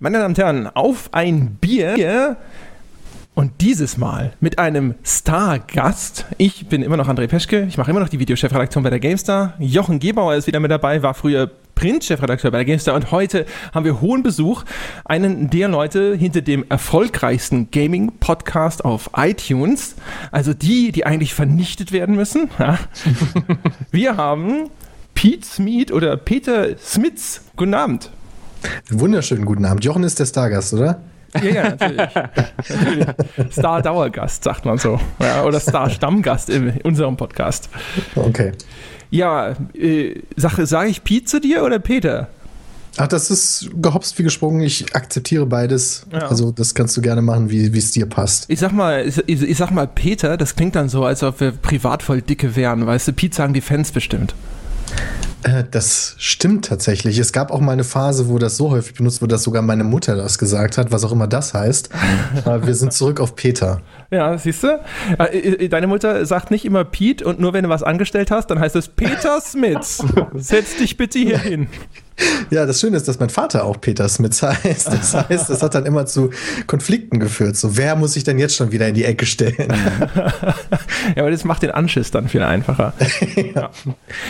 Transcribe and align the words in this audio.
Meine 0.00 0.18
Damen 0.18 0.28
und 0.28 0.38
Herren, 0.38 0.68
auf 0.68 1.08
ein 1.10 1.56
Bier 1.60 2.36
und 3.34 3.60
dieses 3.60 3.96
Mal 3.96 4.32
mit 4.38 4.60
einem 4.60 4.94
Stargast. 5.02 6.24
Ich 6.36 6.68
bin 6.68 6.84
immer 6.84 6.96
noch 6.96 7.08
André 7.08 7.26
Peschke, 7.26 7.64
ich 7.68 7.78
mache 7.78 7.90
immer 7.90 7.98
noch 7.98 8.08
die 8.08 8.20
Videochefredaktion 8.20 8.84
bei 8.84 8.90
der 8.90 9.00
GameStar. 9.00 9.54
Jochen 9.58 9.98
Gebauer 9.98 10.36
ist 10.36 10.46
wieder 10.46 10.60
mit 10.60 10.70
dabei, 10.70 11.02
war 11.02 11.14
früher 11.14 11.50
Print-Chefredakteur 11.74 12.52
bei 12.52 12.58
der 12.58 12.64
GameStar 12.66 12.94
und 12.94 13.10
heute 13.10 13.44
haben 13.74 13.84
wir 13.84 14.00
hohen 14.00 14.22
Besuch. 14.22 14.62
Einen 15.04 15.50
der 15.50 15.66
Leute 15.66 16.14
hinter 16.14 16.42
dem 16.42 16.64
erfolgreichsten 16.68 17.72
Gaming-Podcast 17.72 18.84
auf 18.84 19.10
iTunes. 19.16 19.96
Also 20.30 20.54
die, 20.54 20.92
die 20.92 21.06
eigentlich 21.06 21.34
vernichtet 21.34 21.90
werden 21.90 22.14
müssen. 22.14 22.50
Ja. 22.60 22.78
wir 23.90 24.16
haben 24.16 24.70
Pete 25.14 25.44
Smith 25.44 25.90
oder 25.90 26.16
Peter 26.16 26.78
Smits. 26.78 27.42
Guten 27.56 27.74
Abend. 27.74 28.12
Wunderschönen 28.90 29.44
guten 29.44 29.64
Abend. 29.64 29.84
Jochen 29.84 30.02
ist 30.02 30.18
der 30.18 30.26
Stargast, 30.26 30.74
oder? 30.74 31.00
Ja, 31.34 31.50
ja, 31.50 31.62
natürlich. 31.70 32.14
natürlich. 32.68 33.06
Star-Dauergast, 33.52 34.44
sagt 34.44 34.64
man 34.64 34.78
so. 34.78 34.98
Ja, 35.20 35.44
oder 35.44 35.60
Star-Stammgast 35.60 36.50
in 36.50 36.80
unserem 36.82 37.16
Podcast. 37.16 37.68
Okay. 38.14 38.52
Ja, 39.10 39.54
äh, 39.74 40.22
sage 40.36 40.66
sag 40.66 40.88
ich 40.88 41.04
Pete 41.04 41.26
zu 41.26 41.40
dir 41.40 41.64
oder 41.64 41.78
Peter? 41.78 42.28
Ach, 42.96 43.06
das 43.06 43.30
ist 43.30 43.70
gehopst 43.80 44.18
wie 44.18 44.24
gesprungen. 44.24 44.60
Ich 44.60 44.94
akzeptiere 44.94 45.46
beides. 45.46 46.06
Ja. 46.12 46.26
Also, 46.26 46.50
das 46.50 46.74
kannst 46.74 46.96
du 46.96 47.00
gerne 47.00 47.22
machen, 47.22 47.50
wie 47.50 47.66
es 47.78 47.92
dir 47.92 48.06
passt. 48.06 48.46
Ich 48.48 48.58
sag 48.58 48.72
mal, 48.72 49.06
ich, 49.06 49.18
ich, 49.28 49.56
sag 49.56 49.70
mal 49.70 49.86
Peter, 49.86 50.36
das 50.36 50.56
klingt 50.56 50.74
dann 50.74 50.88
so, 50.88 51.04
als 51.04 51.22
ob 51.22 51.40
wir 51.40 51.52
privat 51.52 52.02
voll 52.02 52.22
dicke 52.22 52.56
wären. 52.56 52.86
Weißt 52.86 53.08
du, 53.08 53.12
Pete 53.12 53.36
sagen 53.36 53.54
die 53.54 53.60
Fans 53.60 53.92
bestimmt. 53.92 54.34
Äh, 55.42 55.64
das 55.70 56.16
stimmt 56.18 56.64
tatsächlich. 56.66 57.18
Es 57.18 57.32
gab 57.32 57.50
auch 57.50 57.60
mal 57.60 57.72
eine 57.72 57.84
Phase, 57.84 58.28
wo 58.28 58.38
das 58.38 58.56
so 58.56 58.70
häufig 58.70 58.94
benutzt 58.94 59.22
wurde, 59.22 59.34
dass 59.34 59.44
sogar 59.44 59.62
meine 59.62 59.84
Mutter 59.84 60.16
das 60.16 60.38
gesagt 60.38 60.78
hat, 60.78 60.90
was 60.90 61.04
auch 61.04 61.12
immer 61.12 61.26
das 61.26 61.54
heißt. 61.54 61.90
Äh, 62.44 62.66
wir 62.66 62.74
sind 62.74 62.92
zurück 62.92 63.20
auf 63.20 63.34
Peter. 63.36 63.80
Ja, 64.10 64.36
siehst 64.38 64.62
du? 64.62 64.80
Äh, 65.18 65.68
deine 65.68 65.86
Mutter 65.86 66.24
sagt 66.24 66.50
nicht 66.50 66.64
immer 66.64 66.84
Pete 66.84 67.24
und 67.24 67.40
nur 67.40 67.52
wenn 67.52 67.64
du 67.64 67.68
was 67.68 67.82
angestellt 67.82 68.30
hast, 68.30 68.50
dann 68.50 68.60
heißt 68.60 68.76
es 68.76 68.88
Peter 68.88 69.40
Smith. 69.40 70.04
Setz 70.34 70.76
dich 70.76 70.96
bitte 70.96 71.18
hier 71.18 71.38
hin. 71.38 71.68
Ja, 72.50 72.66
das 72.66 72.80
Schöne 72.80 72.96
ist, 72.96 73.06
dass 73.06 73.20
mein 73.20 73.30
Vater 73.30 73.64
auch 73.64 73.80
Peter 73.80 74.08
Smith 74.08 74.42
heißt. 74.64 74.88
Das 74.88 75.14
heißt, 75.14 75.50
das 75.50 75.62
hat 75.62 75.74
dann 75.74 75.86
immer 75.86 76.06
zu 76.06 76.30
Konflikten 76.66 77.18
geführt. 77.20 77.56
So, 77.56 77.76
wer 77.76 77.96
muss 77.96 78.14
sich 78.14 78.24
denn 78.24 78.38
jetzt 78.38 78.56
schon 78.56 78.72
wieder 78.72 78.88
in 78.88 78.94
die 78.94 79.04
Ecke 79.04 79.26
stellen? 79.26 79.56
ja, 81.16 81.22
aber 81.22 81.30
das 81.30 81.44
macht 81.44 81.62
den 81.62 81.70
Anschiss 81.70 82.10
dann 82.10 82.28
viel 82.28 82.42
einfacher. 82.42 82.92
ja. 83.54 83.70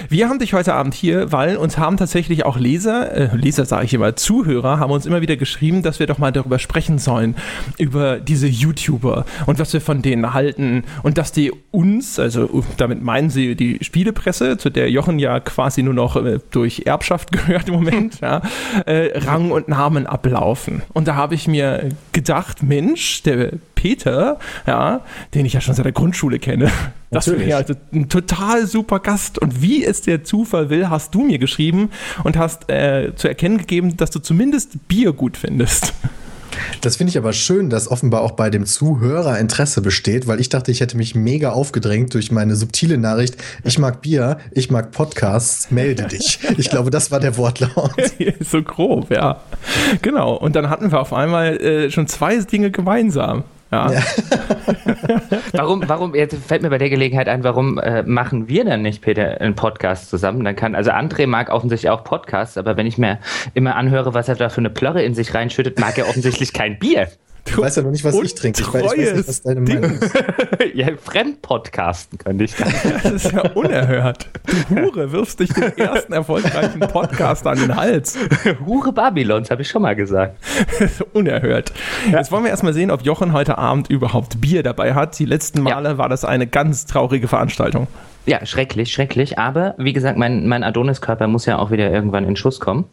Wir 0.09 0.29
haben 0.29 0.39
dich 0.39 0.53
heute 0.53 0.75
Abend 0.75 0.95
hier, 0.95 1.33
weil 1.33 1.57
uns 1.57 1.79
haben 1.79 1.97
tatsächlich 1.97 2.45
auch 2.45 2.59
Leser, 2.59 3.13
äh, 3.13 3.37
Leser 3.37 3.65
sage 3.65 3.85
ich 3.85 3.95
immer, 3.95 4.17
Zuhörer, 4.17 4.79
haben 4.79 4.91
uns 4.91 5.07
immer 5.07 5.21
wieder 5.21 5.37
geschrieben, 5.37 5.83
dass 5.83 5.99
wir 5.99 6.07
doch 6.07 6.19
mal 6.19 6.33
darüber 6.33 6.59
sprechen 6.59 6.99
sollen, 6.99 7.37
über 7.79 8.19
diese 8.19 8.47
YouTuber 8.47 9.25
und 9.47 9.59
was 9.59 9.73
wir 9.73 9.81
von 9.81 10.03
denen 10.03 10.35
halten 10.35 10.85
und 11.03 11.19
dass 11.19 11.33
die 11.33 11.53
uns, 11.71 12.19
also 12.19 12.65
damit 12.77 13.03
meinen 13.03 13.31
sie 13.31 13.55
die 13.55 13.79
Spielepresse, 13.83 14.59
zu 14.59 14.71
der 14.71 14.91
Jochen 14.91 15.19
ja 15.19 15.41
quasi 15.41 15.83
nur 15.83 15.95
noch 15.95 16.17
äh, 16.17 16.39
durch 16.51 16.83
Erbschaft 16.87 17.33
gehört 17.33 17.69
im 17.69 17.78
Moment, 17.79 18.21
ja, 18.21 18.43
äh, 18.87 19.19
Rang 19.19 19.51
und 19.51 19.69
Namen 19.69 20.07
ablaufen. 20.07 20.83
Und 20.93 21.09
da 21.09 21.15
habe 21.15 21.35
ich 21.35 21.49
mir 21.49 21.91
gedacht, 22.13 22.63
Mensch, 22.63 23.23
der 23.23 23.53
Peter, 23.75 24.39
ja, 24.67 25.03
den 25.35 25.47
ich 25.47 25.53
ja 25.53 25.61
schon 25.61 25.75
seit 25.75 25.85
der 25.85 25.93
Grundschule 25.93 26.39
kenne, 26.39 26.71
das 27.11 27.29
wäre 27.29 27.45
ja 27.45 27.57
also 27.59 27.75
ein 27.93 28.09
total 28.09 28.67
super 28.67 28.99
Gast. 28.99 29.39
Und 29.39 29.63
wie 29.63 29.85
es 29.85 30.03
der 30.03 30.25
Zufall 30.25 30.71
will, 30.71 30.91
hast 30.91 31.15
du 31.15 31.23
mir 31.23 31.39
geschrieben 31.39 31.91
und 32.25 32.37
hast 32.37 32.69
äh, 32.71 33.13
zu 33.15 33.29
erkennen 33.29 33.59
gegeben, 33.59 33.97
dass 33.97 34.11
du 34.11 34.19
zumindest 34.19 34.89
Bier 34.89 35.13
gut 35.13 35.37
findest. 35.37 35.95
Das 36.81 36.97
finde 36.97 37.11
ich 37.11 37.19
aber 37.19 37.33
schön, 37.33 37.71
dass 37.71 37.91
offenbar 37.91 38.23
auch 38.23 38.33
bei 38.33 38.51
dem 38.51 38.67
Zuhörer 38.67 39.39
Interesse 39.39 39.81
besteht, 39.81 40.27
weil 40.27 40.41
ich 40.41 40.49
dachte, 40.49 40.71
ich 40.71 40.81
hätte 40.81 40.97
mich 40.97 41.15
mega 41.15 41.51
aufgedrängt 41.51 42.15
durch 42.15 42.31
meine 42.31 42.57
subtile 42.57 42.99
Nachricht. 42.99 43.37
Ich 43.65 43.79
mag 43.79 44.03
Bier, 44.03 44.39
ich 44.53 44.71
mag 44.71 44.91
Podcasts, 44.91 45.71
melde 45.71 46.05
dich. 46.05 46.39
Ich 46.59 46.71
glaube, 46.71 46.91
das 46.91 47.11
war 47.11 47.21
der 47.21 47.37
Wortlaut. 47.37 47.93
so 48.41 48.63
grob, 48.63 49.11
ja. 49.11 49.41
Genau. 50.03 50.35
Und 50.35 50.57
dann 50.57 50.71
hatten 50.71 50.91
wir 50.91 51.01
auf 51.01 51.13
einmal 51.13 51.57
äh, 51.61 51.91
schon 51.91 52.09
zwei 52.09 52.37
Dinge 52.39 52.71
gemeinsam. 52.71 53.45
Ja. 53.71 53.93
ja. 53.93 54.01
warum, 55.53 55.87
warum, 55.87 56.15
jetzt 56.15 56.37
fällt 56.47 56.63
mir 56.63 56.71
bei 56.71 56.79
der 56.79 56.89
Gelegenheit 56.89 57.29
ein, 57.29 57.45
warum 57.45 57.79
äh, 57.79 58.03
machen 58.03 58.49
wir 58.49 58.65
dann 58.65 58.83
nicht, 58.83 59.03
Peter, 59.03 59.41
einen 59.41 59.55
Podcast 59.55 60.09
zusammen? 60.09 60.45
Dann 60.45 60.57
kann, 60.57 60.75
also 60.75 60.91
André 60.91 61.27
mag 61.27 61.51
offensichtlich 61.51 61.91
auch 61.91 62.03
Podcasts, 62.03 62.57
aber 62.57 62.77
wenn 62.77 62.87
ich 62.87 62.97
mir 62.97 63.19
immer 63.55 63.77
anhöre, 63.77 64.15
was 64.15 64.29
er 64.29 64.37
da 64.37 64.49
für 64.49 64.59
eine 64.59 64.71
Plörre 64.71 65.03
in 65.03 65.15
sich 65.15 65.35
reinschüttet, 65.35 65.79
mag 65.79 65.99
er 65.99 66.09
offensichtlich 66.09 66.53
kein 66.53 66.79
Bier. 66.79 67.09
Du 67.55 67.63
weißt 67.63 67.77
ja 67.77 67.83
noch 67.83 67.91
nicht, 67.91 68.05
was 68.05 68.15
ich 68.15 68.35
trinke. 68.35 68.61
Ich 68.61 68.73
weiß, 68.73 68.93
ich 68.93 68.99
weiß 69.01 69.15
nicht, 69.15 69.29
was 69.29 69.43
deine 69.43 69.61
Meinung 69.61 69.93
ist. 69.93 70.15
ja, 70.75 70.89
Fremdpodcasten 70.97 72.19
könnte 72.19 72.45
ich. 72.45 72.55
Das 73.03 73.13
ist 73.13 73.33
ja 73.33 73.43
unerhört. 73.53 74.29
Du 74.47 74.77
Hure 74.77 75.13
wirfst 75.13 75.41
dich 75.41 75.53
den 75.53 75.77
ersten 75.77 76.13
erfolgreichen 76.13 76.81
Podcast 76.81 77.47
an 77.47 77.59
den 77.59 77.77
Hals. 77.77 78.17
Hure 78.67 78.93
Babylons, 78.93 79.51
habe 79.51 79.63
ich 79.63 79.69
schon 79.69 79.83
mal 79.83 79.95
gesagt. 79.95 80.39
unerhört. 81.13 81.73
Ja. 82.11 82.19
Jetzt 82.19 82.33
wollen 82.33 82.45
wir 82.45 82.51
erstmal 82.51 82.73
sehen, 82.73 82.91
ob 82.91 83.03
Jochen 83.03 83.33
heute 83.33 83.59
Abend 83.59 83.89
überhaupt 83.91 84.41
Bier 84.41 84.63
dabei 84.63 84.95
hat. 84.95 85.19
Die 85.19 85.25
letzten 85.25 85.63
Male 85.63 85.91
ja. 85.91 85.99
war 85.99 86.09
das 86.09 86.25
eine 86.25 86.47
ganz 86.47 86.87
traurige 86.87 87.29
Veranstaltung. 87.29 87.87
Ja, 88.27 88.45
schrecklich, 88.45 88.93
schrecklich. 88.93 89.39
Aber 89.39 89.75
wie 89.79 89.95
gesagt, 89.95 90.19
mein, 90.19 90.47
mein 90.47 90.63
Adoniskörper 90.63 91.27
muss 91.29 91.47
ja 91.47 91.59
auch 91.59 91.71
wieder 91.71 91.91
irgendwann 91.91 92.25
in 92.25 92.37
Schuss 92.37 92.61
kommen. 92.61 92.85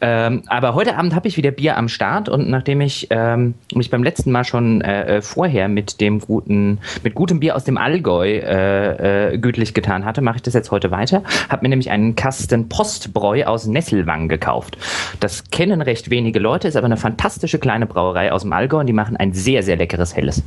Ähm, 0.00 0.42
aber 0.48 0.74
heute 0.74 0.96
Abend 0.96 1.14
habe 1.14 1.28
ich 1.28 1.36
wieder 1.36 1.52
Bier 1.52 1.76
am 1.76 1.88
Start 1.88 2.28
und 2.28 2.48
nachdem 2.48 2.80
ich 2.80 3.06
ähm, 3.10 3.54
mich 3.72 3.90
beim 3.90 4.02
letzten 4.02 4.32
Mal 4.32 4.44
schon 4.44 4.80
äh, 4.80 5.18
äh, 5.18 5.22
vorher 5.22 5.68
mit 5.68 6.00
dem 6.00 6.18
guten, 6.18 6.80
mit 7.04 7.14
gutem 7.14 7.38
Bier 7.38 7.54
aus 7.54 7.62
dem 7.62 7.78
Allgäu 7.78 8.28
äh, 8.28 9.34
äh, 9.34 9.38
gütlich 9.38 9.72
getan 9.72 10.04
hatte, 10.04 10.20
mache 10.20 10.36
ich 10.36 10.42
das 10.42 10.54
jetzt 10.54 10.72
heute 10.72 10.90
weiter. 10.90 11.22
Habe 11.48 11.62
mir 11.62 11.68
nämlich 11.68 11.90
einen 11.90 12.16
Kasten 12.16 12.68
Postbräu 12.68 13.44
aus 13.44 13.66
Nesselwang 13.68 14.28
gekauft. 14.28 14.78
Das 15.20 15.48
kennen 15.50 15.80
recht 15.80 16.10
wenige 16.10 16.40
Leute, 16.40 16.66
ist 16.66 16.76
aber 16.76 16.86
eine 16.86 16.96
fantastische 16.96 17.60
kleine 17.60 17.86
Brauerei 17.86 18.32
aus 18.32 18.42
dem 18.42 18.52
Allgäu 18.52 18.80
und 18.80 18.86
die 18.86 18.92
machen 18.92 19.16
ein 19.16 19.32
sehr, 19.32 19.62
sehr 19.62 19.76
leckeres 19.76 20.16
Helles. 20.16 20.42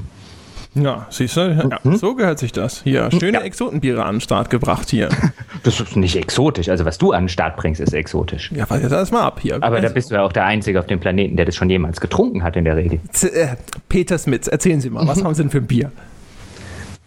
Ja, 0.76 1.08
siehst 1.10 1.36
du, 1.36 1.42
ja, 1.42 1.80
mhm. 1.84 1.96
so 1.96 2.14
gehört 2.14 2.38
sich 2.38 2.52
das. 2.52 2.82
Hier, 2.84 3.10
schöne 3.12 3.40
ja. 3.40 3.42
Exotenbiere 3.42 4.06
an 4.06 4.16
den 4.16 4.22
Start 4.22 4.50
gebracht 4.50 4.90
hier. 4.90 5.10
Das 5.64 5.78
ist 5.82 5.98
nicht 5.98 6.16
exotisch. 6.16 6.70
Also, 6.70 6.86
was 6.86 6.98
du 6.98 7.12
an 7.12 7.24
den 7.24 7.30
Start 7.30 7.58
bringst, 7.58 7.82
ist 7.82 7.94
exotisch. 7.94 8.50
Ja, 8.56 8.70
warte 8.70 8.88
das 8.88 9.12
mal 9.12 9.24
ab 9.24 9.42
hier. 9.42 9.56
Aber 9.56 9.76
also. 9.76 9.90
da 9.90 9.94
bist 9.94 10.10
du 10.10 10.16
ja 10.16 10.22
auch 10.22 10.32
der 10.32 10.46
Einzige 10.46 10.80
auf 10.80 10.88
dem 10.88 11.02
Planeten, 11.02 11.36
der 11.36 11.46
das 11.46 11.56
schon 11.58 11.70
jemals 11.70 12.00
getrunken 12.00 12.44
hat 12.44 12.56
in 12.56 12.64
der 12.64 12.78
Regel. 12.78 13.02
Z 13.12 13.34
äh, 13.34 13.58
Peter 13.90 14.18
Smits, 14.18 14.48
erzählen 14.48 14.80
Sie 14.80 14.90
mal, 14.90 15.06
was 15.06 15.22
haben 15.24 15.34
Sie 15.34 15.42
denn 15.42 15.52
für 15.52 15.58
ein 15.58 15.68
Bier? 15.68 15.92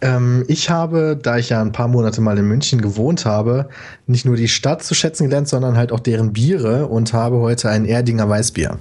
Ähm, 0.01 0.43
ich 0.47 0.69
habe, 0.69 1.17
da 1.19 1.37
ich 1.37 1.49
ja 1.49 1.61
ein 1.61 1.71
paar 1.71 1.87
Monate 1.87 2.21
mal 2.21 2.37
in 2.37 2.47
München 2.47 2.79
gewohnt 2.79 3.25
habe, 3.25 3.69
nicht 4.05 4.25
nur 4.25 4.35
die 4.35 4.49
Stadt 4.49 4.83
zu 4.83 4.93
schätzen 4.93 5.23
gelernt, 5.25 5.47
sondern 5.47 5.75
halt 5.75 5.91
auch 5.91 5.99
deren 5.99 6.31
Biere 6.31 6.87
und 6.87 7.13
habe 7.13 7.37
heute 7.37 7.69
ein 7.69 7.85
Erdinger 7.85 8.29
Weißbier. 8.29 8.77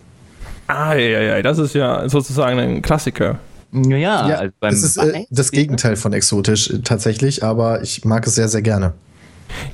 Ah, 0.66 0.94
ja, 0.94 1.20
ja, 1.20 1.42
das 1.42 1.58
ist 1.58 1.74
ja 1.74 2.08
sozusagen 2.08 2.58
ein 2.58 2.82
Klassiker. 2.82 3.38
Ja, 3.72 4.28
ja 4.28 4.36
also 4.36 4.52
das 4.60 4.82
ist 4.82 4.96
äh, 4.98 5.24
das 5.30 5.50
Gegenteil 5.50 5.96
von 5.96 6.12
exotisch 6.12 6.70
äh, 6.70 6.80
tatsächlich, 6.80 7.42
aber 7.42 7.82
ich 7.82 8.04
mag 8.04 8.26
es 8.26 8.34
sehr, 8.34 8.48
sehr 8.48 8.62
gerne. 8.62 8.92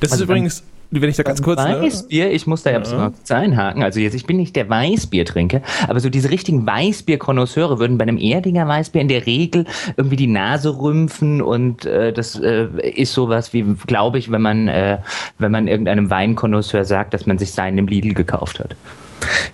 Das 0.01 0.13
also 0.13 0.25
ist 0.25 0.31
übrigens, 0.31 0.63
wenn 0.91 1.11
ich 1.11 1.17
da 1.17 1.23
ganz 1.23 1.43
kurz. 1.43 1.61
Ne? 1.63 1.83
Weißbier, 1.83 2.31
ich 2.31 2.47
muss 2.47 2.63
da 2.63 2.71
ja, 2.71 2.81
ja. 2.81 3.11
kurz 3.11 3.31
einhaken. 3.31 3.83
Also 3.83 4.01
jetzt, 4.01 4.15
ich 4.15 4.25
bin 4.25 4.37
nicht 4.37 4.57
der 4.57 4.69
Weißbiertrinker, 4.71 5.63
aber 5.87 6.01
so 6.01 6.09
diese 6.09 6.31
richtigen 6.31 6.67
Weißbier-Konnoisseure 6.67 7.79
würden 7.79 7.99
bei 7.99 8.05
einem 8.05 8.19
Erdinger 8.19 8.67
Weißbier 8.67 9.03
in 9.03 9.09
der 9.09 9.27
Regel 9.27 9.67
irgendwie 9.97 10.17
die 10.17 10.27
Nase 10.27 10.79
rümpfen 10.79 11.43
und 11.43 11.85
äh, 11.85 12.13
das 12.13 12.39
äh, 12.39 12.69
ist 12.95 13.13
sowas 13.13 13.53
wie, 13.53 13.65
glaube 13.87 14.19
ich, 14.19 14.31
wenn 14.31 14.43
man, 14.43 14.69
äh, 14.69 14.99
wenn 15.39 15.53
man 15.53 15.69
irgendeinem 15.69 16.09
Weinkonnoisseur 16.09 16.85
sagt, 16.85 17.15
dass 17.15 17.27
man 17.27 17.39
sich 17.39 17.53
seinen 17.53 17.79
im 17.79 17.89
Lidl 17.89 18.15
gekauft 18.15 18.61
hat. 18.61 18.77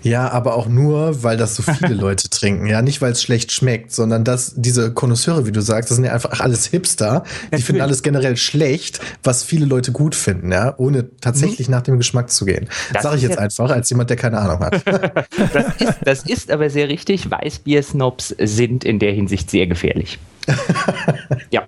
Ja, 0.02 0.30
aber 0.30 0.54
auch 0.54 0.66
nur, 0.66 1.22
weil 1.22 1.36
das 1.36 1.56
so 1.56 1.62
viele 1.62 1.94
Leute 2.00 2.28
trinken. 2.28 2.66
Ja, 2.66 2.82
nicht 2.82 3.00
weil 3.00 3.12
es 3.12 3.22
schlecht 3.22 3.52
schmeckt, 3.52 3.92
sondern 3.92 4.24
dass 4.24 4.52
diese 4.56 4.92
Konnoisseure, 4.92 5.46
wie 5.46 5.52
du 5.52 5.62
sagst, 5.62 5.90
das 5.90 5.96
sind 5.96 6.04
ja 6.04 6.12
einfach 6.12 6.40
alles 6.40 6.66
Hipster. 6.66 7.24
Die 7.56 7.62
finden 7.62 7.80
alles 7.80 8.02
generell 8.02 8.36
schlecht, 8.36 9.00
was 9.22 9.42
viele 9.42 9.66
Leute 9.66 9.92
gut 9.92 10.14
finden, 10.14 10.52
ja, 10.52 10.74
ohne 10.76 11.08
tatsächlich 11.20 11.68
mhm. 11.68 11.74
nach 11.74 11.82
dem 11.82 11.98
Geschmack 11.98 12.30
zu 12.30 12.44
gehen. 12.44 12.68
Das 12.92 13.02
sage 13.02 13.16
ich 13.16 13.22
jetzt 13.22 13.38
einfach 13.38 13.70
als 13.70 13.88
jemand, 13.90 14.10
der 14.10 14.16
keine 14.16 14.38
Ahnung 14.38 14.60
hat. 14.60 14.82
das, 15.52 15.66
ist, 15.78 15.98
das 16.04 16.22
ist 16.24 16.50
aber 16.50 16.68
sehr 16.70 16.88
richtig. 16.88 17.30
Weißbier-Snobs 17.30 18.34
sind 18.38 18.84
in 18.84 18.98
der 18.98 19.12
Hinsicht 19.12 19.50
sehr 19.50 19.66
gefährlich. 19.66 20.18
ja. 21.50 21.62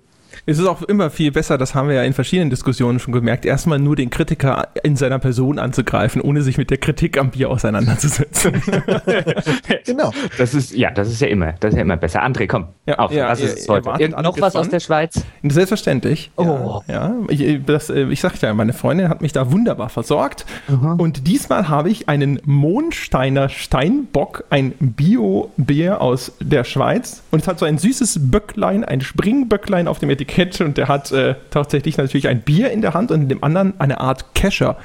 Es 0.49 0.59
ist 0.59 0.65
auch 0.65 0.81
immer 0.83 1.09
viel 1.09 1.33
besser, 1.33 1.57
das 1.57 1.75
haben 1.75 1.89
wir 1.89 1.95
ja 1.95 2.03
in 2.03 2.13
verschiedenen 2.13 2.49
Diskussionen 2.49 2.99
schon 2.99 3.11
gemerkt, 3.11 3.45
erstmal 3.45 3.79
nur 3.79 3.97
den 3.97 4.09
Kritiker 4.09 4.69
in 4.81 4.95
seiner 4.95 5.19
Person 5.19 5.59
anzugreifen, 5.59 6.21
ohne 6.21 6.41
sich 6.41 6.57
mit 6.57 6.69
der 6.69 6.77
Kritik 6.77 7.17
am 7.17 7.31
Bier 7.31 7.49
auseinanderzusetzen. 7.49 8.53
genau. 9.85 10.13
Das 10.37 10.53
ist, 10.53 10.73
ja, 10.73 10.89
das 10.89 11.09
ist 11.09 11.19
ja 11.19 11.27
immer, 11.27 11.51
das 11.59 11.73
ist 11.73 11.75
ja 11.75 11.81
immer 11.81 11.97
besser. 11.97 12.23
André, 12.23 12.47
komm, 12.47 12.67
ja, 12.85 12.97
auf, 12.97 13.11
ja, 13.11 13.27
was 13.27 13.41
ist 13.41 13.59
es 13.59 13.67
heute? 13.67 13.89
noch 14.21 14.39
was 14.39 14.55
aus 14.55 14.69
der 14.69 14.79
Schweiz? 14.79 15.21
Selbstverständlich. 15.43 16.31
Oh. 16.37 16.79
Ja, 16.87 17.13
ich, 17.27 17.65
das, 17.65 17.89
äh, 17.89 18.05
ich 18.05 18.21
sagte 18.21 18.45
ja, 18.45 18.53
meine 18.53 18.71
Freundin 18.71 19.09
hat 19.09 19.21
mich 19.21 19.33
da 19.33 19.51
wunderbar 19.51 19.89
versorgt. 19.89 20.45
Mhm. 20.69 20.93
Und 20.93 21.27
diesmal 21.27 21.67
habe 21.67 21.89
ich 21.89 22.07
einen 22.07 22.39
Mondsteiner 22.45 23.49
Steinbock, 23.49 24.45
ein 24.49 24.75
Bio-Bier 24.79 25.99
aus 25.99 26.31
der 26.39 26.63
Schweiz. 26.63 27.21
Und 27.31 27.41
es 27.41 27.49
hat 27.49 27.59
so 27.59 27.65
ein 27.65 27.77
süßes 27.77 28.31
Böcklein, 28.31 28.85
ein 28.85 29.01
Springböcklein 29.01 29.89
auf 29.89 29.99
dem 29.99 30.09
Etikett. 30.09 30.36
Und 30.37 30.77
der 30.77 30.87
hat 30.87 31.11
äh, 31.11 31.35
tatsächlich 31.49 31.97
natürlich 31.97 32.27
ein 32.27 32.41
Bier 32.41 32.71
in 32.71 32.81
der 32.81 32.93
Hand 32.93 33.11
und 33.11 33.23
in 33.23 33.29
dem 33.29 33.43
anderen 33.43 33.79
eine 33.79 33.99
Art 33.99 34.35
Kescher. 34.35 34.77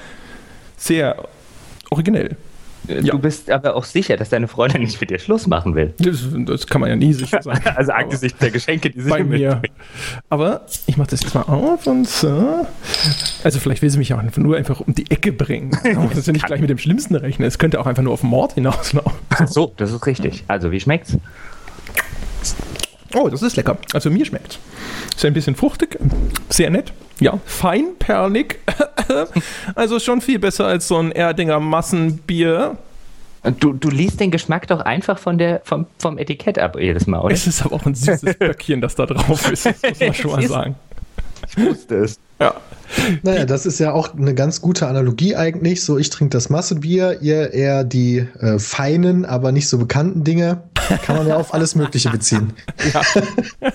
Sehr 0.76 1.28
originell. 1.90 2.36
Äh, 2.88 3.02
du 3.02 3.06
ja. 3.08 3.16
bist 3.16 3.50
aber 3.50 3.76
auch 3.76 3.84
sicher, 3.84 4.16
dass 4.16 4.30
deine 4.30 4.48
Freundin 4.48 4.82
nicht 4.82 5.00
mit 5.00 5.10
dir 5.10 5.18
Schluss 5.18 5.46
machen 5.46 5.74
will. 5.74 5.94
Das, 5.98 6.26
das 6.46 6.66
kann 6.66 6.80
man 6.80 6.90
ja 6.90 6.96
nie 6.96 7.12
sicher 7.12 7.42
sein. 7.42 7.60
also 7.76 7.92
angesichts 7.92 8.38
der 8.38 8.50
Geschenke, 8.50 8.90
die 8.90 9.00
sie 9.00 9.10
bei 9.10 9.22
mir. 9.22 9.62
Aber 10.30 10.66
ich 10.86 10.96
mache 10.96 11.10
das 11.10 11.22
jetzt 11.22 11.34
mal 11.34 11.42
auf 11.42 11.86
und 11.86 12.08
so. 12.08 12.66
Also 13.44 13.60
vielleicht 13.60 13.82
will 13.82 13.90
sie 13.90 13.98
mich 13.98 14.12
auch 14.14 14.22
nur 14.36 14.56
einfach 14.56 14.80
um 14.80 14.94
die 14.94 15.10
Ecke 15.10 15.32
bringen. 15.32 15.70
Das 16.12 16.18
ist 16.18 16.26
ja 16.26 16.32
nicht 16.32 16.46
gleich 16.46 16.60
mit 16.60 16.70
dem 16.70 16.78
Schlimmsten 16.78 17.14
rechnen. 17.14 17.46
Es 17.46 17.58
könnte 17.58 17.80
auch 17.80 17.86
einfach 17.86 18.02
nur 18.02 18.12
auf 18.12 18.22
Mord 18.22 18.54
hinauslaufen. 18.54 19.12
So, 19.46 19.72
das 19.76 19.92
ist 19.92 20.06
richtig. 20.06 20.44
Also 20.48 20.72
wie 20.72 20.80
schmeckt's? 20.80 21.16
Oh, 23.14 23.28
das 23.28 23.42
ist 23.42 23.56
lecker. 23.56 23.76
Also 23.92 24.10
mir 24.10 24.24
schmeckt. 24.24 24.58
Ist 25.14 25.24
ein 25.24 25.34
bisschen 25.34 25.54
fruchtig, 25.54 25.98
sehr 26.48 26.70
nett. 26.70 26.92
Ja, 27.20 27.38
feinperlig. 27.44 28.58
also 29.74 29.98
schon 30.00 30.20
viel 30.20 30.38
besser 30.38 30.66
als 30.66 30.88
so 30.88 30.98
ein 30.98 31.12
Erdinger 31.12 31.60
Massenbier. 31.60 32.76
Du, 33.58 33.72
du 33.72 33.90
liest 33.90 34.20
den 34.20 34.30
Geschmack 34.30 34.68
doch 34.68 34.80
einfach 34.80 35.18
von 35.18 35.36
der, 35.36 35.62
vom, 35.64 35.86
vom 35.98 36.16
Etikett 36.16 36.58
ab 36.58 36.76
jedes 36.78 37.06
Mal, 37.06 37.20
oder? 37.20 37.34
Es 37.34 37.46
ist 37.46 37.64
aber 37.64 37.74
auch 37.74 37.86
ein 37.86 37.94
süßes 37.94 38.36
Böckchen, 38.38 38.80
das 38.80 38.94
da 38.94 39.06
drauf 39.06 39.50
ist, 39.50 39.66
das 39.66 39.82
muss 39.82 40.00
man 40.00 40.14
schon 40.14 40.30
mal 40.30 40.42
sagen. 40.46 40.76
Ich 41.56 41.66
wusste 41.66 41.96
es. 41.96 42.18
Ja. 42.40 42.54
Naja, 43.22 43.46
das 43.46 43.66
ist 43.66 43.78
ja 43.78 43.92
auch 43.92 44.14
eine 44.14 44.34
ganz 44.34 44.60
gute 44.60 44.86
Analogie 44.86 45.36
eigentlich. 45.36 45.82
So, 45.82 45.96
ich 45.98 46.10
trinke 46.10 46.30
das 46.30 46.50
Massebier, 46.50 47.20
ihr 47.22 47.52
eher 47.52 47.84
die 47.84 48.26
äh, 48.38 48.58
feinen, 48.58 49.24
aber 49.24 49.52
nicht 49.52 49.68
so 49.68 49.78
bekannten 49.78 50.24
Dinge. 50.24 50.62
Kann 51.04 51.16
man 51.16 51.26
ja 51.26 51.36
auf 51.36 51.54
alles 51.54 51.74
Mögliche 51.74 52.10
beziehen. 52.10 52.52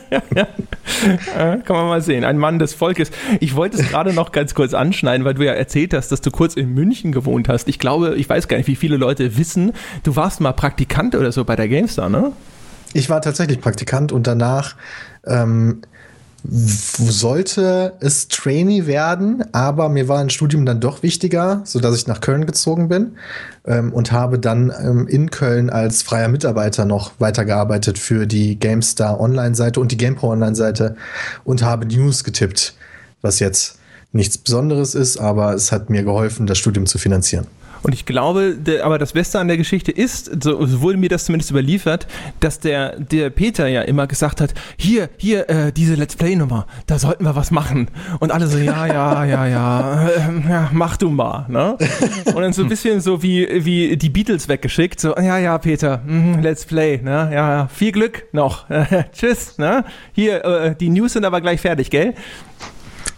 Ja. 0.09 0.17
ja. 0.35 1.57
Kann 1.57 1.75
man 1.75 1.87
mal 1.87 2.01
sehen. 2.01 2.23
Ein 2.23 2.37
Mann 2.37 2.59
des 2.59 2.73
Volkes. 2.73 3.11
Ich 3.39 3.55
wollte 3.55 3.77
es 3.77 3.87
gerade 3.87 4.13
noch 4.13 4.31
ganz 4.31 4.53
kurz 4.53 4.73
anschneiden, 4.73 5.25
weil 5.25 5.33
du 5.33 5.45
ja 5.45 5.53
erzählt 5.53 5.93
hast, 5.93 6.11
dass 6.11 6.21
du 6.21 6.31
kurz 6.31 6.55
in 6.55 6.73
München 6.73 7.11
gewohnt 7.11 7.49
hast. 7.49 7.67
Ich 7.67 7.79
glaube, 7.79 8.15
ich 8.15 8.29
weiß 8.29 8.47
gar 8.47 8.57
nicht, 8.57 8.67
wie 8.67 8.75
viele 8.75 8.97
Leute 8.97 9.37
wissen, 9.37 9.73
du 10.03 10.15
warst 10.15 10.41
mal 10.41 10.53
Praktikant 10.53 11.15
oder 11.15 11.31
so 11.31 11.43
bei 11.43 11.55
der 11.55 11.67
GameStar, 11.67 12.09
ne? 12.09 12.31
Ich 12.93 13.09
war 13.09 13.21
tatsächlich 13.21 13.59
Praktikant 13.59 14.11
und 14.11 14.27
danach 14.27 14.75
ähm, 15.25 15.81
sollte 16.49 17.93
es 17.99 18.27
Trainee 18.29 18.85
werden, 18.85 19.43
aber 19.53 19.89
mir 19.89 20.07
war 20.07 20.19
ein 20.19 20.29
Studium 20.29 20.65
dann 20.65 20.79
doch 20.79 21.03
wichtiger, 21.03 21.61
sodass 21.65 21.95
ich 21.95 22.07
nach 22.07 22.21
Köln 22.21 22.45
gezogen 22.45 22.87
bin 22.87 23.17
ähm, 23.65 23.91
und 23.91 24.11
habe 24.11 24.39
dann 24.39 24.71
ähm, 24.81 25.07
in 25.07 25.29
Köln 25.29 25.69
als 25.69 26.03
freier 26.03 26.29
Mitarbeiter 26.29 26.85
noch 26.85 27.11
weitergearbeitet 27.19 27.99
für 27.99 28.27
die 28.27 28.57
GameStar 28.57 29.19
Online-Seite 29.19 29.79
und 29.79 29.91
die 29.91 29.97
GamePro 29.97 30.31
Online-Seite 30.31 30.95
und 31.43 31.63
habe 31.63 31.85
News 31.85 32.23
getippt, 32.23 32.75
was 33.21 33.39
jetzt 33.39 33.79
nichts 34.13 34.37
Besonderes 34.37 34.95
ist, 34.95 35.17
aber 35.17 35.53
es 35.53 35.71
hat 35.71 35.89
mir 35.89 36.03
geholfen, 36.03 36.47
das 36.47 36.57
Studium 36.57 36.85
zu 36.85 36.97
finanzieren. 36.97 37.47
Und 37.83 37.93
ich 37.93 38.05
glaube, 38.05 38.55
der, 38.55 38.85
aber 38.85 38.97
das 38.97 39.13
Beste 39.13 39.39
an 39.39 39.47
der 39.47 39.57
Geschichte 39.57 39.91
ist, 39.91 40.43
so, 40.43 40.81
wurde 40.81 40.97
mir 40.97 41.09
das 41.09 41.25
zumindest 41.25 41.51
überliefert, 41.51 42.07
dass 42.39 42.59
der, 42.59 42.99
der 42.99 43.29
Peter 43.29 43.67
ja 43.67 43.81
immer 43.81 44.07
gesagt 44.07 44.41
hat, 44.41 44.53
hier, 44.77 45.09
hier, 45.17 45.49
äh, 45.49 45.71
diese 45.71 45.95
Let's 45.95 46.15
Play-Nummer, 46.15 46.67
da 46.85 46.99
sollten 46.99 47.23
wir 47.23 47.35
was 47.35 47.51
machen. 47.51 47.89
Und 48.19 48.31
alle 48.31 48.47
so, 48.47 48.57
ja, 48.57 48.87
ja, 48.87 49.25
ja, 49.25 49.47
ja, 49.47 50.07
äh, 50.07 50.49
ja, 50.49 50.69
mach 50.73 50.97
du 50.97 51.09
mal. 51.09 51.45
Ne? 51.49 51.77
Und 52.25 52.41
dann 52.41 52.53
so 52.53 52.63
ein 52.63 52.69
bisschen 52.69 53.01
so 53.01 53.23
wie, 53.23 53.47
wie 53.65 53.97
die 53.97 54.09
Beatles 54.09 54.47
weggeschickt, 54.47 54.99
so, 54.99 55.15
ja, 55.15 55.37
ja, 55.37 55.57
Peter, 55.57 56.01
mh, 56.05 56.41
Let's 56.41 56.65
Play, 56.65 57.01
ne? 57.01 57.29
ja, 57.33 57.67
viel 57.67 57.91
Glück 57.91 58.25
noch. 58.31 58.65
Tschüss, 59.11 59.57
ne? 59.57 59.83
Hier, 60.13 60.43
äh, 60.43 60.75
die 60.75 60.89
News 60.89 61.13
sind 61.13 61.25
aber 61.25 61.41
gleich 61.41 61.61
fertig, 61.61 61.89
gell? 61.89 62.13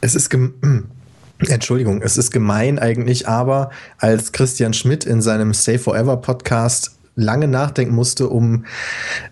Es 0.01 0.15
ist 0.15 0.29
Entschuldigung, 1.47 2.01
es 2.01 2.17
ist 2.17 2.31
gemein 2.31 2.79
eigentlich, 2.79 3.27
aber 3.27 3.69
als 3.97 4.31
Christian 4.31 4.73
Schmidt 4.73 5.05
in 5.05 5.21
seinem 5.21 5.53
Stay 5.53 5.77
Forever 5.77 6.17
Podcast 6.17 6.99
lange 7.19 7.47
nachdenken 7.47 7.93
musste, 7.93 8.29
um 8.29 8.65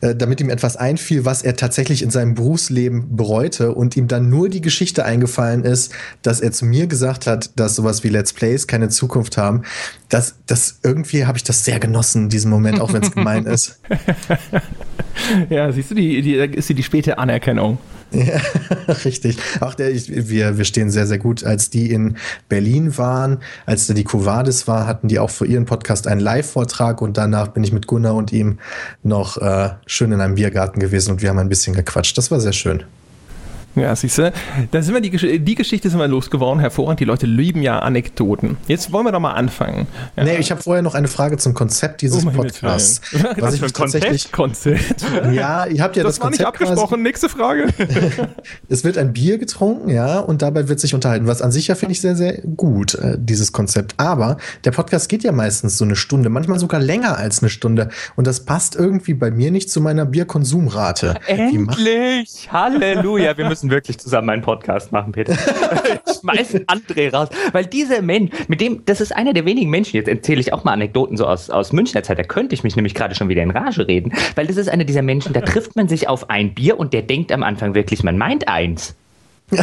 äh, 0.01 0.13
damit 0.15 0.41
ihm 0.41 0.49
etwas 0.49 0.75
einfiel, 0.75 1.25
was 1.25 1.41
er 1.41 1.55
tatsächlich 1.55 2.01
in 2.03 2.11
seinem 2.11 2.35
Berufsleben 2.35 3.15
bereute 3.15 3.73
und 3.73 3.95
ihm 3.95 4.07
dann 4.07 4.29
nur 4.29 4.49
die 4.49 4.61
Geschichte 4.61 5.05
eingefallen 5.05 5.63
ist, 5.63 5.93
dass 6.21 6.41
er 6.41 6.51
zu 6.51 6.65
mir 6.65 6.87
gesagt 6.87 7.27
hat, 7.27 7.51
dass 7.57 7.75
sowas 7.75 8.03
wie 8.03 8.09
Let's 8.09 8.33
Plays 8.33 8.67
keine 8.67 8.89
Zukunft 8.89 9.37
haben. 9.37 9.63
Das, 10.09 10.35
das 10.45 10.79
irgendwie 10.83 11.25
habe 11.25 11.37
ich 11.37 11.43
das 11.43 11.65
sehr 11.65 11.79
genossen 11.79 12.23
in 12.23 12.29
diesem 12.29 12.51
Moment, 12.51 12.81
auch 12.81 12.93
wenn 12.93 13.03
es 13.03 13.11
gemein 13.11 13.45
ist. 13.45 13.79
ja, 15.49 15.71
siehst 15.71 15.91
du, 15.91 15.95
die, 15.95 16.21
die 16.21 16.35
ist 16.35 16.69
die 16.69 16.83
späte 16.83 17.17
Anerkennung. 17.17 17.77
Ja, 18.11 18.39
richtig. 19.05 19.37
Auch 19.59 19.73
der, 19.73 19.91
ich, 19.91 20.29
wir, 20.29 20.57
wir 20.57 20.65
stehen 20.65 20.89
sehr, 20.89 21.07
sehr 21.07 21.17
gut. 21.17 21.43
Als 21.43 21.69
die 21.69 21.91
in 21.91 22.17
Berlin 22.47 22.97
waren, 22.97 23.39
als 23.65 23.87
da 23.87 23.93
die 23.93 24.03
Covadis 24.03 24.67
war, 24.67 24.87
hatten 24.87 25.07
die 25.07 25.19
auch 25.19 25.29
für 25.29 25.45
ihren 25.45 25.65
Podcast 25.65 26.07
einen 26.07 26.21
Live-Vortrag 26.21 27.01
und 27.01 27.17
danach 27.17 27.49
bin 27.49 27.63
ich 27.63 27.73
mit 27.73 27.87
Gunnar 27.87 28.15
und 28.15 28.31
ihm 28.31 28.59
noch 29.03 29.37
äh, 29.37 29.71
schön 29.85 30.11
in 30.11 30.21
einem 30.21 30.35
Biergarten 30.35 30.79
gewesen 30.79 31.11
und 31.11 31.21
wir 31.21 31.29
haben 31.29 31.39
ein 31.39 31.49
bisschen 31.49 31.75
gequatscht. 31.75 32.17
Das 32.17 32.31
war 32.31 32.39
sehr 32.39 32.53
schön. 32.53 32.83
Ja, 33.77 33.95
siehst 33.95 34.17
du, 34.17 34.33
da 34.71 34.81
sind 34.81 34.93
wir 34.93 35.01
die, 35.01 35.39
die 35.39 35.55
Geschichte 35.55 35.89
sind 35.89 35.99
wir 35.99 36.07
losgeworden, 36.07 36.59
hervorragend. 36.59 36.99
Die 36.99 37.05
Leute 37.05 37.27
lieben 37.27 37.61
ja 37.61 37.79
Anekdoten. 37.79 38.57
Jetzt 38.67 38.91
wollen 38.91 39.05
wir 39.05 39.11
doch 39.11 39.19
mal 39.19 39.33
anfangen. 39.33 39.87
Ja. 40.15 40.23
Nee, 40.23 40.37
ich 40.37 40.49
habe 40.49 40.61
vorher 40.61 40.81
noch 40.81 40.95
eine 40.95 41.07
Frage 41.07 41.37
zum 41.37 41.53
Konzept 41.53 42.01
dieses 42.01 42.25
oh, 42.25 42.31
Podcasts. 42.31 43.01
Was 43.37 43.53
ich 43.53 43.71
tatsächlich 43.71 44.31
Konzept? 44.31 45.05
Ja, 45.31 45.65
ihr 45.65 45.83
habt 45.83 45.95
ja 45.95 46.03
das, 46.03 46.15
das 46.15 46.19
war 46.21 46.29
Konzept 46.29 46.31
nicht 46.31 46.47
abgesprochen. 46.47 46.87
Quasi. 46.87 47.03
Nächste 47.03 47.29
Frage. 47.29 47.67
es 48.69 48.83
wird 48.83 48.97
ein 48.97 49.13
Bier 49.13 49.37
getrunken, 49.37 49.89
ja, 49.89 50.19
und 50.19 50.41
dabei 50.41 50.67
wird 50.67 50.79
sich 50.79 50.95
unterhalten. 50.95 51.27
Was 51.27 51.41
an 51.41 51.51
sich 51.51 51.67
ja 51.67 51.75
finde 51.75 51.91
ich 51.91 52.01
sehr, 52.01 52.15
sehr 52.15 52.41
gut, 52.41 52.95
äh, 52.95 53.17
dieses 53.19 53.51
Konzept. 53.51 53.93
Aber 53.97 54.37
der 54.63 54.71
Podcast 54.71 55.07
geht 55.09 55.23
ja 55.23 55.31
meistens 55.31 55.77
so 55.77 55.85
eine 55.85 55.95
Stunde, 55.95 56.29
manchmal 56.29 56.59
sogar 56.59 56.79
länger 56.79 57.17
als 57.17 57.41
eine 57.41 57.49
Stunde. 57.49 57.89
Und 58.15 58.25
das 58.25 58.45
passt 58.45 58.75
irgendwie 58.75 59.13
bei 59.13 59.29
mir 59.29 59.51
nicht 59.51 59.69
zu 59.69 59.81
meiner 59.81 60.05
Bierkonsumrate. 60.05 61.15
Endlich! 61.27 62.49
Halleluja! 62.51 63.37
Wir 63.37 63.47
müssen 63.47 63.66
müssen 63.67 63.71
wirklich 63.71 63.97
zusammen 63.99 64.29
einen 64.29 64.41
Podcast 64.41 64.91
machen, 64.91 65.11
Peter. 65.11 65.35
Schmeiß 66.19 66.55
André 66.67 67.11
raus. 67.13 67.29
Weil 67.51 67.65
dieser 67.65 68.01
Mensch, 68.01 68.31
mit 68.47 68.61
dem, 68.61 68.83
das 68.85 69.01
ist 69.01 69.15
einer 69.15 69.33
der 69.33 69.45
wenigen 69.45 69.69
Menschen, 69.69 69.95
jetzt 69.97 70.07
erzähle 70.07 70.39
ich 70.39 70.53
auch 70.53 70.63
mal 70.63 70.73
Anekdoten 70.73 71.17
so 71.17 71.25
aus, 71.25 71.49
aus 71.49 71.73
Münchner 71.73 72.03
Zeit, 72.03 72.19
da 72.19 72.23
könnte 72.23 72.55
ich 72.55 72.63
mich 72.63 72.75
nämlich 72.75 72.93
gerade 72.93 73.15
schon 73.15 73.29
wieder 73.29 73.43
in 73.43 73.51
Rage 73.51 73.87
reden, 73.87 74.13
weil 74.35 74.47
das 74.47 74.57
ist 74.57 74.69
einer 74.69 74.83
dieser 74.83 75.01
Menschen, 75.01 75.33
da 75.33 75.41
trifft 75.41 75.75
man 75.75 75.87
sich 75.87 76.07
auf 76.07 76.29
ein 76.29 76.53
Bier 76.53 76.79
und 76.79 76.93
der 76.93 77.01
denkt 77.01 77.31
am 77.31 77.43
Anfang 77.43 77.75
wirklich, 77.75 78.03
man 78.03 78.17
meint 78.17 78.47
eins. 78.47 78.95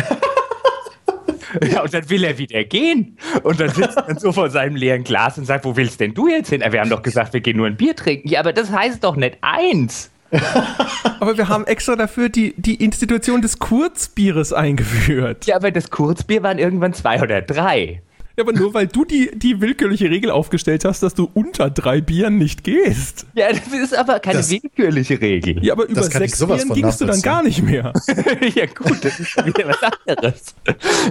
Ja, 1.70 1.82
und 1.82 1.94
dann 1.94 2.10
will 2.10 2.24
er 2.24 2.36
wieder 2.36 2.64
gehen. 2.64 3.16
Und 3.44 3.60
dann 3.60 3.68
sitzt 3.68 3.96
man 3.96 4.18
so 4.18 4.32
vor 4.32 4.50
seinem 4.50 4.74
leeren 4.74 5.04
Glas 5.04 5.38
und 5.38 5.44
sagt, 5.44 5.64
wo 5.64 5.76
willst 5.76 6.00
denn 6.00 6.12
du 6.12 6.26
jetzt 6.26 6.50
hin? 6.50 6.64
Wir 6.68 6.80
haben 6.80 6.90
doch 6.90 7.02
gesagt, 7.02 7.32
wir 7.32 7.40
gehen 7.40 7.56
nur 7.56 7.68
ein 7.68 7.76
Bier 7.76 7.94
trinken. 7.94 8.26
Ja, 8.26 8.40
aber 8.40 8.52
das 8.52 8.72
heißt 8.72 9.04
doch 9.04 9.14
nicht 9.14 9.38
eins. 9.40 10.10
aber 11.20 11.36
wir 11.36 11.48
haben 11.48 11.66
extra 11.66 11.96
dafür 11.96 12.28
die, 12.28 12.54
die 12.56 12.82
Institution 12.82 13.42
des 13.42 13.58
Kurzbieres 13.58 14.52
eingeführt. 14.52 15.46
Ja, 15.46 15.56
aber 15.56 15.70
das 15.70 15.90
Kurzbier 15.90 16.42
waren 16.42 16.58
irgendwann 16.58 16.92
zwei 16.92 17.20
oder 17.22 17.42
drei. 17.42 18.02
Ja, 18.36 18.42
aber 18.42 18.52
nur 18.52 18.74
weil 18.74 18.88
du 18.88 19.04
die, 19.04 19.30
die 19.32 19.60
willkürliche 19.60 20.10
Regel 20.10 20.30
aufgestellt 20.30 20.84
hast, 20.84 21.04
dass 21.04 21.14
du 21.14 21.30
unter 21.34 21.70
drei 21.70 22.00
Bieren 22.00 22.36
nicht 22.36 22.64
gehst. 22.64 23.26
Ja, 23.34 23.48
das 23.50 23.72
ist 23.72 23.96
aber 23.96 24.18
keine 24.18 24.38
das, 24.38 24.50
willkürliche 24.50 25.20
Regel. 25.20 25.64
Ja, 25.64 25.74
aber 25.74 25.86
über 25.86 26.02
sechs 26.02 26.44
Bieren 26.44 26.68
gingst 26.74 27.00
du 27.00 27.04
dann 27.04 27.22
gar 27.22 27.44
nicht 27.44 27.62
mehr. 27.62 27.92
ja, 28.54 28.66
gut, 28.66 29.04
das 29.04 29.20
ist 29.20 29.36
wieder 29.46 29.68
was 29.68 29.92
anderes. 30.06 30.54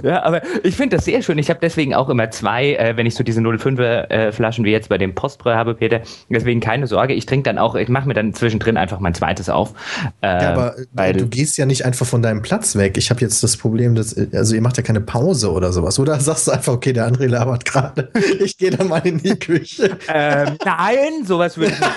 Ja, 0.02 0.22
aber 0.22 0.42
ich 0.62 0.76
finde 0.76 0.96
das 0.96 1.06
sehr 1.06 1.22
schön. 1.22 1.38
Ich 1.38 1.48
habe 1.48 1.60
deswegen 1.62 1.94
auch 1.94 2.10
immer 2.10 2.30
zwei, 2.30 2.74
äh, 2.74 2.94
wenn 2.98 3.06
ich 3.06 3.14
so 3.14 3.24
diese 3.24 3.40
05er 3.40 4.10
äh, 4.10 4.32
Flaschen 4.32 4.66
wie 4.66 4.70
jetzt 4.70 4.90
bei 4.90 4.98
dem 4.98 5.14
Postbräu 5.14 5.54
habe, 5.54 5.74
Peter. 5.74 6.02
Deswegen 6.28 6.60
keine 6.60 6.86
Sorge. 6.86 7.14
Ich 7.14 7.24
trinke 7.24 7.44
dann 7.44 7.56
auch, 7.56 7.74
ich 7.74 7.88
mache 7.88 8.06
mir 8.06 8.14
dann 8.14 8.34
zwischendrin 8.34 8.76
einfach 8.76 9.00
mein 9.00 9.14
zweites 9.14 9.48
auf. 9.48 9.72
Äh, 10.20 10.26
ja, 10.26 10.52
aber 10.52 10.78
äh, 10.78 10.86
weil, 10.92 11.12
du 11.14 11.26
gehst 11.26 11.56
ja 11.56 11.64
nicht 11.64 11.86
einfach 11.86 12.06
von 12.06 12.20
deinem 12.20 12.42
Platz 12.42 12.76
weg. 12.76 12.98
Ich 12.98 13.08
habe 13.08 13.22
jetzt 13.22 13.42
das 13.42 13.56
Problem, 13.56 13.94
dass, 13.94 14.14
also 14.34 14.54
ihr 14.54 14.60
macht 14.60 14.76
ja 14.76 14.82
keine 14.82 15.00
Pause 15.00 15.50
oder 15.50 15.72
sowas. 15.72 15.98
Oder 15.98 16.20
sagst 16.20 16.48
du 16.48 16.50
einfach, 16.50 16.74
okay, 16.74 16.92
der 16.92 17.13
André 17.14 17.26
labert 17.26 17.64
gerade. 17.64 18.10
Ich 18.40 18.58
gehe 18.58 18.70
dann 18.70 18.88
mal 18.88 19.06
in 19.06 19.18
die 19.18 19.36
Küche. 19.36 19.96
Ähm, 20.12 20.56
nein, 20.64 21.24
sowas 21.24 21.56
würde 21.56 21.72
ich 21.72 21.80
nicht. 21.80 21.92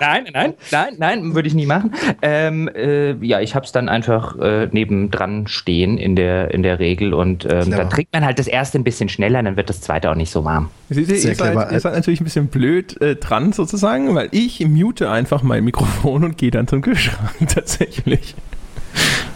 nein, 0.00 0.26
nein, 0.32 0.54
nein, 0.70 0.94
nein, 0.98 1.34
würde 1.34 1.48
ich 1.48 1.54
nie 1.54 1.66
machen. 1.66 1.92
Ähm, 2.22 2.68
äh, 2.68 3.12
ja, 3.24 3.40
ich 3.40 3.54
habe 3.54 3.64
es 3.64 3.72
dann 3.72 3.88
einfach 3.88 4.38
äh, 4.38 4.66
nebendran 4.66 5.46
stehen 5.46 5.98
in 5.98 6.16
der, 6.16 6.52
in 6.52 6.62
der 6.62 6.78
Regel 6.78 7.14
und 7.14 7.44
ähm, 7.44 7.70
dann 7.70 7.90
trinkt 7.90 8.12
man 8.12 8.24
halt 8.24 8.38
das 8.38 8.46
erste 8.46 8.78
ein 8.78 8.84
bisschen 8.84 9.08
schneller, 9.08 9.42
dann 9.42 9.56
wird 9.56 9.70
das 9.70 9.80
zweite 9.80 10.10
auch 10.10 10.14
nicht 10.14 10.30
so 10.30 10.44
warm. 10.44 10.70
Sie, 10.90 11.04
Sie, 11.04 11.28
ihr, 11.28 11.34
seid, 11.34 11.72
ihr 11.72 11.80
seid 11.80 11.94
natürlich 11.94 12.20
ein 12.20 12.24
bisschen 12.24 12.48
blöd 12.48 13.00
äh, 13.00 13.16
dran 13.16 13.52
sozusagen, 13.52 14.14
weil 14.14 14.28
ich 14.32 14.64
mute 14.66 15.10
einfach 15.10 15.42
mein 15.42 15.64
Mikrofon 15.64 16.24
und 16.24 16.38
gehe 16.38 16.50
dann 16.50 16.66
zum 16.66 16.82
Kühlschrank 16.82 17.30
tatsächlich. 17.48 18.34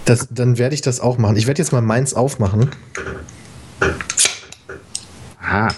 Das, 0.05 0.29
dann 0.31 0.59
werde 0.59 0.75
ich 0.75 0.83
das 0.83 1.01
auch 1.01 1.19
machen. 1.19 1.37
Ich 1.37 1.47
werde 1.47 1.61
jetzt 1.61 1.73
mal 1.73 1.83
meins 1.83 2.15
aufmachen. 2.15 2.71
Aha. 5.43 5.69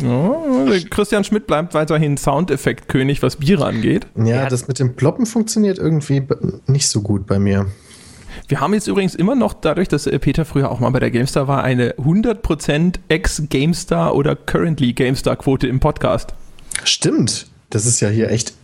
Ja, 0.00 0.78
Christian 0.90 1.24
Schmidt 1.24 1.46
bleibt 1.46 1.74
weiterhin 1.74 2.16
Soundeffekt-König, 2.16 3.22
was 3.22 3.36
Biere 3.36 3.66
angeht. 3.66 4.06
Ja, 4.16 4.48
das 4.48 4.68
mit 4.68 4.78
dem 4.78 4.94
Ploppen 4.94 5.26
funktioniert 5.26 5.78
irgendwie 5.78 6.22
nicht 6.66 6.88
so 6.88 7.02
gut 7.02 7.26
bei 7.26 7.38
mir. 7.38 7.66
Wir 8.46 8.60
haben 8.60 8.74
jetzt 8.74 8.86
übrigens 8.86 9.14
immer 9.14 9.34
noch, 9.34 9.54
dadurch, 9.54 9.88
dass 9.88 10.06
äh, 10.06 10.18
Peter 10.18 10.44
früher 10.44 10.70
auch 10.70 10.80
mal 10.80 10.90
bei 10.90 11.00
der 11.00 11.10
GameStar 11.10 11.48
war, 11.48 11.64
eine 11.64 11.94
100% 11.94 12.94
Ex-GameStar 13.08 14.14
oder 14.14 14.36
Currently 14.36 14.92
GameStar-Quote 14.92 15.66
im 15.66 15.80
Podcast. 15.80 16.34
Stimmt. 16.84 17.48
Das 17.70 17.84
ist 17.84 18.00
ja 18.00 18.08
hier 18.08 18.30
echt 18.30 18.54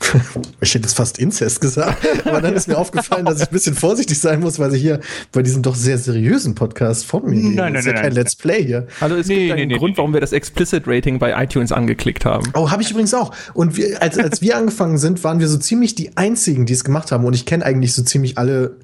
ich 0.60 0.74
hätte 0.74 0.84
jetzt 0.84 0.96
fast 0.96 1.18
Inzest 1.18 1.60
gesagt, 1.60 2.06
aber 2.24 2.40
dann 2.40 2.54
ist 2.54 2.68
mir 2.68 2.78
aufgefallen, 2.78 3.24
dass 3.24 3.40
ich 3.40 3.48
ein 3.48 3.52
bisschen 3.52 3.74
vorsichtig 3.74 4.18
sein 4.18 4.40
muss, 4.40 4.58
weil 4.58 4.70
sie 4.70 4.78
hier 4.78 5.00
bei 5.32 5.42
diesem 5.42 5.62
doch 5.62 5.74
sehr 5.74 5.98
seriösen 5.98 6.54
Podcast 6.54 7.04
von 7.04 7.28
mir. 7.28 7.50
Nein, 7.50 7.74
das 7.74 7.82
ist 7.82 7.86
ja 7.86 7.92
nein, 7.94 8.02
kein 8.02 8.12
Let's 8.12 8.36
Play 8.36 8.64
hier. 8.64 8.86
Also 9.00 9.16
es 9.16 9.26
nee, 9.26 9.46
gibt 9.46 9.58
einen 9.58 9.68
nee, 9.68 9.78
Grund, 9.78 9.92
nee, 9.92 9.98
warum 9.98 10.12
wir 10.12 10.20
das 10.20 10.32
Explicit 10.32 10.84
Rating 10.86 11.18
bei 11.18 11.42
iTunes 11.42 11.72
angeklickt 11.72 12.24
haben. 12.24 12.50
Oh, 12.54 12.70
habe 12.70 12.82
ich 12.82 12.90
übrigens 12.90 13.14
auch. 13.14 13.32
Und 13.54 13.76
wir, 13.76 14.02
als, 14.02 14.18
als 14.18 14.42
wir 14.42 14.56
angefangen 14.56 14.98
sind, 14.98 15.22
waren 15.24 15.40
wir 15.40 15.48
so 15.48 15.58
ziemlich 15.58 15.94
die 15.94 16.16
einzigen, 16.16 16.66
die 16.66 16.72
es 16.72 16.84
gemacht 16.84 17.12
haben. 17.12 17.24
Und 17.24 17.34
ich 17.34 17.46
kenne 17.46 17.64
eigentlich 17.64 17.94
so 17.94 18.02
ziemlich 18.02 18.38
alle 18.38 18.76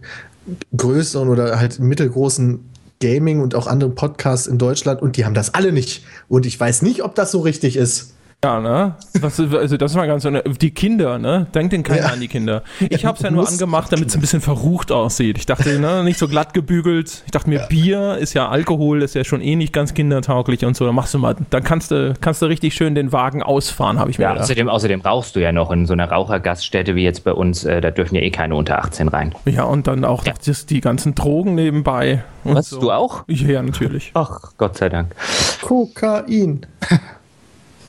größeren 0.77 1.29
oder 1.29 1.59
halt 1.59 1.81
mittelgroßen 1.81 2.61
Gaming 3.01 3.41
und 3.41 3.55
auch 3.55 3.67
andere 3.67 3.91
Podcasts 3.91 4.47
in 4.47 4.59
Deutschland 4.59 5.03
und 5.03 5.17
die 5.17 5.25
haben 5.25 5.35
das 5.35 5.55
alle 5.55 5.73
nicht. 5.73 6.05
Und 6.29 6.47
ich 6.47 6.59
weiß 6.59 6.83
nicht, 6.83 7.03
ob 7.03 7.15
das 7.15 7.31
so 7.31 7.41
richtig 7.41 7.77
ist. 7.77 8.15
Ja, 8.45 8.61
ne? 8.61 8.95
Was, 9.21 9.41
also 9.41 9.77
das 9.77 9.95
war 9.95 10.07
ganz 10.07 10.23
so, 10.23 10.31
die 10.31 10.71
Kinder, 10.71 11.19
ne? 11.19 11.47
Denkt 11.55 11.73
denn 11.73 11.83
keiner 11.83 12.03
ja. 12.03 12.13
an 12.13 12.21
die 12.21 12.29
Kinder. 12.29 12.63
Ich 12.91 13.05
habe 13.05 13.17
es 13.17 13.23
ja 13.23 13.31
nur 13.31 13.49
angemacht, 13.49 13.91
damit 13.91 14.09
es 14.09 14.15
ein 14.15 14.21
bisschen 14.21 14.41
verrucht 14.41 14.93
aussieht. 14.93 15.39
Ich 15.39 15.47
dachte, 15.47 15.81
ne, 15.81 16.05
nicht 16.05 16.19
so 16.19 16.29
glatt 16.29 16.55
gebügelt. 16.55 17.23
Ich 17.25 17.33
dachte 17.33 17.49
mir, 17.49 17.61
ja. 17.61 17.67
Bier 17.67 18.19
ist 18.19 18.35
ja 18.35 18.49
Alkohol, 18.49 19.03
ist 19.03 19.15
ja 19.15 19.25
schon 19.25 19.41
eh 19.41 19.57
nicht 19.57 19.73
ganz 19.73 19.95
kindertauglich 19.95 20.65
und 20.65 20.77
so. 20.77 20.85
Dann 20.85 20.95
machst 20.95 21.15
du 21.15 21.19
mal, 21.19 21.35
dann 21.51 21.65
kannst 21.65 21.91
du, 21.91 22.15
kannst 22.21 22.43
du 22.43 22.47
richtig 22.47 22.75
schön 22.75 22.95
den 22.95 23.11
Wagen 23.11 23.43
ausfahren, 23.43 23.99
habe 23.99 24.11
ich 24.11 24.19
mir 24.19 24.25
ja, 24.25 24.31
gedacht. 24.33 24.45
Außerdem, 24.45 24.69
außerdem 24.69 25.01
rauchst 25.01 25.35
du 25.35 25.41
ja 25.41 25.51
noch 25.51 25.73
in 25.73 25.87
so 25.87 25.95
einer 25.95 26.09
Rauchergaststätte 26.09 26.95
wie 26.95 27.03
jetzt 27.03 27.25
bei 27.25 27.33
uns, 27.33 27.65
äh, 27.65 27.81
da 27.81 27.91
dürfen 27.91 28.15
ja 28.15 28.21
eh 28.21 28.31
keine 28.31 28.55
unter 28.55 28.79
18 28.79 29.09
rein. 29.09 29.35
Ja, 29.47 29.65
und 29.65 29.87
dann 29.87 30.05
auch 30.05 30.25
ja. 30.25 30.35
das, 30.45 30.67
die 30.67 30.81
ganzen 30.81 31.15
Drogen 31.15 31.55
nebenbei. 31.55 32.23
Was, 32.45 32.71
so. 32.71 32.81
du 32.81 32.93
auch? 32.93 33.25
Ja, 33.27 33.63
natürlich. 33.63 34.13
Ach, 34.15 34.53
Gott 34.57 34.77
sei 34.77 34.89
Dank. 34.89 35.17
Kokain. 35.63 36.67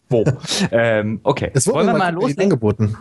Wo? 0.10 0.24
ähm, 0.72 1.20
okay. 1.24 1.52
Es 1.54 1.68
wurde 1.68 1.76
Wollen 1.80 1.88
wir 1.88 1.98
mal 1.98 2.14
loslegen? 2.14 2.44
angeboten. 2.44 2.98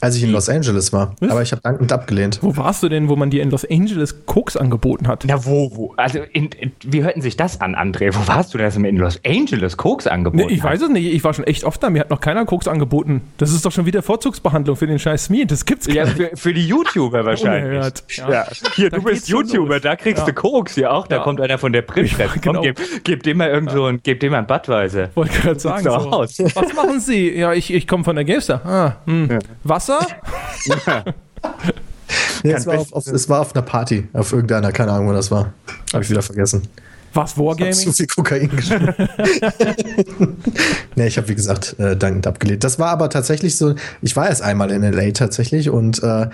Als 0.00 0.16
ich 0.16 0.22
in 0.22 0.30
Los 0.30 0.48
Angeles 0.48 0.92
war. 0.92 1.14
Was? 1.20 1.30
Aber 1.30 1.42
ich 1.42 1.52
habe 1.52 1.62
dankend 1.62 1.92
abgelehnt. 1.92 2.38
Wo 2.42 2.56
warst 2.56 2.82
du 2.82 2.88
denn, 2.88 3.08
wo 3.08 3.16
man 3.16 3.30
dir 3.30 3.42
in 3.42 3.50
Los 3.50 3.68
Angeles 3.68 4.26
Koks 4.26 4.56
angeboten 4.56 5.06
hat? 5.06 5.24
Na, 5.26 5.44
wo, 5.44 5.70
wo? 5.74 5.94
Also, 5.96 6.20
in, 6.32 6.46
in, 6.52 6.72
wie 6.84 7.02
hörten 7.02 7.20
sich 7.20 7.36
das 7.36 7.60
an, 7.60 7.74
André? 7.74 8.14
Wo 8.14 8.26
warst 8.26 8.54
du 8.54 8.58
denn, 8.58 8.66
dass 8.66 8.78
mir 8.78 8.88
in 8.88 8.96
Los 8.96 9.20
Angeles 9.26 9.76
Koks 9.76 10.06
angeboten 10.06 10.46
nee, 10.46 10.54
Ich 10.54 10.62
hat? 10.62 10.72
weiß 10.72 10.82
es 10.82 10.88
nicht. 10.88 11.12
Ich 11.12 11.22
war 11.24 11.34
schon 11.34 11.44
echt 11.44 11.64
oft 11.64 11.82
da. 11.82 11.90
Mir 11.90 12.00
hat 12.00 12.10
noch 12.10 12.20
keiner 12.20 12.44
Koks 12.46 12.66
angeboten. 12.68 13.22
Das 13.36 13.52
ist 13.52 13.64
doch 13.64 13.72
schon 13.72 13.86
wieder 13.86 14.02
Vorzugsbehandlung 14.02 14.76
für 14.76 14.86
den 14.86 14.98
scheiß 14.98 15.24
Smith. 15.24 15.48
Das 15.48 15.64
gibt's 15.64 15.86
Ja, 15.86 16.06
für, 16.06 16.30
für, 16.34 16.54
die 16.54 16.66
YouTuber 16.66 17.24
wahrscheinlich. 17.24 17.92
Ja. 18.16 18.30
ja. 18.30 18.46
Hier, 18.74 18.90
da 18.90 18.96
du 18.96 19.04
bist 19.04 19.28
YouTuber, 19.28 19.80
da 19.80 19.96
kriegst 19.96 20.20
ja. 20.20 20.26
du 20.26 20.32
Koks. 20.32 20.74
Hier 20.74 20.92
auch. 20.92 21.06
Da 21.06 21.16
ja. 21.16 21.22
kommt 21.22 21.40
einer 21.40 21.58
von 21.58 21.72
der 21.72 21.82
Printpresse. 21.82 22.38
Genau. 22.40 22.62
Komm, 22.62 22.74
gib, 22.74 23.04
gib 23.04 23.22
dem 23.22 23.38
mal 23.38 23.48
irgend 23.48 23.70
so 23.70 23.84
ein, 23.84 24.00
gib 24.02 24.20
dem 24.20 24.32
mal 24.32 24.38
ein 24.38 24.46
Badweise. 24.46 25.10
Wollte 25.14 25.38
gerade 25.40 25.60
sagen. 25.60 25.84
So. 25.84 25.90
Aus. 25.90 26.38
Was 26.38 26.74
machen 26.74 27.00
Sie? 27.00 27.36
Ja, 27.36 27.52
ich, 27.52 27.72
ich 27.72 27.86
komme 27.86 28.04
von 28.04 28.16
der 28.16 28.24
GameStar. 28.24 28.64
Ah, 28.64 28.96
hm. 29.06 29.38
Wasser? 29.70 30.00
nee, 32.42 32.52
es, 32.52 32.66
war 32.66 32.78
auf, 32.78 32.92
auf, 32.92 33.06
es 33.06 33.28
war 33.28 33.40
auf 33.40 33.54
einer 33.54 33.62
Party, 33.62 34.08
auf 34.12 34.32
irgendeiner, 34.32 34.72
keine 34.72 34.92
Ahnung, 34.92 35.08
wo 35.08 35.12
das 35.12 35.30
war. 35.30 35.52
Habe 35.92 36.02
ich 36.02 36.10
wieder 36.10 36.22
vergessen. 36.22 36.62
Was 37.12 37.38
Wargaming? 37.38 37.72
Ich 37.72 37.80
zu 37.80 37.92
viel 37.92 38.06
Kokain 38.06 38.50
nee, 40.94 41.06
ich 41.06 41.16
habe 41.16 41.28
wie 41.28 41.34
gesagt 41.34 41.76
äh, 41.80 41.96
dankend 41.96 42.26
abgelehnt. 42.28 42.62
Das 42.62 42.78
war 42.78 42.90
aber 42.90 43.10
tatsächlich 43.10 43.56
so, 43.56 43.74
ich 44.00 44.14
war 44.14 44.28
erst 44.28 44.42
einmal 44.42 44.70
in 44.70 44.82
LA 44.82 45.10
tatsächlich 45.10 45.70
und 45.70 46.02
äh, 46.04 46.28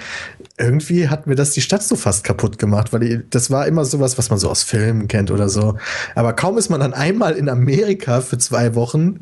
irgendwie 0.58 1.08
hat 1.08 1.26
mir 1.26 1.34
das 1.34 1.52
die 1.52 1.62
Stadt 1.62 1.82
so 1.82 1.96
fast 1.96 2.24
kaputt 2.24 2.58
gemacht, 2.58 2.92
weil 2.92 3.00
die, 3.00 3.20
das 3.30 3.50
war 3.50 3.66
immer 3.66 3.86
sowas, 3.86 4.18
was 4.18 4.28
man 4.28 4.38
so 4.38 4.50
aus 4.50 4.64
Filmen 4.64 5.08
kennt 5.08 5.30
oder 5.30 5.48
so. 5.48 5.76
Aber 6.14 6.34
kaum 6.34 6.58
ist 6.58 6.68
man 6.68 6.80
dann 6.80 6.92
einmal 6.92 7.34
in 7.34 7.48
Amerika 7.48 8.20
für 8.20 8.36
zwei 8.36 8.74
Wochen, 8.74 9.20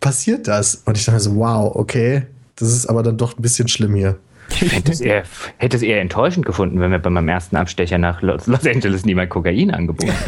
passiert 0.00 0.48
das. 0.48 0.82
Und 0.86 0.96
ich 0.96 1.04
dachte 1.04 1.20
so, 1.20 1.36
wow, 1.36 1.74
okay, 1.74 2.26
das 2.56 2.72
ist 2.72 2.86
aber 2.86 3.02
dann 3.02 3.16
doch 3.16 3.36
ein 3.36 3.42
bisschen 3.42 3.68
schlimm 3.68 3.94
hier. 3.94 4.16
Ich 4.50 4.72
hätte 4.72 4.92
es, 4.92 5.00
eher, 5.00 5.24
hätte 5.56 5.76
es 5.76 5.82
eher 5.82 6.00
enttäuschend 6.00 6.46
gefunden, 6.46 6.80
wenn 6.80 6.90
mir 6.90 6.98
bei 6.98 7.10
meinem 7.10 7.28
ersten 7.28 7.56
Abstecher 7.56 7.98
nach 7.98 8.22
Los 8.22 8.46
Angeles 8.48 9.04
niemand 9.04 9.30
Kokain 9.30 9.70
angeboten 9.70 10.12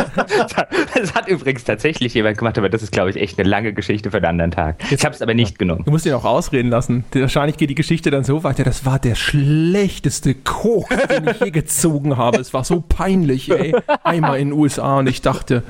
hat. 0.57 0.69
das 0.95 1.15
hat 1.15 1.29
übrigens 1.29 1.65
tatsächlich 1.65 2.15
jemand 2.15 2.39
gemacht, 2.39 2.59
aber 2.59 2.69
das 2.69 2.83
ist, 2.83 2.93
glaube 2.93 3.11
ich, 3.11 3.17
echt 3.17 3.39
eine 3.39 3.49
lange 3.49 3.73
Geschichte 3.73 4.11
für 4.11 4.17
einen 4.17 4.27
anderen 4.27 4.51
Tag. 4.51 4.77
Ich 4.91 5.05
habe 5.05 5.15
es 5.15 5.23
aber 5.23 5.35
nicht 5.35 5.59
genommen. 5.59 5.85
Du 5.85 5.91
musst 5.91 6.07
ihn 6.07 6.15
auch 6.15 6.25
ausreden 6.25 6.71
lassen. 6.71 7.05
Wahrscheinlich 7.13 7.57
geht 7.57 7.71
die 7.71 7.75
Geschichte 7.75 8.11
dann 8.11 8.25
so 8.25 8.43
weiter. 8.43 8.65
Das 8.65 8.85
war 8.85 8.99
der 8.99 9.15
schlechteste 9.15 10.35
Koks, 10.35 10.95
den 11.09 11.29
ich 11.29 11.41
je 11.41 11.51
gezogen 11.51 12.17
habe. 12.17 12.39
Es 12.39 12.53
war 12.53 12.65
so 12.65 12.81
peinlich, 12.81 13.51
ey. 13.51 13.75
Einmal 14.03 14.39
in 14.41 14.51
den 14.51 14.59
USA 14.59 14.99
und 14.99 15.09
ich 15.09 15.23
dachte. 15.23 15.63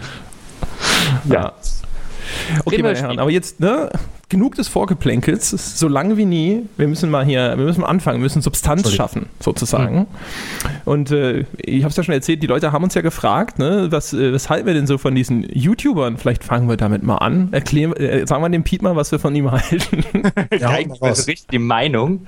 Ja. 1.28 1.34
ja. 1.34 1.54
Okay, 2.64 2.82
meine 2.82 2.98
Herren, 2.98 3.18
aber 3.18 3.30
jetzt, 3.30 3.60
ne, 3.60 3.90
genug 4.28 4.56
des 4.56 4.66
Vorgeplänkels, 4.66 5.50
so 5.50 5.86
lange 5.86 6.16
wie 6.16 6.24
nie. 6.24 6.62
Wir 6.76 6.88
müssen 6.88 7.10
mal 7.10 7.24
hier, 7.24 7.56
wir 7.56 7.64
müssen 7.64 7.82
mal 7.82 7.86
anfangen, 7.86 8.18
wir 8.18 8.24
müssen 8.24 8.42
Substanz 8.42 8.92
schaffen, 8.92 9.26
sozusagen. 9.38 9.98
Mhm. 9.98 10.06
Und 10.84 11.12
äh, 11.12 11.44
ich 11.58 11.84
habe 11.84 11.90
es 11.90 11.96
ja 11.96 12.02
schon 12.02 12.14
erzählt, 12.14 12.42
die 12.42 12.48
Leute 12.48 12.72
haben 12.72 12.82
uns 12.82 12.94
ja 12.94 13.02
gefragt, 13.02 13.60
ne, 13.60 13.86
was, 13.90 14.12
äh, 14.12 14.32
was 14.32 14.50
halten 14.50 14.66
wir 14.66 14.74
denn 14.74 14.88
so 14.88 14.98
von 14.98 15.14
diesen 15.14 15.48
YouTubern? 15.48 16.16
Vielleicht 16.16 16.42
fangen 16.42 16.68
wir 16.68 16.76
damit 16.76 17.04
mal 17.04 17.18
an. 17.18 17.50
Erklären, 17.52 17.92
äh, 17.92 18.26
sagen 18.26 18.42
wir 18.42 18.48
dem 18.48 18.64
Piet 18.64 18.82
mal, 18.82 18.96
was 18.96 19.12
wir 19.12 19.20
von 19.20 19.32
ihm 19.36 19.52
halten. 19.52 20.04
ja, 20.58 20.70
eigentlich 20.70 21.00
richtig 21.02 21.46
die 21.52 21.60
Meinung. 21.60 22.26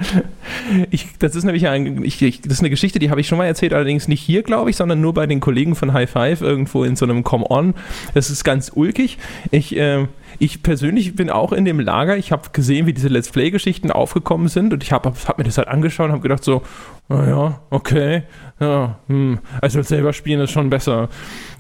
Ich, 0.91 1.09
das 1.19 1.35
ist 1.35 1.43
nämlich 1.43 1.67
ein, 1.67 2.05
ich, 2.05 2.23
ich, 2.23 2.43
das 2.43 2.55
ist 2.55 2.61
eine 2.61 2.71
Geschichte, 2.71 3.01
die 3.01 3.11
habe 3.11 3.21
ich 3.21 3.27
schon 3.27 3.39
mal 3.39 3.47
erzählt, 3.47 3.75
allerdings 3.75 4.07
nicht 4.07 4.21
hier, 4.21 4.45
glaube 4.45 4.71
ich, 4.71 4.77
sondern 4.77 5.01
nur 5.01 5.15
bei 5.15 5.27
den 5.27 5.41
Kollegen 5.41 5.75
von 5.75 5.93
High 5.93 6.09
Five 6.09 6.43
irgendwo 6.43 6.85
in 6.85 6.95
so 6.95 7.07
einem 7.07 7.25
Come-On. 7.25 7.75
Das 8.15 8.31
ist 8.31 8.45
ganz 8.45 8.71
ulkig. 8.73 9.19
Ich 9.51 9.77
äh, 9.77 10.07
ich 10.39 10.63
persönlich 10.63 11.17
bin 11.17 11.31
auch 11.31 11.53
in 11.53 11.65
dem 11.65 11.81
Lager. 11.81 12.17
Ich 12.17 12.33
habe 12.33 12.51
gesehen, 12.53 12.87
wie 12.87 12.93
diese 12.93 13.09
Let's 13.09 13.31
Play-Geschichten 13.31 13.91
aufgekommen 13.91 14.49
sind 14.49 14.73
und 14.73 14.83
ich 14.83 14.93
habe 14.93 15.13
hab 15.27 15.39
mir 15.39 15.45
das 15.45 15.59
halt 15.59 15.69
angeschaut 15.69 16.07
und 16.07 16.13
habe 16.13 16.23
gedacht 16.23 16.45
so, 16.45 16.63
naja, 17.09 17.61
okay, 17.71 18.23
ja, 18.61 18.99
hm, 19.09 19.39
also 19.61 19.83
selber 19.83 20.13
spielen 20.13 20.41
ist 20.41 20.51
schon 20.51 20.71
besser. 20.71 21.09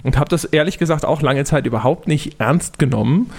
Und 0.04 0.16
habe 0.16 0.28
das 0.28 0.44
ehrlich 0.44 0.78
gesagt 0.78 1.04
auch 1.04 1.22
lange 1.22 1.44
Zeit 1.44 1.66
überhaupt 1.66 2.06
nicht 2.06 2.38
ernst 2.38 2.78
genommen. 2.78 3.30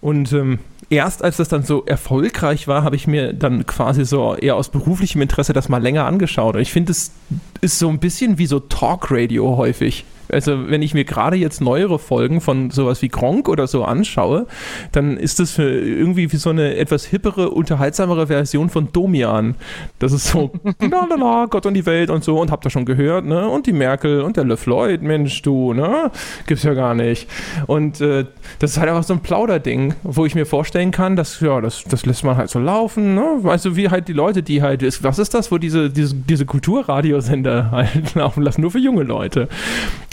Und 0.00 0.32
ähm, 0.32 0.58
erst 0.90 1.24
als 1.24 1.38
das 1.38 1.48
dann 1.48 1.64
so 1.64 1.84
erfolgreich 1.84 2.68
war, 2.68 2.84
habe 2.84 2.96
ich 2.96 3.06
mir 3.06 3.32
dann 3.32 3.66
quasi 3.66 4.04
so 4.04 4.34
eher 4.34 4.56
aus 4.56 4.68
beruflichem 4.68 5.22
Interesse 5.22 5.52
das 5.52 5.68
mal 5.68 5.82
länger 5.82 6.04
angeschaut. 6.06 6.54
Und 6.54 6.60
ich 6.60 6.72
finde, 6.72 6.92
es 6.92 7.12
ist 7.60 7.78
so 7.78 7.88
ein 7.88 7.98
bisschen 7.98 8.38
wie 8.38 8.46
so 8.46 8.60
Talk-Radio 8.60 9.56
häufig. 9.56 10.04
Also 10.34 10.68
wenn 10.68 10.82
ich 10.82 10.92
mir 10.94 11.04
gerade 11.04 11.36
jetzt 11.36 11.60
neuere 11.60 11.98
Folgen 11.98 12.40
von 12.40 12.70
sowas 12.70 13.00
wie 13.02 13.08
Gronk 13.08 13.48
oder 13.48 13.66
so 13.66 13.84
anschaue, 13.84 14.46
dann 14.92 15.16
ist 15.16 15.38
das 15.38 15.58
irgendwie 15.58 16.32
wie 16.32 16.36
so 16.36 16.50
eine 16.50 16.76
etwas 16.76 17.04
hippere, 17.04 17.50
unterhaltsamere 17.50 18.26
Version 18.26 18.68
von 18.68 18.88
Domian. 18.92 19.54
Das 20.00 20.12
ist 20.12 20.28
so, 20.28 20.50
la 20.80 21.06
la 21.08 21.14
la, 21.14 21.46
Gott 21.46 21.66
und 21.66 21.74
die 21.74 21.86
Welt 21.86 22.10
und 22.10 22.24
so 22.24 22.40
und 22.40 22.50
habt 22.50 22.66
ihr 22.66 22.70
schon 22.70 22.84
gehört, 22.84 23.24
ne? 23.24 23.48
Und 23.48 23.66
die 23.66 23.72
Merkel 23.72 24.22
und 24.22 24.36
der 24.36 24.44
Le 24.44 24.56
Floyd, 24.56 25.02
Mensch, 25.02 25.40
du, 25.42 25.72
ne? 25.72 26.10
Gibt's 26.46 26.64
ja 26.64 26.74
gar 26.74 26.94
nicht. 26.94 27.28
Und 27.66 28.00
äh, 28.00 28.26
das 28.58 28.72
ist 28.72 28.78
halt 28.78 28.88
einfach 28.88 29.04
so 29.04 29.14
ein 29.14 29.20
Plauderding, 29.20 29.94
wo 30.02 30.26
ich 30.26 30.34
mir 30.34 30.46
vorstellen 30.46 30.90
kann, 30.90 31.14
dass, 31.14 31.40
ja, 31.40 31.60
das, 31.60 31.84
das 31.84 32.06
lässt 32.06 32.24
man 32.24 32.36
halt 32.36 32.50
so 32.50 32.58
laufen, 32.58 33.14
ne? 33.14 33.38
Weißt 33.40 33.64
du, 33.64 33.76
wie 33.76 33.88
halt 33.88 34.08
die 34.08 34.12
Leute, 34.12 34.42
die 34.42 34.62
halt, 34.62 34.82
was 35.04 35.18
ist 35.18 35.32
das, 35.34 35.52
wo 35.52 35.58
diese, 35.58 35.90
diese, 35.90 36.16
diese 36.16 36.44
Kulturradiosender 36.44 37.70
halt 37.70 38.14
laufen 38.14 38.42
lassen, 38.42 38.62
nur 38.62 38.72
für 38.72 38.78
junge 38.78 39.04
Leute. 39.04 39.48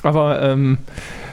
Aber 0.04 0.11
ähm, 0.16 0.78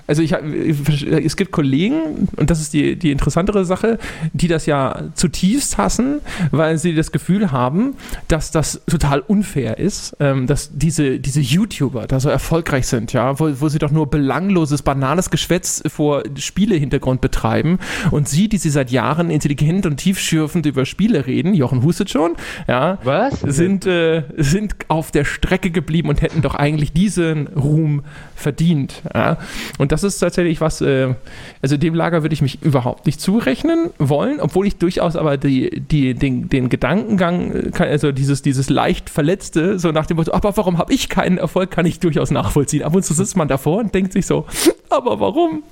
Also 0.09 0.23
ich, 0.23 0.33
es 0.33 1.37
gibt 1.37 1.53
Kollegen, 1.53 2.29
und 2.37 2.51
das 2.51 2.61
ist 2.61 2.73
die, 2.73 2.97
die 2.97 3.13
interessantere 3.13 3.67
Sache, 3.67 3.99
die 4.33 4.49
das 4.49 4.65
ja 4.65 5.05
zutiefst 5.15 5.77
hassen, 5.77 6.21
weil 6.51 6.79
sie 6.79 6.95
das 6.95 7.13
Gefühl 7.13 7.53
haben, 7.53 7.95
dass 8.27 8.51
das 8.51 8.81
total 8.91 9.21
unfair 9.21 9.79
ist, 9.79 10.17
ähm, 10.19 10.47
dass 10.47 10.71
diese, 10.73 11.21
diese 11.21 11.41
YouTuber 11.41 12.07
da 12.07 12.21
so 12.21 12.31
erfolgreich 12.31 12.87
sind, 12.87 13.13
ja, 13.13 13.39
wo, 13.39 13.51
wo 13.61 13.69
sie 13.69 13.79
doch 13.79 13.91
nur 13.91 14.09
belangloses, 14.09 14.81
banales 14.81 15.29
Geschwätz 15.29 15.83
vor 15.87 16.23
Spielehintergrund 16.37 17.21
betreiben 17.21 17.79
und 18.11 18.31
sie, 18.31 18.49
die 18.49 18.57
sie 18.57 18.71
seit 18.71 18.91
Jahren 18.91 19.29
intelligent 19.29 19.85
und 19.85 19.99
tiefschürfend 19.99 20.65
über 20.65 20.87
Spiele 20.87 21.27
reden, 21.27 21.53
Jochen 21.53 21.83
hustet 21.83 22.09
schon, 22.09 22.37
ja, 22.67 22.97
Was? 23.05 23.41
sind, 23.41 23.85
äh, 23.85 24.23
sind 24.39 24.77
auf 24.89 25.11
der 25.11 25.25
Strecke 25.25 25.71
geblieben 25.71 26.09
und 26.09 26.23
hätten 26.23 26.41
doch 26.41 26.55
eigentlich 26.55 26.93
diesen 26.93 27.49
Ruhm 27.49 28.05
verdient. 28.35 29.03
Ja? 29.15 29.37
Und 29.77 29.93
das 29.93 29.98
ist 30.03 30.19
tatsächlich 30.19 30.61
was, 30.61 30.81
äh, 30.81 31.15
also 31.63 31.77
dem 31.77 31.95
Lager 31.95 32.23
würde 32.23 32.33
ich 32.33 32.43
mich 32.43 32.63
überhaupt 32.63 33.07
nicht 33.07 33.21
zurechnen 33.21 33.91
wollen, 33.99 34.41
obwohl 34.41 34.67
ich 34.67 34.77
durchaus 34.77 35.17
aber 35.17 35.37
die, 35.37 35.81
die, 35.81 36.15
den, 36.15 36.49
den 36.49 36.69
Gedankengang, 36.69 37.73
äh, 37.73 37.83
also 37.83 38.13
dieses, 38.13 38.43
dieses 38.43 38.71
leicht 38.71 39.11
Verletzte, 39.11 39.79
so 39.79 39.93
nach 39.93 40.07
dem 40.07 40.17
Motto, 40.17 40.33
aber 40.33 40.57
warum 40.57 40.79
habe 40.79 40.93
ich 40.93 41.09
keinen 41.09 41.39
Erfolg, 41.39 41.71
kann 41.71 41.87
ich 41.87 42.01
durchaus 42.01 42.31
nachvollziehen. 42.31 42.83
Ab 42.83 42.95
und 42.95 43.05
zu 43.05 43.15
sitzt 43.15 43.37
man 43.37 43.49
davor 43.49 43.79
und 43.79 43.95
denkt 43.95 44.13
sich 44.13 44.27
so, 44.27 44.47
aber 44.91 45.21
warum? 45.21 45.63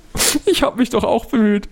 Ich 0.45 0.63
habe 0.63 0.77
mich 0.77 0.89
doch 0.89 1.03
auch 1.03 1.25
bemüht. 1.25 1.67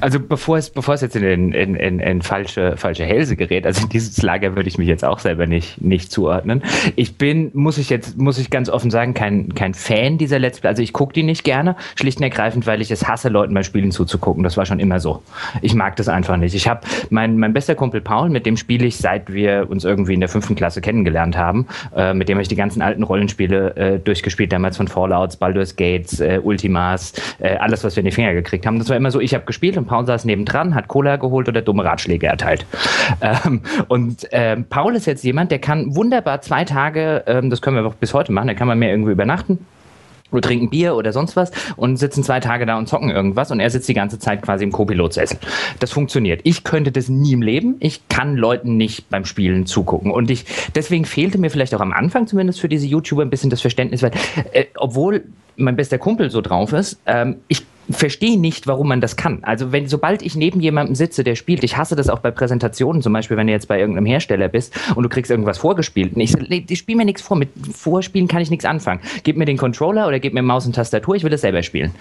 Also 0.00 0.20
bevor 0.20 0.58
es, 0.58 0.70
bevor 0.70 0.94
es 0.94 1.00
jetzt 1.00 1.16
in, 1.16 1.52
in, 1.52 1.74
in, 1.74 2.00
in 2.00 2.22
falsche, 2.22 2.76
falsche 2.76 3.04
Hälse 3.04 3.36
gerät, 3.36 3.66
also 3.66 3.82
in 3.82 3.88
dieses 3.88 4.22
Lager 4.22 4.56
würde 4.56 4.68
ich 4.68 4.78
mich 4.78 4.88
jetzt 4.88 5.04
auch 5.04 5.18
selber 5.18 5.46
nicht, 5.46 5.80
nicht 5.80 6.10
zuordnen. 6.10 6.62
Ich 6.96 7.16
bin, 7.16 7.50
muss 7.54 7.78
ich 7.78 7.90
jetzt, 7.90 8.18
muss 8.18 8.38
ich 8.38 8.50
ganz 8.50 8.68
offen 8.68 8.90
sagen, 8.90 9.14
kein, 9.14 9.54
kein 9.54 9.74
Fan 9.74 10.18
dieser 10.18 10.38
Let's 10.38 10.60
Play. 10.60 10.68
Also 10.68 10.82
ich 10.82 10.92
gucke 10.92 11.12
die 11.12 11.22
nicht 11.22 11.44
gerne, 11.44 11.76
schlicht 11.94 12.18
und 12.18 12.24
ergreifend, 12.24 12.66
weil 12.66 12.80
ich 12.80 12.90
es 12.90 13.06
hasse, 13.08 13.28
Leuten 13.28 13.54
beim 13.54 13.64
Spielen 13.64 13.90
zuzugucken. 13.92 14.42
Das 14.42 14.56
war 14.56 14.66
schon 14.66 14.80
immer 14.80 15.00
so. 15.00 15.22
Ich 15.62 15.74
mag 15.74 15.96
das 15.96 16.08
einfach 16.08 16.36
nicht. 16.36 16.54
Ich 16.54 16.68
habe 16.68 16.80
mein, 17.10 17.38
mein 17.38 17.52
bester 17.52 17.74
Kumpel 17.74 18.00
Paul, 18.00 18.30
mit 18.30 18.46
dem 18.46 18.56
spiele 18.56 18.86
ich, 18.86 18.96
seit 18.96 19.32
wir 19.32 19.68
uns 19.70 19.84
irgendwie 19.84 20.14
in 20.14 20.20
der 20.20 20.28
fünften 20.28 20.54
Klasse 20.54 20.80
kennengelernt 20.80 21.36
haben. 21.36 21.66
Äh, 21.94 22.14
mit 22.14 22.28
dem 22.28 22.36
habe 22.36 22.42
ich 22.42 22.48
die 22.48 22.56
ganzen 22.56 22.82
alten 22.82 23.02
Rollenspiele 23.02 23.76
äh, 23.76 23.98
durchgespielt, 23.98 24.52
damals 24.52 24.76
von 24.76 24.88
Fallouts, 24.88 25.36
Baldur's 25.36 25.76
Gates, 25.76 26.20
äh, 26.20 26.40
Ultimas, 26.42 27.12
äh, 27.38 27.56
alles, 27.56 27.84
was 27.84 27.96
wir 27.96 28.00
in 28.00 28.06
die 28.06 28.12
Finger 28.12 28.34
gekriegt 28.34 28.66
haben. 28.66 28.78
Das 28.78 28.88
war 28.88 28.96
immer 28.96 29.10
so, 29.10 29.20
ich 29.20 29.34
habe 29.34 29.44
gespielt 29.44 29.59
und 29.62 29.86
Paul 29.86 30.06
saß 30.06 30.24
nebendran, 30.24 30.74
hat 30.74 30.88
Cola 30.88 31.16
geholt 31.16 31.48
oder 31.48 31.62
dumme 31.62 31.84
Ratschläge 31.84 32.26
erteilt. 32.26 32.66
Ähm, 33.20 33.60
und 33.88 34.26
ähm, 34.32 34.64
Paul 34.68 34.96
ist 34.96 35.06
jetzt 35.06 35.24
jemand, 35.24 35.50
der 35.50 35.58
kann 35.58 35.94
wunderbar 35.94 36.40
zwei 36.42 36.64
Tage, 36.64 37.24
ähm, 37.26 37.50
das 37.50 37.60
können 37.60 37.82
wir 37.82 37.90
bis 37.90 38.14
heute 38.14 38.32
machen, 38.32 38.48
da 38.48 38.54
kann 38.54 38.68
man 38.68 38.78
mehr 38.78 38.90
irgendwie 38.90 39.12
übernachten 39.12 39.58
oder 40.32 40.42
trinken 40.42 40.70
Bier 40.70 40.94
oder 40.96 41.12
sonst 41.12 41.36
was 41.36 41.50
und 41.76 41.96
sitzen 41.96 42.22
zwei 42.22 42.40
Tage 42.40 42.66
da 42.66 42.78
und 42.78 42.88
zocken 42.88 43.10
irgendwas 43.10 43.50
und 43.50 43.60
er 43.60 43.70
sitzt 43.70 43.88
die 43.88 43.94
ganze 43.94 44.18
Zeit 44.18 44.42
quasi 44.42 44.64
im 44.64 44.72
Co-Pilotsessel. 44.72 45.38
Das 45.78 45.90
funktioniert. 45.90 46.40
Ich 46.44 46.64
könnte 46.64 46.92
das 46.92 47.08
nie 47.08 47.32
im 47.32 47.42
Leben. 47.42 47.76
Ich 47.80 48.08
kann 48.08 48.36
Leuten 48.36 48.76
nicht 48.76 49.08
beim 49.10 49.24
Spielen 49.24 49.66
zugucken 49.66 50.10
und 50.10 50.30
ich 50.30 50.44
deswegen 50.74 51.04
fehlte 51.04 51.38
mir 51.38 51.50
vielleicht 51.50 51.74
auch 51.74 51.80
am 51.80 51.92
Anfang 51.92 52.26
zumindest 52.26 52.60
für 52.60 52.68
diese 52.68 52.86
YouTuber 52.86 53.22
ein 53.22 53.30
bisschen 53.30 53.50
das 53.50 53.60
Verständnis, 53.60 54.02
weil 54.02 54.12
äh, 54.52 54.66
obwohl 54.76 55.24
mein 55.56 55.76
bester 55.76 55.98
Kumpel 55.98 56.30
so 56.30 56.40
drauf 56.40 56.72
ist, 56.72 57.00
ähm, 57.06 57.36
ich 57.48 57.66
verstehe 57.88 58.38
nicht, 58.38 58.66
warum 58.66 58.88
man 58.88 59.00
das 59.00 59.16
kann. 59.16 59.40
Also 59.42 59.72
wenn, 59.72 59.88
sobald 59.88 60.22
ich 60.22 60.36
neben 60.36 60.60
jemandem 60.60 60.94
sitze, 60.94 61.24
der 61.24 61.34
spielt, 61.34 61.64
ich 61.64 61.76
hasse 61.76 61.96
das 61.96 62.08
auch 62.08 62.20
bei 62.20 62.30
Präsentationen, 62.30 63.02
zum 63.02 63.12
Beispiel, 63.12 63.36
wenn 63.36 63.46
du 63.46 63.52
jetzt 63.52 63.68
bei 63.68 63.78
irgendeinem 63.78 64.06
Hersteller 64.06 64.48
bist 64.48 64.78
und 64.94 65.02
du 65.02 65.08
kriegst 65.08 65.30
irgendwas 65.30 65.58
vorgespielt. 65.58 66.14
Und 66.14 66.20
ich, 66.20 66.34
ich 66.70 66.78
spiele 66.78 66.98
mir 66.98 67.04
nichts 67.04 67.22
vor. 67.22 67.36
Mit 67.36 67.50
Vorspielen 67.72 68.28
kann 68.28 68.42
ich 68.42 68.50
nichts 68.50 68.64
anfangen. 68.64 69.00
Gib 69.24 69.36
mir 69.36 69.44
den 69.44 69.56
Controller 69.56 70.06
oder 70.06 70.20
gib 70.20 70.34
mir 70.34 70.42
Maus 70.42 70.66
und 70.66 70.74
Tastatur, 70.74 71.16
ich 71.16 71.22
will 71.22 71.30
das 71.30 71.40
selber 71.40 71.62
spielen. 71.62 71.92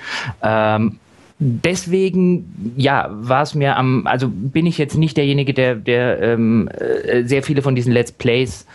Ähm, 0.44 1.00
deswegen, 1.40 2.74
ja, 2.76 3.08
war 3.12 3.44
es 3.44 3.56
mir 3.56 3.78
am, 3.78 4.06
also 4.06 4.30
bin 4.30 4.66
ich 4.66 4.78
jetzt 4.78 4.98
nicht 4.98 5.16
derjenige, 5.16 5.54
der, 5.54 5.76
der 5.76 6.22
ähm, 6.22 6.68
äh, 6.68 7.24
sehr 7.24 7.44
viele 7.44 7.62
von 7.62 7.76
diesen 7.76 7.94
Let's 7.94 8.12
Plays 8.12 8.66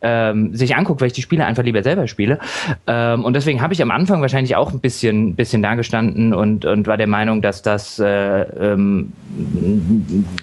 ähm, 0.00 0.54
sich 0.54 0.74
anguckt, 0.74 1.02
weil 1.02 1.08
ich 1.08 1.12
die 1.12 1.22
Spiele 1.22 1.44
einfach 1.44 1.62
lieber 1.62 1.82
selber 1.82 2.08
spiele. 2.08 2.38
Ähm, 2.86 3.24
und 3.24 3.34
deswegen 3.34 3.60
habe 3.60 3.74
ich 3.74 3.82
am 3.82 3.90
Anfang 3.90 4.22
wahrscheinlich 4.22 4.56
auch 4.56 4.72
ein 4.72 4.80
bisschen, 4.80 5.34
bisschen 5.34 5.62
dagestanden 5.62 6.32
und, 6.32 6.64
und 6.64 6.86
war 6.86 6.96
der 6.96 7.06
Meinung, 7.06 7.42
dass 7.42 7.60
das 7.60 7.98
äh, 7.98 8.06
ähm, 8.06 9.12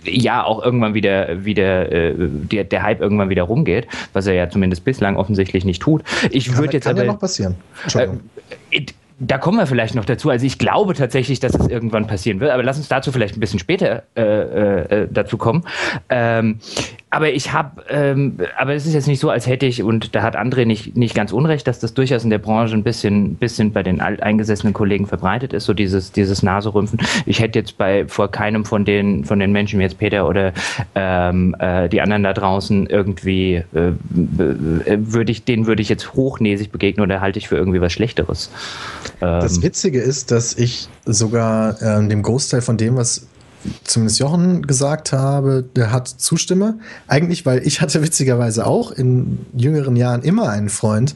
ja 0.04 0.44
auch 0.44 0.64
irgendwann 0.64 0.94
wieder, 0.94 1.44
wieder 1.44 1.92
äh, 1.92 2.14
der, 2.18 2.64
der 2.64 2.84
Hype 2.84 3.02
irgendwann 3.02 3.30
wieder 3.30 3.44
rumgeht, 3.44 3.88
was 4.14 4.28
er 4.28 4.34
ja 4.34 4.50
zumindest 4.50 4.86
bislang 4.86 5.16
offensichtlich 5.16 5.66
nicht 5.66 5.82
tut. 5.82 6.04
Ich 6.30 6.56
würde 6.58 6.74
jetzt 6.74 6.84
kann 6.84 6.96
aber. 6.96 7.06
ja 7.06 7.12
noch 7.12 7.20
passieren. 7.20 7.56
Entschuldigung. 7.84 8.20
Äh, 8.70 8.86
da 9.24 9.38
kommen 9.38 9.60
wir 9.60 9.68
vielleicht 9.68 9.94
noch 9.94 10.06
dazu. 10.06 10.32
Also 10.32 10.46
ich 10.48 10.58
glaube 10.58 10.96
tatsächlich, 10.96 11.40
dass 11.40 11.54
es 11.54 11.68
irgendwann 11.68 12.08
passieren 12.08 12.40
wird, 12.40 12.52
aber 12.52 12.64
lass 12.64 12.78
uns 12.78 12.88
dazu 12.88 13.12
vielleicht 13.12 13.38
ein 13.38 13.40
bisschen 13.40 13.60
später 13.60 14.04
äh, 14.16 14.22
äh, 14.22 15.08
dazu 15.12 15.38
kommen. 15.38 15.64
Ähm, 16.10 16.60
aber 17.12 17.32
ich 17.32 17.54
habe, 17.54 17.84
ähm, 17.90 18.38
aber 18.58 18.74
es 18.74 18.88
ist 18.88 18.94
jetzt 18.94 19.08
nicht 19.08 19.20
so, 19.20 19.30
als 19.30 19.46
hätte 19.46 19.66
ich, 19.66 19.84
und 19.84 20.16
da 20.16 20.24
hat 20.24 20.36
André 20.36 20.66
nicht, 20.66 20.98
nicht 20.98 21.14
ganz 21.14 21.34
unrecht, 21.34 21.68
dass 21.68 21.80
das 21.80 21.94
durchaus 21.94 22.24
in 22.24 22.30
der 22.30 22.40
Branche 22.40 22.74
ein 22.74 22.84
bisschen, 22.84 23.36
bisschen 23.36 23.74
bei 23.74 23.84
den 23.84 24.02
alteingesessenen 24.02 24.74
Kollegen 24.74 25.06
verbreitet 25.06 25.54
ist, 25.54 25.66
so 25.66 25.74
dieses, 25.74 26.12
dieses 26.14 26.42
Naserümpfen. 26.42 27.00
Ich 27.26 27.42
hätte 27.42 27.60
jetzt 27.60 27.78
bei 27.78 28.08
vor 28.08 28.32
keinem 28.32 28.66
von 28.66 28.86
den, 28.86 29.26
von 29.26 29.40
den 29.40 29.52
Menschen, 29.52 29.78
wie 29.78 29.84
jetzt 29.84 30.00
Peter 30.00 30.28
oder 30.28 30.54
ähm, 30.96 31.56
äh, 31.60 31.90
die 31.90 32.02
anderen 32.02 32.24
da 32.24 32.34
draußen, 32.34 32.88
irgendwie, 32.88 33.64
äh, 33.76 33.90
äh 33.90 34.98
würde 35.00 35.32
ich, 35.32 35.44
denen 35.44 35.68
würde 35.68 35.82
ich 35.82 35.90
jetzt 35.90 36.14
hochnäsig 36.14 36.72
begegnen 36.72 37.04
oder 37.04 37.22
halte 37.22 37.38
ich 37.38 37.50
für 37.50 37.58
irgendwie 37.58 37.82
was 37.82 37.92
Schlechteres. 37.92 38.50
Das 39.20 39.58
Ähm, 39.58 39.64
Witzige 39.64 40.02
ist, 40.02 40.32
dass 40.32 40.58
ich 40.58 40.90
sogar 41.06 41.82
ähm, 41.82 42.10
dem 42.10 42.22
Großteil 42.24 42.62
von 42.62 42.78
dem, 42.78 42.96
was 42.96 43.28
zumindest 43.84 44.20
Jochen 44.20 44.64
gesagt 44.64 45.14
habe, 45.14 45.64
der 45.76 45.92
hat 45.92 46.08
zustimme. 46.08 46.80
Eigentlich, 47.08 47.46
weil 47.46 47.66
ich 47.66 47.82
hatte 47.82 48.02
witzigerweise 48.02 48.66
auch 48.66 48.92
in 48.92 49.46
jüngeren 49.56 49.96
Jahren 49.96 50.24
immer 50.24 50.50
einen 50.50 50.70
Freund, 50.70 51.16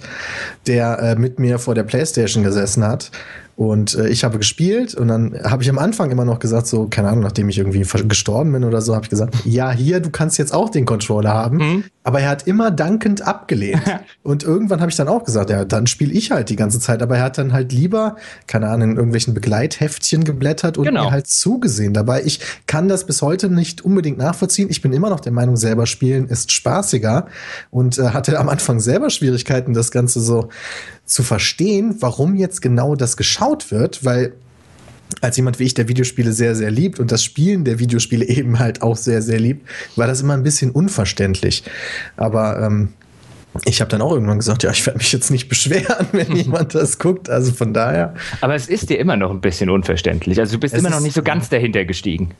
der 0.67 0.99
äh, 0.99 1.15
mit 1.15 1.39
mir 1.39 1.59
vor 1.59 1.75
der 1.75 1.83
Playstation 1.83 2.43
gesessen 2.43 2.83
hat. 2.83 3.11
Und 3.55 3.95
äh, 3.95 4.09
ich 4.09 4.23
habe 4.25 4.37
gespielt 4.37 4.95
und 4.95 5.07
dann 5.07 5.33
habe 5.43 5.63
ich 5.63 5.69
am 5.69 5.77
Anfang 5.79 6.11
immer 6.11 6.25
noch 6.25 6.39
gesagt, 6.39 6.67
so, 6.67 6.87
keine 6.89 7.07
Ahnung, 7.07 7.23
nachdem 7.23 7.47
ich 7.47 7.57
irgendwie 7.57 7.85
gestorben 8.07 8.51
bin 8.51 8.65
oder 8.65 8.81
so, 8.81 8.95
habe 8.95 9.05
ich 9.05 9.09
gesagt, 9.09 9.33
ja, 9.45 9.71
hier, 9.71 10.01
du 10.01 10.09
kannst 10.09 10.37
jetzt 10.37 10.53
auch 10.53 10.69
den 10.69 10.85
Controller 10.85 11.33
haben. 11.33 11.83
Aber 12.03 12.19
er 12.19 12.29
hat 12.29 12.47
immer 12.47 12.69
dankend 12.69 13.21
abgelehnt. 13.25 13.81
und 14.23 14.43
irgendwann 14.43 14.81
habe 14.81 14.91
ich 14.91 14.97
dann 14.97 15.07
auch 15.07 15.23
gesagt, 15.23 15.49
ja, 15.49 15.63
dann 15.65 15.87
spiele 15.87 16.11
ich 16.13 16.31
halt 16.31 16.49
die 16.49 16.55
ganze 16.55 16.79
Zeit. 16.79 17.01
Aber 17.01 17.17
er 17.17 17.23
hat 17.23 17.37
dann 17.37 17.53
halt 17.53 17.71
lieber, 17.71 18.17
keine 18.45 18.67
Ahnung, 18.69 18.91
in 18.91 18.95
irgendwelchen 18.97 19.33
Begleitheftchen 19.33 20.23
geblättert 20.25 20.77
und 20.77 20.85
Genau. 20.85 21.05
mir 21.05 21.11
halt 21.11 21.27
zugesehen 21.27 21.93
dabei. 21.93 22.23
Ich 22.25 22.41
kann 22.67 22.87
das 22.89 23.05
bis 23.05 23.21
heute 23.21 23.49
nicht 23.49 23.83
unbedingt 23.83 24.17
nachvollziehen. 24.17 24.67
Ich 24.69 24.81
bin 24.81 24.91
immer 24.93 25.09
noch 25.09 25.19
der 25.21 25.31
Meinung, 25.31 25.55
selber 25.55 25.85
spielen 25.85 26.27
ist 26.27 26.51
spaßiger 26.51 27.27
und 27.71 27.97
äh, 27.97 28.09
hatte 28.09 28.37
am 28.37 28.49
Anfang 28.49 28.79
selber 28.79 29.09
Schwierigkeiten, 29.09 29.73
das 29.73 29.91
Ganze 29.91 30.19
so 30.19 30.49
zu 31.05 31.21
verstehen, 31.23 31.97
warum 31.99 32.35
jetzt 32.35 32.61
genau 32.61 32.95
das 32.95 33.15
geschaut 33.45 33.71
wird, 33.71 34.05
weil 34.05 34.33
als 35.21 35.37
jemand 35.37 35.59
wie 35.59 35.63
ich, 35.63 35.73
der 35.73 35.87
Videospiele 35.87 36.31
sehr, 36.31 36.55
sehr 36.55 36.71
liebt 36.71 36.99
und 36.99 37.11
das 37.11 37.23
Spielen 37.23 37.63
der 37.63 37.79
Videospiele 37.79 38.25
eben 38.27 38.59
halt 38.59 38.81
auch 38.81 38.97
sehr, 38.97 39.21
sehr 39.21 39.39
liebt, 39.39 39.67
war 39.95 40.07
das 40.07 40.21
immer 40.21 40.33
ein 40.33 40.43
bisschen 40.43 40.71
unverständlich. 40.71 41.63
Aber 42.17 42.59
ähm, 42.61 42.89
ich 43.63 43.79
habe 43.79 43.89
dann 43.89 44.01
auch 44.01 44.11
irgendwann 44.11 44.39
gesagt, 44.39 44.63
ja, 44.63 44.71
ich 44.71 44.85
werde 44.85 44.97
mich 44.97 45.11
jetzt 45.13 45.31
nicht 45.31 45.47
beschweren, 45.47 46.07
wenn 46.11 46.31
jemand 46.35 46.75
das 46.75 46.99
guckt. 46.99 47.29
Also 47.29 47.53
von 47.53 47.73
daher, 47.73 48.15
aber 48.41 48.55
es 48.55 48.67
ist 48.67 48.89
dir 48.89 48.99
immer 48.99 49.15
noch 49.15 49.31
ein 49.31 49.41
bisschen 49.41 49.69
unverständlich. 49.69 50.39
Also 50.39 50.53
du 50.53 50.59
bist 50.59 50.73
immer 50.73 50.89
noch 50.89 50.99
nicht 50.99 51.15
so 51.15 51.23
ganz 51.23 51.49
dahinter 51.49 51.85
gestiegen. 51.85 52.31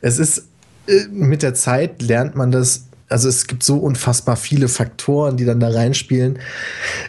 es 0.00 0.18
ist 0.18 0.48
äh, 0.86 1.06
mit 1.10 1.42
der 1.42 1.54
Zeit 1.54 2.02
lernt 2.02 2.36
man 2.36 2.52
das. 2.52 2.88
Also 3.12 3.28
es 3.28 3.46
gibt 3.46 3.62
so 3.62 3.76
unfassbar 3.76 4.36
viele 4.36 4.68
Faktoren, 4.68 5.36
die 5.36 5.44
dann 5.44 5.60
da 5.60 5.68
reinspielen. 5.68 6.38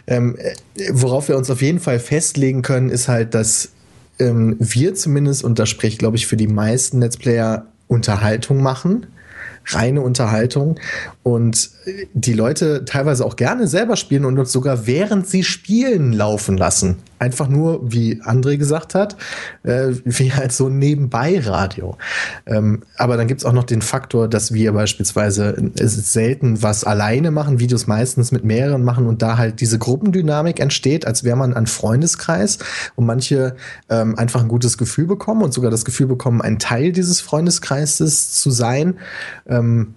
Ähm, 0.06 0.36
äh, 0.38 0.54
worauf 0.92 1.28
wir 1.28 1.36
uns 1.36 1.50
auf 1.50 1.62
jeden 1.62 1.80
Fall 1.80 1.98
festlegen 1.98 2.62
können, 2.62 2.90
ist 2.90 3.08
halt, 3.08 3.34
dass 3.34 3.70
ähm, 4.18 4.56
wir 4.60 4.94
zumindest, 4.94 5.42
und 5.42 5.58
da 5.58 5.66
spreche 5.66 5.94
ich, 5.94 5.98
glaube 5.98 6.16
ich, 6.16 6.26
für 6.26 6.36
die 6.36 6.46
meisten 6.46 7.00
Let's 7.00 7.16
Player, 7.16 7.66
Unterhaltung 7.88 8.62
machen. 8.62 9.06
Reine 9.66 10.00
Unterhaltung. 10.02 10.78
Und 11.22 11.70
die 12.12 12.32
Leute 12.32 12.84
teilweise 12.84 13.24
auch 13.24 13.36
gerne 13.36 13.66
selber 13.66 13.96
spielen 13.96 14.24
und 14.24 14.38
uns 14.38 14.52
sogar 14.52 14.86
während 14.86 15.26
sie 15.28 15.44
spielen 15.44 16.12
laufen 16.12 16.56
lassen. 16.56 16.96
Einfach 17.18 17.48
nur, 17.48 17.92
wie 17.92 18.20
André 18.22 18.56
gesagt 18.58 18.94
hat, 18.94 19.16
äh, 19.62 19.92
wie 20.04 20.32
halt 20.32 20.52
so 20.52 20.66
ein 20.66 20.78
Nebenbei-Radio. 20.78 21.96
Ähm, 22.46 22.82
aber 22.96 23.16
dann 23.16 23.28
gibt 23.28 23.40
es 23.40 23.44
auch 23.44 23.52
noch 23.52 23.64
den 23.64 23.82
Faktor, 23.82 24.28
dass 24.28 24.52
wir 24.52 24.72
beispielsweise 24.72 25.56
selten 25.74 26.62
was 26.62 26.84
alleine 26.84 27.30
machen, 27.30 27.60
Videos 27.60 27.86
meistens 27.86 28.32
mit 28.32 28.44
mehreren 28.44 28.82
machen 28.82 29.06
und 29.06 29.22
da 29.22 29.38
halt 29.38 29.60
diese 29.60 29.78
Gruppendynamik 29.78 30.60
entsteht, 30.60 31.06
als 31.06 31.24
wäre 31.24 31.36
man 31.36 31.54
ein 31.54 31.66
Freundeskreis 31.66 32.58
und 32.96 33.06
manche 33.06 33.56
ähm, 33.88 34.18
einfach 34.18 34.42
ein 34.42 34.48
gutes 34.48 34.76
Gefühl 34.76 35.06
bekommen 35.06 35.42
und 35.42 35.54
sogar 35.54 35.70
das 35.70 35.84
Gefühl 35.84 36.06
bekommen, 36.06 36.42
ein 36.42 36.58
Teil 36.58 36.92
dieses 36.92 37.20
Freundeskreises 37.20 38.32
zu 38.32 38.50
sein. 38.50 38.98
Ähm, 39.48 39.94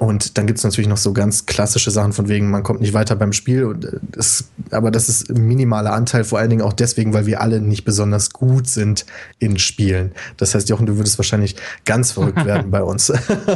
und 0.00 0.38
dann 0.38 0.46
gibt 0.46 0.56
es 0.56 0.64
natürlich 0.64 0.88
noch 0.88 0.96
so 0.96 1.12
ganz 1.12 1.44
klassische 1.44 1.90
Sachen 1.90 2.14
von 2.14 2.26
wegen, 2.30 2.50
man 2.50 2.62
kommt 2.62 2.80
nicht 2.80 2.94
weiter 2.94 3.16
beim 3.16 3.34
Spiel. 3.34 3.64
Und 3.64 3.86
das, 4.00 4.50
äh, 4.70 4.74
aber 4.74 4.90
das 4.90 5.10
ist 5.10 5.28
ein 5.28 5.46
minimaler 5.46 5.92
Anteil, 5.92 6.24
vor 6.24 6.38
allen 6.38 6.48
Dingen 6.48 6.62
auch 6.62 6.72
deswegen, 6.72 7.12
weil 7.12 7.26
wir 7.26 7.42
alle 7.42 7.60
nicht 7.60 7.84
besonders 7.84 8.30
gut 8.30 8.66
sind 8.66 9.04
in 9.40 9.58
Spielen. 9.58 10.12
Das 10.38 10.54
heißt, 10.54 10.70
Jochen, 10.70 10.86
du 10.86 10.96
würdest 10.96 11.18
wahrscheinlich 11.18 11.54
ganz 11.84 12.12
verrückt 12.12 12.46
werden 12.46 12.70
bei 12.70 12.82
uns. 12.82 13.12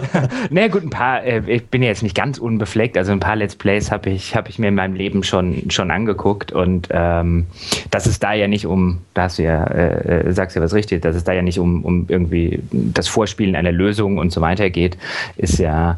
naja, 0.50 0.68
gut, 0.68 0.82
ein 0.82 0.90
paar, 0.90 1.24
äh, 1.24 1.40
ich 1.46 1.64
bin 1.68 1.82
ja 1.82 1.88
jetzt 1.88 2.02
nicht 2.02 2.14
ganz 2.14 2.36
unbefleckt, 2.36 2.98
also 2.98 3.12
ein 3.12 3.20
paar 3.20 3.36
Let's 3.36 3.56
Plays 3.56 3.90
habe 3.90 4.10
ich, 4.10 4.36
hab 4.36 4.50
ich 4.50 4.58
mir 4.58 4.68
in 4.68 4.74
meinem 4.74 4.96
Leben 4.96 5.22
schon, 5.22 5.70
schon 5.70 5.90
angeguckt 5.90 6.52
und 6.52 6.88
ähm, 6.90 7.46
dass 7.90 8.04
es 8.04 8.18
da 8.18 8.34
ja 8.34 8.48
nicht 8.48 8.66
um, 8.66 9.00
da 9.14 9.22
hast 9.22 9.38
du 9.38 9.44
ja, 9.44 9.64
äh, 9.64 10.28
äh 10.28 10.32
sagst 10.32 10.56
ja 10.56 10.60
was 10.60 10.74
richtig, 10.74 11.00
dass 11.00 11.16
es 11.16 11.24
da 11.24 11.32
ja 11.32 11.40
nicht 11.40 11.58
um, 11.58 11.86
um 11.86 12.04
irgendwie 12.08 12.60
das 12.70 13.08
Vorspielen 13.08 13.56
einer 13.56 13.72
Lösung 13.72 14.18
und 14.18 14.30
so 14.30 14.42
weiter 14.42 14.68
geht, 14.68 14.98
ist 15.38 15.58
ja 15.58 15.96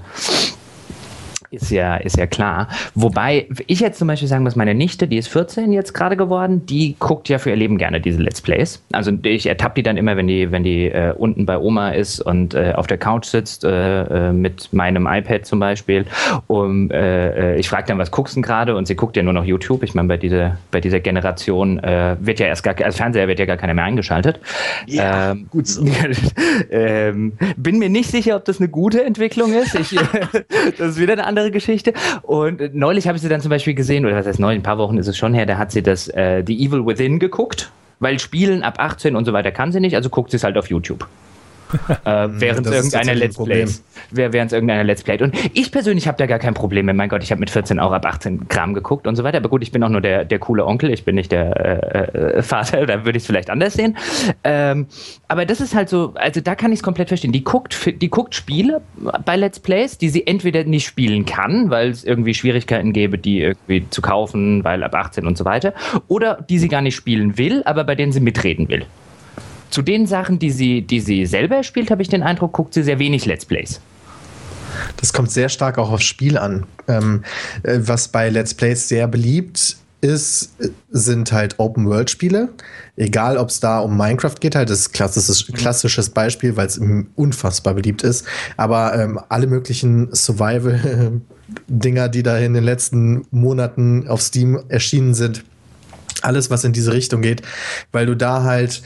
ist 1.57 1.71
ja, 1.71 1.97
ist 1.97 2.17
ja 2.17 2.27
klar. 2.27 2.69
Wobei 2.95 3.49
ich 3.67 3.81
jetzt 3.81 3.99
zum 3.99 4.09
Beispiel 4.09 4.29
sagen 4.29 4.45
muss, 4.45 4.57
meine 4.57 4.75
Nichte, 4.75 5.09
die 5.09 5.17
ist 5.17 5.29
14 5.29 5.73
jetzt 5.73 5.93
gerade 5.95 6.17
geworden, 6.17 6.65
die 6.67 6.97
guckt 6.99 7.29
ja 7.29 7.39
für 7.39 7.51
ihr 7.51 7.57
Leben 7.57 7.79
gerne 7.79 8.01
diese 8.01 8.23
Let's 8.23 8.41
Plays. 8.41 8.83
Also 8.93 9.13
ich 9.23 9.47
ertappe 9.47 9.77
die 9.77 9.83
dann 9.83 9.97
immer, 9.97 10.17
wenn 10.17 10.27
die, 10.27 10.51
wenn 10.53 10.63
die 10.63 10.87
äh, 10.87 11.13
unten 11.17 11.47
bei 11.47 11.59
Oma 11.59 11.91
ist 11.91 12.21
und 12.21 12.55
äh, 12.55 12.73
auf 12.75 12.87
der 12.87 12.99
Couch 12.99 13.27
sitzt 13.27 13.65
äh, 13.65 14.29
äh 14.29 14.33
mit 14.33 14.73
meinem 14.73 15.07
iPad 15.07 15.47
zum 15.47 15.59
Beispiel. 15.61 16.05
Um, 16.47 16.91
äh, 16.91 17.55
äh, 17.55 17.59
ich 17.59 17.69
frage 17.69 17.87
dann, 17.89 17.99
was 17.99 18.11
guckst 18.11 18.37
du 18.37 18.41
gerade? 18.41 18.77
Und 18.77 18.87
sie 18.87 18.95
guckt 18.95 19.17
ja 19.17 19.23
nur 19.23 19.33
noch 19.33 19.45
YouTube. 19.45 19.83
Ich 19.83 19.95
meine, 19.95 20.09
bei 20.09 20.17
dieser, 20.17 20.59
bei 20.71 20.81
dieser 20.81 21.01
Generation 21.01 21.77
wird 21.77 22.41
ja 22.41 22.47
erst 22.47 22.63
gar, 22.63 22.75
als 22.83 22.97
Fernseher 22.97 23.29
wird 23.29 23.39
ja 23.39 23.47
gar 23.47 23.57
keiner 23.57 23.75
mehr 23.75 23.85
eingeschaltet. 23.85 24.41
Ja, 24.87 25.33
ähm, 25.33 25.47
gut 25.51 25.67
so. 25.67 25.85
ähm, 26.71 27.33
bin 27.57 27.79
mir 27.79 27.89
nicht 27.89 28.11
sicher, 28.11 28.37
ob 28.37 28.45
das 28.45 28.59
eine 28.59 28.69
gute 28.69 29.05
Entwicklung 29.05 29.53
ist. 29.55 29.75
Ich, 29.75 29.91
das 30.79 30.91
ist 30.91 31.01
wieder 31.01 31.15
eine 31.15 31.27
andere 31.27 31.46
andere 31.47 31.51
Geschichte. 31.53 31.93
Und 32.23 32.75
neulich 32.75 33.07
habe 33.07 33.17
ich 33.17 33.23
sie 33.23 33.29
dann 33.29 33.41
zum 33.41 33.51
Beispiel 33.51 33.75
gesehen, 33.75 34.05
oder 34.05 34.17
was 34.17 34.27
heißt 34.27 34.41
neulich, 34.41 34.61
ein 34.61 34.63
paar 34.63 34.79
Wochen 34.79 34.99
ist 34.99 35.07
es 35.07 35.17
schon 35.17 35.35
her, 35.35 35.47
da 35.47 35.59
hat 35.59 35.73
sie 35.73 35.83
das 35.83 36.09
äh, 36.09 36.43
The 36.47 36.67
Evil 36.67 36.85
Within 36.87 37.19
geguckt, 37.19 37.71
weil 38.01 38.19
Spielen 38.19 38.63
ab 38.63 38.75
18 38.79 39.17
und 39.17 39.25
so 39.25 39.33
weiter 39.33 39.53
kann 39.53 39.73
sie 39.73 39.81
nicht, 39.81 39.95
also 39.95 40.11
guckt 40.11 40.31
sie 40.31 40.37
es 40.37 40.45
halt 40.45 40.59
auf 40.59 40.69
YouTube 40.69 41.07
äh, 42.05 42.29
während 42.31 42.67
es 42.67 42.73
irgendeiner 42.73 43.15
Let's 43.15 43.37
Play. 43.37 43.67
Während 44.11 44.53
irgendeiner 44.53 44.85
Let's 44.85 45.03
Play. 45.03 45.23
Und 45.23 45.35
ich 45.53 45.73
persönlich 45.73 46.07
habe 46.07 46.19
da 46.19 46.27
gar 46.27 46.39
kein 46.39 46.55
Problem 46.55 46.87
mit. 46.87 46.97
Mein 46.97 47.09
Gott, 47.09 47.23
ich 47.23 47.31
habe 47.31 47.41
mit 47.41 47.51
14 47.51 47.79
auch 47.79 47.93
ab 47.93 48.07
18 48.07 48.49
Gramm 48.49 48.75
geguckt 48.75 49.07
und 49.07 49.17
so 49.17 49.25
weiter. 49.25 49.39
Aber 49.39 49.49
gut, 49.49 49.63
ich 49.63 49.73
bin 49.73 49.83
auch 49.83 49.89
nur 49.89 50.01
der, 50.01 50.25
der 50.25 50.39
coole 50.39 50.65
Onkel. 50.65 50.93
Ich 50.93 51.05
bin 51.05 51.15
nicht 51.15 51.33
der 51.33 51.57
äh, 51.57 52.39
äh, 52.39 52.43
Vater. 52.43 52.87
Da 52.87 53.05
würde 53.05 53.17
ich 53.17 53.25
es 53.25 53.27
vielleicht 53.27 53.51
anders 53.51 53.75
sehen. 53.75 53.97
Ähm, 54.45 54.87
aber 55.27 55.45
das 55.45 55.61
ist 55.61 55.75
halt 55.75 55.89
so, 55.89 56.13
also 56.15 56.41
da 56.41 56.55
kann 56.55 56.71
ich 56.71 56.79
es 56.79 56.83
komplett 56.85 57.09
verstehen. 57.09 57.33
Die 57.33 57.43
guckt, 57.43 57.77
die 58.01 58.09
guckt 58.09 58.35
Spiele 58.35 58.81
bei 59.25 59.35
Let's 59.35 59.59
Plays, 59.59 59.99
die 59.99 60.09
sie 60.09 60.27
entweder 60.27 60.63
nicht 60.65 60.87
spielen 60.87 61.27
kann, 61.27 61.71
weil 61.71 61.91
es 61.91 62.05
irgendwie 62.05 62.33
Schwierigkeiten 62.33 62.93
gäbe, 62.93 63.19
die 63.19 63.41
irgendwie 63.41 63.89
zu 63.91 64.03
kaufen, 64.03 64.63
weil 64.63 64.85
ab 64.85 64.95
18 64.95 65.27
und 65.27 65.37
so 65.37 65.45
weiter. 65.45 65.75
Oder 66.07 66.45
die 66.49 66.59
sie 66.59 66.69
gar 66.69 66.81
nicht 66.81 66.95
spielen 66.95 67.39
will, 67.39 67.63
aber 67.65 67.83
bei 67.83 67.97
denen 67.97 68.13
sie 68.13 68.21
mitreden 68.21 68.69
will 68.69 68.87
zu 69.71 69.83
den 69.83 70.07
Sachen, 70.07 70.39
die 70.39 70.51
sie, 70.51 70.83
die 70.83 71.01
sie 71.01 71.27
selber 71.27 71.63
spielt, 71.63 71.91
habe 71.91 72.03
ich 72.03 72.09
den 72.09 72.23
Eindruck, 72.23 72.53
guckt 72.53 72.75
sie 72.75 72.83
sehr 72.83 72.99
wenig 72.99 73.27
Let's 73.27 73.45
Plays. 73.45 73.81
Das 74.99 75.13
kommt 75.13 75.31
sehr 75.31 75.49
stark 75.49 75.79
auch 75.79 75.91
aufs 75.91 76.05
Spiel 76.05 76.39
an. 76.39 76.67
Ähm, 76.89 77.23
äh, 77.63 77.79
was 77.81 78.09
bei 78.09 78.29
Let's 78.29 78.55
Plays 78.55 78.89
sehr 78.89 79.09
beliebt 79.09 79.77
ist, 80.01 80.55
sind 80.91 81.33
halt 81.33 81.59
Open-World-Spiele. 81.59 82.51
Egal, 82.97 83.39
ob 83.39 83.49
es 83.49 83.61
da 83.61 83.81
um 83.81 83.97
Minecraft 83.97 84.35
geht, 84.41 84.55
halt 84.55 84.71
das 84.71 84.81
ist 84.81 84.93
klassisches, 84.93 85.47
klassisches 85.53 86.11
Beispiel, 86.11 86.57
weil 86.57 86.67
es 86.67 86.81
unfassbar 87.15 87.75
beliebt 87.75 88.03
ist. 88.03 88.27
Aber 88.57 88.95
ähm, 88.95 89.19
alle 89.29 89.47
möglichen 89.47 90.15
Survival-Dinger, 90.15 92.09
die 92.09 92.23
da 92.23 92.39
in 92.39 92.55
den 92.55 92.65
letzten 92.65 93.27
Monaten 93.31 94.07
auf 94.07 94.21
Steam 94.23 94.61
erschienen 94.69 95.15
sind, 95.15 95.45
alles, 96.23 96.51
was 96.51 96.65
in 96.65 96.73
diese 96.73 96.93
Richtung 96.93 97.23
geht, 97.23 97.43
weil 97.93 98.07
du 98.07 98.17
da 98.17 98.43
halt 98.43 98.83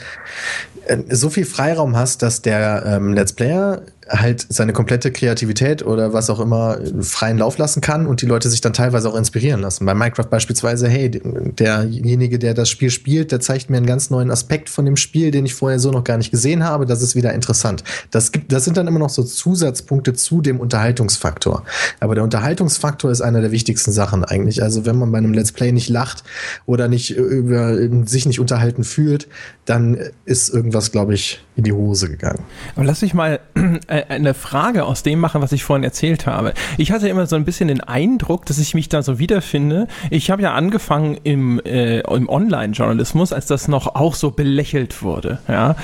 äh, 0.86 0.98
so 1.10 1.30
viel 1.30 1.44
Freiraum 1.44 1.96
hast, 1.96 2.22
dass 2.22 2.42
der 2.42 2.84
ähm, 2.86 3.12
Let's 3.14 3.32
Player 3.32 3.82
halt 4.10 4.44
seine 4.48 4.72
komplette 4.72 5.12
Kreativität 5.12 5.84
oder 5.84 6.12
was 6.12 6.30
auch 6.30 6.40
immer 6.40 6.78
freien 7.00 7.38
Lauf 7.38 7.58
lassen 7.58 7.80
kann 7.80 8.06
und 8.06 8.22
die 8.22 8.26
Leute 8.26 8.50
sich 8.50 8.60
dann 8.60 8.72
teilweise 8.72 9.08
auch 9.08 9.14
inspirieren 9.14 9.60
lassen. 9.60 9.86
Bei 9.86 9.94
Minecraft 9.94 10.26
beispielsweise, 10.28 10.88
hey, 10.88 11.10
derjenige, 11.10 12.38
der 12.38 12.54
das 12.54 12.68
Spiel 12.68 12.90
spielt, 12.90 13.30
der 13.30 13.40
zeigt 13.40 13.70
mir 13.70 13.76
einen 13.76 13.86
ganz 13.86 14.10
neuen 14.10 14.30
Aspekt 14.30 14.68
von 14.68 14.84
dem 14.84 14.96
Spiel, 14.96 15.30
den 15.30 15.46
ich 15.46 15.54
vorher 15.54 15.78
so 15.78 15.90
noch 15.92 16.02
gar 16.02 16.16
nicht 16.16 16.32
gesehen 16.32 16.64
habe. 16.64 16.86
Das 16.86 17.02
ist 17.02 17.14
wieder 17.14 17.32
interessant. 17.32 17.84
Das 18.10 18.32
gibt, 18.32 18.52
das 18.52 18.64
sind 18.64 18.76
dann 18.76 18.88
immer 18.88 18.98
noch 18.98 19.10
so 19.10 19.22
Zusatzpunkte 19.22 20.14
zu 20.14 20.40
dem 20.40 20.58
Unterhaltungsfaktor. 20.58 21.64
Aber 22.00 22.14
der 22.16 22.24
Unterhaltungsfaktor 22.24 23.10
ist 23.12 23.20
einer 23.20 23.40
der 23.40 23.52
wichtigsten 23.52 23.92
Sachen 23.92 24.24
eigentlich. 24.24 24.62
Also 24.62 24.86
wenn 24.86 24.98
man 24.98 25.12
bei 25.12 25.18
einem 25.18 25.32
Let's 25.32 25.52
Play 25.52 25.70
nicht 25.70 25.88
lacht 25.88 26.24
oder 26.66 26.88
nicht 26.88 27.10
über 27.10 27.76
sich 28.06 28.26
nicht 28.26 28.40
unterhalten 28.40 28.82
fühlt, 28.82 29.28
dann 29.66 29.98
ist 30.24 30.48
irgendwas, 30.48 30.90
glaube 30.90 31.14
ich, 31.14 31.44
in 31.54 31.64
die 31.64 31.72
Hose 31.72 32.08
gegangen. 32.08 32.42
Aber 32.74 32.84
lass 32.84 33.02
mich 33.02 33.14
mal 33.14 33.38
äh, 33.86 33.99
eine 34.08 34.34
Frage 34.34 34.84
aus 34.84 35.02
dem 35.02 35.20
machen, 35.20 35.42
was 35.42 35.52
ich 35.52 35.64
vorhin 35.64 35.84
erzählt 35.84 36.26
habe. 36.26 36.54
Ich 36.78 36.92
hatte 36.92 37.08
immer 37.08 37.26
so 37.26 37.36
ein 37.36 37.44
bisschen 37.44 37.68
den 37.68 37.80
Eindruck, 37.80 38.46
dass 38.46 38.58
ich 38.58 38.74
mich 38.74 38.88
da 38.88 39.02
so 39.02 39.18
wiederfinde. 39.18 39.88
Ich 40.10 40.30
habe 40.30 40.42
ja 40.42 40.54
angefangen 40.54 41.18
im, 41.22 41.60
äh, 41.60 42.00
im 42.00 42.28
Online-Journalismus, 42.28 43.32
als 43.32 43.46
das 43.46 43.68
noch 43.68 43.94
auch 43.94 44.14
so 44.14 44.30
belächelt 44.30 45.02
wurde. 45.02 45.38
Ja. 45.48 45.76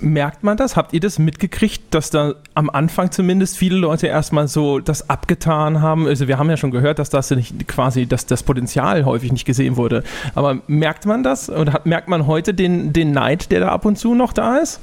Merkt 0.00 0.44
man 0.44 0.56
das? 0.56 0.76
Habt 0.76 0.92
ihr 0.92 1.00
das 1.00 1.18
mitgekriegt, 1.18 1.82
dass 1.94 2.10
da 2.10 2.34
am 2.54 2.70
Anfang 2.70 3.10
zumindest 3.10 3.56
viele 3.56 3.76
Leute 3.76 4.06
erstmal 4.06 4.48
so 4.48 4.78
das 4.78 5.08
abgetan 5.08 5.80
haben? 5.80 6.06
Also 6.06 6.28
wir 6.28 6.38
haben 6.38 6.50
ja 6.50 6.56
schon 6.56 6.70
gehört, 6.70 6.98
dass 6.98 7.10
das 7.10 7.30
nicht 7.30 7.66
quasi, 7.68 8.06
dass 8.06 8.26
das 8.26 8.42
Potenzial 8.42 9.04
häufig 9.04 9.32
nicht 9.32 9.44
gesehen 9.44 9.76
wurde. 9.76 10.02
Aber 10.34 10.60
merkt 10.66 11.06
man 11.06 11.22
das? 11.22 11.50
Oder 11.50 11.72
hat, 11.72 11.86
merkt 11.86 12.08
man 12.08 12.26
heute 12.26 12.54
den, 12.54 12.92
den 12.92 13.12
Neid, 13.12 13.50
der 13.50 13.60
da 13.60 13.68
ab 13.68 13.84
und 13.84 13.96
zu 13.98 14.14
noch 14.14 14.32
da 14.32 14.58
ist? 14.58 14.80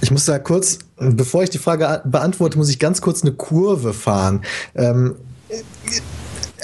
Ich 0.00 0.10
muss 0.10 0.24
da 0.24 0.38
kurz, 0.38 0.78
bevor 0.96 1.42
ich 1.42 1.50
die 1.50 1.58
Frage 1.58 2.02
beantworte, 2.04 2.58
muss 2.58 2.70
ich 2.70 2.78
ganz 2.78 3.00
kurz 3.00 3.22
eine 3.22 3.32
Kurve 3.32 3.92
fahren. 3.92 4.42
Ähm, 4.74 5.16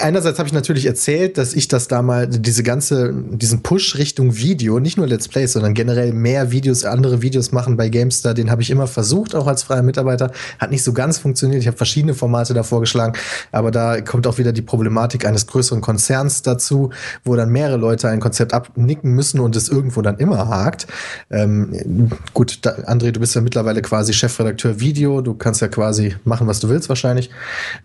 einerseits 0.01 0.39
habe 0.39 0.47
ich 0.47 0.53
natürlich 0.53 0.85
erzählt, 0.85 1.37
dass 1.37 1.53
ich 1.53 1.67
das 1.67 1.87
da 1.87 2.01
mal, 2.01 2.27
diese 2.27 2.63
ganze, 2.63 3.13
diesen 3.13 3.61
Push 3.61 3.97
Richtung 3.97 4.35
Video, 4.35 4.79
nicht 4.79 4.97
nur 4.97 5.07
Let's 5.07 5.27
Plays, 5.27 5.53
sondern 5.53 5.73
generell 5.73 6.13
mehr 6.13 6.51
Videos, 6.51 6.83
andere 6.85 7.21
Videos 7.21 7.51
machen 7.51 7.77
bei 7.77 7.89
GameStar, 7.89 8.33
den 8.33 8.51
habe 8.51 8.61
ich 8.61 8.69
immer 8.69 8.87
versucht, 8.87 9.35
auch 9.35 9.47
als 9.47 9.63
freier 9.63 9.83
Mitarbeiter. 9.83 10.31
Hat 10.59 10.71
nicht 10.71 10.83
so 10.83 10.93
ganz 10.93 11.19
funktioniert. 11.19 11.61
Ich 11.61 11.67
habe 11.67 11.77
verschiedene 11.77 12.13
Formate 12.13 12.53
da 12.53 12.63
vorgeschlagen, 12.63 13.13
aber 13.51 13.71
da 13.71 14.01
kommt 14.01 14.27
auch 14.27 14.37
wieder 14.37 14.51
die 14.51 14.61
Problematik 14.61 15.25
eines 15.25 15.47
größeren 15.47 15.81
Konzerns 15.81 16.41
dazu, 16.41 16.89
wo 17.23 17.35
dann 17.35 17.49
mehrere 17.49 17.77
Leute 17.77 18.09
ein 18.09 18.19
Konzept 18.19 18.53
abnicken 18.53 19.11
müssen 19.11 19.39
und 19.39 19.55
es 19.55 19.69
irgendwo 19.69 20.01
dann 20.01 20.17
immer 20.17 20.47
hakt. 20.47 20.87
Ähm, 21.29 22.09
gut, 22.33 22.59
da, 22.63 22.71
André, 22.87 23.11
du 23.11 23.19
bist 23.19 23.35
ja 23.35 23.41
mittlerweile 23.41 23.81
quasi 23.81 24.13
Chefredakteur 24.13 24.79
Video, 24.79 25.21
du 25.21 25.33
kannst 25.33 25.61
ja 25.61 25.67
quasi 25.67 26.15
machen, 26.23 26.47
was 26.47 26.59
du 26.59 26.69
willst 26.69 26.89
wahrscheinlich. 26.89 27.29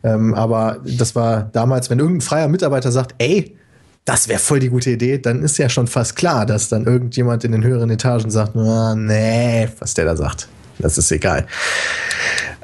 Ähm, 0.02 0.34
aber 0.34 0.78
das 0.84 1.14
war 1.14 1.50
damals, 1.52 1.90
wenn 1.90 1.98
du 1.98 2.05
irgendein 2.06 2.26
freier 2.26 2.48
Mitarbeiter 2.48 2.92
sagt, 2.92 3.14
ey, 3.18 3.56
das 4.04 4.28
wäre 4.28 4.38
voll 4.38 4.60
die 4.60 4.68
gute 4.68 4.90
Idee, 4.90 5.18
dann 5.18 5.42
ist 5.42 5.58
ja 5.58 5.68
schon 5.68 5.88
fast 5.88 6.14
klar, 6.14 6.46
dass 6.46 6.68
dann 6.68 6.86
irgendjemand 6.86 7.42
in 7.44 7.52
den 7.52 7.64
höheren 7.64 7.90
Etagen 7.90 8.30
sagt, 8.30 8.54
oh, 8.54 8.94
nee, 8.94 9.68
was 9.80 9.94
der 9.94 10.04
da 10.04 10.16
sagt. 10.16 10.48
Das 10.78 10.96
ist 10.96 11.10
egal. 11.10 11.46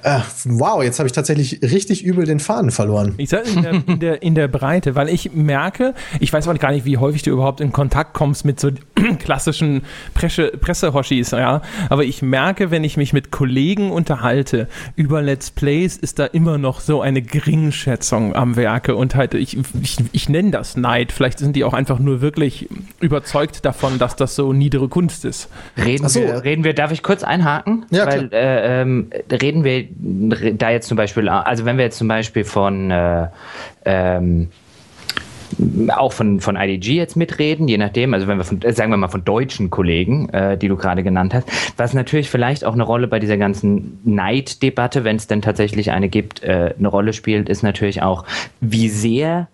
Äh, 0.03 0.21
wow, 0.45 0.83
jetzt 0.83 0.99
habe 0.99 1.07
ich 1.07 1.13
tatsächlich 1.13 1.61
richtig 1.63 2.05
übel 2.05 2.25
den 2.25 2.41
Faden 2.41 2.73
verloren. 2.73 3.15
Ich 3.19 3.31
sage 3.31 3.49
in, 3.49 3.85
in, 3.87 4.01
der, 4.01 4.23
in 4.23 4.35
der 4.35 4.49
Breite, 4.49 4.97
weil 4.97 5.09
ich 5.09 5.33
merke, 5.33 5.95
ich 6.19 6.33
weiß 6.33 6.49
auch 6.49 6.59
gar 6.59 6.73
nicht, 6.73 6.85
wie 6.85 6.99
häufig 6.99 7.23
du 7.23 7.31
überhaupt 7.31 7.61
in 7.61 7.73
Kontakt 7.73 8.13
kommst 8.13 8.45
mit 8.45 8.59
so 8.59 8.71
klassischen 9.21 9.83
Presse, 10.15 10.49
Pressehoshis, 10.49 11.31
ja. 11.31 11.63
Aber 11.89 12.05
ich 12.05 12.21
merke, 12.21 12.73
wenn 12.73 12.83
ich 12.83 12.97
mich 12.97 13.13
mit 13.13 13.31
Kollegen 13.31 13.93
unterhalte 13.93 14.67
über 14.97 15.23
Let's 15.23 15.53
Plays, 15.53 15.97
ist 15.97 16.19
da 16.19 16.27
immer 16.27 16.59
noch 16.59 16.81
so 16.81 17.01
eine 17.01 17.23
Geringschätzung 17.23 18.35
am 18.35 18.57
Werke 18.57 18.97
und 18.97 19.15
halt, 19.15 19.35
ich, 19.35 19.57
ich, 19.81 19.99
ich 20.11 20.29
nenne 20.29 20.51
das 20.51 20.77
Neid. 20.77 21.13
Vielleicht 21.13 21.39
sind 21.39 21.55
die 21.55 21.63
auch 21.63 21.75
einfach 21.75 22.01
nur 22.01 22.21
wirklich 22.21 22.69
überzeugt 23.01 23.65
davon, 23.65 24.01
dass 24.01 24.17
das 24.17 24.35
so 24.35 24.53
niedere 24.53 24.89
Kunst 24.89 25.25
ist. 25.25 25.49
Reden, 25.77 26.09
so. 26.09 26.21
wir, 26.21 26.43
reden 26.43 26.65
wir, 26.65 26.75
darf 26.75 26.91
ich 26.91 27.05
kurz 27.05 27.23
einhaken? 27.23 27.87
Ja, 27.91 28.07
Weil, 28.07 28.31
äh, 28.33 28.83
ähm, 28.83 29.11
reden 29.31 29.63
wir 29.63 29.92
da 29.99 30.71
jetzt 30.71 30.89
zum 30.89 30.97
Beispiel, 30.97 31.29
also 31.29 31.65
wenn 31.65 31.77
wir 31.77 31.85
jetzt 31.85 31.99
zum 31.99 32.09
Beispiel 32.09 32.45
von 32.45 32.91
äh, 32.91 33.29
ähm, 33.85 34.49
auch 35.89 36.13
von, 36.13 36.41
von 36.41 36.57
IDG 36.57 36.95
jetzt 36.95 37.17
mitreden, 37.17 37.69
je 37.69 37.79
nachdem, 37.79 38.15
also 38.15 38.27
wenn 38.27 38.39
wir 38.39 38.45
von, 38.45 38.61
sagen 38.69 38.91
wir 38.91 38.97
mal 38.97 39.09
von 39.09 39.25
deutschen 39.25 39.71
Kollegen, 39.71 40.29
äh, 40.31 40.57
die 40.57 40.69
du 40.69 40.77
gerade 40.77 41.03
genannt 41.03 41.35
hast, 41.35 41.49
was 41.77 41.95
natürlich 41.95 42.31
vielleicht 42.31 42.65
auch 42.65 42.75
eine 42.75 42.83
Rolle 42.83 43.07
bei 43.07 43.19
dieser 43.19 43.37
ganzen 43.37 43.99
Neiddebatte, 44.05 45.05
wenn 45.05 45.17
es 45.17 45.27
denn 45.27 45.43
tatsächlich 45.43 45.91
eine 45.91 46.09
gibt, 46.09 46.43
äh, 46.43 46.75
eine 46.79 46.89
Rolle 46.89 47.13
spielt, 47.13 47.49
ist 47.49 47.63
natürlich 47.63 48.03
auch, 48.03 48.25
wie 48.61 48.89
sehr 48.89 49.49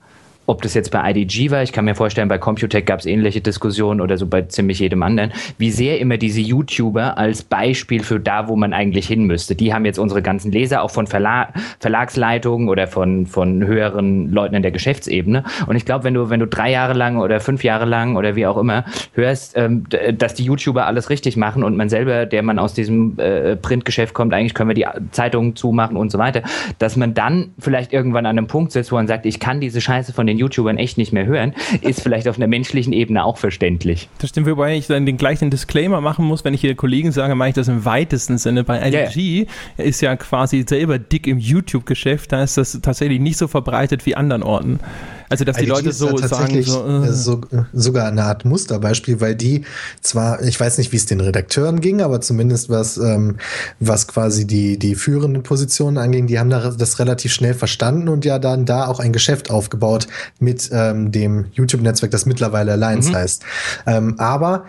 ob 0.49 0.63
das 0.63 0.73
jetzt 0.73 0.91
bei 0.91 1.11
IDG 1.11 1.51
war, 1.51 1.63
ich 1.63 1.73
kann 1.73 1.85
mir 1.85 1.95
vorstellen, 1.95 2.29
bei 2.29 2.39
Computec 2.39 2.87
gab 2.87 3.01
es 3.01 3.07
ähnliche 3.07 3.43
Diskussionen 3.43 4.01
oder 4.01 4.17
so 4.17 4.27
bei 4.27 4.43
ziemlich 4.43 4.79
jedem 4.79 5.03
anderen, 5.03 5.31
wie 5.59 5.71
sehr 5.71 6.01
immer 6.01 6.17
diese 6.17 6.41
YouTuber 6.41 7.19
als 7.19 7.43
Beispiel 7.43 8.03
für 8.03 8.19
da, 8.19 8.49
wo 8.49 8.57
man 8.57 8.73
eigentlich 8.73 9.07
hin 9.07 9.25
müsste. 9.25 9.55
Die 9.55 9.75
haben 9.75 9.85
jetzt 9.85 9.99
unsere 9.99 10.23
ganzen 10.23 10.51
Leser 10.51 10.83
auch 10.83 10.91
von 10.91 11.07
Verla 11.07 11.53
Verlagsleitungen 11.81 12.71
oder 12.71 12.87
von, 12.87 13.27
von 13.27 13.67
höheren 13.67 14.33
Leuten 14.33 14.55
in 14.55 14.63
der 14.63 14.71
Geschäftsebene. 14.71 15.45
Und 15.67 15.77
ich 15.77 15.85
glaube, 15.85 16.05
wenn 16.05 16.15
du, 16.15 16.31
wenn 16.31 16.41
du 16.41 16.47
drei 16.47 16.71
Jahre 16.71 16.95
lang 16.95 17.19
oder 17.19 17.41
fünf 17.41 17.63
Jahre 17.63 17.85
lang 17.85 18.17
oder 18.17 18.35
wie 18.35 18.47
auch 18.47 18.57
immer 18.57 18.87
hörst, 19.13 19.55
ähm, 19.55 19.85
dass 20.17 20.33
die 20.33 20.45
YouTuber 20.45 20.87
alles 20.87 21.11
richtig 21.11 21.37
machen 21.37 21.63
und 21.63 21.77
man 21.77 21.91
selber, 21.91 22.25
der 22.25 22.43
man 22.43 22.59
aus 22.59 22.73
diesem 22.73 23.19
äh, 23.19 23.57
Printgeschäft 23.57 24.15
kommt, 24.15 24.33
eigentlich 24.33 24.55
können 24.55 24.71
wir 24.71 24.75
die 24.75 24.87
Zeitungen 25.11 25.57
zumachen 25.57 25.99
und 25.99 26.11
so 26.11 26.19
weiter, 26.19 26.41
dass 26.79 26.97
man 26.97 27.13
dann 27.13 27.51
vielleicht 27.59 27.93
irgendwann 27.93 28.25
an 28.25 28.39
einem 28.39 28.47
Punkt 28.47 28.73
sitzt, 28.73 28.91
wo 28.93 28.97
man 28.97 29.07
sagt, 29.07 29.27
ich 29.27 29.41
kann 29.41 29.61
diese 29.61 29.83
Scheiße 29.83 30.15
von 30.15 30.27
den 30.27 30.38
YouTubern 30.39 30.79
echt 30.79 30.99
nicht 30.99 31.13
mehr 31.13 31.27
hören, 31.27 31.55
ist 31.83 32.01
vielleicht 32.01 32.29
auf 32.29 32.37
einer 32.37 32.47
menschlichen 32.47 32.93
Ebene 32.93 33.25
auch 33.25 33.39
verständlich. 33.39 34.09
Das 34.19 34.31
stimmt, 34.31 34.47
wobei 34.47 34.77
ich 34.77 34.87
dann 34.87 35.07
den 35.07 35.17
gleichen 35.17 35.51
Disclaimer 35.51 36.01
machen 36.01 36.25
muss, 36.25 36.45
wenn 36.45 36.55
ich 36.55 36.61
hier 36.61 36.75
Kollegen 36.75 37.13
sage, 37.13 37.35
mache 37.35 37.51
ich 37.51 37.55
das 37.55 37.69
im 37.69 37.85
weitesten 37.85 38.39
Sinne. 38.39 38.65
Bei 38.65 38.79
LG 38.79 39.17
yeah. 39.17 39.47
ist 39.77 40.01
ja 40.01 40.17
quasi 40.17 40.65
selber 40.69 40.99
dick 40.99 41.27
im 41.27 41.39
YouTube-Geschäft, 41.39 42.33
da 42.33 42.43
ist 42.43 42.57
das 42.57 42.79
tatsächlich 42.83 43.21
nicht 43.21 43.37
so 43.37 43.49
verbreitet 43.49 44.07
wie 44.07 44.15
anderen 44.15 44.43
Orten. 44.43 44.81
Also, 45.29 45.45
dass 45.45 45.57
die 45.57 45.65
IDG 45.65 45.73
Leute 45.73 45.93
so 45.93 46.17
sagen, 46.17 46.63
so, 46.63 46.87
äh. 46.87 47.13
so, 47.13 47.41
sogar 47.73 48.09
eine 48.09 48.25
Art 48.25 48.45
Musterbeispiel, 48.45 49.21
weil 49.21 49.35
die 49.35 49.63
zwar, 50.01 50.43
ich 50.43 50.59
weiß 50.59 50.79
nicht, 50.79 50.93
wie 50.93 50.97
es 50.97 51.07
den 51.07 51.21
Redakteuren 51.21 51.81
ging, 51.81 52.01
aber 52.01 52.21
zumindest 52.21 52.71
was, 52.71 52.97
ähm, 52.97 53.37
was 53.81 54.09
quasi 54.09 54.47
die, 54.47 54.79
die 54.79 54.95
führenden 54.95 55.43
Positionen 55.43 55.99
anging, 55.99 56.27
die 56.27 56.39
haben 56.39 56.51
das 56.51 56.99
relativ 56.99 57.33
schnell 57.33 57.55
verstanden 57.55 58.09
und 58.09 58.25
ja 58.25 58.39
dann 58.39 58.65
da 58.65 58.87
auch 58.87 59.01
ein 59.01 59.13
Geschäft 59.13 59.51
aufgebaut 59.51 60.07
mit 60.39 60.71
ähm, 60.73 61.13
dem 61.13 61.47
YouTube-Netzwerk, 61.53 62.11
das 62.11 62.27
mittlerweile 62.27 62.73
Alliance 62.73 63.11
mhm. 63.11 63.15
heißt. 63.15 63.43
Ähm, 63.87 64.15
aber 64.19 64.65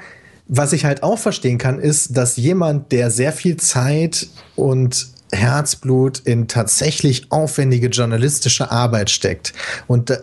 was 0.48 0.74
ich 0.74 0.84
halt 0.84 1.04
auch 1.04 1.20
verstehen 1.20 1.60
kann, 1.60 1.80
ist, 1.80 2.18
dass 2.18 2.36
jemand, 2.36 2.92
der 2.92 3.12
sehr 3.12 3.32
viel 3.32 3.58
Zeit 3.58 4.28
und 4.56 5.08
Herzblut 5.32 6.20
in 6.20 6.48
tatsächlich 6.48 7.32
aufwendige 7.32 7.88
journalistische 7.88 8.72
Arbeit 8.72 9.10
steckt 9.10 9.54
und 9.88 10.10
äh, 10.10 10.20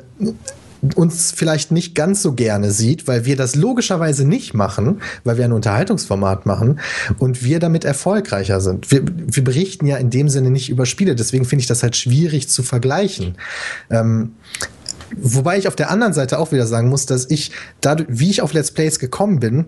uns 0.95 1.33
vielleicht 1.35 1.73
nicht 1.73 1.95
ganz 1.95 2.23
so 2.23 2.33
gerne 2.33 2.71
sieht, 2.71 3.09
weil 3.09 3.25
wir 3.25 3.37
das 3.37 3.55
logischerweise 3.55 4.27
nicht 4.27 4.55
machen, 4.55 5.01
weil 5.25 5.39
wir 5.39 5.45
ein 5.45 5.53
Unterhaltungsformat 5.53 6.47
machen 6.47 6.81
und 7.19 7.43
wir 7.43 7.59
damit 7.59 7.85
erfolgreicher 7.85 8.61
sind. 8.61 8.91
Wir, 8.91 9.03
wir 9.05 9.43
berichten 9.43 9.87
ja 9.87 9.97
in 9.97 10.11
dem 10.11 10.29
Sinne 10.29 10.51
nicht 10.51 10.69
über 10.69 10.87
Spiele, 10.87 11.15
deswegen 11.15 11.45
finde 11.45 11.63
ich 11.63 11.67
das 11.67 11.83
halt 11.83 11.97
schwierig 11.97 12.49
zu 12.49 12.63
vergleichen. 12.63 13.37
Ähm, 13.91 14.35
wobei 15.17 15.59
ich 15.59 15.67
auf 15.67 15.77
der 15.77 15.91
anderen 15.91 16.13
Seite 16.13 16.39
auch 16.39 16.53
wieder 16.53 16.67
sagen 16.67 16.89
muss, 16.89 17.07
dass 17.07 17.31
ich 17.31 17.53
dadurch, 17.81 18.09
wie 18.11 18.31
ich 18.31 18.43
auf 18.43 18.53
Let's 18.53 18.71
Plays 18.71 18.99
gekommen 18.99 19.41
bin, 19.41 19.67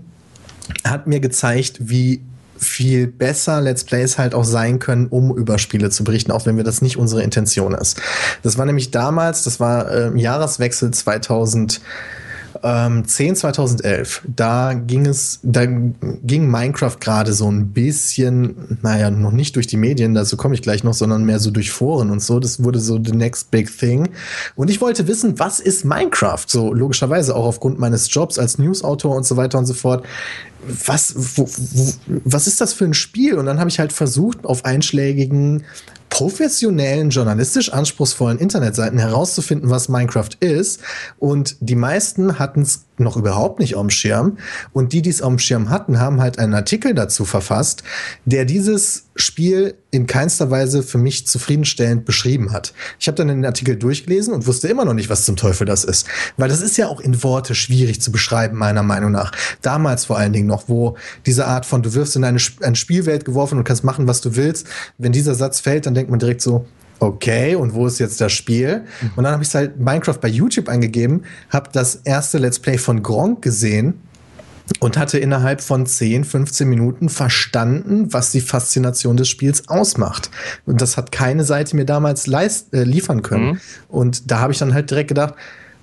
hat 0.85 1.07
mir 1.07 1.20
gezeigt, 1.20 1.77
wie 1.81 2.20
viel 2.59 3.07
besser 3.07 3.61
Let's 3.61 3.85
Plays 3.85 4.18
halt 4.18 4.35
auch 4.35 4.44
sein 4.44 4.79
können, 4.79 5.07
um 5.07 5.37
über 5.37 5.59
Spiele 5.59 5.90
zu 5.90 6.05
berichten, 6.05 6.33
auch 6.33 6.47
wenn 6.47 6.57
wir 6.57 6.64
das 6.64 6.83
nicht 6.83 6.97
unsere 6.97 7.23
Intention 7.23 7.75
ist. 7.75 8.01
Das 8.42 8.59
war 8.59 8.66
nämlich 8.66 8.90
damals, 8.90 9.44
das 9.44 9.61
war 9.61 9.90
äh, 9.90 10.18
Jahreswechsel 10.18 10.90
2000 10.90 11.81
ähm, 12.62 13.07
10 13.07 13.37
2011, 13.37 14.23
da 14.27 14.75
ging 14.75 15.07
es, 15.07 15.40
da 15.42 15.66
ging 15.66 16.51
Minecraft 16.51 16.97
gerade 17.01 17.33
so 17.33 17.51
ein 17.51 17.68
bisschen, 17.73 18.79
naja, 18.83 19.11
noch 19.11 19.33
nicht 19.33 19.57
durch 19.57 19.66
die 19.66 19.77
Medien, 19.77 20.14
dazu 20.14 20.37
komme 20.37 20.55
ich 20.55 20.62
gleich 20.62 20.85
noch, 20.85 20.94
sondern 20.94 21.25
mehr 21.25 21.38
so 21.38 21.51
durch 21.51 21.71
Foren 21.71 22.11
und 22.11 22.23
so. 22.23 22.40
Das 22.40 22.62
wurde 22.62 22.81
so 22.81 22.99
the 23.03 23.12
next 23.12 23.51
big 23.51 23.77
thing. 23.77 24.09
Und 24.57 24.71
ich 24.71 24.81
wollte 24.81 25.07
wissen, 25.07 25.38
was 25.38 25.61
ist 25.61 25.85
Minecraft? 25.85 26.44
So 26.47 26.73
logischerweise 26.73 27.35
auch 27.35 27.47
aufgrund 27.47 27.79
meines 27.79 28.12
Jobs 28.12 28.38
als 28.38 28.59
Newsautor 28.59 29.16
und 29.16 29.27
so 29.27 29.37
weiter 29.37 29.59
und 29.59 29.66
so 29.66 29.75
fort 29.75 30.05
was, 30.66 31.14
wo, 31.16 31.49
wo, 31.49 31.92
was 32.25 32.47
ist 32.47 32.61
das 32.61 32.73
für 32.73 32.85
ein 32.85 32.94
Spiel? 32.94 33.37
Und 33.37 33.47
dann 33.47 33.59
habe 33.59 33.71
ich 33.71 33.79
halt 33.79 33.92
versucht, 33.92 34.44
auf 34.44 34.64
einschlägigen 34.64 35.64
professionellen, 36.09 37.11
journalistisch 37.11 37.73
anspruchsvollen 37.73 38.38
Internetseiten 38.38 38.99
herauszufinden, 38.99 39.71
was 39.71 39.88
Minecraft 39.88 40.31
ist. 40.40 40.81
Und 41.18 41.57
die 41.61 41.77
meisten 41.77 42.38
hatten 42.38 42.62
es 42.62 42.88
noch 43.00 43.16
überhaupt 43.16 43.61
nicht 43.61 43.74
auf 43.74 43.90
Schirm. 43.90 44.38
Und 44.72 44.92
die, 44.92 45.02
die 45.02 45.11
es 45.11 45.22
auf 45.22 45.40
Schirm 45.40 45.70
hatten, 45.70 46.00
haben 46.00 46.20
halt 46.20 46.38
einen 46.38 46.54
Artikel 46.54 46.94
dazu 46.94 47.24
verfasst, 47.24 47.82
der 48.24 48.44
dieses 48.44 49.04
Spiel 49.16 49.74
in 49.90 50.06
keinster 50.06 50.50
Weise 50.50 50.82
für 50.82 50.98
mich 50.98 51.26
zufriedenstellend 51.26 52.04
beschrieben 52.04 52.52
hat. 52.52 52.72
Ich 53.00 53.08
habe 53.08 53.16
dann 53.16 53.28
den 53.28 53.44
Artikel 53.44 53.76
durchgelesen 53.76 54.32
und 54.34 54.46
wusste 54.46 54.68
immer 54.68 54.84
noch 54.84 54.94
nicht, 54.94 55.11
was 55.11 55.24
zum 55.24 55.37
Teufel 55.37 55.66
das 55.66 55.84
ist. 55.84 56.06
Weil 56.37 56.48
das 56.48 56.61
ist 56.61 56.76
ja 56.76 56.88
auch 56.88 57.00
in 57.00 57.22
Worte 57.22 57.54
schwierig 57.54 58.00
zu 58.00 58.12
beschreiben, 58.12 58.56
meiner 58.56 58.82
Meinung 58.82 59.11
nach. 59.11 59.32
Damals 59.62 60.04
vor 60.04 60.18
allen 60.18 60.32
Dingen 60.32 60.46
noch, 60.46 60.68
wo 60.68 60.96
diese 61.26 61.46
Art 61.46 61.66
von, 61.66 61.82
du 61.82 61.94
wirst 61.94 62.16
in 62.16 62.24
eine, 62.24 62.38
eine 62.61 62.76
Spielwelt 62.76 63.24
geworfen 63.24 63.58
und 63.58 63.64
kannst 63.64 63.84
machen, 63.84 64.06
was 64.06 64.20
du 64.20 64.37
willst. 64.37 64.66
Wenn 64.98 65.12
dieser 65.12 65.34
Satz 65.34 65.61
fällt, 65.61 65.87
dann 65.87 65.94
denkt 65.94 66.11
man 66.11 66.18
direkt 66.20 66.42
so, 66.42 66.66
okay, 67.00 67.54
und 67.54 67.74
wo 67.74 67.87
ist 67.87 67.98
jetzt 67.98 68.20
das 68.20 68.32
Spiel? 68.32 68.84
Und 69.16 69.24
dann 69.24 69.32
habe 69.32 69.42
ich 69.42 69.54
halt 69.54 69.78
Minecraft 69.78 70.18
bei 70.20 70.28
YouTube 70.28 70.68
eingegeben, 70.68 71.24
habe 71.50 71.70
das 71.72 71.96
erste 71.96 72.38
Let's 72.38 72.58
Play 72.58 72.78
von 72.78 73.02
Gronk 73.02 73.42
gesehen 73.42 73.94
und 74.80 74.98
hatte 74.98 75.18
innerhalb 75.18 75.61
von 75.61 75.87
10, 75.87 76.24
15 76.24 76.68
Minuten 76.68 77.08
verstanden, 77.08 78.12
was 78.12 78.30
die 78.30 78.40
Faszination 78.40 79.16
des 79.16 79.28
Spiels 79.28 79.68
ausmacht. 79.68 80.30
Und 80.66 80.80
das 80.80 80.96
hat 80.96 81.12
keine 81.12 81.44
Seite 81.44 81.74
mir 81.76 81.87
damals 81.87 82.26
leist, 82.26 82.74
äh, 82.74 82.84
liefern 82.84 83.22
können. 83.22 83.52
Mhm. 83.52 83.61
Und 83.88 84.30
da 84.30 84.40
habe 84.40 84.52
ich 84.52 84.58
dann 84.58 84.74
halt 84.74 84.90
direkt 84.90 85.08
gedacht, 85.08 85.34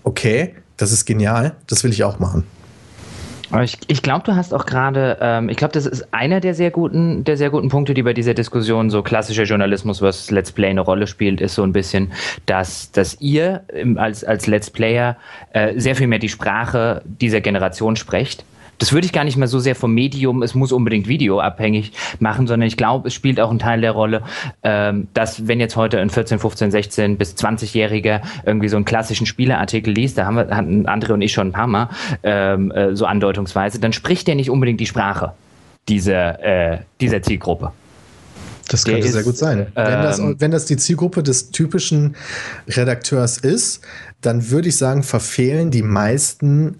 okay, 0.03 0.55
das 0.77 0.91
ist 0.91 1.05
genial, 1.05 1.55
das 1.67 1.83
will 1.83 1.91
ich 1.91 2.03
auch 2.03 2.19
machen. 2.19 2.43
Ich, 3.63 3.77
ich 3.87 4.01
glaube, 4.01 4.23
du 4.25 4.35
hast 4.35 4.53
auch 4.53 4.65
gerade, 4.65 5.17
ähm, 5.21 5.49
ich 5.49 5.57
glaube, 5.57 5.73
das 5.73 5.85
ist 5.85 6.13
einer 6.13 6.39
der 6.39 6.55
sehr 6.55 6.71
guten, 6.71 7.23
der 7.23 7.37
sehr 7.37 7.49
guten 7.49 7.69
Punkte, 7.69 7.93
die 7.93 8.03
bei 8.03 8.13
dieser 8.13 8.33
Diskussion 8.33 8.89
so 8.89 9.03
klassischer 9.03 9.43
Journalismus, 9.43 10.01
was 10.01 10.31
Let's 10.31 10.51
Play 10.51 10.69
eine 10.69 10.81
Rolle 10.81 11.07
spielt, 11.07 11.41
ist 11.41 11.55
so 11.55 11.63
ein 11.63 11.71
bisschen, 11.71 12.11
dass, 12.45 12.91
dass 12.91 13.19
ihr 13.21 13.63
als, 13.97 14.23
als 14.23 14.47
Let's 14.47 14.69
Player 14.69 15.17
äh, 15.53 15.79
sehr 15.79 15.95
viel 15.95 16.07
mehr 16.07 16.19
die 16.19 16.29
Sprache 16.29 17.01
dieser 17.05 17.41
Generation 17.41 17.95
sprecht 17.95 18.45
das 18.77 18.93
würde 18.93 19.05
ich 19.05 19.13
gar 19.13 19.23
nicht 19.23 19.37
mehr 19.37 19.47
so 19.47 19.59
sehr 19.59 19.75
vom 19.75 19.93
Medium, 19.93 20.43
es 20.43 20.55
muss 20.55 20.71
unbedingt 20.71 21.07
Video 21.07 21.39
abhängig 21.39 21.91
machen, 22.19 22.47
sondern 22.47 22.67
ich 22.67 22.77
glaube, 22.77 23.07
es 23.07 23.13
spielt 23.13 23.39
auch 23.39 23.49
einen 23.49 23.59
Teil 23.59 23.81
der 23.81 23.91
Rolle, 23.91 24.23
ähm, 24.63 25.07
dass 25.13 25.47
wenn 25.47 25.59
jetzt 25.59 25.75
heute 25.75 25.99
ein 25.99 26.09
14, 26.09 26.39
15, 26.39 26.71
16 26.71 27.17
bis 27.17 27.35
20-Jähriger 27.35 28.21
irgendwie 28.45 28.69
so 28.69 28.75
einen 28.75 28.85
klassischen 28.85 29.25
Spieleartikel 29.25 29.93
liest, 29.93 30.17
da 30.17 30.25
haben 30.25 30.35
wir, 30.35 30.55
hatten 30.55 30.87
André 30.87 31.13
und 31.13 31.21
ich 31.21 31.33
schon 31.33 31.47
ein 31.47 31.53
paar 31.53 31.67
Mal 31.67 31.89
ähm, 32.23 32.71
äh, 32.71 32.95
so 32.95 33.05
andeutungsweise, 33.05 33.79
dann 33.79 33.93
spricht 33.93 34.27
der 34.27 34.35
nicht 34.35 34.49
unbedingt 34.49 34.79
die 34.79 34.85
Sprache 34.87 35.33
dieser, 35.87 36.43
äh, 36.43 36.79
dieser 36.99 37.21
Zielgruppe. 37.21 37.71
Das 38.69 38.83
könnte 38.83 39.05
ist, 39.05 39.13
sehr 39.13 39.23
gut 39.23 39.37
sein. 39.37 39.59
Ähm, 39.59 39.67
wenn, 39.75 40.01
das, 40.01 40.21
wenn 40.39 40.51
das 40.51 40.65
die 40.65 40.77
Zielgruppe 40.77 41.21
des 41.21 41.51
typischen 41.51 42.15
Redakteurs 42.67 43.37
ist, 43.37 43.81
dann 44.21 44.49
würde 44.49 44.69
ich 44.69 44.77
sagen, 44.77 45.03
verfehlen 45.03 45.69
die 45.69 45.83
meisten 45.83 46.79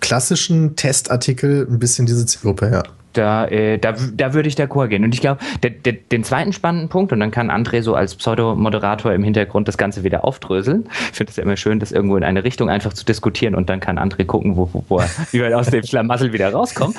klassischen 0.00 0.76
Testartikel 0.76 1.66
ein 1.68 1.78
bisschen 1.78 2.06
diese 2.06 2.26
Zielgruppe, 2.26 2.70
ja. 2.70 2.82
Da, 3.14 3.46
äh, 3.46 3.78
da, 3.78 3.94
da 4.14 4.34
würde 4.34 4.48
ich 4.48 4.56
d'accord 4.56 4.88
gehen. 4.88 5.04
Und 5.04 5.14
ich 5.14 5.20
glaube, 5.20 5.40
den 5.62 6.24
zweiten 6.24 6.52
spannenden 6.52 6.88
Punkt, 6.88 7.12
und 7.12 7.20
dann 7.20 7.30
kann 7.30 7.50
André 7.50 7.82
so 7.82 7.94
als 7.94 8.14
Pseudomoderator 8.14 9.12
im 9.12 9.24
Hintergrund 9.24 9.68
das 9.68 9.78
Ganze 9.78 10.04
wieder 10.04 10.24
aufdröseln. 10.24 10.86
Ich 11.10 11.16
finde 11.16 11.30
es 11.30 11.36
ja 11.36 11.42
immer 11.42 11.56
schön, 11.56 11.80
das 11.80 11.92
irgendwo 11.92 12.16
in 12.16 12.24
eine 12.24 12.44
Richtung 12.44 12.68
einfach 12.68 12.92
zu 12.92 13.04
diskutieren 13.04 13.54
und 13.54 13.68
dann 13.68 13.80
kann 13.80 13.98
André 13.98 14.24
gucken, 14.24 14.56
wo, 14.56 14.68
wo, 14.72 14.84
wo 14.88 14.98
er, 14.98 15.58
aus 15.58 15.70
dem 15.70 15.84
Schlamassel 15.84 16.32
wieder 16.32 16.52
rauskommen. 16.52 16.94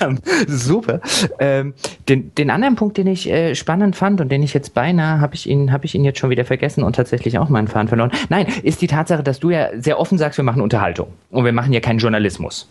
ähm, 0.00 0.18
super. 0.46 1.00
Ähm, 1.38 1.74
den, 2.08 2.34
den 2.34 2.50
anderen 2.50 2.76
Punkt, 2.76 2.96
den 2.98 3.06
ich 3.06 3.28
äh, 3.30 3.54
spannend 3.54 3.96
fand 3.96 4.20
und 4.20 4.30
den 4.30 4.42
ich 4.42 4.54
jetzt 4.54 4.74
beinahe, 4.74 5.20
habe 5.20 5.34
ich, 5.34 5.48
ihn, 5.48 5.72
hab 5.72 5.84
ich 5.84 5.94
ihn 5.94 6.04
jetzt 6.04 6.18
schon 6.18 6.30
wieder 6.30 6.44
vergessen 6.44 6.84
und 6.84 6.96
tatsächlich 6.96 7.38
auch 7.38 7.48
meinen 7.48 7.68
Faden 7.68 7.88
verloren. 7.88 8.12
Nein, 8.28 8.46
ist 8.62 8.82
die 8.82 8.86
Tatsache, 8.86 9.22
dass 9.22 9.40
du 9.40 9.50
ja 9.50 9.68
sehr 9.78 9.98
offen 9.98 10.18
sagst, 10.18 10.38
wir 10.38 10.44
machen 10.44 10.62
Unterhaltung 10.62 11.08
und 11.30 11.44
wir 11.44 11.52
machen 11.52 11.72
ja 11.72 11.80
keinen 11.80 11.98
Journalismus. 11.98 12.68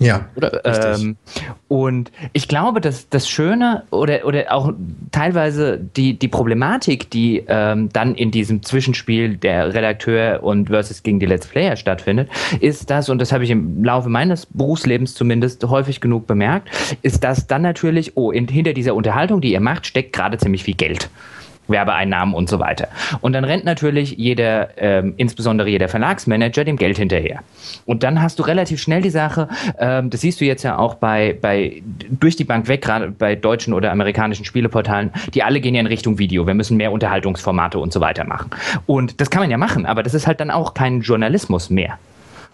Ja. 0.00 0.28
Oder, 0.34 0.96
ähm, 0.96 1.16
und 1.68 2.10
ich 2.32 2.48
glaube, 2.48 2.80
dass 2.80 3.10
das 3.10 3.28
Schöne 3.28 3.84
oder, 3.90 4.24
oder 4.24 4.50
auch 4.50 4.72
teilweise 5.12 5.78
die, 5.78 6.18
die 6.18 6.28
Problematik, 6.28 7.10
die 7.10 7.44
ähm, 7.46 7.90
dann 7.92 8.14
in 8.14 8.30
diesem 8.30 8.62
Zwischenspiel 8.62 9.36
der 9.36 9.74
Redakteur 9.74 10.42
und 10.42 10.68
versus 10.68 11.02
gegen 11.02 11.20
die 11.20 11.26
Let's 11.26 11.46
Player 11.46 11.76
stattfindet, 11.76 12.30
ist 12.60 12.88
das, 12.88 13.10
und 13.10 13.18
das 13.20 13.30
habe 13.30 13.44
ich 13.44 13.50
im 13.50 13.84
Laufe 13.84 14.08
meines 14.08 14.46
Berufslebens 14.46 15.14
zumindest 15.14 15.62
häufig 15.64 16.00
genug 16.00 16.26
bemerkt, 16.26 16.70
ist, 17.02 17.22
dass 17.22 17.46
dann 17.46 17.60
natürlich, 17.60 18.16
oh, 18.16 18.30
in, 18.30 18.48
hinter 18.48 18.72
dieser 18.72 18.94
Unterhaltung, 18.94 19.42
die 19.42 19.52
ihr 19.52 19.60
macht, 19.60 19.86
steckt 19.86 20.14
gerade 20.14 20.38
ziemlich 20.38 20.64
viel 20.64 20.74
Geld. 20.74 21.10
Werbeeinnahmen 21.70 22.34
und 22.34 22.48
so 22.48 22.58
weiter. 22.58 22.88
Und 23.20 23.32
dann 23.32 23.44
rennt 23.44 23.64
natürlich 23.64 24.12
jeder, 24.16 24.70
ähm, 24.76 25.14
insbesondere 25.16 25.68
jeder 25.68 25.88
Verlagsmanager, 25.88 26.64
dem 26.64 26.76
Geld 26.76 26.98
hinterher. 26.98 27.40
Und 27.86 28.02
dann 28.02 28.22
hast 28.22 28.38
du 28.38 28.42
relativ 28.42 28.80
schnell 28.80 29.02
die 29.02 29.10
Sache, 29.10 29.48
ähm, 29.78 30.10
das 30.10 30.20
siehst 30.20 30.40
du 30.40 30.44
jetzt 30.44 30.62
ja 30.62 30.78
auch 30.78 30.94
bei, 30.94 31.36
bei 31.40 31.82
durch 32.08 32.36
die 32.36 32.44
Bank 32.44 32.68
weg, 32.68 32.82
gerade 32.82 33.10
bei 33.10 33.36
deutschen 33.36 33.72
oder 33.72 33.92
amerikanischen 33.92 34.44
Spieleportalen, 34.44 35.10
die 35.34 35.42
alle 35.42 35.60
gehen 35.60 35.74
ja 35.74 35.80
in 35.80 35.86
Richtung 35.86 36.18
Video. 36.18 36.46
Wir 36.46 36.54
müssen 36.54 36.76
mehr 36.76 36.92
Unterhaltungsformate 36.92 37.78
und 37.78 37.92
so 37.92 38.00
weiter 38.00 38.24
machen. 38.24 38.50
Und 38.86 39.20
das 39.20 39.30
kann 39.30 39.42
man 39.42 39.50
ja 39.50 39.58
machen, 39.58 39.86
aber 39.86 40.02
das 40.02 40.14
ist 40.14 40.26
halt 40.26 40.40
dann 40.40 40.50
auch 40.50 40.74
kein 40.74 41.00
Journalismus 41.00 41.70
mehr. 41.70 41.98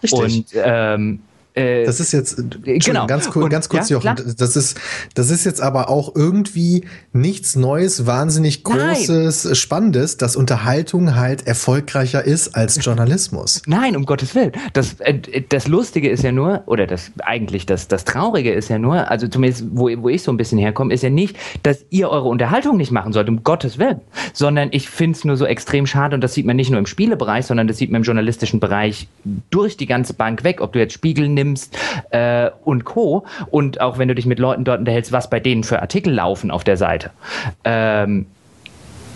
Richtig. 0.03 0.19
Und 0.19 0.45
ähm, 0.55 1.19
äh, 1.57 1.85
das 1.85 1.99
ist 1.99 2.11
jetzt, 2.11 2.37
genau. 2.63 3.07
ganz, 3.07 3.29
cool, 3.35 3.49
ganz 3.49 3.67
kurz, 3.67 3.89
ja, 3.89 3.97
Jochen, 3.97 4.35
das 4.37 4.55
ist, 4.55 4.79
das 5.15 5.31
ist 5.31 5.43
jetzt 5.45 5.61
aber 5.61 5.89
auch 5.89 6.15
irgendwie 6.15 6.85
nichts 7.13 7.55
Neues, 7.55 8.05
wahnsinnig 8.05 8.63
Großes, 8.63 9.45
Nein. 9.45 9.55
Spannendes, 9.55 10.17
dass 10.17 10.35
Unterhaltung 10.35 11.15
halt 11.15 11.47
erfolgreicher 11.47 12.23
ist 12.23 12.55
als 12.55 12.83
Journalismus. 12.83 13.63
Nein, 13.65 13.95
um 13.95 14.05
Gottes 14.05 14.35
Willen. 14.35 14.51
Das, 14.73 14.99
äh, 14.99 15.19
das 15.49 15.67
Lustige 15.67 16.09
ist 16.09 16.23
ja 16.23 16.31
nur, 16.31 16.63
oder 16.67 16.85
das 16.85 17.11
eigentlich 17.23 17.65
das, 17.65 17.87
das 17.87 18.05
Traurige 18.05 18.53
ist 18.53 18.69
ja 18.69 18.77
nur, 18.77 19.09
also 19.09 19.27
zumindest 19.27 19.65
wo, 19.71 19.89
wo 19.97 20.09
ich 20.09 20.21
so 20.21 20.31
ein 20.31 20.37
bisschen 20.37 20.59
herkomme, 20.59 20.93
ist 20.93 21.01
ja 21.01 21.09
nicht, 21.09 21.37
dass 21.63 21.85
ihr 21.89 22.09
eure 22.09 22.27
Unterhaltung 22.27 22.77
nicht 22.77 22.91
machen 22.91 23.13
sollt, 23.13 23.29
um 23.29 23.43
Gottes 23.43 23.79
Willen, 23.79 24.01
sondern 24.33 24.69
ich 24.71 24.89
finde 24.89 25.17
es 25.17 25.25
nur 25.25 25.37
so 25.37 25.45
extrem 25.45 25.87
schade 25.87 26.13
und 26.13 26.21
das 26.21 26.33
sieht 26.33 26.45
man 26.45 26.55
nicht 26.55 26.69
nur 26.69 26.79
im 26.79 26.85
Spielebereich, 26.85 27.45
sondern 27.47 27.67
das 27.67 27.77
sieht 27.77 27.91
man 27.91 28.01
im 28.01 28.05
journalistischen 28.05 28.59
Bereich 28.59 29.07
durch 29.49 29.75
die 29.75 29.87
ganze 29.87 30.13
Bank 30.13 30.43
weg, 30.43 30.61
ob 30.61 30.73
du 30.73 30.79
jetzt 30.79 30.93
Spiegel 30.93 31.29
nimmst, 31.29 31.46
nimmst 31.47 31.77
äh, 32.11 32.49
und 32.63 32.85
Co. 32.85 33.25
Und 33.49 33.81
auch 33.81 33.97
wenn 33.97 34.07
du 34.07 34.15
dich 34.15 34.25
mit 34.25 34.39
Leuten 34.39 34.63
dort 34.63 34.79
unterhältst, 34.79 35.11
was 35.11 35.29
bei 35.29 35.39
denen 35.39 35.63
für 35.63 35.81
Artikel 35.81 36.13
laufen 36.13 36.51
auf 36.51 36.63
der 36.63 36.77
Seite. 36.77 37.11
Ähm, 37.63 38.25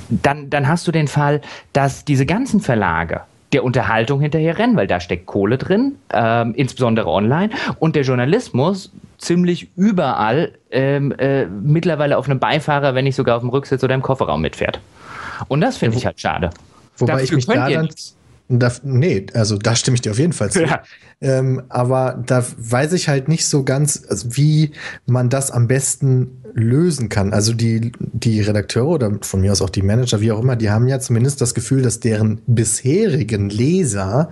dann, 0.10 0.50
dann 0.50 0.68
hast 0.68 0.88
du 0.88 0.92
den 0.92 1.08
Fall, 1.08 1.42
dass 1.74 2.04
diese 2.04 2.26
ganzen 2.26 2.60
Verlage 2.60 3.22
der 3.54 3.64
Unterhaltung 3.64 4.22
hinterher 4.22 4.58
rennen, 4.58 4.78
weil 4.78 4.88
da 4.88 5.00
steckt 5.00 5.26
Kohle 5.26 5.58
drin, 5.58 5.96
ähm, 6.14 6.54
insbesondere 6.56 7.10
online, 7.10 7.50
und 7.80 7.96
der 7.96 8.04
Journalismus 8.04 8.92
ziemlich 9.18 9.70
überall 9.76 10.54
ähm, 10.72 11.12
äh, 11.18 11.46
mittlerweile 11.46 12.18
auf 12.18 12.30
einem 12.30 12.40
Beifahrer, 12.40 12.96
wenn 12.96 13.04
nicht 13.04 13.16
sogar 13.16 13.36
auf 13.36 13.42
dem 13.42 13.50
Rücksitz 13.50 13.84
oder 13.84 13.94
im 13.94 14.02
Kofferraum 14.02 14.42
mitfährt. 14.42 14.80
Und 15.48 15.62
das 15.62 15.78
finde 15.78 15.98
ich 15.98 16.06
halt 16.06 16.20
schade. 16.20 16.50
Wobei 16.98 17.14
Dafür 17.14 17.26
ich 17.26 17.32
mich 17.32 17.46
da 17.46 17.70
dann, 17.70 17.90
da, 18.60 18.72
nee, 18.84 19.26
also 19.34 19.58
da 19.58 19.76
stimme 19.76 19.96
ich 19.96 20.02
dir 20.02 20.12
auf 20.12 20.20
jeden 20.20 20.34
Fall 20.34 20.52
zu. 20.52 20.64
Ja. 20.64 20.84
Ähm, 21.22 21.64
aber 21.70 22.22
da 22.26 22.44
weiß 22.58 22.94
ich 22.94 23.08
halt 23.08 23.28
nicht 23.28 23.46
so 23.46 23.64
ganz, 23.64 24.04
also 24.08 24.36
wie 24.36 24.72
man 25.06 25.30
das 25.30 25.52
am 25.52 25.68
besten 25.68 26.42
lösen 26.54 27.10
kann. 27.10 27.34
Also 27.34 27.54
die, 27.54 27.92
die 28.00 28.42
Redakteure 28.42 28.88
oder 28.88 29.12
von 29.22 29.42
mir 29.42 29.52
aus 29.52 29.62
auch 29.62 29.70
die 29.70 29.84
Manager, 29.84 30.22
wie 30.22 30.32
auch 30.32 30.42
immer, 30.42 30.56
die 30.56 30.70
haben 30.70 30.88
ja 30.88 31.00
zumindest 31.00 31.42
das 31.42 31.54
Gefühl, 31.54 31.82
dass 31.82 32.00
deren 32.00 32.42
bisherigen 32.48 33.50
Leser 33.50 34.32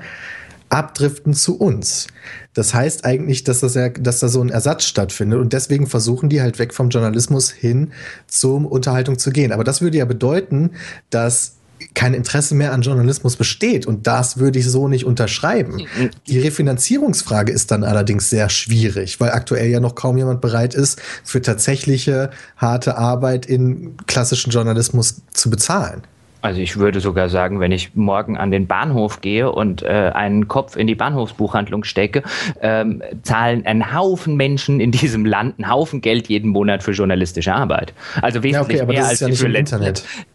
abdriften 0.69 1.33
zu 1.33 1.57
uns. 1.57 2.07
Das 2.53 2.73
heißt 2.73 3.05
eigentlich, 3.05 3.43
dass, 3.43 3.61
das 3.61 3.75
ja, 3.75 3.89
dass 3.89 4.19
da 4.19 4.27
so 4.27 4.41
ein 4.41 4.49
Ersatz 4.49 4.85
stattfindet 4.85 5.39
und 5.39 5.53
deswegen 5.53 5.87
versuchen 5.87 6.29
die 6.29 6.41
halt 6.41 6.59
weg 6.59 6.73
vom 6.73 6.89
Journalismus 6.89 7.51
hin 7.51 7.91
zur 8.27 8.71
Unterhaltung 8.71 9.17
zu 9.17 9.31
gehen. 9.31 9.51
Aber 9.51 9.63
das 9.63 9.81
würde 9.81 9.97
ja 9.97 10.05
bedeuten, 10.05 10.71
dass 11.09 11.58
kein 11.93 12.13
Interesse 12.13 12.55
mehr 12.55 12.73
an 12.73 12.81
Journalismus 12.81 13.35
besteht. 13.35 13.85
Und 13.85 14.07
das 14.07 14.37
würde 14.37 14.59
ich 14.59 14.67
so 14.67 14.87
nicht 14.87 15.05
unterschreiben. 15.05 15.85
Die 16.27 16.39
Refinanzierungsfrage 16.39 17.51
ist 17.51 17.71
dann 17.71 17.83
allerdings 17.83 18.29
sehr 18.29 18.49
schwierig, 18.49 19.19
weil 19.19 19.31
aktuell 19.31 19.69
ja 19.69 19.79
noch 19.79 19.95
kaum 19.95 20.17
jemand 20.17 20.41
bereit 20.41 20.73
ist, 20.73 21.01
für 21.23 21.41
tatsächliche 21.41 22.31
harte 22.57 22.97
Arbeit 22.97 23.45
in 23.45 23.97
klassischen 24.07 24.51
Journalismus 24.51 25.21
zu 25.33 25.49
bezahlen. 25.49 26.03
Also 26.41 26.61
ich 26.61 26.77
würde 26.77 27.01
sogar 27.01 27.27
sagen, 27.27 27.59
wenn 27.59 27.71
ich 27.71 27.95
morgen 27.95 28.37
an 28.37 28.49
den 28.49 28.65
Bahnhof 28.65 29.19
gehe 29.21 29.51
und 29.51 29.83
äh, 29.83 30.11
einen 30.13 30.47
Kopf 30.47 30.77
in 30.77 30.87
die 30.87 30.95
Bahnhofsbuchhandlung 30.95 31.83
stecke, 31.83 32.23
ähm, 32.61 33.01
zahlen 33.23 33.65
ein 33.65 33.93
Haufen 33.93 34.37
Menschen 34.37 34.79
in 34.79 34.91
diesem 34.91 35.25
Land 35.25 35.55
einen 35.57 35.69
Haufen 35.69 35.99
Geld 35.99 36.29
jeden 36.29 36.51
Monat 36.51 36.81
für 36.81 36.91
journalistische 36.91 37.53
Arbeit. 37.53 37.93
Also 38.21 38.41
wesentlich 38.41 38.77
ja, 38.77 38.83
okay, 38.85 38.93
mehr 38.93 39.05
als 39.05 39.19
ja 39.19 39.29
für 39.29 39.47
Let's, 39.47 39.73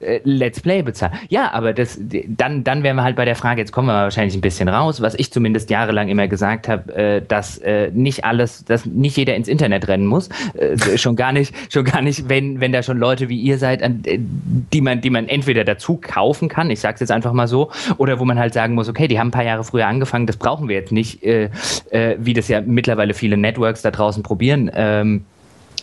äh, 0.00 0.20
Let's, 0.24 0.60
Play 0.60 0.82
bezahlen. 0.82 1.14
Ja, 1.30 1.52
aber 1.52 1.72
das, 1.72 1.98
dann, 2.00 2.64
dann 2.64 2.82
wären 2.82 2.96
wir 2.96 3.02
halt 3.02 3.16
bei 3.16 3.24
der 3.24 3.36
Frage, 3.36 3.60
jetzt 3.60 3.72
kommen 3.72 3.88
wir 3.88 3.94
wahrscheinlich 3.94 4.34
ein 4.34 4.42
bisschen 4.42 4.68
raus, 4.68 5.00
was 5.00 5.14
ich 5.14 5.32
zumindest 5.32 5.70
jahrelang 5.70 6.08
immer 6.08 6.28
gesagt 6.28 6.68
habe, 6.68 6.94
äh, 6.94 7.22
dass 7.26 7.58
äh, 7.58 7.90
nicht 7.92 8.24
alles, 8.24 8.64
dass 8.64 8.84
nicht 8.84 9.16
jeder 9.16 9.34
ins 9.34 9.48
Internet 9.48 9.88
rennen 9.88 10.06
muss. 10.06 10.28
Äh, 10.54 10.98
schon 10.98 11.16
gar 11.16 11.32
nicht, 11.32 11.54
schon 11.72 11.84
gar 11.84 12.02
nicht, 12.02 12.28
wenn, 12.28 12.60
wenn 12.60 12.72
da 12.72 12.82
schon 12.82 12.98
Leute 12.98 13.30
wie 13.30 13.40
ihr 13.40 13.56
seid, 13.56 13.82
an, 13.82 14.02
äh, 14.04 14.18
die 14.20 14.80
man, 14.82 15.00
die 15.00 15.10
man 15.10 15.28
entweder 15.28 15.64
dazu 15.64 15.93
kaufen 15.98 16.48
kann, 16.48 16.70
ich 16.70 16.80
sage 16.80 16.94
es 16.94 17.00
jetzt 17.00 17.10
einfach 17.10 17.32
mal 17.32 17.48
so, 17.48 17.70
oder 17.96 18.18
wo 18.18 18.24
man 18.24 18.38
halt 18.38 18.54
sagen 18.54 18.74
muss, 18.74 18.88
okay, 18.88 19.08
die 19.08 19.18
haben 19.18 19.28
ein 19.28 19.32
paar 19.32 19.44
Jahre 19.44 19.64
früher 19.64 19.86
angefangen, 19.86 20.26
das 20.26 20.36
brauchen 20.36 20.68
wir 20.68 20.76
jetzt 20.76 20.92
nicht, 20.92 21.22
äh, 21.22 21.50
äh, 21.90 22.16
wie 22.18 22.34
das 22.34 22.48
ja 22.48 22.60
mittlerweile 22.60 23.14
viele 23.14 23.36
Networks 23.36 23.82
da 23.82 23.90
draußen 23.90 24.22
probieren. 24.22 24.70
Ähm, 24.74 25.24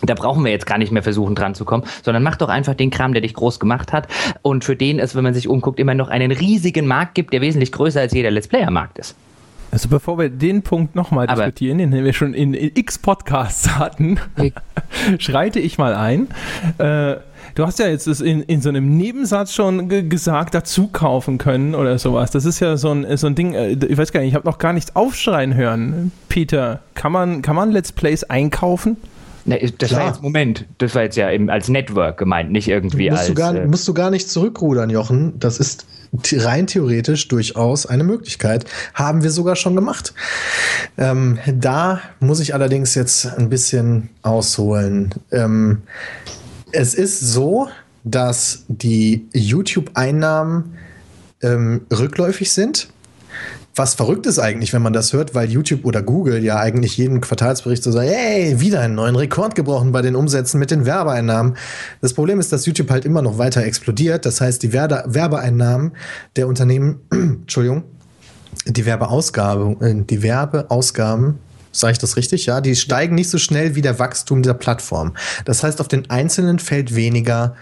da 0.04 0.16
brauchen 0.16 0.44
wir 0.44 0.52
jetzt 0.52 0.66
gar 0.66 0.78
nicht 0.78 0.92
mehr 0.92 1.04
versuchen 1.04 1.36
dran 1.36 1.54
zu 1.54 1.66
kommen, 1.66 1.84
sondern 2.02 2.24
mach 2.24 2.36
doch 2.36 2.50
einfach 2.50 2.74
den 2.74 2.90
Kram, 2.90 3.14
der 3.14 3.22
dich 3.22 3.34
groß 3.34 3.60
gemacht 3.60 3.94
hat 3.94 4.08
und 4.42 4.64
für 4.64 4.76
den 4.76 5.00
es, 5.00 5.16
wenn 5.16 5.24
man 5.24 5.34
sich 5.34 5.48
umguckt, 5.48 5.80
immer 5.80 5.94
noch 5.94 6.10
einen 6.10 6.32
riesigen 6.32 6.88
Markt 6.88 7.16
gibt, 7.16 7.34
der 7.34 7.42
wesentlich 7.42 7.72
größer 7.72 8.02
als 8.02 8.14
jeder 8.14 8.32
Let's 8.32 8.48
Player 8.48 8.72
Markt 8.72 8.98
ist. 8.98 9.16
Also 9.72 9.88
bevor 9.88 10.18
wir 10.18 10.30
den 10.30 10.64
Punkt 10.64 10.96
nochmal 10.96 11.28
diskutieren, 11.28 11.78
den 11.78 11.92
wir 11.94 12.12
schon 12.12 12.34
in, 12.34 12.54
in 12.54 12.72
x 12.76 13.00
Podcasts 13.00 13.78
hatten, 13.78 14.20
schreite 15.18 15.60
ich 15.60 15.78
mal 15.78 15.96
ein. 15.96 16.28
Äh, 16.78 17.16
Du 17.56 17.66
hast 17.66 17.80
ja 17.80 17.88
jetzt 17.88 18.08
das 18.08 18.22
in, 18.22 18.42
in 18.44 18.62
so 18.62 18.70
einem 18.70 18.98
Nebensatz 18.98 19.54
schon 19.54 19.90
gesagt, 20.10 20.54
dazu 20.54 20.88
kaufen 20.88 21.38
können 21.38 21.76
oder 21.76 21.98
sowas. 21.98 22.32
Das 22.32 22.46
ist 22.46 22.60
ja 22.60 22.78
so 22.78 22.92
ein, 22.92 23.18
so 23.18 23.28
ein 23.28 23.36
Ding, 23.36 23.54
äh, 23.54 23.72
ich 23.72 23.98
weiß 23.98 24.12
gar 24.12 24.22
nicht, 24.22 24.30
ich 24.30 24.36
habe 24.36 24.48
noch 24.48 24.58
gar 24.58 24.74
nichts 24.74 24.96
aufschreien 24.96 25.56
hören. 25.56 26.12
Peter, 26.30 26.80
kann 26.96 27.12
man, 27.12 27.42
kann 27.42 27.56
man 27.56 27.72
Let's 27.72 27.92
Plays 27.92 28.24
einkaufen? 28.24 28.98
Ne, 29.46 29.60
das 29.78 29.90
Klar. 29.90 30.02
war 30.02 30.08
jetzt 30.08 30.22
Moment, 30.22 30.66
das 30.78 30.94
war 30.94 31.04
jetzt 31.04 31.18
ja 31.18 31.32
eben 31.32 31.50
als 31.50 31.68
Network 31.68 32.18
gemeint, 32.18 32.52
nicht 32.52 32.68
irgendwie 32.68 33.10
musst 33.10 33.22
als. 33.22 33.28
Du 33.30 33.34
gar, 33.34 33.56
äh, 33.56 33.68
musst 33.68 33.88
du 33.88 33.94
gar 33.94 34.12
nicht 34.12 34.30
zurückrudern, 34.30 34.90
Jochen. 34.90 35.40
Das 35.40 35.60
ist 35.60 35.86
rein 36.34 36.68
theoretisch 36.68 37.28
durchaus 37.28 37.86
eine 37.86 38.04
Möglichkeit. 38.04 38.66
Haben 38.94 39.24
wir 39.24 39.32
sogar 39.32 39.56
schon 39.56 39.76
gemacht. 39.76 40.14
Ähm, 40.98 41.40
da 41.48 42.02
muss 42.20 42.40
ich 42.40 42.54
allerdings 42.54 42.96
jetzt 42.96 43.26
ein 43.26 43.50
bisschen 43.50 44.10
ausholen. 44.22 45.16
Ähm, 45.32 45.84
es 46.72 46.94
ist 46.94 47.20
so, 47.20 47.70
dass 48.04 48.66
die 48.68 49.28
YouTube-Einnahmen 49.34 50.78
ähm, 51.42 51.82
rückläufig 51.92 52.52
sind. 52.52 52.90
Was 53.74 53.94
verrückt 53.94 54.26
ist 54.26 54.38
eigentlich, 54.38 54.74
wenn 54.74 54.82
man 54.82 54.92
das 54.92 55.14
hört, 55.14 55.34
weil 55.34 55.50
YouTube 55.50 55.86
oder 55.86 56.02
Google 56.02 56.44
ja 56.44 56.58
eigentlich 56.58 56.98
jeden 56.98 57.22
Quartalsbericht 57.22 57.82
so 57.82 57.92
sagen, 57.92 58.10
hey, 58.10 58.60
wieder 58.60 58.82
einen 58.82 58.96
neuen 58.96 59.16
Rekord 59.16 59.56
gebrochen 59.56 59.94
bei 59.94 60.02
den 60.02 60.16
Umsätzen 60.16 60.60
mit 60.60 60.72
den 60.72 60.86
Werbeeinnahmen. 60.86 61.56
Das 62.02 62.14
Problem 62.14 62.40
ist, 62.40 62.52
dass 62.52 62.66
YouTube 62.66 62.90
halt 62.90 63.06
immer 63.06 63.22
noch 63.22 63.38
weiter 63.38 63.64
explodiert. 63.64 64.26
Das 64.26 64.42
heißt, 64.42 64.62
die 64.64 64.74
Werbe 64.74 65.04
Werbeeinnahmen 65.08 65.94
der 66.36 66.50
Unternehmen, 66.50 67.00
Entschuldigung, 67.12 67.84
die 68.66 68.86
Werbeausgabe, 68.86 69.78
äh, 69.80 70.04
die 70.04 70.22
Werbeausgaben 70.22 71.40
Sage 71.72 71.94
ich 71.94 72.00
das 72.00 72.18
richtig? 72.18 72.46
Ja, 72.46 72.62
die 72.62 72.76
steigen 72.76 73.16
nicht 73.16 73.30
so 73.30 73.38
schnell 73.38 73.76
wie 73.76 73.82
der 73.82 74.00
Wachstum 74.00 74.44
der 74.44 74.54
Plattform. 74.54 75.14
Das 75.46 75.64
heißt, 75.64 75.80
auf 75.80 75.88
den 75.88 76.10
Einzelnen 76.10 76.60
fällt 76.60 76.96
weniger 76.96 77.56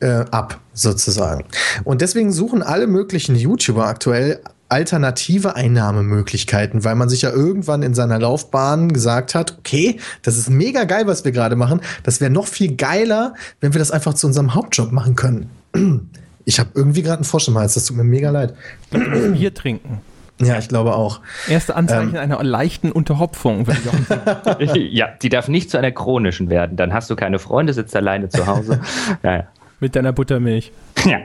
äh, 0.00 0.24
ab, 0.30 0.60
sozusagen. 0.72 1.44
Und 1.84 2.00
deswegen 2.00 2.32
suchen 2.32 2.62
alle 2.62 2.86
möglichen 2.86 3.36
YouTuber 3.36 3.86
aktuell 3.86 4.40
alternative 4.72 5.54
Einnahmemöglichkeiten, 5.54 6.82
weil 6.82 6.94
man 6.94 7.10
sich 7.10 7.22
ja 7.22 7.30
irgendwann 7.30 7.82
in 7.82 7.94
seiner 7.94 8.18
Laufbahn 8.18 8.90
gesagt 8.90 9.34
hat, 9.34 9.58
okay, 9.58 10.00
das 10.22 10.38
ist 10.38 10.48
mega 10.48 10.84
geil, 10.84 11.06
was 11.06 11.26
wir 11.26 11.32
gerade 11.32 11.56
machen. 11.56 11.82
Das 12.04 12.22
wäre 12.22 12.30
noch 12.30 12.46
viel 12.46 12.74
geiler, 12.76 13.34
wenn 13.60 13.74
wir 13.74 13.78
das 13.78 13.90
einfach 13.90 14.14
zu 14.14 14.26
unserem 14.26 14.54
Hauptjob 14.54 14.90
machen 14.92 15.14
können. 15.14 15.50
Ich 16.44 16.58
habe 16.58 16.70
irgendwie 16.74 17.02
gerade 17.02 17.18
einen 17.18 17.24
Frosch 17.24 17.46
im 17.46 17.56
Hals, 17.56 17.74
das 17.74 17.84
tut 17.84 17.96
mir 17.96 18.02
mega 18.02 18.28
leid. 18.30 18.54
Bier 18.90 19.54
trinken. 19.54 20.00
Ja, 20.46 20.58
ich 20.58 20.68
glaube 20.68 20.94
auch. 20.94 21.20
Erste 21.48 21.76
Anzeichen 21.76 22.14
ähm. 22.14 22.20
einer 22.20 22.42
leichten 22.42 22.92
Unterhopfung. 22.92 23.66
ja, 24.74 25.08
die 25.22 25.28
darf 25.28 25.48
nicht 25.48 25.70
zu 25.70 25.78
einer 25.78 25.90
chronischen 25.92 26.50
werden. 26.50 26.76
Dann 26.76 26.92
hast 26.92 27.10
du 27.10 27.16
keine 27.16 27.38
Freunde, 27.38 27.72
sitzt 27.72 27.94
alleine 27.96 28.28
zu 28.28 28.46
Hause. 28.46 28.80
Ja, 29.22 29.36
ja. 29.36 29.44
Mit 29.80 29.96
deiner 29.96 30.12
Buttermilch. 30.12 30.72
Ja. 31.04 31.18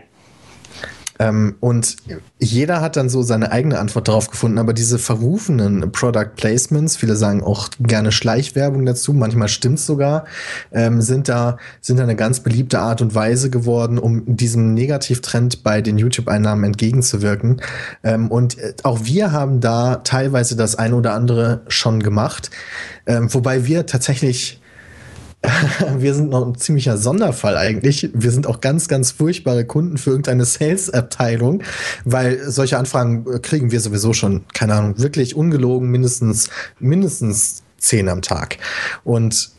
Ähm, 1.19 1.55
und 1.59 1.97
jeder 2.39 2.81
hat 2.81 2.95
dann 2.95 3.09
so 3.09 3.23
seine 3.23 3.51
eigene 3.51 3.79
Antwort 3.79 4.07
darauf 4.07 4.29
gefunden, 4.29 4.57
aber 4.57 4.73
diese 4.73 4.99
verrufenen 4.99 5.91
Product 5.91 6.35
Placements, 6.35 6.97
viele 6.97 7.15
sagen 7.15 7.43
auch 7.43 7.69
gerne 7.79 8.11
Schleichwerbung 8.11 8.85
dazu, 8.85 9.13
manchmal 9.13 9.47
stimmt's 9.47 9.85
sogar, 9.85 10.25
ähm, 10.71 11.01
sind 11.01 11.29
da, 11.29 11.57
sind 11.81 11.97
da 11.97 12.03
eine 12.03 12.15
ganz 12.15 12.41
beliebte 12.41 12.79
Art 12.79 13.01
und 13.01 13.15
Weise 13.15 13.49
geworden, 13.49 13.97
um 13.97 14.37
diesem 14.37 14.73
Negativtrend 14.73 15.63
bei 15.63 15.81
den 15.81 15.97
YouTube-Einnahmen 15.97 16.63
entgegenzuwirken. 16.63 17.61
Ähm, 18.03 18.29
und 18.29 18.57
äh, 18.57 18.73
auch 18.83 18.99
wir 19.03 19.31
haben 19.31 19.59
da 19.59 19.97
teilweise 19.97 20.55
das 20.55 20.75
eine 20.75 20.95
oder 20.95 21.13
andere 21.13 21.61
schon 21.67 22.01
gemacht, 22.01 22.51
ähm, 23.05 23.33
wobei 23.33 23.65
wir 23.65 23.85
tatsächlich 23.85 24.61
wir 25.97 26.13
sind 26.13 26.29
noch 26.29 26.45
ein 26.45 26.55
ziemlicher 26.55 26.97
Sonderfall 26.97 27.57
eigentlich. 27.57 28.09
Wir 28.13 28.31
sind 28.31 28.47
auch 28.47 28.59
ganz, 28.61 28.87
ganz 28.87 29.11
furchtbare 29.11 29.65
Kunden 29.65 29.97
für 29.97 30.11
irgendeine 30.11 30.45
Sales-Abteilung, 30.45 31.63
weil 32.05 32.49
solche 32.49 32.77
Anfragen 32.77 33.25
äh, 33.31 33.39
kriegen 33.39 33.71
wir 33.71 33.79
sowieso 33.79 34.13
schon, 34.13 34.45
keine 34.53 34.73
Ahnung, 34.73 34.99
wirklich 34.99 35.35
ungelogen 35.35 35.89
mindestens, 35.89 36.49
mindestens 36.79 37.63
zehn 37.77 38.09
am 38.09 38.21
Tag. 38.21 38.57
Und 39.03 39.51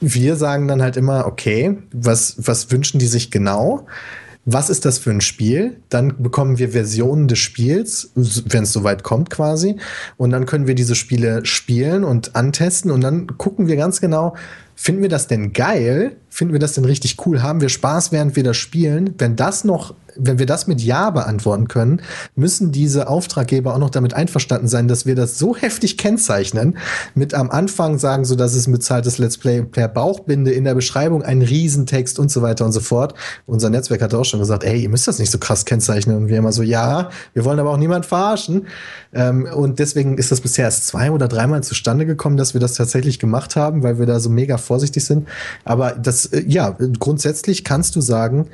wir 0.00 0.36
sagen 0.36 0.68
dann 0.68 0.80
halt 0.82 0.96
immer, 0.96 1.26
okay, 1.26 1.76
was, 1.92 2.36
was 2.38 2.70
wünschen 2.70 2.98
die 2.98 3.06
sich 3.06 3.30
genau? 3.30 3.86
Was 4.52 4.70
ist 4.70 4.84
das 4.84 4.98
für 4.98 5.10
ein 5.10 5.20
Spiel? 5.20 5.76
Dann 5.88 6.22
bekommen 6.22 6.58
wir 6.58 6.70
Versionen 6.70 7.28
des 7.28 7.38
Spiels, 7.38 8.10
wenn 8.14 8.64
es 8.64 8.72
soweit 8.72 9.02
kommt 9.02 9.30
quasi. 9.30 9.76
Und 10.16 10.30
dann 10.30 10.46
können 10.46 10.66
wir 10.66 10.74
diese 10.74 10.94
Spiele 10.94 11.44
spielen 11.46 12.04
und 12.04 12.34
antesten 12.34 12.90
und 12.90 13.02
dann 13.02 13.38
gucken 13.38 13.68
wir 13.68 13.76
ganz 13.76 14.00
genau, 14.00 14.34
finden 14.80 15.02
wir 15.02 15.10
das 15.10 15.26
denn 15.26 15.52
geil? 15.52 16.16
Finden 16.30 16.54
wir 16.54 16.58
das 16.58 16.72
denn 16.72 16.86
richtig 16.86 17.26
cool? 17.26 17.42
Haben 17.42 17.60
wir 17.60 17.68
Spaß, 17.68 18.12
während 18.12 18.34
wir 18.34 18.42
das 18.42 18.56
spielen? 18.56 19.14
Wenn 19.18 19.36
das 19.36 19.62
noch 19.62 19.94
wenn 20.16 20.38
wir 20.38 20.46
das 20.46 20.66
mit 20.66 20.80
Ja 20.80 21.10
beantworten 21.10 21.68
können, 21.68 22.02
müssen 22.34 22.72
diese 22.72 23.08
Auftraggeber 23.08 23.74
auch 23.74 23.78
noch 23.78 23.90
damit 23.90 24.14
einverstanden 24.14 24.68
sein, 24.68 24.88
dass 24.88 25.06
wir 25.06 25.14
das 25.14 25.38
so 25.38 25.56
heftig 25.56 25.98
kennzeichnen, 25.98 26.78
mit 27.14 27.34
am 27.34 27.50
Anfang 27.50 27.98
sagen, 27.98 28.24
so 28.24 28.34
dass 28.34 28.54
es 28.54 28.66
ein 28.66 28.72
bezahltes 28.72 29.18
Let's 29.18 29.38
Play 29.38 29.62
per 29.62 29.88
Bauchbinde 29.88 30.50
in 30.50 30.64
der 30.64 30.74
Beschreibung, 30.74 31.22
ein 31.22 31.42
Riesentext 31.42 32.18
und 32.18 32.30
so 32.30 32.42
weiter 32.42 32.64
und 32.64 32.72
so 32.72 32.80
fort. 32.80 33.14
Unser 33.46 33.70
Netzwerk 33.70 34.02
hat 34.02 34.14
auch 34.14 34.24
schon 34.24 34.40
gesagt, 34.40 34.64
ey, 34.64 34.82
ihr 34.82 34.88
müsst 34.88 35.08
das 35.08 35.18
nicht 35.18 35.30
so 35.30 35.38
krass 35.38 35.64
kennzeichnen. 35.64 36.16
Und 36.16 36.28
wir 36.28 36.38
immer 36.38 36.52
so, 36.52 36.62
ja, 36.62 37.10
wir 37.34 37.44
wollen 37.44 37.58
aber 37.58 37.70
auch 37.70 37.78
niemand 37.78 38.06
verarschen. 38.06 38.66
Ähm, 39.12 39.46
und 39.52 39.78
deswegen 39.78 40.18
ist 40.18 40.30
das 40.30 40.40
bisher 40.40 40.64
erst 40.64 40.86
zwei 40.86 41.10
oder 41.10 41.28
dreimal 41.28 41.62
zustande 41.62 42.06
gekommen, 42.06 42.36
dass 42.36 42.54
wir 42.54 42.60
das 42.60 42.74
tatsächlich 42.74 43.18
gemacht 43.18 43.56
haben, 43.56 43.82
weil 43.82 43.98
wir 43.98 44.06
da 44.06 44.20
so 44.20 44.30
mega 44.30 44.56
vorsichtig 44.70 45.04
sind. 45.04 45.26
Aber 45.64 45.90
das, 45.92 46.26
äh, 46.26 46.44
ja, 46.46 46.76
grundsätzlich 46.98 47.64
kannst 47.64 47.96
du 47.96 48.00
sagen, 48.00 48.46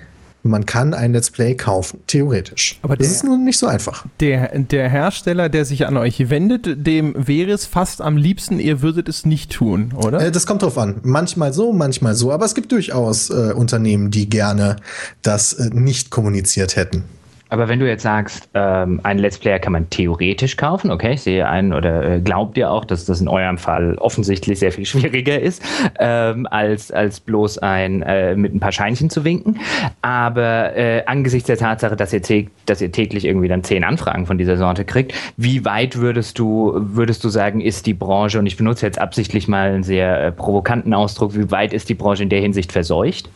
man 0.47 0.65
kann 0.65 0.95
ein 0.95 1.13
Let's 1.13 1.31
Play 1.31 1.55
kaufen, 1.55 2.01
theoretisch. 2.07 2.79
Aber 2.83 2.97
das 2.97 3.09
der, 3.09 3.17
ist 3.17 3.25
nun 3.25 3.45
nicht 3.45 3.59
so 3.59 3.67
einfach. 3.67 4.07
Der, 4.21 4.59
der 4.59 4.89
Hersteller, 4.89 5.49
der 5.49 5.65
sich 5.65 5.87
an 5.87 5.97
euch 5.97 6.31
wendet, 6.31 6.87
dem 6.87 7.15
wäre 7.17 7.51
es 7.51 7.67
fast 7.67 8.01
am 8.01 8.17
liebsten, 8.17 8.59
ihr 8.59 8.81
würdet 8.81 9.09
es 9.09 9.27
nicht 9.27 9.53
tun, 9.53 9.93
oder? 9.95 10.21
Äh, 10.21 10.31
das 10.31 10.47
kommt 10.47 10.63
drauf 10.63 10.79
an. 10.79 11.01
Manchmal 11.03 11.53
so, 11.53 11.73
manchmal 11.73 12.15
so. 12.15 12.33
Aber 12.33 12.45
es 12.45 12.55
gibt 12.55 12.73
durchaus 12.73 13.31
äh, 13.31 13.53
Unternehmen, 13.55 14.11
die 14.11 14.29
gerne 14.31 14.77
das 15.23 15.53
äh, 15.53 15.71
nicht 15.71 16.11
kommuniziert 16.11 16.77
hätten. 16.77 17.05
Aber 17.49 17.69
wenn 17.69 17.79
du 17.79 17.87
jetzt 17.87 18.03
sagst, 18.03 18.49
ähm, 18.55 19.01
einen 19.05 19.21
Let's 19.21 19.39
Player 19.39 19.61
kann 19.61 19.73
man 19.73 19.89
theoretisch 19.89 20.57
kaufen, 20.57 20.91
okay, 20.91 21.13
ich 21.13 21.23
sehe 21.23 21.49
einen 21.49 21.73
oder 21.73 22.17
äh, 22.17 22.21
glaubt 22.21 22.59
ihr 22.59 22.71
auch, 22.71 22.85
dass 22.85 23.05
das 23.05 23.21
in 23.21 23.29
eurem 23.29 23.57
Fall 23.57 23.97
offensichtlich 23.99 24.59
sehr 24.59 24.73
viel 24.73 24.85
schwieriger 24.87 25.41
ist, 25.41 25.63
ähm, 26.01 26.49
als, 26.51 26.91
als 26.91 27.21
bloß 27.21 27.59
ein 27.59 28.03
äh, 28.03 28.35
mit 28.35 28.55
ein 28.55 28.59
paar 28.59 28.73
Scheinchen 28.73 29.11
zu 29.11 29.25
winken. 29.25 29.61
Aber 30.03 30.77
äh, 30.77 31.05
angesichts 31.07 31.47
der 31.47 31.57
Tatsache, 31.57 31.95
dass 31.95 32.13
ihr, 32.13 32.47
dass 32.67 32.81
ihr 32.81 32.91
täglich 32.91 33.25
irgendwie 33.25 33.49
dann 33.49 33.63
zehn 33.63 33.85
Anfragen 33.85 34.27
von 34.27 34.39
dieser 34.39 34.57
Sorte 34.57 34.85
kriegt, 34.85 35.15
wie 35.37 35.65
weit 35.65 35.97
würdest 35.97 36.39
du, 36.41 36.73
würdest 36.77 37.23
du 37.23 37.29
sagen, 37.29 37.61
ist 37.61 37.87
die 37.87 37.95
Branche, 37.95 38.41
und 38.41 38.47
ich 38.47 38.57
benutze 38.57 38.87
jetzt 38.87 38.99
absichtlich 38.99 39.47
mal 39.47 39.69
einen 39.69 39.83
sehr 39.85 40.21
äh, 40.21 40.33
provokanten 40.33 40.93
Ausdruck, 40.95 41.37
wie 41.37 41.51
weit 41.53 41.73
ist 41.73 41.89
die 41.89 41.95
Branche 41.95 42.25
in 42.25 42.29
der 42.29 42.41
Hinsicht 42.41 42.73
verseucht? 42.73 43.29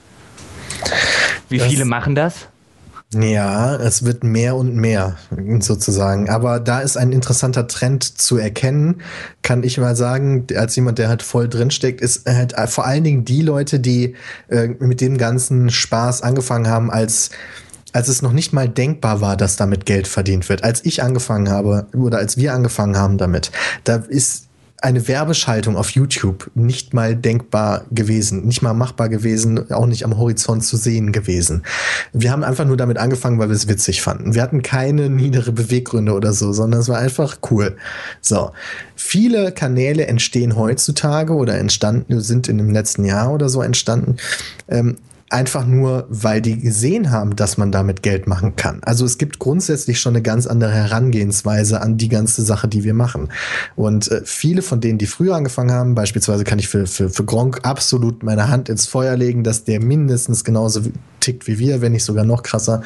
Wie 1.48 1.58
das 1.58 1.68
viele 1.68 1.84
machen 1.84 2.16
das? 2.16 2.48
Ja, 3.12 3.74
es 3.74 4.04
wird 4.04 4.22
mehr 4.22 4.54
und 4.54 4.76
mehr 4.76 5.16
sozusagen. 5.58 6.30
Aber 6.30 6.60
da 6.60 6.78
ist 6.78 6.96
ein 6.96 7.10
interessanter 7.10 7.66
Trend 7.66 8.04
zu 8.04 8.36
erkennen, 8.36 9.02
kann 9.42 9.64
ich 9.64 9.78
mal 9.78 9.96
sagen, 9.96 10.46
als 10.54 10.76
jemand, 10.76 10.98
der 10.98 11.08
halt 11.08 11.22
voll 11.22 11.48
drinsteckt, 11.48 12.00
ist 12.00 12.28
halt 12.28 12.54
vor 12.70 12.86
allen 12.86 13.02
Dingen 13.02 13.24
die 13.24 13.42
Leute, 13.42 13.80
die 13.80 14.14
äh, 14.48 14.68
mit 14.78 15.00
dem 15.00 15.18
ganzen 15.18 15.70
Spaß 15.70 16.22
angefangen 16.22 16.68
haben, 16.68 16.90
als 16.90 17.30
als 17.92 18.06
es 18.06 18.22
noch 18.22 18.32
nicht 18.32 18.52
mal 18.52 18.68
denkbar 18.68 19.20
war, 19.20 19.36
dass 19.36 19.56
damit 19.56 19.84
Geld 19.84 20.06
verdient 20.06 20.48
wird. 20.48 20.62
Als 20.62 20.84
ich 20.84 21.02
angefangen 21.02 21.48
habe 21.50 21.88
oder 21.92 22.18
als 22.18 22.36
wir 22.36 22.54
angefangen 22.54 22.96
haben 22.96 23.18
damit, 23.18 23.50
da 23.82 23.96
ist 23.96 24.49
eine 24.82 25.06
Werbeschaltung 25.08 25.76
auf 25.76 25.90
YouTube 25.90 26.50
nicht 26.54 26.94
mal 26.94 27.14
denkbar 27.14 27.84
gewesen, 27.90 28.46
nicht 28.46 28.62
mal 28.62 28.72
machbar 28.72 29.08
gewesen, 29.08 29.70
auch 29.70 29.86
nicht 29.86 30.04
am 30.04 30.16
Horizont 30.16 30.64
zu 30.64 30.76
sehen 30.76 31.12
gewesen. 31.12 31.62
Wir 32.12 32.30
haben 32.32 32.44
einfach 32.44 32.64
nur 32.64 32.76
damit 32.76 32.98
angefangen, 32.98 33.38
weil 33.38 33.48
wir 33.48 33.56
es 33.56 33.68
witzig 33.68 34.02
fanden. 34.02 34.34
Wir 34.34 34.42
hatten 34.42 34.62
keine 34.62 35.10
niedere 35.10 35.52
Beweggründe 35.52 36.12
oder 36.12 36.32
so, 36.32 36.52
sondern 36.52 36.80
es 36.80 36.88
war 36.88 36.98
einfach 36.98 37.38
cool. 37.50 37.76
So. 38.20 38.52
Viele 38.96 39.52
Kanäle 39.52 40.06
entstehen 40.06 40.56
heutzutage 40.56 41.34
oder 41.34 41.58
entstanden, 41.58 42.20
sind 42.20 42.48
in 42.48 42.58
dem 42.58 42.70
letzten 42.70 43.04
Jahr 43.04 43.32
oder 43.32 43.48
so 43.48 43.62
entstanden, 43.62 44.16
ähm, 44.68 44.96
einfach 45.30 45.64
nur, 45.64 46.06
weil 46.08 46.42
die 46.42 46.58
gesehen 46.58 47.10
haben, 47.10 47.36
dass 47.36 47.56
man 47.56 47.70
damit 47.70 48.02
Geld 48.02 48.26
machen 48.26 48.56
kann. 48.56 48.80
Also 48.82 49.04
es 49.04 49.16
gibt 49.16 49.38
grundsätzlich 49.38 50.00
schon 50.00 50.14
eine 50.14 50.22
ganz 50.22 50.46
andere 50.46 50.72
Herangehensweise 50.72 51.80
an 51.80 51.96
die 51.96 52.08
ganze 52.08 52.42
Sache, 52.42 52.66
die 52.66 52.82
wir 52.82 52.94
machen. 52.94 53.28
Und 53.76 54.10
äh, 54.10 54.22
viele 54.24 54.60
von 54.60 54.80
denen, 54.80 54.98
die 54.98 55.06
früher 55.06 55.36
angefangen 55.36 55.70
haben, 55.70 55.94
beispielsweise 55.94 56.42
kann 56.42 56.58
ich 56.58 56.68
für, 56.68 56.86
für, 56.86 57.08
für 57.10 57.24
Gronk 57.24 57.60
absolut 57.62 58.24
meine 58.24 58.48
Hand 58.48 58.68
ins 58.68 58.86
Feuer 58.86 59.16
legen, 59.16 59.44
dass 59.44 59.64
der 59.64 59.80
mindestens 59.80 60.42
genauso 60.42 60.82
tickt 61.20 61.46
wie 61.46 61.58
wir, 61.58 61.80
wenn 61.80 61.92
nicht 61.92 62.04
sogar 62.04 62.24
noch 62.24 62.42
krasser. 62.42 62.82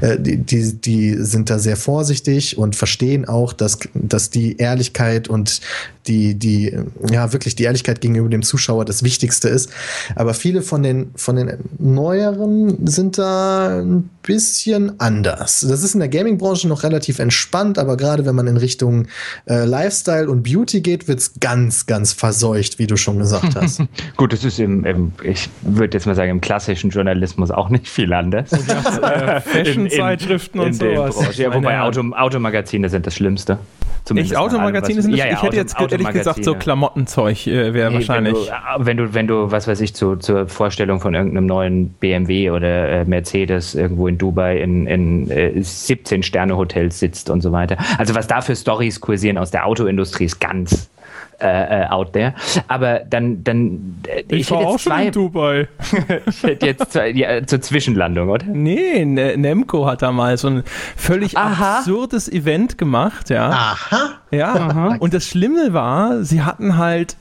Äh, 0.00 0.18
die, 0.20 0.38
die, 0.38 0.74
die 0.74 1.14
sind 1.14 1.50
da 1.50 1.58
sehr 1.58 1.76
vorsichtig 1.76 2.58
und 2.58 2.76
verstehen 2.76 3.26
auch, 3.26 3.52
dass, 3.52 3.78
dass 3.94 4.30
die 4.30 4.56
Ehrlichkeit 4.58 5.28
und 5.28 5.60
die, 6.06 6.34
die, 6.34 6.74
ja, 7.10 7.32
wirklich 7.32 7.54
die 7.54 7.64
Ehrlichkeit 7.64 8.00
gegenüber 8.00 8.28
dem 8.28 8.42
Zuschauer 8.42 8.84
das 8.84 9.02
Wichtigste 9.02 9.48
ist. 9.48 9.70
Aber 10.14 10.34
viele 10.34 10.62
von 10.62 10.82
den, 10.82 11.10
von 11.16 11.36
den 11.36 11.58
neueren 11.94 12.86
sind 12.86 13.18
da 13.18 13.80
ein 13.80 14.10
bisschen 14.22 15.00
anders. 15.00 15.66
Das 15.68 15.82
ist 15.82 15.94
in 15.94 16.00
der 16.00 16.08
Gaming-Branche 16.08 16.68
noch 16.68 16.82
relativ 16.82 17.18
entspannt, 17.18 17.78
aber 17.78 17.96
gerade 17.96 18.26
wenn 18.26 18.34
man 18.34 18.46
in 18.46 18.56
Richtung 18.56 19.06
äh, 19.48 19.64
Lifestyle 19.64 20.28
und 20.28 20.42
Beauty 20.42 20.80
geht, 20.80 21.08
wird 21.08 21.20
es 21.20 21.40
ganz, 21.40 21.86
ganz 21.86 22.12
verseucht, 22.12 22.78
wie 22.78 22.86
du 22.86 22.96
schon 22.96 23.18
gesagt 23.18 23.56
hast. 23.56 23.82
Gut, 24.16 24.32
das 24.32 24.44
ist 24.44 24.58
im, 24.60 24.84
im 24.84 25.12
ich 25.22 25.48
würde 25.62 25.96
jetzt 25.96 26.06
mal 26.06 26.14
sagen, 26.14 26.30
im 26.30 26.40
klassischen 26.40 26.90
Journalismus 26.90 27.50
auch 27.50 27.70
nicht 27.70 27.88
viel 27.88 28.12
anders. 28.12 28.52
äh, 28.52 29.40
Fashion-Zeitschriften 29.40 30.60
und 30.60 30.74
sowas. 30.74 31.36
Ja, 31.36 31.54
wobei 31.54 31.80
Auto, 31.80 32.02
Automagazine 32.12 32.88
sind 32.90 33.06
das 33.06 33.14
Schlimmste. 33.14 33.58
Zumindest 34.08 34.32
Echt 34.32 34.40
Automagazine 34.40 35.02
sind 35.02 35.12
das? 35.12 35.18
Ja, 35.18 35.26
ja, 35.26 35.32
ich 35.34 35.42
hätte 35.42 35.56
jetzt 35.56 35.76
ehrlich 35.78 36.08
gesagt 36.08 36.42
so 36.42 36.54
Klamottenzeug 36.54 37.46
äh, 37.46 37.74
wäre 37.74 37.90
nee, 37.90 37.96
wahrscheinlich. 37.96 38.34
Wenn 38.34 38.78
du, 38.78 38.86
wenn 38.86 38.96
du, 38.96 39.14
wenn 39.14 39.26
du, 39.26 39.50
was 39.50 39.68
weiß 39.68 39.80
ich, 39.82 39.94
zu, 39.94 40.16
zur 40.16 40.48
Vorstellung 40.48 41.00
von 41.00 41.14
irgendeinem 41.14 41.44
neuen 41.44 41.77
BMW 41.86 42.50
oder 42.50 42.88
äh, 42.88 43.04
Mercedes 43.04 43.74
irgendwo 43.74 44.08
in 44.08 44.18
Dubai 44.18 44.58
in, 44.58 44.86
in 44.86 45.30
äh, 45.30 45.62
17 45.62 46.22
Sterne 46.22 46.56
Hotels 46.56 46.98
sitzt 46.98 47.30
und 47.30 47.40
so 47.40 47.52
weiter. 47.52 47.76
Also 47.98 48.14
was 48.14 48.26
da 48.26 48.40
für 48.40 48.56
Stories 48.56 49.00
kursieren 49.00 49.38
aus 49.38 49.50
der 49.50 49.66
Autoindustrie 49.66 50.24
ist 50.24 50.40
ganz 50.40 50.90
äh, 51.40 51.82
äh, 51.82 51.86
out 51.86 52.14
there. 52.14 52.34
Aber 52.66 53.02
dann, 53.08 53.44
dann 53.44 54.00
äh, 54.08 54.22
ich, 54.28 54.40
ich 54.40 54.50
war 54.50 54.58
auch 54.58 54.76
zwei, 54.80 54.96
schon 54.96 55.06
in 55.06 55.12
Dubai. 55.12 55.68
ich 56.26 56.42
hätte 56.42 56.66
jetzt 56.66 56.92
zwei, 56.92 57.10
ja, 57.10 57.46
zur 57.46 57.60
Zwischenlandung, 57.60 58.28
oder? 58.28 58.44
Nee, 58.44 59.04
ne 59.04 59.36
Nemco 59.36 59.86
hat 59.86 60.02
da 60.02 60.10
mal 60.10 60.36
so 60.36 60.48
ein 60.48 60.62
völlig 60.96 61.36
Aha. 61.36 61.78
absurdes 61.78 62.28
Event 62.28 62.76
gemacht, 62.76 63.30
ja. 63.30 63.50
Aha. 63.50 64.10
Ja. 64.32 64.52
Aha. 64.52 64.96
Und 64.98 65.14
das 65.14 65.26
Schlimme 65.26 65.72
war, 65.72 66.24
sie 66.24 66.42
hatten 66.42 66.76
halt 66.76 67.16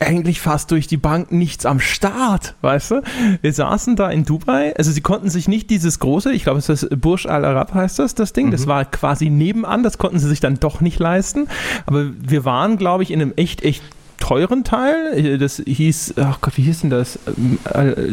eigentlich 0.00 0.40
fast 0.40 0.70
durch 0.70 0.86
die 0.86 0.96
Bank 0.96 1.32
nichts 1.32 1.66
am 1.66 1.80
Start, 1.80 2.54
weißt 2.60 2.90
du? 2.90 3.02
Wir 3.40 3.52
saßen 3.52 3.96
da 3.96 4.10
in 4.10 4.24
Dubai, 4.24 4.74
also 4.76 4.90
sie 4.90 5.00
konnten 5.00 5.30
sich 5.30 5.48
nicht 5.48 5.70
dieses 5.70 5.98
große, 5.98 6.32
ich 6.32 6.42
glaube, 6.42 6.58
es 6.58 6.68
ist 6.68 6.82
das 6.90 6.98
Burj 6.98 7.26
Al 7.26 7.44
Arab 7.44 7.74
heißt 7.74 7.98
das, 7.98 8.14
das 8.14 8.32
Ding, 8.32 8.46
mhm. 8.46 8.50
das 8.50 8.66
war 8.66 8.84
quasi 8.84 9.30
nebenan, 9.30 9.82
das 9.82 9.98
konnten 9.98 10.18
sie 10.18 10.28
sich 10.28 10.40
dann 10.40 10.60
doch 10.60 10.80
nicht 10.80 10.98
leisten, 10.98 11.48
aber 11.86 12.06
wir 12.18 12.44
waren, 12.44 12.76
glaube 12.76 13.02
ich, 13.02 13.10
in 13.10 13.20
einem 13.20 13.32
echt, 13.36 13.62
echt 13.62 13.82
teuren 14.18 14.64
Teil. 14.64 15.38
Das 15.38 15.62
hieß, 15.64 16.14
ach 16.18 16.40
Gott, 16.40 16.56
wie 16.56 16.62
hieß 16.62 16.80
denn 16.80 16.90
das? 16.90 17.18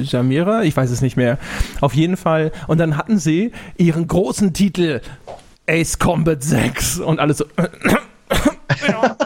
Jamira? 0.03 0.63
Ich 0.63 0.75
weiß 0.75 0.91
es 0.91 1.01
nicht 1.01 1.17
mehr. 1.17 1.37
Auf 1.81 1.93
jeden 1.95 2.17
Fall. 2.17 2.51
Und 2.67 2.77
dann 2.77 2.97
hatten 2.97 3.17
sie 3.17 3.51
ihren 3.77 4.07
großen 4.07 4.53
Titel 4.53 5.01
Ace 5.67 5.97
Combat 5.97 6.43
6 6.43 6.99
und 6.99 7.19
alles 7.19 7.37
so 7.37 7.45
ja, 8.87 9.17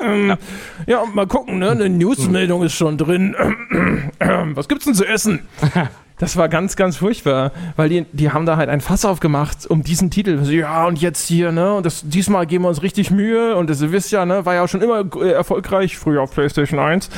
ähm, 0.00 0.36
ja, 0.86 1.04
mal 1.12 1.26
gucken, 1.26 1.58
ne? 1.58 1.70
Eine 1.70 1.88
Newsmeldung 1.88 2.62
ist 2.62 2.74
schon 2.74 2.98
drin. 2.98 3.34
Was 4.54 4.68
gibt's 4.68 4.84
denn 4.84 4.94
zu 4.94 5.06
essen? 5.06 5.40
Das 6.20 6.36
war 6.36 6.50
ganz, 6.50 6.76
ganz 6.76 6.98
furchtbar, 6.98 7.50
weil 7.76 7.88
die, 7.88 8.04
die 8.12 8.30
haben 8.30 8.44
da 8.44 8.58
halt 8.58 8.68
ein 8.68 8.82
Fass 8.82 9.06
aufgemacht 9.06 9.66
um 9.66 9.82
diesen 9.82 10.10
Titel. 10.10 10.38
Ja, 10.50 10.86
und 10.86 11.00
jetzt 11.00 11.26
hier, 11.26 11.50
ne? 11.50 11.72
Und 11.72 11.86
das, 11.86 12.02
diesmal 12.06 12.46
geben 12.46 12.64
wir 12.64 12.68
uns 12.68 12.82
richtig 12.82 13.10
Mühe. 13.10 13.56
Und 13.56 13.70
das, 13.70 13.80
ihr 13.80 13.90
wisst 13.90 14.12
ja, 14.12 14.26
ne? 14.26 14.44
War 14.44 14.54
ja 14.54 14.64
auch 14.64 14.68
schon 14.68 14.82
immer 14.82 15.02
äh, 15.16 15.30
erfolgreich, 15.30 15.96
früher 15.96 16.20
auf 16.20 16.32
PlayStation 16.34 16.78
1. 16.78 17.08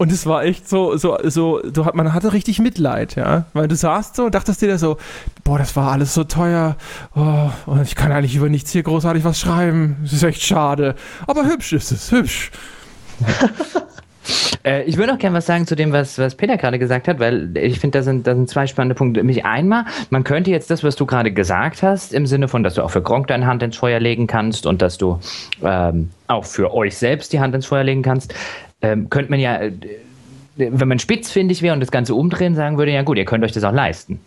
Und 0.00 0.10
es 0.10 0.24
war 0.24 0.44
echt 0.44 0.66
so, 0.66 0.96
so, 0.96 1.18
so, 1.24 1.60
du, 1.60 1.84
man 1.92 2.14
hatte 2.14 2.32
richtig 2.32 2.58
Mitleid, 2.58 3.16
ja. 3.16 3.44
Weil 3.52 3.68
du 3.68 3.76
saßt 3.76 4.16
so 4.16 4.24
und 4.24 4.34
dachtest 4.34 4.62
dir 4.62 4.78
so, 4.78 4.96
boah, 5.44 5.58
das 5.58 5.76
war 5.76 5.92
alles 5.92 6.14
so 6.14 6.24
teuer. 6.24 6.76
Oh, 7.14 7.50
und 7.66 7.82
ich 7.82 7.96
kann 7.96 8.10
eigentlich 8.10 8.34
über 8.34 8.48
nichts 8.48 8.70
hier 8.70 8.82
großartig 8.82 9.24
was 9.24 9.38
schreiben. 9.38 9.98
Das 10.02 10.14
ist 10.14 10.22
echt 10.22 10.42
schade. 10.42 10.94
Aber 11.26 11.44
hübsch 11.44 11.74
ist 11.74 11.92
es, 11.92 12.10
hübsch. 12.10 12.50
Äh, 14.62 14.82
ich 14.82 14.98
würde 14.98 15.10
noch 15.10 15.18
gerne 15.18 15.34
was 15.38 15.46
sagen 15.46 15.66
zu 15.66 15.74
dem, 15.74 15.92
was, 15.92 16.18
was 16.18 16.34
Peter 16.34 16.58
gerade 16.58 16.78
gesagt 16.78 17.08
hat, 17.08 17.18
weil 17.18 17.56
ich 17.56 17.80
finde, 17.80 17.98
da 17.98 18.02
sind, 18.02 18.26
da 18.26 18.34
sind 18.34 18.50
zwei 18.50 18.66
spannende 18.66 18.94
Punkte. 18.94 19.20
Nämlich 19.20 19.46
einmal, 19.46 19.86
man 20.10 20.22
könnte 20.22 20.50
jetzt 20.50 20.70
das, 20.70 20.84
was 20.84 20.94
du 20.94 21.06
gerade 21.06 21.32
gesagt 21.32 21.82
hast, 21.82 22.12
im 22.12 22.26
Sinne 22.26 22.46
von, 22.46 22.62
dass 22.62 22.74
du 22.74 22.82
auch 22.82 22.90
für 22.90 23.00
Gronk 23.00 23.28
deine 23.28 23.46
Hand 23.46 23.62
ins 23.62 23.78
Feuer 23.78 23.98
legen 23.98 24.26
kannst 24.26 24.66
und 24.66 24.82
dass 24.82 24.98
du 24.98 25.18
ähm, 25.64 26.10
auch 26.28 26.44
für 26.44 26.72
euch 26.74 26.96
selbst 26.98 27.32
die 27.32 27.40
Hand 27.40 27.54
ins 27.54 27.66
Feuer 27.66 27.82
legen 27.82 28.02
kannst, 28.02 28.34
ähm, 28.82 29.10
könnte 29.10 29.30
man 29.30 29.40
ja, 29.40 29.60
äh, 29.60 29.72
wenn 30.56 30.88
man 30.88 30.98
spitzfindig 30.98 31.62
wäre 31.62 31.74
und 31.74 31.80
das 31.80 31.90
Ganze 31.90 32.14
umdrehen, 32.14 32.54
sagen 32.54 32.78
würde, 32.78 32.92
ja 32.92 33.02
gut, 33.02 33.16
ihr 33.16 33.24
könnt 33.24 33.44
euch 33.44 33.52
das 33.52 33.64
auch 33.64 33.72
leisten. 33.72 34.20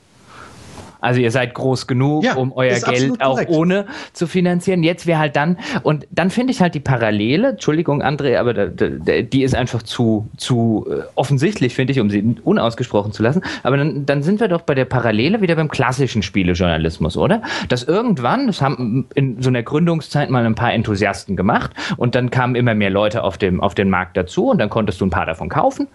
Also 1.04 1.20
ihr 1.20 1.32
seid 1.32 1.54
groß 1.54 1.86
genug, 1.86 2.24
ja, 2.24 2.36
um 2.36 2.54
euer 2.54 2.80
Geld 2.80 3.22
auch 3.22 3.41
ohne 3.47 3.86
zu 4.14 4.26
finanzieren. 4.26 4.84
Jetzt 4.84 5.06
wäre 5.06 5.20
halt 5.20 5.36
dann, 5.36 5.58
und 5.84 6.08
dann 6.12 6.30
finde 6.30 6.54
ich 6.54 6.62
halt 6.62 6.76
die 6.76 6.80
Parallele, 6.80 7.49
Entschuldigung, 7.49 8.01
André, 8.01 8.38
aber 8.38 8.54
da, 8.54 8.68
da, 8.68 9.22
die 9.22 9.43
ist 9.43 9.54
einfach 9.54 9.84
zu, 9.84 10.30
zu 10.38 10.88
äh, 10.89 11.04
offensichtlich, 11.16 11.76
finde 11.76 11.91
ich, 11.91 11.99
um 11.99 12.10
sie 12.10 12.38
unausgesprochen 12.43 13.12
zu 13.12 13.22
lassen. 13.22 13.41
Aber 13.64 13.76
dann, 13.76 14.06
dann 14.06 14.24
sind 14.24 14.39
wir 14.39 14.47
doch 14.47 14.62
bei 14.62 14.76
der 14.76 14.86
Parallele 14.86 15.41
wieder 15.41 15.56
beim 15.56 15.68
klassischen 15.68 16.24
Spielejournalismus, 16.24 17.18
oder? 17.18 17.41
Dass 17.68 17.84
irgendwann, 17.84 18.47
das 18.47 18.62
haben 18.62 19.06
in 19.14 19.41
so 19.41 19.49
einer 19.49 19.62
Gründungszeit 19.62 20.30
mal 20.30 20.45
ein 20.45 20.56
paar 20.56 20.72
Enthusiasten 20.72 21.36
gemacht 21.36 21.72
und 21.97 22.16
dann 22.16 22.30
kamen 22.30 22.56
immer 22.56 22.76
mehr 22.76 22.89
Leute 22.89 23.26
auf, 23.26 23.38
dem, 23.38 23.60
auf 23.60 23.76
den 23.76 23.89
Markt 23.89 24.16
dazu 24.16 24.49
und 24.51 24.58
dann 24.58 24.70
konntest 24.70 25.01
du 25.01 25.06
ein 25.06 25.10
paar 25.10 25.26
davon 25.26 25.49
kaufen. 25.49 25.88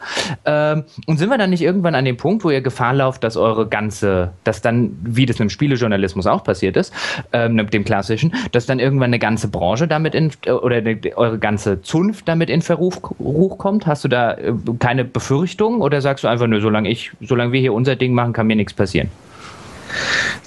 Ähm, 0.44 0.84
und 1.06 1.16
sind 1.16 1.30
wir 1.30 1.38
dann 1.38 1.48
nicht 1.48 1.62
irgendwann 1.62 1.94
an 1.94 2.04
dem 2.04 2.18
Punkt, 2.18 2.44
wo 2.44 2.50
ihr 2.50 2.60
Gefahr 2.60 2.92
lauft, 2.92 3.24
dass 3.24 3.38
eure 3.38 3.66
ganze, 3.66 4.32
dass 4.44 4.60
dann 4.60 4.97
wie 5.02 5.26
das 5.26 5.38
mit 5.38 5.48
dem 5.48 5.50
Spielejournalismus 5.50 6.26
auch 6.26 6.44
passiert 6.44 6.76
ist, 6.76 6.92
ähm, 7.32 7.68
dem 7.70 7.84
klassischen, 7.84 8.34
dass 8.52 8.66
dann 8.66 8.78
irgendwann 8.78 9.10
eine 9.10 9.18
ganze 9.18 9.48
Branche 9.48 9.88
damit 9.88 10.14
in, 10.14 10.30
oder 10.46 10.76
eine, 10.76 10.98
eure 11.16 11.38
ganze 11.38 11.82
Zunft 11.82 12.28
damit 12.28 12.50
in 12.50 12.62
Verruf 12.62 13.00
kommt? 13.02 13.86
Hast 13.86 14.04
du 14.04 14.08
da 14.08 14.32
äh, 14.34 14.52
keine 14.78 15.04
Befürchtung 15.04 15.80
oder 15.80 16.00
sagst 16.00 16.24
du 16.24 16.28
einfach 16.28 16.46
nur, 16.46 16.60
solange 16.60 16.90
ich, 16.90 17.12
solange 17.20 17.52
wir 17.52 17.60
hier 17.60 17.72
unser 17.72 17.96
Ding 17.96 18.12
machen, 18.12 18.32
kann 18.32 18.46
mir 18.46 18.56
nichts 18.56 18.74
passieren? 18.74 19.08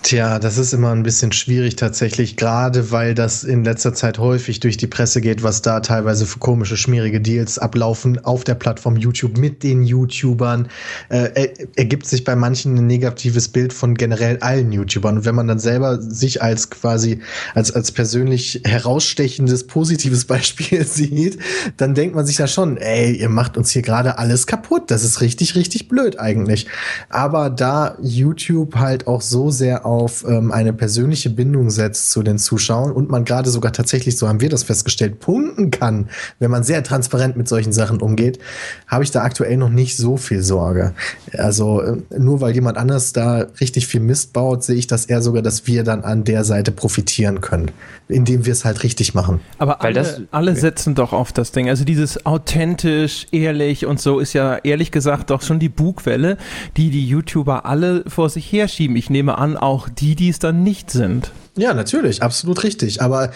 Tja, 0.03 0.39
das 0.39 0.57
ist 0.57 0.73
immer 0.73 0.91
ein 0.91 1.03
bisschen 1.03 1.31
schwierig 1.31 1.75
tatsächlich, 1.75 2.35
gerade 2.35 2.91
weil 2.91 3.13
das 3.13 3.43
in 3.43 3.63
letzter 3.63 3.93
Zeit 3.93 4.17
häufig 4.17 4.59
durch 4.59 4.75
die 4.75 4.87
Presse 4.87 5.21
geht, 5.21 5.43
was 5.43 5.61
da 5.61 5.79
teilweise 5.79 6.25
für 6.25 6.39
komische, 6.39 6.75
schmierige 6.75 7.21
Deals 7.21 7.59
ablaufen 7.59 8.23
auf 8.25 8.43
der 8.43 8.55
Plattform 8.55 8.97
YouTube 8.97 9.37
mit 9.37 9.63
den 9.63 9.83
YouTubern. 9.83 10.67
Äh, 11.09 11.49
ergibt 11.75 12.07
sich 12.07 12.23
bei 12.23 12.35
manchen 12.35 12.75
ein 12.77 12.87
negatives 12.87 13.47
Bild 13.47 13.73
von 13.73 13.95
generell 13.95 14.37
allen 14.39 14.71
YouTubern. 14.71 15.17
Und 15.19 15.25
wenn 15.25 15.35
man 15.35 15.47
dann 15.47 15.59
selber 15.59 16.01
sich 16.01 16.41
als 16.41 16.69
quasi 16.69 17.21
als, 17.53 17.71
als 17.71 17.91
persönlich 17.91 18.61
herausstechendes, 18.65 19.67
positives 19.67 20.25
Beispiel 20.31 20.85
sieht, 20.85 21.37
dann 21.77 21.93
denkt 21.93 22.15
man 22.15 22.25
sich 22.25 22.39
ja 22.39 22.47
schon, 22.47 22.77
ey, 22.77 23.15
ihr 23.15 23.29
macht 23.29 23.55
uns 23.55 23.71
hier 23.71 23.81
gerade 23.81 24.17
alles 24.17 24.47
kaputt. 24.47 24.89
Das 24.91 25.03
ist 25.03 25.21
richtig, 25.21 25.55
richtig 25.55 25.87
blöd 25.87 26.19
eigentlich. 26.19 26.67
Aber 27.09 27.49
da 27.49 27.97
YouTube 28.01 28.75
halt 28.75 29.07
auch 29.07 29.21
so 29.21 29.30
sehr 29.49 29.85
auf 29.85 30.25
ähm, 30.27 30.51
eine 30.51 30.73
persönliche 30.73 31.29
Bindung 31.29 31.69
setzt 31.69 32.11
zu 32.11 32.21
den 32.21 32.37
Zuschauern 32.37 32.91
und 32.91 33.09
man 33.09 33.25
gerade 33.25 33.49
sogar 33.49 33.71
tatsächlich, 33.71 34.17
so 34.17 34.27
haben 34.27 34.41
wir 34.41 34.49
das 34.49 34.63
festgestellt, 34.63 35.19
punkten 35.19 35.71
kann, 35.71 36.09
wenn 36.39 36.51
man 36.51 36.63
sehr 36.63 36.83
transparent 36.83 37.37
mit 37.37 37.47
solchen 37.47 37.71
Sachen 37.71 38.01
umgeht, 38.01 38.39
habe 38.87 39.03
ich 39.03 39.11
da 39.11 39.23
aktuell 39.23 39.57
noch 39.57 39.69
nicht 39.69 39.95
so 39.97 40.17
viel 40.17 40.41
Sorge. 40.41 40.93
Also 41.37 41.81
äh, 41.81 41.97
nur 42.17 42.41
weil 42.41 42.53
jemand 42.53 42.77
anders 42.77 43.13
da 43.13 43.47
richtig 43.59 43.87
viel 43.87 44.01
Mist 44.01 44.33
baut, 44.33 44.63
sehe 44.63 44.75
ich 44.75 44.87
das 44.87 45.05
eher 45.05 45.21
sogar, 45.21 45.41
dass 45.41 45.67
wir 45.67 45.83
dann 45.83 46.03
an 46.03 46.23
der 46.23 46.43
Seite 46.43 46.71
profitieren 46.71 47.41
können, 47.41 47.71
indem 48.07 48.45
wir 48.45 48.53
es 48.53 48.65
halt 48.65 48.83
richtig 48.83 49.13
machen. 49.13 49.39
Aber 49.57 49.81
alle, 49.81 49.93
das, 49.93 50.21
alle 50.31 50.55
setzen 50.55 50.95
doch 50.95 51.13
auf 51.13 51.31
das 51.31 51.51
Ding. 51.51 51.69
Also 51.69 51.85
dieses 51.85 52.25
authentisch, 52.25 53.27
ehrlich 53.31 53.85
und 53.85 54.01
so 54.01 54.19
ist 54.19 54.33
ja 54.33 54.57
ehrlich 54.57 54.91
gesagt 54.91 55.29
doch 55.29 55.41
schon 55.41 55.59
die 55.59 55.69
Bugwelle, 55.69 56.37
die 56.77 56.89
die 56.89 57.07
YouTuber 57.07 57.65
alle 57.65 58.03
vor 58.07 58.29
sich 58.29 58.51
herschieben. 58.51 58.95
Ich 58.95 59.09
nehme 59.09 59.20
nehme 59.21 59.37
an, 59.37 59.55
auch 59.55 59.87
die, 59.87 60.15
die 60.15 60.29
es 60.29 60.39
dann 60.39 60.63
nicht 60.63 60.89
sind. 60.89 61.31
Ja, 61.55 61.75
natürlich, 61.75 62.23
absolut 62.23 62.63
richtig. 62.63 63.03
Aber 63.03 63.29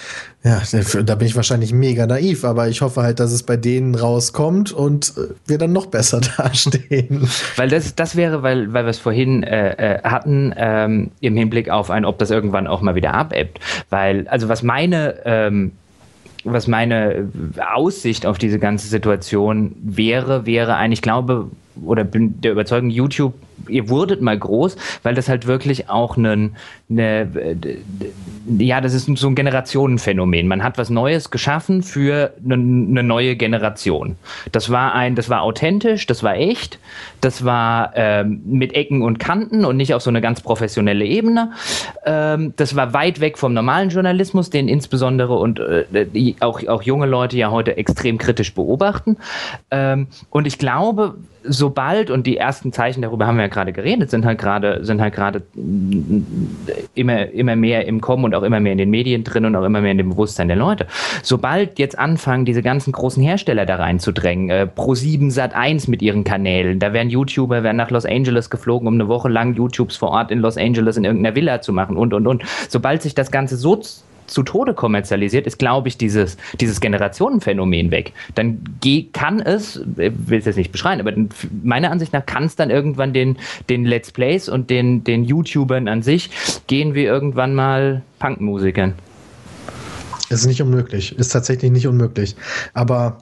ja, 0.44 0.60
da 1.04 1.14
bin 1.14 1.28
ich 1.28 1.36
wahrscheinlich 1.36 1.74
mega 1.74 2.08
naiv, 2.08 2.44
aber 2.44 2.68
ich 2.70 2.82
hoffe 2.82 3.04
halt, 3.04 3.20
dass 3.20 3.32
es 3.32 3.44
bei 3.44 3.56
denen 3.56 3.94
rauskommt 3.94 4.72
und 4.72 5.14
äh, 5.16 5.36
wir 5.46 5.60
dann 5.60 5.74
noch 5.74 5.86
besser 5.86 6.22
dastehen. 6.38 7.30
Weil 7.56 7.70
das, 7.70 7.94
das 7.94 8.16
wäre, 8.16 8.42
weil, 8.42 8.74
weil 8.74 8.86
wir 8.86 8.90
es 8.90 8.98
vorhin 8.98 9.44
äh, 9.44 9.98
äh, 9.98 10.02
hatten, 10.04 10.56
ähm, 10.58 11.12
im 11.20 11.38
Hinblick 11.38 11.70
auf 11.70 11.92
ein, 11.92 12.04
ob 12.04 12.18
das 12.18 12.32
irgendwann 12.32 12.66
auch 12.66 12.82
mal 12.82 12.96
wieder 12.96 13.14
abebbt. 13.14 13.60
Weil, 13.92 14.28
also 14.28 14.50
was 14.50 14.64
meine 14.64 15.18
ähm, 15.26 15.74
was 16.48 16.68
meine 16.68 17.30
Aussicht 17.74 18.28
auf 18.28 18.38
diese 18.38 18.60
ganze 18.60 18.88
Situation 18.88 19.76
wäre, 19.82 20.46
wäre 20.46 20.76
ein, 20.76 20.92
ich 20.92 21.02
glaube, 21.02 21.50
oder 21.84 22.04
bin 22.04 22.40
der 22.42 22.52
Überzeugung, 22.52 22.90
YouTube 22.90 23.34
ihr 23.70 23.90
wurdet 23.90 24.22
mal 24.22 24.38
groß, 24.38 24.76
weil 25.04 25.16
das 25.16 25.30
halt 25.30 25.48
wirklich 25.48 25.90
auch 25.90 26.18
ein, 26.18 26.56
eine, 26.90 27.58
ja, 28.58 28.82
das 28.82 28.94
ist 28.94 29.10
so 29.18 29.28
ein 29.28 29.36
Generationenphänomen. 29.36 30.48
Man 30.48 30.64
hat 30.64 30.78
was 30.78 30.90
Neues 30.90 31.32
geschaffen 31.32 31.84
für 31.84 32.34
eine, 32.44 32.56
eine, 32.56 33.04
neue 33.04 33.36
Generation. 33.36 34.16
Das 34.52 34.70
war 34.70 34.94
ein, 34.94 35.16
das 35.16 35.30
war 35.30 35.42
authentisch, 35.42 36.06
das 36.06 36.24
war 36.24 36.36
echt, 36.36 36.80
das 37.22 37.46
war 37.46 37.92
ähm, 37.96 38.42
mit 38.46 38.74
Ecken 38.74 39.02
und 39.02 39.20
Kanten 39.20 39.66
und 39.66 39.78
nicht 39.78 39.94
auf 39.94 40.02
so 40.02 40.10
eine 40.10 40.22
ganz 40.22 40.42
professionelle 40.42 41.06
Ebene. 41.06 41.52
Ähm, 42.06 42.54
das 42.58 42.76
war 42.76 42.94
weit 42.94 43.20
weg 43.20 43.38
vom 43.38 43.54
normalen 43.54 43.90
Journalismus, 43.90 44.50
den 44.50 44.68
insbesondere 44.68 45.36
und 45.36 45.60
äh, 45.60 46.36
auch, 46.40 46.66
auch 46.68 46.84
junge 46.84 47.08
Leute 47.08 47.38
ja 47.38 47.52
heute 47.52 47.78
extrem 47.78 48.18
kritisch 48.18 48.54
beobachten. 48.54 49.18
Ähm, 49.72 50.08
und 50.30 50.46
ich 50.46 50.58
glaube, 50.58 51.16
sobald, 51.48 52.10
und 52.10 52.28
die 52.28 52.38
ersten 52.38 52.72
Zeichen, 52.72 53.02
darüber 53.02 53.28
haben 53.28 53.38
wir 53.38 53.44
ja 53.44 53.50
gerade 53.50 53.74
geredet, 53.74 54.10
sind 54.10 54.26
halt 54.26 54.40
gerade, 54.40 54.84
sind 54.84 55.02
halt 55.02 55.14
gerade 55.14 55.44
immer, 56.96 57.30
immer 57.30 57.56
mehr 57.56 57.86
im 57.88 58.02
Kommen 58.02 58.26
und 58.26 58.36
auch 58.36 58.44
immer 58.44 58.60
mehr 58.60 58.72
in 58.72 58.78
den 58.78 58.90
Medien 58.90 59.24
drin 59.24 59.46
und 59.46 59.56
auch 59.56 59.64
immer 59.64 59.82
mehr 59.82 59.92
in 59.92 59.98
dem 59.98 60.10
Bewusstsein 60.10 60.48
der 60.48 60.58
Leute. 60.58 60.88
Sobald 61.24 61.80
jetzt 61.80 61.98
anfangen, 61.98 62.46
diese 62.46 62.62
ganzen 62.62 62.92
großen 62.92 63.24
Hersteller 63.24 63.66
da 63.66 63.76
reinzudrängen, 63.76 64.50
äh, 64.50 64.68
Pro7 64.76 65.32
Sat 65.32 65.56
1 65.56 65.88
mit 65.88 66.02
ihren 66.02 66.24
Kanälen, 66.24 66.80
da 66.80 66.94
werden 66.94 67.10
YouTuber, 67.10 67.64
werden 67.64 67.78
nach 67.78 67.92
Los 67.92 68.06
Angeles 68.06 68.50
geflogen, 68.50 68.88
um 68.88 68.96
eine 68.96 69.08
Woche 69.08 69.30
lang 69.30 69.56
YouTubes 69.56 69.98
vor 69.98 70.10
Ort 70.10 70.32
in 70.32 70.40
Los 70.40 70.58
Angeles 70.58 70.98
in 70.98 71.06
irgendeiner 71.06 71.36
Villa 71.36 71.62
zu 71.62 71.74
machen 71.74 71.98
und 71.98 72.14
und 72.14 72.28
und. 72.28 72.44
Sobald 72.70 73.02
sich 73.02 73.16
das 73.16 73.32
Ganze 73.32 73.58
so 73.58 73.76
zu 74.28 74.44
Tode 74.44 74.74
kommerzialisiert, 74.74 75.48
ist, 75.48 75.60
glaube 75.60 75.88
ich, 75.88 75.98
dieses, 75.98 76.38
dieses 76.60 76.80
Generationenphänomen 76.80 77.92
weg. 77.92 78.14
Dann 78.36 78.64
kann 79.14 79.40
es, 79.40 79.78
ich 79.98 80.12
will 80.28 80.40
es 80.40 80.46
jetzt 80.46 80.58
nicht 80.58 80.72
beschreiben, 80.72 81.02
aber 81.02 81.14
meiner 81.64 81.92
Ansicht 81.92 82.14
nach 82.14 82.26
kann 82.26 82.46
es 82.46 82.56
dann 82.56 82.70
irgendwann 82.70 83.14
den, 83.14 83.38
den 83.70 83.86
Let's 83.86 84.12
Plays 84.12 84.50
und 84.50 84.70
den, 84.70 85.04
den 85.04 85.24
YouTubern 85.24 85.88
an 85.88 86.02
sich 86.02 86.30
gehen 86.68 86.94
wir 86.94 87.04
irgendwann 87.04 87.56
mal 87.56 88.02
Punkmusikern. 88.20 88.94
Ist 90.30 90.48
nicht 90.48 90.62
unmöglich, 90.62 91.18
ist 91.18 91.30
tatsächlich 91.30 91.72
nicht 91.72 91.88
unmöglich. 91.88 92.36
Aber 92.74 93.18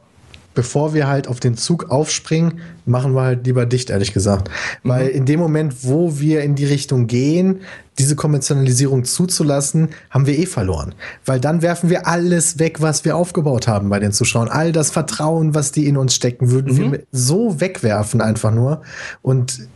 bevor 0.53 0.93
wir 0.93 1.07
halt 1.07 1.27
auf 1.27 1.39
den 1.39 1.57
Zug 1.57 1.89
aufspringen, 1.89 2.59
machen 2.85 3.13
wir 3.13 3.21
halt 3.21 3.45
lieber 3.45 3.65
dicht, 3.65 3.89
ehrlich 3.89 4.13
gesagt. 4.13 4.49
Mhm. 4.83 4.89
Weil 4.89 5.07
in 5.07 5.25
dem 5.25 5.39
Moment, 5.39 5.83
wo 5.83 6.19
wir 6.19 6.41
in 6.41 6.55
die 6.55 6.65
Richtung 6.65 7.07
gehen, 7.07 7.61
diese 7.99 8.15
Kommerzialisierung 8.15 9.03
zuzulassen, 9.03 9.89
haben 10.09 10.25
wir 10.25 10.37
eh 10.37 10.45
verloren. 10.45 10.95
Weil 11.25 11.39
dann 11.39 11.61
werfen 11.61 11.89
wir 11.89 12.07
alles 12.07 12.59
weg, 12.59 12.81
was 12.81 13.05
wir 13.05 13.15
aufgebaut 13.15 13.67
haben 13.67 13.89
bei 13.89 13.99
den 13.99 14.11
Zuschauern. 14.11 14.49
All 14.49 14.71
das 14.71 14.89
Vertrauen, 14.89 15.53
was 15.53 15.71
die 15.71 15.87
in 15.87 15.97
uns 15.97 16.15
stecken, 16.15 16.49
würden 16.49 16.73
mhm. 16.73 16.91
wir 16.91 17.03
so 17.11 17.59
wegwerfen 17.59 18.21
einfach 18.21 18.51
nur. 18.51 18.81
Und 19.21 19.67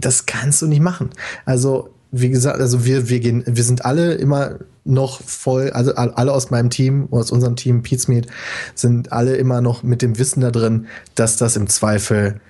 das 0.00 0.26
kannst 0.26 0.62
du 0.62 0.66
nicht 0.66 0.80
machen. 0.80 1.10
Also, 1.44 1.93
wie 2.16 2.30
gesagt, 2.30 2.60
also 2.60 2.84
wir, 2.84 3.08
wir 3.08 3.20
gehen, 3.20 3.42
wir 3.46 3.64
sind 3.64 3.84
alle 3.84 4.14
immer 4.14 4.56
noch 4.84 5.20
voll, 5.20 5.70
also 5.70 5.94
alle 5.94 6.32
aus 6.32 6.50
meinem 6.50 6.70
Team, 6.70 7.08
aus 7.10 7.32
unserem 7.32 7.56
Team 7.56 7.82
Pizmeet, 7.82 8.28
sind 8.74 9.12
alle 9.12 9.36
immer 9.36 9.60
noch 9.60 9.82
mit 9.82 10.00
dem 10.00 10.18
Wissen 10.18 10.40
da 10.40 10.50
drin, 10.50 10.86
dass 11.16 11.36
das 11.36 11.56
im 11.56 11.66
Zweifel 11.66 12.40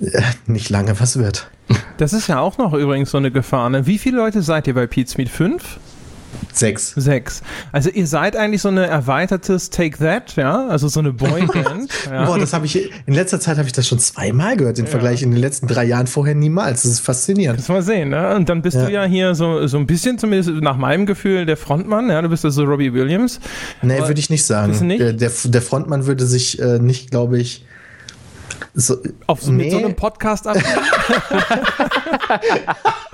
äh, 0.00 0.22
nicht 0.46 0.70
lange 0.70 0.98
was 0.98 1.18
wird. 1.18 1.48
Das 1.98 2.12
ist 2.12 2.26
ja 2.26 2.40
auch 2.40 2.58
noch 2.58 2.74
übrigens 2.74 3.10
so 3.10 3.18
eine 3.18 3.30
Gefahr. 3.30 3.70
Ne? 3.70 3.86
Wie 3.86 3.98
viele 3.98 4.16
Leute 4.16 4.42
seid 4.42 4.66
ihr 4.66 4.74
bei 4.74 4.86
Pizmeet? 4.86 5.28
Fünf? 5.28 5.78
Sechs. 6.52 6.92
Sechs. 6.96 7.42
Also 7.72 7.90
ihr 7.90 8.06
seid 8.06 8.36
eigentlich 8.36 8.62
so 8.62 8.68
eine 8.68 8.86
erweitertes 8.86 9.70
Take 9.70 9.98
That, 9.98 10.36
ja, 10.36 10.68
also 10.68 10.88
so 10.88 11.00
eine 11.00 11.12
Boyband. 11.12 11.90
ja. 12.10 12.24
Boah, 12.24 12.38
das 12.38 12.52
habe 12.52 12.66
ich 12.66 12.90
in 13.06 13.14
letzter 13.14 13.40
Zeit 13.40 13.58
habe 13.58 13.66
ich 13.66 13.72
das 13.72 13.86
schon 13.86 13.98
zweimal 13.98 14.56
gehört, 14.56 14.78
im 14.78 14.86
ja. 14.86 14.90
Vergleich 14.90 15.22
in 15.22 15.30
den 15.30 15.40
letzten 15.40 15.66
drei 15.66 15.84
Jahren 15.84 16.06
vorher 16.06 16.34
niemals. 16.34 16.82
Das 16.82 16.92
ist 16.92 17.00
faszinierend. 17.00 17.58
Das 17.58 17.68
mal 17.68 17.82
sehen, 17.82 18.10
ne? 18.10 18.34
Und 18.34 18.48
dann 18.48 18.62
bist 18.62 18.76
ja. 18.76 18.86
du 18.86 18.92
ja 18.92 19.04
hier 19.04 19.34
so, 19.34 19.66
so 19.66 19.76
ein 19.76 19.86
bisschen, 19.86 20.18
zumindest 20.18 20.50
nach 20.62 20.76
meinem 20.76 21.06
Gefühl, 21.06 21.46
der 21.46 21.56
Frontmann, 21.56 22.08
ja, 22.08 22.22
du 22.22 22.28
bist 22.28 22.44
also 22.44 22.64
Robbie 22.64 22.92
Williams. 22.92 23.40
Nee, 23.82 23.98
würde 23.98 24.20
ich 24.20 24.30
nicht 24.30 24.44
sagen. 24.44 24.74
Nicht? 24.86 25.00
Der, 25.00 25.12
der 25.12 25.62
Frontmann 25.62 26.06
würde 26.06 26.26
sich 26.26 26.58
äh, 26.58 26.78
nicht, 26.78 27.10
glaube 27.10 27.38
ich, 27.38 27.64
so, 28.74 28.96
Auf, 29.26 29.46
nee. 29.46 29.64
mit 29.64 29.72
so 29.72 29.78
einem 29.78 29.94
Podcast 29.94 30.46
ab. 30.46 30.56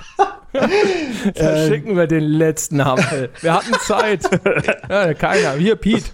Verschicken 1.35 1.95
wir 1.95 2.07
den 2.07 2.23
letzten 2.23 2.83
Hampel. 2.83 3.29
Wir 3.41 3.53
hatten 3.53 3.73
Zeit. 3.81 4.21
ja, 4.89 5.13
keiner. 5.13 5.53
Hier, 5.53 5.75
Pete. 5.75 6.11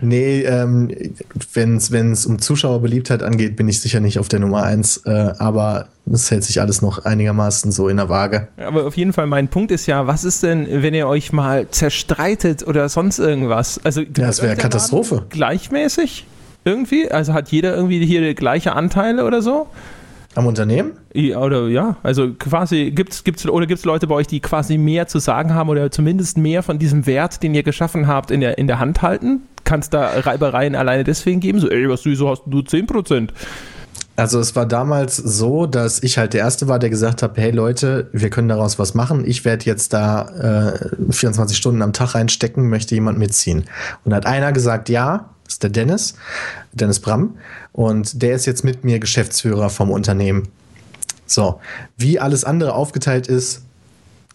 nee, 0.00 0.42
ähm, 0.42 0.90
wenn 1.52 1.76
es 1.76 2.26
um 2.26 2.38
Zuschauerbeliebtheit 2.38 3.22
angeht, 3.22 3.56
bin 3.56 3.68
ich 3.68 3.80
sicher 3.80 4.00
nicht 4.00 4.18
auf 4.18 4.28
der 4.28 4.40
Nummer 4.40 4.62
1, 4.62 5.02
äh, 5.04 5.32
aber 5.38 5.88
es 6.10 6.30
hält 6.30 6.44
sich 6.44 6.60
alles 6.60 6.80
noch 6.80 7.04
einigermaßen 7.04 7.72
so 7.72 7.88
in 7.88 7.98
der 7.98 8.08
Waage. 8.08 8.48
Aber 8.56 8.86
auf 8.86 8.96
jeden 8.96 9.12
Fall, 9.12 9.26
mein 9.26 9.48
Punkt 9.48 9.70
ist 9.72 9.86
ja, 9.86 10.06
was 10.06 10.24
ist 10.24 10.42
denn, 10.42 10.66
wenn 10.70 10.94
ihr 10.94 11.06
euch 11.06 11.32
mal 11.32 11.68
zerstreitet 11.68 12.66
oder 12.66 12.88
sonst 12.88 13.18
irgendwas? 13.18 13.80
Also, 13.84 14.00
ja, 14.00 14.06
das 14.12 14.42
wäre 14.42 14.56
Katastrophe. 14.56 15.26
Gleichmäßig? 15.28 16.26
Irgendwie? 16.64 17.10
Also 17.10 17.34
hat 17.34 17.50
jeder 17.50 17.76
irgendwie 17.76 18.04
hier 18.06 18.34
gleiche 18.34 18.72
Anteile 18.72 19.24
oder 19.26 19.42
so? 19.42 19.66
Am 20.34 20.46
Unternehmen? 20.46 20.92
Ja, 21.12 21.38
oder 21.38 21.68
ja, 21.68 21.96
also 22.02 22.32
quasi 22.34 22.90
gibt's 22.90 23.22
gibt's 23.22 23.46
oder 23.46 23.66
gibt's 23.66 23.84
Leute 23.84 24.06
bei 24.06 24.16
euch, 24.16 24.26
die 24.26 24.40
quasi 24.40 24.78
mehr 24.78 25.06
zu 25.06 25.18
sagen 25.18 25.54
haben 25.54 25.68
oder 25.68 25.90
zumindest 25.90 26.38
mehr 26.38 26.62
von 26.62 26.78
diesem 26.78 27.06
Wert, 27.06 27.42
den 27.42 27.54
ihr 27.54 27.62
geschaffen 27.62 28.08
habt, 28.08 28.30
in 28.30 28.40
der 28.40 28.58
in 28.58 28.66
der 28.66 28.78
Hand 28.80 29.02
halten? 29.02 29.42
Kann 29.64 29.80
es 29.80 29.90
da 29.90 30.10
Reibereien 30.20 30.74
alleine 30.74 31.04
deswegen 31.04 31.40
geben? 31.40 31.60
So, 31.60 31.70
ey, 31.70 31.88
was 31.88 32.02
du 32.02 32.14
so 32.14 32.28
hast 32.28 32.42
du 32.46 32.58
10%. 32.58 33.30
Also 34.16 34.38
es 34.38 34.54
war 34.54 34.66
damals 34.66 35.16
so, 35.16 35.66
dass 35.66 36.02
ich 36.02 36.18
halt 36.18 36.34
der 36.34 36.42
Erste 36.42 36.68
war, 36.68 36.78
der 36.78 36.88
gesagt 36.88 37.22
hat, 37.22 37.36
hey 37.36 37.50
Leute, 37.50 38.08
wir 38.12 38.30
können 38.30 38.48
daraus 38.48 38.78
was 38.78 38.94
machen. 38.94 39.24
Ich 39.26 39.44
werde 39.44 39.64
jetzt 39.64 39.92
da 39.92 40.76
äh, 40.76 41.12
24 41.12 41.56
Stunden 41.56 41.82
am 41.82 41.92
Tag 41.92 42.14
reinstecken, 42.14 42.68
möchte 42.68 42.94
jemand 42.94 43.18
mitziehen. 43.18 43.64
Und 44.04 44.14
hat 44.14 44.26
einer 44.26 44.52
gesagt, 44.52 44.88
ja, 44.88 45.30
das 45.44 45.54
ist 45.54 45.62
der 45.62 45.70
Dennis, 45.70 46.14
Dennis 46.72 47.00
Bram. 47.00 47.36
Und 47.72 48.22
der 48.22 48.34
ist 48.34 48.46
jetzt 48.46 48.64
mit 48.64 48.84
mir 48.84 48.98
Geschäftsführer 48.98 49.70
vom 49.70 49.90
Unternehmen. 49.90 50.48
So, 51.26 51.60
wie 51.96 52.18
alles 52.20 52.44
andere 52.44 52.74
aufgeteilt 52.74 53.26
ist, 53.26 53.62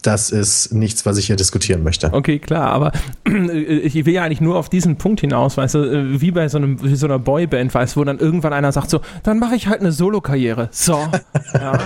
das 0.02 0.30
ist 0.30 0.72
nichts, 0.72 1.04
was 1.04 1.18
ich 1.18 1.26
hier 1.26 1.36
diskutieren 1.36 1.82
möchte. 1.82 2.12
Okay, 2.12 2.38
klar, 2.38 2.70
aber 2.70 2.92
ich 3.24 3.94
will 4.06 4.14
ja 4.14 4.24
eigentlich 4.24 4.40
nur 4.40 4.56
auf 4.56 4.68
diesen 4.68 4.96
Punkt 4.96 5.20
hinaus, 5.20 5.56
weißt 5.56 5.74
du, 5.74 6.20
wie 6.20 6.30
bei 6.30 6.48
so, 6.48 6.58
einem, 6.58 6.82
wie 6.82 6.96
so 6.96 7.06
einer 7.06 7.18
Boyband, 7.18 7.74
weißt 7.74 7.96
du, 7.96 8.00
wo 8.00 8.04
dann 8.04 8.18
irgendwann 8.18 8.52
einer 8.52 8.72
sagt 8.72 8.90
so, 8.90 9.00
dann 9.22 9.38
mache 9.38 9.54
ich 9.54 9.66
halt 9.66 9.80
eine 9.80 9.92
Solo-Karriere. 9.92 10.68
So, 10.72 10.98
ja. 11.54 11.78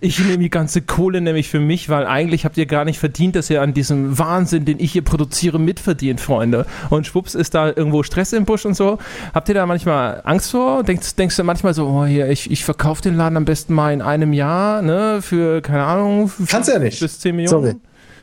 Ich 0.00 0.18
nehme 0.18 0.38
die 0.38 0.50
ganze 0.50 0.82
Kohle 0.82 1.20
nämlich 1.20 1.48
für 1.48 1.60
mich, 1.60 1.88
weil 1.88 2.06
eigentlich 2.06 2.44
habt 2.44 2.56
ihr 2.56 2.66
gar 2.66 2.84
nicht 2.84 2.98
verdient, 2.98 3.36
dass 3.36 3.50
ihr 3.50 3.62
an 3.62 3.74
diesem 3.74 4.18
Wahnsinn, 4.18 4.64
den 4.64 4.80
ich 4.80 4.92
hier 4.92 5.02
produziere, 5.02 5.58
mitverdient, 5.58 6.20
Freunde. 6.20 6.66
Und 6.88 7.06
schwupps 7.06 7.34
ist 7.34 7.54
da 7.54 7.68
irgendwo 7.68 8.02
Stress 8.02 8.32
im 8.32 8.44
Busch 8.44 8.64
und 8.64 8.74
so. 8.74 8.98
Habt 9.34 9.48
ihr 9.48 9.54
da 9.54 9.66
manchmal 9.66 10.22
Angst 10.24 10.50
vor? 10.50 10.82
Denkst, 10.82 11.16
denkst 11.16 11.36
du 11.36 11.44
manchmal 11.44 11.74
so, 11.74 11.86
oh 11.86 12.04
hier, 12.04 12.28
ich, 12.30 12.50
ich 12.50 12.64
verkaufe 12.64 13.02
den 13.02 13.16
Laden 13.16 13.36
am 13.36 13.44
besten 13.44 13.74
mal 13.74 13.92
in 13.92 14.02
einem 14.02 14.32
Jahr, 14.32 14.82
ne, 14.82 15.20
für, 15.20 15.60
keine 15.60 15.84
Ahnung, 15.84 16.32
Kannst 16.48 16.68
ja 16.68 16.78
nicht. 16.78 17.00
bis 17.00 17.20
10 17.20 17.36
Millionen? 17.36 17.59
Sorry. 17.62 17.76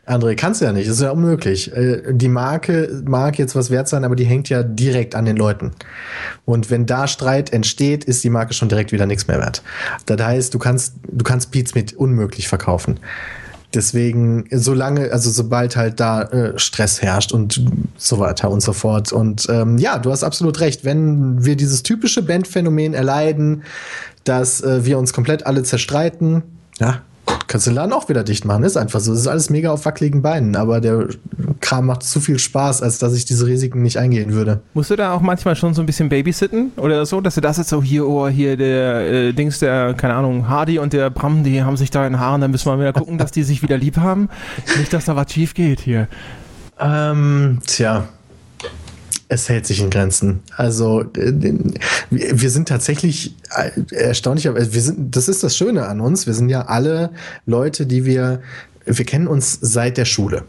André, 0.08 0.36
kannst 0.36 0.62
du 0.62 0.66
ja 0.66 0.72
nicht, 0.72 0.88
das 0.88 0.96
ist 0.96 1.02
ja 1.02 1.12
unmöglich. 1.12 1.76
Äh, 1.76 2.14
die 2.14 2.30
Marke 2.30 3.02
mag 3.06 3.38
jetzt 3.38 3.58
was 3.58 3.70
wert 3.70 3.90
sein, 3.90 4.06
aber 4.06 4.16
die 4.16 4.24
hängt 4.24 4.48
ja 4.48 4.64
direkt 4.64 5.16
an 5.16 5.26
den 5.26 5.36
Leuten. 5.36 5.72
Und 6.46 6.72
wenn 6.72 6.86
da 6.86 7.08
Streit 7.08 7.52
entsteht, 7.52 8.06
ist 8.06 8.24
die 8.24 8.30
Marke 8.30 8.54
schon 8.54 8.70
direkt 8.70 8.94
wieder 8.94 9.06
nichts 9.06 9.28
mehr 9.28 9.38
wert. 9.38 9.62
Das 10.06 10.22
heißt, 10.22 10.54
du 10.54 10.60
kannst, 10.60 10.94
du 11.12 11.24
kannst 11.26 11.52
Beats 11.52 11.76
mit 11.76 11.94
unmöglich 11.94 12.48
verkaufen. 12.48 13.02
Deswegen, 13.74 14.46
solange, 14.50 15.12
also 15.12 15.30
sobald 15.30 15.76
halt 15.76 16.00
da 16.00 16.22
äh, 16.22 16.58
Stress 16.58 17.02
herrscht 17.02 17.34
und 17.34 17.62
so 17.98 18.18
weiter 18.18 18.50
und 18.50 18.62
so 18.62 18.72
fort. 18.72 19.12
Und 19.12 19.48
ähm, 19.50 19.78
ja, 19.78 20.00
du 20.00 20.10
hast 20.10 20.24
absolut 20.24 20.62
recht. 20.62 20.86
Wenn 20.86 21.44
wir 21.44 21.58
dieses 21.58 21.84
typische 21.84 22.22
Bandphänomen 22.22 22.94
erleiden, 22.94 23.64
dass 24.24 24.62
äh, 24.62 24.86
wir 24.86 24.98
uns 24.98 25.12
komplett 25.12 25.46
alle 25.46 25.64
zerstreiten, 25.64 26.44
ja, 26.80 27.02
kannst 27.48 27.66
du 27.66 27.72
den 27.72 27.76
Laden 27.76 27.94
auch 27.94 28.10
wieder 28.10 28.24
dicht 28.24 28.46
machen. 28.46 28.64
Ist 28.64 28.78
einfach 28.78 29.00
so. 29.00 29.14
Es 29.14 29.20
ist 29.20 29.28
alles 29.28 29.50
mega 29.50 29.72
auf 29.72 29.86
wackeligen 29.86 30.22
Beinen, 30.22 30.56
aber 30.56 30.82
der 30.82 31.08
Kram 31.62 31.88
macht 31.88 32.04
zu 32.04 32.20
viel 32.20 32.40
Spaß, 32.40 32.82
als 32.82 33.00
dass 33.00 33.14
ich 33.14 33.26
diese 33.26 33.46
Risiken 33.48 33.82
nicht 33.82 33.98
eingehen 33.98 34.34
würde. 34.34 34.62
Musst 34.74 34.90
du 34.90 34.96
da 34.96 35.14
auch 35.14 35.22
manchmal 35.22 35.56
schon 35.56 35.74
so 35.74 35.82
ein 35.82 35.86
bisschen 35.86 36.10
babysitten 36.10 36.72
oder 36.78 37.06
so, 37.06 37.22
dass 37.22 37.36
du 37.36 37.42
das 37.42 37.58
jetzt 37.58 37.70
so 37.70 37.82
hier, 37.82 38.08
oh, 38.08 38.28
hier 38.28 38.58
der 38.58 39.12
äh, 39.12 39.34
Dings, 39.34 39.60
der, 39.60 39.94
keine 39.94 40.16
Ahnung, 40.16 40.48
Hardy 40.48 40.80
und 40.80 40.94
der 40.94 41.10
Bram, 41.10 41.44
die 41.44 41.64
haben 41.64 41.78
sich 41.78 41.92
da 41.92 42.06
in 42.06 42.20
Haaren, 42.20 42.42
dann 42.42 42.52
müssen 42.52 42.72
wir 42.72 42.80
wieder 42.80 42.94
gucken, 42.94 43.18
dass 43.18 43.32
die 43.32 43.44
sich 43.44 43.62
wieder 43.62 43.78
lieb 43.78 43.98
haben. 43.98 44.30
Nicht, 44.78 44.94
dass 44.94 45.06
da 45.06 45.16
was 45.16 45.32
schief 45.32 45.54
geht 45.54 45.80
hier. 45.80 46.08
Ähm, 46.80 47.60
tja, 47.66 48.08
es 49.30 49.50
hält 49.50 49.66
sich 49.68 49.82
in 49.82 49.90
Grenzen. 49.90 50.42
Also 50.56 51.02
äh, 51.02 51.34
wir 52.10 52.50
sind 52.50 52.68
tatsächlich 52.68 53.36
äh, 53.56 53.72
erstaunlich, 53.94 54.48
aber 54.48 54.60
wir 54.60 54.82
sind, 54.82 55.16
das 55.16 55.28
ist 55.28 55.44
das 55.44 55.58
Schöne 55.58 55.88
an 55.88 56.00
uns. 56.00 56.28
Wir 56.28 56.34
sind 56.34 56.50
ja 56.50 56.66
alle 56.66 57.12
Leute, 57.46 57.86
die 57.86 58.06
wir, 58.06 58.42
wir 58.86 59.06
kennen 59.06 59.28
uns 59.28 59.58
seit 59.62 59.98
der 59.98 60.06
Schule. 60.06 60.44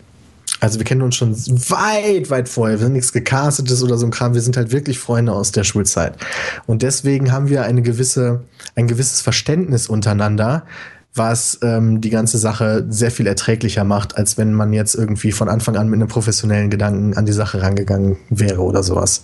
Also 0.61 0.79
wir 0.79 0.85
kennen 0.85 1.03
uns 1.03 1.15
schon 1.15 1.37
weit, 1.37 2.31
weit 2.31 2.49
vorher. 2.49 2.79
Wir 2.79 2.87
sind 2.87 2.95
nichts 2.95 3.13
gecastetes 3.13 3.83
oder 3.83 3.97
so 3.97 4.07
ein 4.07 4.11
Kram. 4.11 4.35
Wir 4.35 4.41
sind 4.41 4.57
halt 4.57 4.73
wirklich 4.73 4.99
Freunde 4.99 5.33
aus 5.33 5.53
der 5.53 5.65
Schulzeit. 5.65 6.17
Und 6.67 6.83
deswegen 6.83 7.31
haben 7.33 7.49
wir 7.49 7.63
eine 7.63 7.83
gewisse, 7.83 8.43
ein 8.75 8.89
gewisses 8.89 9.21
Verständnis 9.21 9.89
untereinander, 9.89 10.65
was 11.19 11.59
ähm, 11.63 12.01
die 12.01 12.11
ganze 12.11 12.39
Sache 12.39 12.87
sehr 12.89 13.11
viel 13.11 13.27
erträglicher 13.27 13.85
macht, 13.85 14.17
als 14.17 14.39
wenn 14.39 14.53
man 14.55 14.73
jetzt 14.73 14.95
irgendwie 14.95 15.33
von 15.33 15.49
Anfang 15.49 15.77
an 15.77 15.89
mit 15.89 16.01
einem 16.01 16.09
professionellen 16.09 16.71
Gedanken 16.71 17.15
an 17.15 17.27
die 17.27 17.33
Sache 17.33 17.61
rangegangen 17.61 18.17
wäre 18.31 18.63
oder 18.63 18.83
sowas. 18.83 19.23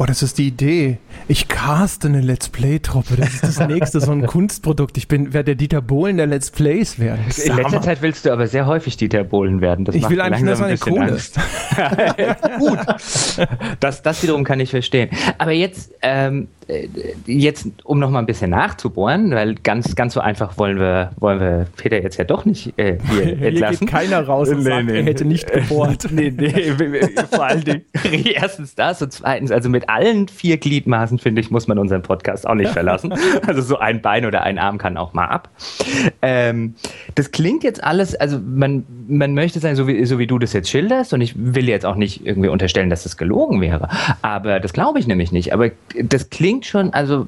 Oh, 0.00 0.06
das 0.06 0.22
ist 0.22 0.38
die 0.38 0.46
Idee. 0.46 0.96
Ich 1.28 1.48
caste 1.48 2.08
eine 2.08 2.22
Let's 2.22 2.48
Play-Truppe. 2.48 3.16
Das 3.16 3.34
ist 3.34 3.44
das 3.44 3.68
nächste, 3.68 4.00
so 4.00 4.12
ein 4.12 4.24
Kunstprodukt. 4.26 4.96
Ich 4.96 5.08
bin, 5.08 5.34
werde 5.34 5.44
der 5.44 5.54
Dieter 5.56 5.82
Bohlen 5.82 6.16
der 6.16 6.26
Let's 6.26 6.50
Plays 6.50 6.98
werden. 6.98 7.20
In 7.44 7.56
letzter 7.56 7.82
Zeit 7.82 8.00
willst 8.00 8.24
du 8.24 8.32
aber 8.32 8.46
sehr 8.46 8.64
häufig 8.64 8.96
Dieter 8.96 9.24
Bohlen 9.24 9.60
werden. 9.60 9.84
Das 9.84 9.94
ich 9.94 10.08
will 10.08 10.22
eigentlich 10.22 10.42
nur 10.42 10.56
seine 10.56 10.78
Kohle. 10.78 11.18
Gut. 12.58 12.78
Das, 13.80 14.00
das 14.00 14.22
wiederum 14.22 14.42
kann 14.42 14.58
ich 14.58 14.70
verstehen. 14.70 15.10
Aber 15.36 15.52
jetzt, 15.52 15.92
ähm, 16.00 16.48
äh, 16.59 16.59
jetzt, 17.26 17.68
um 17.84 17.98
noch 17.98 18.10
mal 18.10 18.18
ein 18.18 18.26
bisschen 18.26 18.50
nachzubohren, 18.50 19.30
weil 19.32 19.54
ganz, 19.56 19.94
ganz 19.94 20.14
so 20.14 20.20
einfach 20.20 20.58
wollen 20.58 20.78
wir, 20.78 21.10
wollen 21.18 21.40
wir 21.40 21.66
Peter 21.76 22.02
jetzt 22.02 22.16
ja 22.16 22.24
doch 22.24 22.44
nicht 22.44 22.78
äh, 22.78 22.98
hier, 23.10 23.24
hier 23.36 23.48
entlassen. 23.48 23.86
Geht 23.86 23.88
keiner 23.88 24.24
raus 24.24 24.48
und 24.48 24.58
nee, 24.58 24.64
sagt, 24.64 24.86
nee, 24.86 24.98
er 24.98 25.04
hätte 25.04 25.24
nicht 25.24 25.50
gebohrt. 25.52 26.06
nee, 26.10 26.32
nee, 26.36 26.72
vor 27.30 27.46
allen 27.46 27.64
Dingen 27.64 27.84
erstens 28.24 28.74
das 28.74 29.02
und 29.02 29.12
zweitens, 29.12 29.50
also 29.50 29.68
mit 29.68 29.88
allen 29.88 30.28
vier 30.28 30.58
Gliedmaßen, 30.58 31.18
finde 31.18 31.40
ich, 31.40 31.50
muss 31.50 31.68
man 31.68 31.78
unseren 31.78 32.02
Podcast 32.02 32.46
auch 32.46 32.54
nicht 32.54 32.70
verlassen. 32.70 33.14
Also 33.46 33.62
so 33.62 33.78
ein 33.78 34.02
Bein 34.02 34.26
oder 34.26 34.42
ein 34.42 34.58
Arm 34.58 34.78
kann 34.78 34.96
auch 34.96 35.12
mal 35.12 35.26
ab. 35.26 35.50
Ähm, 36.22 36.74
das 37.14 37.30
klingt 37.30 37.64
jetzt 37.64 37.82
alles, 37.82 38.14
also 38.14 38.38
man, 38.38 38.84
man 39.10 39.34
möchte 39.34 39.60
sagen, 39.60 39.76
so 39.76 39.86
wie, 39.86 40.04
so 40.06 40.18
wie 40.18 40.26
du 40.26 40.38
das 40.38 40.52
jetzt 40.52 40.70
schilderst 40.70 41.12
und 41.12 41.20
ich 41.20 41.34
will 41.36 41.68
jetzt 41.68 41.84
auch 41.84 41.96
nicht 41.96 42.24
irgendwie 42.24 42.48
unterstellen, 42.48 42.90
dass 42.90 43.02
das 43.02 43.16
gelogen 43.16 43.60
wäre, 43.60 43.88
aber 44.22 44.60
das 44.60 44.72
glaube 44.72 44.98
ich 44.98 45.06
nämlich 45.06 45.32
nicht, 45.32 45.52
aber 45.52 45.70
das 46.02 46.30
klingt 46.30 46.66
schon, 46.66 46.92
also 46.92 47.26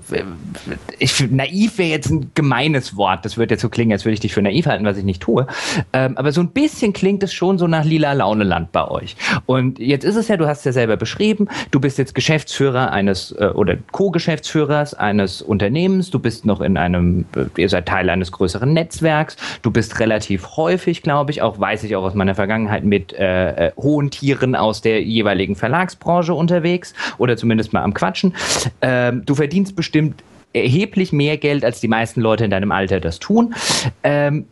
ich, 0.99 1.31
naiv 1.31 1.79
wäre 1.79 1.91
jetzt 1.91 2.11
ein 2.11 2.31
gemeines 2.35 2.97
Wort. 2.97 3.25
Das 3.25 3.37
würde 3.37 3.55
jetzt 3.55 3.63
so 3.63 3.69
klingen, 3.69 3.93
als 3.93 4.05
würde 4.05 4.15
ich 4.15 4.21
dich 4.21 4.33
für 4.33 4.43
naiv 4.43 4.67
halten, 4.67 4.85
was 4.85 4.97
ich 4.97 5.05
nicht 5.05 5.23
tue. 5.23 5.47
Ähm, 5.93 6.17
aber 6.17 6.33
so 6.33 6.41
ein 6.41 6.49
bisschen 6.49 6.93
klingt 6.93 7.23
es 7.23 7.33
schon 7.33 7.59
so 7.59 7.67
nach 7.67 7.85
lila 7.85 8.13
Launeland 8.13 8.73
bei 8.73 8.87
euch. 8.89 9.17
Und 9.47 9.79
jetzt 9.79 10.05
ist 10.05 10.17
es 10.17 10.29
ja, 10.29 10.37
du 10.37 10.47
hast 10.47 10.61
es 10.61 10.65
ja 10.65 10.73
selber 10.73 10.97
beschrieben, 10.97 11.49
du 11.71 11.81
bist 11.81 11.99
jetzt 11.99 12.15
Geschäftsführer 12.15 12.93
eines 12.93 13.33
äh, 13.33 13.47
oder 13.47 13.77
Co-Geschäftsführers 13.91 14.95
eines 14.95 15.43
Unternehmens, 15.43 16.11
du 16.11 16.19
bist 16.19 16.45
noch 16.45 16.61
in 16.61 16.77
einem, 16.77 17.25
äh, 17.37 17.61
ihr 17.61 17.69
seid 17.69 17.87
Teil 17.87 18.09
eines 18.11 18.33
größeren 18.33 18.73
Netzwerks, 18.73 19.37
du 19.63 19.71
bist 19.71 19.99
relativ 20.01 20.57
häufig, 20.57 21.03
glaube 21.03 21.31
ich, 21.31 21.43
auch 21.43 21.61
weiß 21.73 21.85
ich 21.85 21.97
auch 21.97 22.05
aus 22.05 22.15
meiner 22.15 22.35
Vergangenheit 22.35 22.85
mit 22.85 23.15
äh, 23.15 23.69
äh, 23.69 23.73
hohen 23.79 24.11
Tieren 24.11 24.55
aus 24.55 24.83
der 24.83 25.03
jeweiligen 25.03 25.57
Verlagsbranche 25.57 26.35
unterwegs 26.35 26.93
oder 27.17 27.39
zumindest 27.39 27.73
mal 27.73 27.83
am 27.83 27.95
Quatschen. 27.95 28.35
Ähm, 28.83 29.25
du 29.25 29.35
verdienst 29.35 29.75
bestimmt 29.75 30.23
erheblich 30.53 31.13
mehr 31.13 31.39
Geld, 31.39 31.65
als 31.65 31.81
die 31.81 31.89
meisten 31.89 32.21
Leute 32.21 32.45
in 32.45 32.51
deinem 32.51 32.73
Alter 32.73 33.01
das 33.01 33.21
tun. 33.21 33.55
Ähm, 34.03 34.45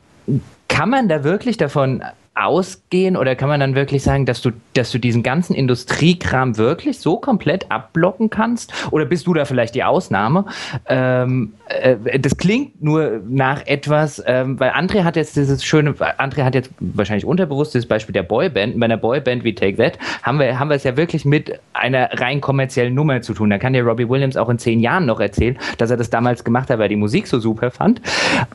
kann 0.68 0.88
man 0.88 1.10
da 1.10 1.22
wirklich 1.22 1.58
davon 1.58 2.02
ausgehen 2.40 3.16
oder 3.16 3.36
kann 3.36 3.48
man 3.48 3.60
dann 3.60 3.74
wirklich 3.74 4.02
sagen, 4.02 4.26
dass 4.26 4.40
du, 4.40 4.50
dass 4.74 4.90
du 4.90 4.98
diesen 4.98 5.22
ganzen 5.22 5.54
Industriekram 5.54 6.56
wirklich 6.56 6.98
so 6.98 7.18
komplett 7.18 7.70
abblocken 7.70 8.30
kannst? 8.30 8.72
Oder 8.90 9.04
bist 9.04 9.26
du 9.26 9.34
da 9.34 9.44
vielleicht 9.44 9.74
die 9.74 9.84
Ausnahme? 9.84 10.46
Ähm, 10.86 11.52
äh, 11.68 12.18
das 12.18 12.36
klingt 12.36 12.82
nur 12.82 13.20
nach 13.28 13.66
etwas, 13.66 14.22
ähm, 14.26 14.58
weil 14.58 14.70
André 14.70 15.04
hat 15.04 15.16
jetzt 15.16 15.36
dieses 15.36 15.64
schöne, 15.64 15.92
André 15.92 16.44
hat 16.44 16.54
jetzt 16.54 16.70
wahrscheinlich 16.80 17.24
unterbewusst 17.24 17.74
das 17.74 17.86
Beispiel 17.86 18.12
der 18.12 18.22
Boyband. 18.22 18.78
Bei 18.78 18.86
einer 18.86 18.96
Boyband 18.96 19.44
wie 19.44 19.54
Take 19.54 19.76
That 19.76 19.98
haben 20.22 20.38
wir, 20.38 20.58
haben 20.58 20.68
wir 20.68 20.76
es 20.76 20.84
ja 20.84 20.96
wirklich 20.96 21.24
mit 21.24 21.60
einer 21.72 22.10
rein 22.20 22.40
kommerziellen 22.40 22.94
Nummer 22.94 23.20
zu 23.22 23.34
tun. 23.34 23.50
Da 23.50 23.58
kann 23.58 23.72
dir 23.72 23.84
Robbie 23.84 24.08
Williams 24.08 24.36
auch 24.36 24.48
in 24.48 24.58
zehn 24.58 24.80
Jahren 24.80 25.06
noch 25.06 25.20
erzählen, 25.20 25.58
dass 25.78 25.90
er 25.90 25.96
das 25.96 26.10
damals 26.10 26.44
gemacht 26.44 26.70
hat, 26.70 26.78
weil 26.78 26.86
er 26.86 26.90
die 26.90 26.96
Musik 26.96 27.26
so 27.26 27.38
super 27.38 27.70
fand. 27.70 28.00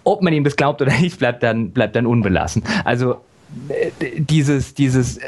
Ob 0.04 0.22
man 0.22 0.34
ihm 0.34 0.44
das 0.44 0.56
glaubt 0.56 0.82
oder 0.82 0.92
nicht, 1.00 1.20
bleibt 1.20 1.44
dann, 1.44 1.72
bleibt 1.72 1.96
dann 1.96 2.06
unbelassen. 2.06 2.64
Also 2.84 3.18
dieses, 4.18 4.74
dieses, 4.74 5.20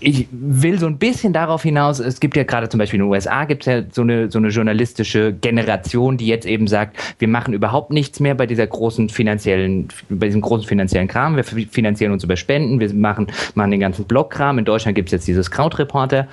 ich 0.00 0.28
will 0.30 0.78
so 0.78 0.86
ein 0.86 0.98
bisschen 0.98 1.32
darauf 1.32 1.62
hinaus, 1.62 1.98
es 1.98 2.20
gibt 2.20 2.36
ja 2.36 2.44
gerade 2.44 2.68
zum 2.68 2.78
Beispiel 2.78 3.00
in 3.00 3.06
den 3.06 3.12
USA 3.12 3.44
gibt 3.44 3.66
es 3.66 3.72
ja 3.72 3.82
so 3.90 4.02
eine, 4.02 4.30
so 4.30 4.38
eine 4.38 4.48
journalistische 4.48 5.32
Generation, 5.32 6.16
die 6.16 6.26
jetzt 6.26 6.46
eben 6.46 6.66
sagt, 6.66 6.96
wir 7.18 7.28
machen 7.28 7.54
überhaupt 7.54 7.90
nichts 7.90 8.20
mehr 8.20 8.34
bei 8.34 8.46
dieser 8.46 8.66
großen 8.66 9.08
finanziellen, 9.08 9.88
bei 10.08 10.26
diesem 10.26 10.40
großen 10.40 10.66
finanziellen 10.66 11.08
Kram, 11.08 11.36
wir 11.36 11.44
finanzieren 11.44 12.12
uns 12.12 12.24
über 12.24 12.36
Spenden, 12.36 12.80
wir 12.80 12.92
machen, 12.94 13.28
machen 13.54 13.70
den 13.70 13.80
ganzen 13.80 14.04
Blogkram. 14.04 14.58
In 14.58 14.64
Deutschland 14.64 14.94
gibt 14.94 15.08
es 15.08 15.12
jetzt 15.12 15.28
dieses 15.28 15.50
Krautreporter 15.50 16.28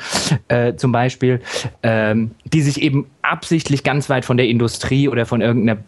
äh, 0.48 0.76
zum 0.76 0.92
Beispiel, 0.92 1.42
ähm, 1.82 2.32
die 2.46 2.62
sich 2.62 2.82
eben 2.82 3.08
absichtlich 3.22 3.84
ganz 3.84 4.10
weit 4.10 4.26
von 4.26 4.38
der 4.38 4.48
Industrie 4.48 5.08
oder 5.08 5.26
von 5.26 5.42
irgendeiner 5.42 5.80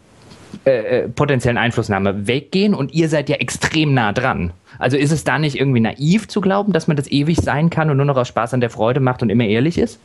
äh, 0.65 1.03
äh, 1.03 1.09
potenziellen 1.09 1.57
Einflussnahme 1.57 2.27
weggehen 2.27 2.73
und 2.73 2.93
ihr 2.93 3.07
seid 3.07 3.29
ja 3.29 3.35
extrem 3.35 3.93
nah 3.93 4.13
dran. 4.13 4.51
Also 4.79 4.97
ist 4.97 5.11
es 5.11 5.23
da 5.23 5.37
nicht 5.37 5.59
irgendwie 5.59 5.79
naiv 5.79 6.27
zu 6.27 6.41
glauben, 6.41 6.73
dass 6.73 6.87
man 6.87 6.97
das 6.97 7.09
ewig 7.09 7.37
sein 7.37 7.69
kann 7.69 7.89
und 7.89 7.97
nur 7.97 8.05
noch 8.05 8.17
aus 8.17 8.27
Spaß 8.27 8.53
an 8.53 8.61
der 8.61 8.69
Freude 8.69 8.99
macht 8.99 9.21
und 9.21 9.29
immer 9.29 9.45
ehrlich 9.45 9.77
ist? 9.77 9.99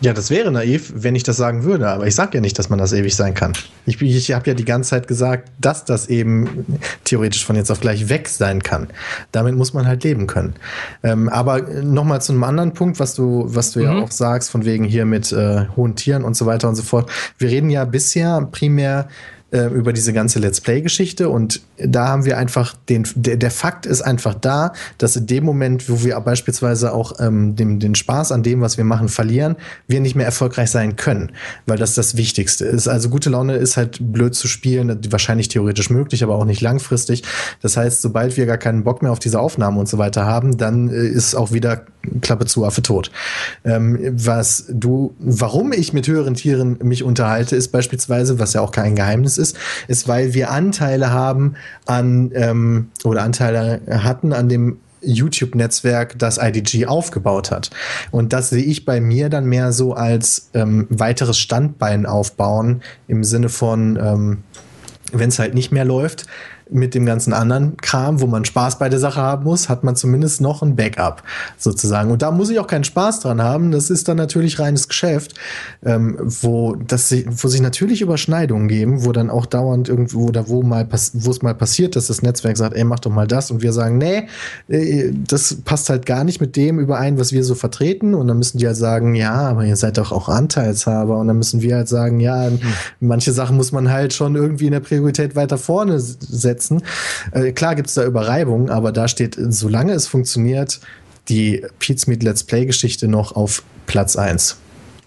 Ja, 0.00 0.12
das 0.12 0.30
wäre 0.30 0.52
naiv, 0.52 0.92
wenn 0.94 1.16
ich 1.16 1.24
das 1.24 1.36
sagen 1.36 1.64
würde, 1.64 1.88
aber 1.88 2.06
ich 2.06 2.14
sage 2.14 2.38
ja 2.38 2.40
nicht, 2.40 2.58
dass 2.58 2.70
man 2.70 2.78
das 2.78 2.92
ewig 2.92 3.16
sein 3.16 3.34
kann. 3.34 3.52
Ich, 3.84 4.00
ich 4.00 4.32
habe 4.32 4.46
ja 4.46 4.54
die 4.54 4.64
ganze 4.64 4.90
Zeit 4.90 5.08
gesagt, 5.08 5.50
dass 5.60 5.84
das 5.84 6.08
eben 6.08 6.78
theoretisch 7.04 7.44
von 7.44 7.56
jetzt 7.56 7.70
auf 7.70 7.80
gleich 7.80 8.08
weg 8.08 8.28
sein 8.28 8.62
kann. 8.62 8.88
Damit 9.32 9.56
muss 9.56 9.74
man 9.74 9.86
halt 9.86 10.04
leben 10.04 10.28
können. 10.28 10.54
Ähm, 11.02 11.28
aber 11.28 11.62
nochmal 11.82 12.22
zu 12.22 12.32
einem 12.32 12.44
anderen 12.44 12.74
Punkt, 12.74 13.00
was 13.00 13.14
du, 13.14 13.44
was 13.48 13.72
du 13.72 13.80
mhm. 13.80 13.84
ja 13.84 13.98
auch 13.98 14.12
sagst, 14.12 14.50
von 14.50 14.64
wegen 14.64 14.84
hier 14.84 15.04
mit 15.04 15.32
äh, 15.32 15.66
hohen 15.76 15.96
Tieren 15.96 16.22
und 16.22 16.36
so 16.36 16.46
weiter 16.46 16.68
und 16.68 16.76
so 16.76 16.82
fort. 16.84 17.10
Wir 17.38 17.48
reden 17.48 17.68
ja 17.68 17.84
bisher 17.84 18.48
primär 18.52 19.08
äh, 19.50 19.66
über 19.66 19.92
diese 19.92 20.12
ganze 20.12 20.38
Let's 20.38 20.60
Play-Geschichte. 20.60 21.28
Und 21.28 21.62
da 21.78 22.08
haben 22.08 22.24
wir 22.24 22.36
einfach 22.38 22.74
den, 22.88 23.06
der, 23.14 23.36
der 23.36 23.50
Fakt 23.50 23.86
ist 23.86 24.02
einfach 24.02 24.34
da, 24.34 24.72
dass 24.98 25.16
in 25.16 25.26
dem 25.26 25.44
Moment, 25.44 25.88
wo 25.88 26.04
wir 26.04 26.18
beispielsweise 26.20 26.92
auch 26.92 27.12
ähm, 27.20 27.56
den, 27.56 27.80
den 27.80 27.94
Spaß 27.94 28.32
an 28.32 28.42
dem, 28.42 28.60
was 28.60 28.76
wir 28.76 28.84
machen, 28.84 29.08
verlieren, 29.08 29.56
wir 29.86 30.00
nicht 30.00 30.14
mehr 30.14 30.26
erfolgreich 30.26 30.70
sein 30.70 30.96
können, 30.96 31.32
weil 31.66 31.78
das 31.78 31.94
das 31.94 32.16
Wichtigste 32.16 32.66
ist. 32.66 32.88
Also 32.88 33.08
gute 33.08 33.30
Laune 33.30 33.54
ist 33.56 33.76
halt 33.76 33.98
blöd 34.00 34.34
zu 34.34 34.48
spielen, 34.48 34.98
wahrscheinlich 35.10 35.48
theoretisch 35.48 35.88
möglich, 35.90 36.22
aber 36.22 36.34
auch 36.34 36.44
nicht 36.44 36.60
langfristig. 36.60 37.22
Das 37.62 37.76
heißt, 37.76 38.02
sobald 38.02 38.36
wir 38.36 38.46
gar 38.46 38.58
keinen 38.58 38.84
Bock 38.84 39.02
mehr 39.02 39.12
auf 39.12 39.18
diese 39.18 39.40
Aufnahmen 39.40 39.78
und 39.78 39.88
so 39.88 39.98
weiter 39.98 40.26
haben, 40.26 40.58
dann 40.58 40.90
äh, 40.90 41.06
ist 41.06 41.34
auch 41.34 41.52
wieder 41.52 41.86
Klappe 42.20 42.46
zu, 42.46 42.64
Affe 42.64 42.82
tot. 42.82 43.10
Ähm, 43.64 43.98
was 44.12 44.66
du, 44.68 45.14
warum 45.18 45.72
ich 45.72 45.92
mit 45.92 46.06
höheren 46.06 46.34
Tieren 46.34 46.78
mich 46.82 47.02
unterhalte, 47.02 47.56
ist 47.56 47.68
beispielsweise, 47.68 48.38
was 48.38 48.52
ja 48.52 48.60
auch 48.60 48.72
kein 48.72 48.94
Geheimnis 48.94 49.37
ist, 49.38 49.56
ist, 49.86 50.08
weil 50.08 50.34
wir 50.34 50.50
Anteile 50.50 51.10
haben 51.10 51.54
an 51.86 52.30
ähm, 52.34 52.90
oder 53.04 53.22
Anteile 53.22 53.80
hatten 53.88 54.32
an 54.32 54.48
dem 54.48 54.78
YouTube-Netzwerk, 55.02 56.18
das 56.18 56.38
IDG 56.38 56.86
aufgebaut 56.86 57.50
hat. 57.50 57.70
Und 58.10 58.32
das 58.32 58.50
sehe 58.50 58.64
ich 58.64 58.84
bei 58.84 59.00
mir 59.00 59.28
dann 59.28 59.46
mehr 59.46 59.72
so 59.72 59.94
als 59.94 60.50
ähm, 60.54 60.86
weiteres 60.90 61.38
Standbein 61.38 62.06
aufbauen 62.06 62.82
im 63.06 63.24
Sinne 63.24 63.48
von, 63.48 63.96
ähm, 63.96 64.38
wenn 65.12 65.28
es 65.28 65.38
halt 65.38 65.54
nicht 65.54 65.72
mehr 65.72 65.84
läuft, 65.84 66.26
mit 66.70 66.94
dem 66.94 67.06
ganzen 67.06 67.32
anderen 67.32 67.76
Kram, 67.78 68.20
wo 68.20 68.26
man 68.26 68.44
Spaß 68.44 68.78
bei 68.78 68.88
der 68.88 68.98
Sache 68.98 69.20
haben 69.20 69.44
muss, 69.44 69.68
hat 69.68 69.84
man 69.84 69.96
zumindest 69.96 70.40
noch 70.40 70.62
ein 70.62 70.76
Backup 70.76 71.22
sozusagen. 71.56 72.10
Und 72.10 72.22
da 72.22 72.30
muss 72.30 72.50
ich 72.50 72.58
auch 72.58 72.66
keinen 72.66 72.84
Spaß 72.84 73.20
dran 73.20 73.42
haben. 73.42 73.70
Das 73.70 73.90
ist 73.90 74.08
dann 74.08 74.16
natürlich 74.16 74.58
reines 74.58 74.88
Geschäft, 74.88 75.34
ähm, 75.84 76.16
wo, 76.20 76.74
das, 76.74 77.14
wo 77.28 77.48
sich 77.48 77.60
natürlich 77.60 78.02
Überschneidungen 78.02 78.68
geben, 78.68 79.04
wo 79.04 79.12
dann 79.12 79.30
auch 79.30 79.46
dauernd 79.46 79.88
irgendwo 79.88 80.26
oder 80.26 80.48
wo 80.48 80.62
mal 80.62 80.86
wo 81.12 81.30
es 81.30 81.42
mal 81.42 81.54
passiert, 81.54 81.96
dass 81.96 82.08
das 82.08 82.22
Netzwerk 82.22 82.56
sagt, 82.56 82.74
ey, 82.74 82.84
mach 82.84 83.00
doch 83.00 83.10
mal 83.10 83.26
das 83.26 83.50
und 83.50 83.62
wir 83.62 83.72
sagen, 83.72 83.98
nee, 83.98 84.28
äh, 84.68 85.12
das 85.12 85.56
passt 85.64 85.90
halt 85.90 86.06
gar 86.06 86.24
nicht 86.24 86.40
mit 86.40 86.56
dem 86.56 86.78
überein, 86.78 87.18
was 87.18 87.32
wir 87.32 87.44
so 87.44 87.54
vertreten. 87.54 88.14
Und 88.14 88.28
dann 88.28 88.38
müssen 88.38 88.58
die 88.58 88.66
halt 88.66 88.76
sagen, 88.76 89.14
ja, 89.14 89.34
aber 89.34 89.64
ihr 89.64 89.76
seid 89.76 89.98
doch 89.98 90.12
auch 90.12 90.28
Anteilshaber. 90.28 91.18
Und 91.18 91.28
dann 91.28 91.38
müssen 91.38 91.62
wir 91.62 91.76
halt 91.76 91.88
sagen, 91.88 92.20
ja, 92.20 92.50
mhm. 92.50 92.60
manche 93.00 93.32
Sachen 93.32 93.56
muss 93.56 93.72
man 93.72 93.90
halt 93.90 94.12
schon 94.12 94.36
irgendwie 94.36 94.66
in 94.66 94.72
der 94.72 94.80
Priorität 94.80 95.36
weiter 95.36 95.58
vorne 95.58 95.98
setzen 95.98 96.57
setzen. 96.58 96.82
Äh, 97.32 97.52
klar 97.52 97.74
gibt 97.74 97.88
es 97.88 97.94
da 97.94 98.04
Überreibungen, 98.04 98.70
aber 98.70 98.92
da 98.92 99.08
steht, 99.08 99.36
solange 99.38 99.92
es 99.92 100.06
funktioniert, 100.06 100.80
die 101.28 101.64
Pizmeet 101.78 102.22
Let's 102.22 102.42
Play 102.44 102.66
Geschichte 102.66 103.06
noch 103.08 103.32
auf 103.36 103.62
Platz 103.86 104.16
1. 104.16 104.56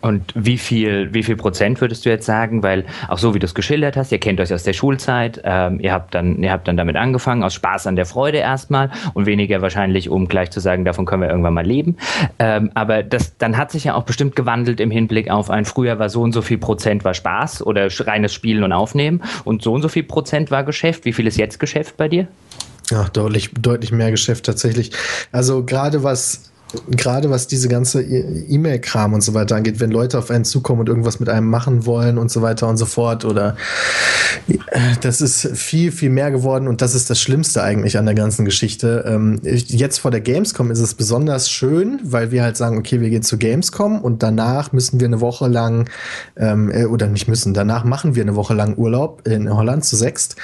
Und 0.01 0.33
wie 0.35 0.57
viel, 0.57 1.13
wie 1.13 1.23
viel 1.23 1.35
Prozent 1.35 1.79
würdest 1.79 2.05
du 2.05 2.09
jetzt 2.09 2.25
sagen? 2.25 2.63
Weil 2.63 2.85
auch 3.07 3.17
so 3.17 3.33
wie 3.33 3.39
du 3.39 3.45
es 3.45 3.55
geschildert 3.55 3.95
hast, 3.97 4.11
ihr 4.11 4.19
kennt 4.19 4.39
euch 4.39 4.53
aus 4.53 4.63
der 4.63 4.73
Schulzeit, 4.73 5.41
ähm, 5.43 5.79
ihr 5.79 5.93
habt 5.93 6.13
dann, 6.13 6.41
ihr 6.41 6.51
habt 6.51 6.67
dann 6.67 6.77
damit 6.77 6.95
angefangen, 6.95 7.43
aus 7.43 7.53
Spaß 7.53 7.87
an 7.87 7.95
der 7.95 8.05
Freude 8.05 8.39
erstmal 8.39 8.91
und 9.13 9.25
weniger 9.25 9.61
wahrscheinlich, 9.61 10.09
um 10.09 10.27
gleich 10.27 10.49
zu 10.51 10.59
sagen, 10.59 10.85
davon 10.85 11.05
können 11.05 11.21
wir 11.21 11.29
irgendwann 11.29 11.53
mal 11.53 11.65
leben. 11.65 11.97
Ähm, 12.39 12.71
aber 12.73 13.03
das, 13.03 13.37
dann 13.37 13.57
hat 13.57 13.71
sich 13.71 13.83
ja 13.83 13.95
auch 13.95 14.03
bestimmt 14.03 14.35
gewandelt 14.35 14.79
im 14.79 14.91
Hinblick 14.91 15.29
auf 15.29 15.49
ein 15.49 15.65
früher 15.65 15.99
war 15.99 16.09
so 16.09 16.21
und 16.21 16.31
so 16.31 16.41
viel 16.41 16.57
Prozent 16.57 17.03
war 17.03 17.13
Spaß 17.13 17.65
oder 17.65 17.87
reines 18.01 18.33
Spielen 18.33 18.63
und 18.63 18.73
Aufnehmen 18.73 19.21
und 19.43 19.61
so 19.61 19.73
und 19.73 19.81
so 19.81 19.87
viel 19.87 20.03
Prozent 20.03 20.51
war 20.51 20.63
Geschäft. 20.63 21.05
Wie 21.05 21.13
viel 21.13 21.27
ist 21.27 21.37
jetzt 21.37 21.59
Geschäft 21.59 21.97
bei 21.97 22.07
dir? 22.07 22.27
Ja, 22.89 23.07
deutlich, 23.13 23.51
deutlich 23.53 23.91
mehr 23.91 24.11
Geschäft 24.11 24.45
tatsächlich. 24.45 24.91
Also 25.31 25.63
gerade 25.63 26.03
was 26.03 26.50
gerade 26.89 27.29
was 27.29 27.47
diese 27.47 27.67
ganze 27.67 28.01
e- 28.01 28.45
E-Mail-Kram 28.49 29.13
und 29.13 29.21
so 29.21 29.33
weiter 29.33 29.55
angeht, 29.55 29.79
wenn 29.79 29.91
Leute 29.91 30.17
auf 30.17 30.31
einen 30.31 30.45
zukommen 30.45 30.81
und 30.81 30.89
irgendwas 30.89 31.19
mit 31.19 31.29
einem 31.29 31.47
machen 31.47 31.85
wollen 31.85 32.17
und 32.17 32.31
so 32.31 32.41
weiter 32.41 32.67
und 32.67 32.77
so 32.77 32.85
fort 32.85 33.25
oder 33.25 33.55
äh, 34.47 34.79
das 35.01 35.21
ist 35.21 35.49
viel, 35.53 35.91
viel 35.91 36.09
mehr 36.09 36.31
geworden 36.31 36.67
und 36.67 36.81
das 36.81 36.95
ist 36.95 37.09
das 37.09 37.19
Schlimmste 37.19 37.63
eigentlich 37.63 37.97
an 37.97 38.05
der 38.05 38.15
ganzen 38.15 38.45
Geschichte. 38.45 39.03
Ähm, 39.07 39.39
jetzt 39.43 39.99
vor 39.99 40.11
der 40.11 40.21
Gamescom 40.21 40.71
ist 40.71 40.79
es 40.79 40.93
besonders 40.93 41.49
schön, 41.49 41.99
weil 42.03 42.31
wir 42.31 42.43
halt 42.43 42.57
sagen, 42.57 42.77
okay, 42.77 43.01
wir 43.01 43.09
gehen 43.09 43.23
zu 43.23 43.37
Gamescom 43.37 44.01
und 44.01 44.23
danach 44.23 44.71
müssen 44.71 44.99
wir 44.99 45.07
eine 45.07 45.21
Woche 45.21 45.47
lang 45.47 45.89
ähm, 46.37 46.71
äh, 46.71 46.85
oder 46.85 47.07
nicht 47.07 47.27
müssen, 47.27 47.53
danach 47.53 47.83
machen 47.83 48.15
wir 48.15 48.23
eine 48.23 48.35
Woche 48.35 48.53
lang 48.53 48.77
Urlaub 48.77 49.27
in 49.27 49.53
Holland 49.53 49.85
zu 49.85 49.95
sechst. 49.95 50.35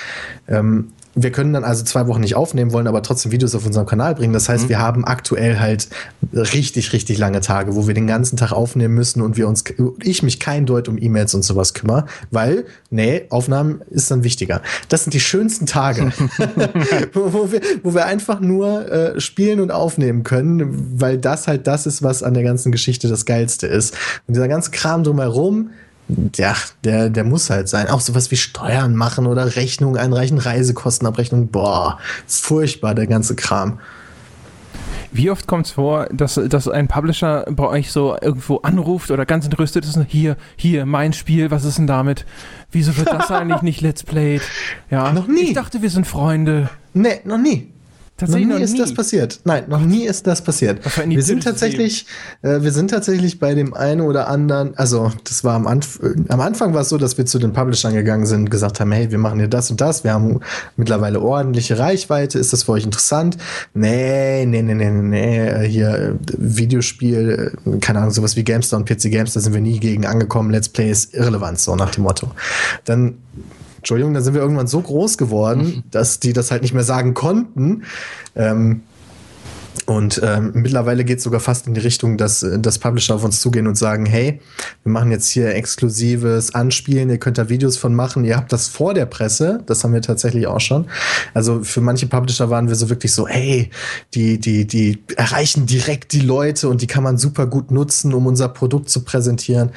Ähm, 0.48 0.92
wir 1.18 1.32
können 1.32 1.52
dann 1.52 1.64
also 1.64 1.84
zwei 1.84 2.08
Wochen 2.08 2.22
nicht 2.22 2.36
aufnehmen, 2.36 2.72
wollen 2.72 2.88
aber 2.88 3.02
trotzdem 3.02 3.32
Videos 3.32 3.56
auf 3.56 3.66
unserem 3.66 3.88
Kanal 3.88 4.14
bringen. 4.14 4.34
Das 4.34 4.48
heißt, 4.48 4.66
mhm. 4.66 4.70
wir 4.70 4.80
haben 4.80 5.04
aktuell 5.04 5.60
halt 5.60 5.90
richtig, 6.34 6.94
richtig 6.94 7.18
lange 7.18 7.42
Tage, 7.42 7.76
wo 7.76 7.88
wir 7.88 7.96
den 7.96 8.06
ganzen 8.06 8.38
Tag 8.38 8.52
aufnehmen 8.52 8.94
müssen 8.94 9.22
und 9.22 9.36
wir 9.36 9.48
uns, 9.48 9.64
ich 10.04 10.22
mich 10.22 10.40
kein 10.40 10.68
Deut 10.68 10.88
um 10.88 11.02
E-Mails 11.02 11.34
und 11.34 11.42
sowas 11.42 11.74
kümmere, 11.74 12.06
weil, 12.30 12.66
nee, 12.92 13.24
Aufnahmen 13.30 13.82
ist 13.90 14.12
dann 14.12 14.24
wichtiger. 14.24 14.62
Das 14.90 15.04
sind 15.04 15.14
die 15.14 15.20
schönsten 15.20 15.66
Tage, 15.66 16.12
wo, 17.14 17.52
wir, 17.52 17.62
wo 17.82 17.96
wir 17.96 18.06
einfach 18.06 18.40
nur 18.40 18.92
äh, 18.92 19.20
spielen 19.20 19.60
und 19.60 19.72
aufnehmen 19.72 20.24
können, 20.24 21.00
weil 21.00 21.18
das 21.18 21.48
halt 21.48 21.66
das 21.66 21.88
ist, 21.88 22.04
was 22.04 22.22
an 22.22 22.36
der 22.36 22.44
ganzen 22.44 22.72
Geschichte 22.72 23.08
das 23.08 23.26
Geilste 23.26 23.66
ist. 23.66 23.96
Und 24.28 24.36
dieser 24.36 24.48
ganze 24.48 24.70
Kram 24.70 25.04
drumherum, 25.04 25.72
ja, 26.36 26.56
der, 26.84 27.10
der 27.10 27.24
muss 27.24 27.50
halt 27.50 27.68
sein. 27.68 27.88
Auch 27.90 28.02
sowas 28.02 28.32
wie 28.32 28.38
Steuern 28.38 28.96
machen 28.96 29.28
oder 29.28 29.56
Rechnungen 29.56 29.98
einreichen, 29.98 30.38
Reisekostenabrechnung. 30.38 31.50
Boah, 31.50 32.00
furchtbar, 32.28 32.96
der 32.96 33.08
ganze 33.08 33.36
Kram. 33.36 33.80
Wie 35.12 35.30
oft 35.32 35.48
kommt 35.48 35.66
es 35.66 35.72
vor, 35.72 36.08
dass, 36.12 36.40
dass 36.48 36.68
ein 36.68 36.88
Publisher 36.88 37.46
bei 37.50 37.66
euch 37.66 37.92
so 37.92 38.18
irgendwo 38.22 38.58
anruft 38.58 39.10
oder 39.10 39.26
ganz 39.26 39.46
entrüstet 39.46 39.86
ist, 39.86 39.98
hier, 40.08 40.38
hier, 40.56 40.86
mein 40.86 41.14
Spiel, 41.14 41.50
was 41.50 41.64
ist 41.64 41.78
denn 41.78 41.88
damit? 41.88 42.26
Wieso 42.72 42.96
wird 42.98 43.08
das 43.08 43.32
eigentlich 43.32 43.62
nicht 43.62 43.82
Let's 43.82 44.04
Played? 44.04 44.42
Ja, 44.92 45.12
noch 45.14 45.28
nie. 45.28 45.42
Ich 45.42 45.54
dachte, 45.54 45.82
wir 45.82 45.90
sind 45.90 46.06
Freunde. 46.08 46.70
Nee, 46.94 47.22
noch 47.24 47.38
nie. 47.38 47.72
Tatsächlich 48.18 48.48
noch 48.48 48.56
nie, 48.56 48.64
noch 48.64 48.68
nie 48.68 48.74
ist 48.74 48.80
das 48.80 48.94
passiert. 48.96 49.40
Nein, 49.44 49.66
noch 49.68 49.80
nie 49.80 50.06
ist 50.06 50.26
das 50.26 50.42
passiert. 50.42 50.80
Wir 51.06 51.22
sind 51.22 51.44
tatsächlich, 51.44 52.08
äh, 52.42 52.62
wir 52.62 52.72
sind 52.72 52.90
tatsächlich 52.90 53.38
bei 53.38 53.54
dem 53.54 53.76
einen 53.76 54.02
oder 54.02 54.28
anderen, 54.28 54.76
also 54.76 55.12
das 55.24 55.44
war 55.44 55.54
am, 55.54 55.68
Anf 55.68 56.00
äh, 56.02 56.16
am 56.30 56.42
Anfang 56.42 56.74
war 56.74 56.82
es 56.82 56.90
so, 56.90 56.98
dass 56.98 57.20
wir 57.20 57.28
zu 57.28 57.38
den 57.38 57.54
Publishern 57.54 57.94
gegangen 57.94 58.26
sind 58.26 58.40
und 58.40 58.50
gesagt 58.50 58.80
haben, 58.80 58.92
hey, 58.92 59.12
wir 59.12 59.20
machen 59.20 59.38
hier 59.38 59.48
das 59.48 59.70
und 59.70 59.82
das, 59.82 60.04
wir 60.04 60.14
haben 60.14 60.40
mittlerweile 60.78 61.22
ordentliche 61.22 61.78
Reichweite, 61.78 62.40
ist 62.40 62.54
das 62.54 62.64
für 62.64 62.72
euch 62.72 62.86
interessant? 62.86 63.38
Nee, 63.76 64.48
nee, 64.48 64.64
nee, 64.64 64.74
nee, 64.74 64.90
nee, 64.90 65.48
äh, 65.48 65.68
hier 65.68 65.90
äh, 65.90 66.14
Videospiel, 66.38 67.56
keine 67.82 68.00
Ahnung, 68.00 68.12
sowas 68.12 68.36
wie 68.36 68.44
Gamestar 68.44 68.80
und 68.80 68.90
PC 68.90 69.12
Games, 69.12 69.34
da 69.34 69.42
sind 69.42 69.54
wir 69.54 69.62
nie 69.62 69.80
gegen 69.80 70.08
angekommen, 70.08 70.50
Let's 70.50 70.70
Play 70.70 70.90
ist 70.90 71.14
irrelevant, 71.14 71.60
so 71.60 71.76
nach 71.76 71.92
dem 71.92 72.02
Motto. 72.02 72.32
Dann 72.86 73.20
Entschuldigung, 73.88 74.14
da 74.14 74.20
sind 74.20 74.34
wir 74.34 74.42
irgendwann 74.42 74.68
so 74.68 74.82
groß 74.82 75.18
geworden, 75.18 75.86
dass 75.92 76.20
die 76.20 76.34
das 76.34 76.52
halt 76.52 76.62
nicht 76.62 76.74
mehr 76.74 76.84
sagen 76.84 77.14
konnten. 77.14 77.84
Ähm, 78.36 78.82
und 79.86 80.22
ähm, 80.24 80.52
mittlerweile 80.54 81.04
geht 81.06 81.20
es 81.20 81.24
sogar 81.24 81.40
fast 81.40 81.68
in 81.68 81.74
die 81.74 81.80
Richtung, 81.80 82.18
dass, 82.18 82.44
äh, 82.44 82.60
dass 82.60 82.80
Publisher 82.80 83.16
auf 83.16 83.24
uns 83.24 83.40
zugehen 83.40 83.68
und 83.68 83.78
sagen, 83.78 84.06
hey, 84.06 84.40
wir 84.84 84.92
machen 84.92 85.12
jetzt 85.12 85.30
hier 85.30 85.54
exklusives 85.54 86.56
Anspielen, 86.56 87.10
ihr 87.10 87.18
könnt 87.18 87.38
da 87.38 87.50
Videos 87.50 87.78
von 87.78 87.94
machen, 87.94 88.26
ihr 88.26 88.38
habt 88.38 88.52
das 88.52 88.68
vor 88.68 88.94
der 88.94 89.06
Presse, 89.06 89.62
das 89.66 89.84
haben 89.84 89.94
wir 89.94 90.02
tatsächlich 90.02 90.48
auch 90.48 90.60
schon. 90.60 90.88
Also 91.34 91.64
für 91.64 91.82
manche 91.82 92.08
Publisher 92.08 92.50
waren 92.50 92.68
wir 92.68 92.76
so 92.76 92.90
wirklich 92.90 93.14
so, 93.14 93.28
hey, 93.28 93.70
die, 94.14 94.40
die, 94.40 94.66
die 94.66 95.04
erreichen 95.16 95.66
direkt 95.66 96.14
die 96.14 96.22
Leute 96.22 96.70
und 96.70 96.82
die 96.82 96.88
kann 96.88 97.04
man 97.04 97.18
super 97.18 97.46
gut 97.46 97.72
nutzen, 97.72 98.14
um 98.14 98.26
unser 98.26 98.50
Produkt 98.50 98.90
zu 98.90 99.04
präsentieren. 99.04 99.72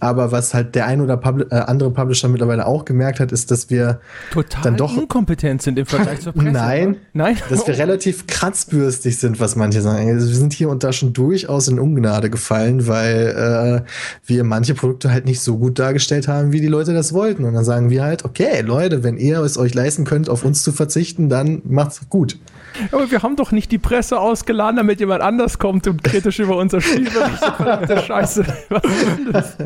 Aber 0.00 0.32
was 0.32 0.54
halt 0.54 0.74
der 0.74 0.86
ein 0.86 1.00
oder 1.00 1.16
Publi 1.16 1.44
äh, 1.50 1.54
andere 1.54 1.90
Publisher 1.90 2.28
mittlerweile 2.28 2.66
auch 2.66 2.84
gemerkt 2.84 3.20
hat, 3.20 3.32
ist, 3.32 3.50
dass 3.50 3.70
wir 3.70 4.00
total 4.32 4.62
dann 4.62 4.76
doch 4.76 4.96
inkompetent 4.96 5.62
sind 5.62 5.78
im 5.78 5.86
Vergleich 5.86 6.20
zur 6.20 6.32
Presse. 6.32 6.46
Nein, 6.52 6.96
nein, 7.12 7.36
dass 7.48 7.66
wir 7.66 7.78
relativ 7.78 8.26
kratzbürstig 8.26 9.18
sind, 9.18 9.40
was 9.40 9.45
was 9.46 9.54
manche 9.54 9.80
sagen. 9.80 10.10
Also 10.10 10.28
wir 10.28 10.34
sind 10.34 10.52
hier 10.52 10.68
und 10.68 10.82
da 10.82 10.92
schon 10.92 11.12
durchaus 11.12 11.68
in 11.68 11.78
Ungnade 11.78 12.30
gefallen, 12.30 12.88
weil 12.88 13.84
äh, 13.84 13.88
wir 14.26 14.42
manche 14.42 14.74
Produkte 14.74 15.12
halt 15.12 15.24
nicht 15.24 15.40
so 15.40 15.56
gut 15.56 15.78
dargestellt 15.78 16.26
haben, 16.26 16.52
wie 16.52 16.60
die 16.60 16.66
Leute 16.66 16.92
das 16.92 17.12
wollten. 17.12 17.44
Und 17.44 17.54
dann 17.54 17.64
sagen 17.64 17.88
wir 17.88 18.02
halt, 18.02 18.24
okay, 18.24 18.62
Leute, 18.62 19.04
wenn 19.04 19.16
ihr 19.16 19.40
es 19.40 19.56
euch 19.56 19.72
leisten 19.72 20.04
könnt, 20.04 20.28
auf 20.28 20.44
uns 20.44 20.64
zu 20.64 20.72
verzichten, 20.72 21.28
dann 21.28 21.62
macht's 21.64 22.00
gut. 22.10 22.38
Aber 22.90 23.08
wir 23.10 23.22
haben 23.22 23.36
doch 23.36 23.52
nicht 23.52 23.70
die 23.70 23.78
Presse 23.78 24.18
ausgeladen, 24.18 24.76
damit 24.76 24.98
jemand 24.98 25.22
anders 25.22 25.58
kommt 25.58 25.86
und 25.86 26.02
kritisch 26.02 26.40
über 26.40 26.56
unser 26.56 26.80
Spiel 26.80 27.08
berichtet. 27.08 28.04
Scheiße. 28.04 28.44
Was 28.68 28.84
ist 28.84 29.18
das? 29.32 29.56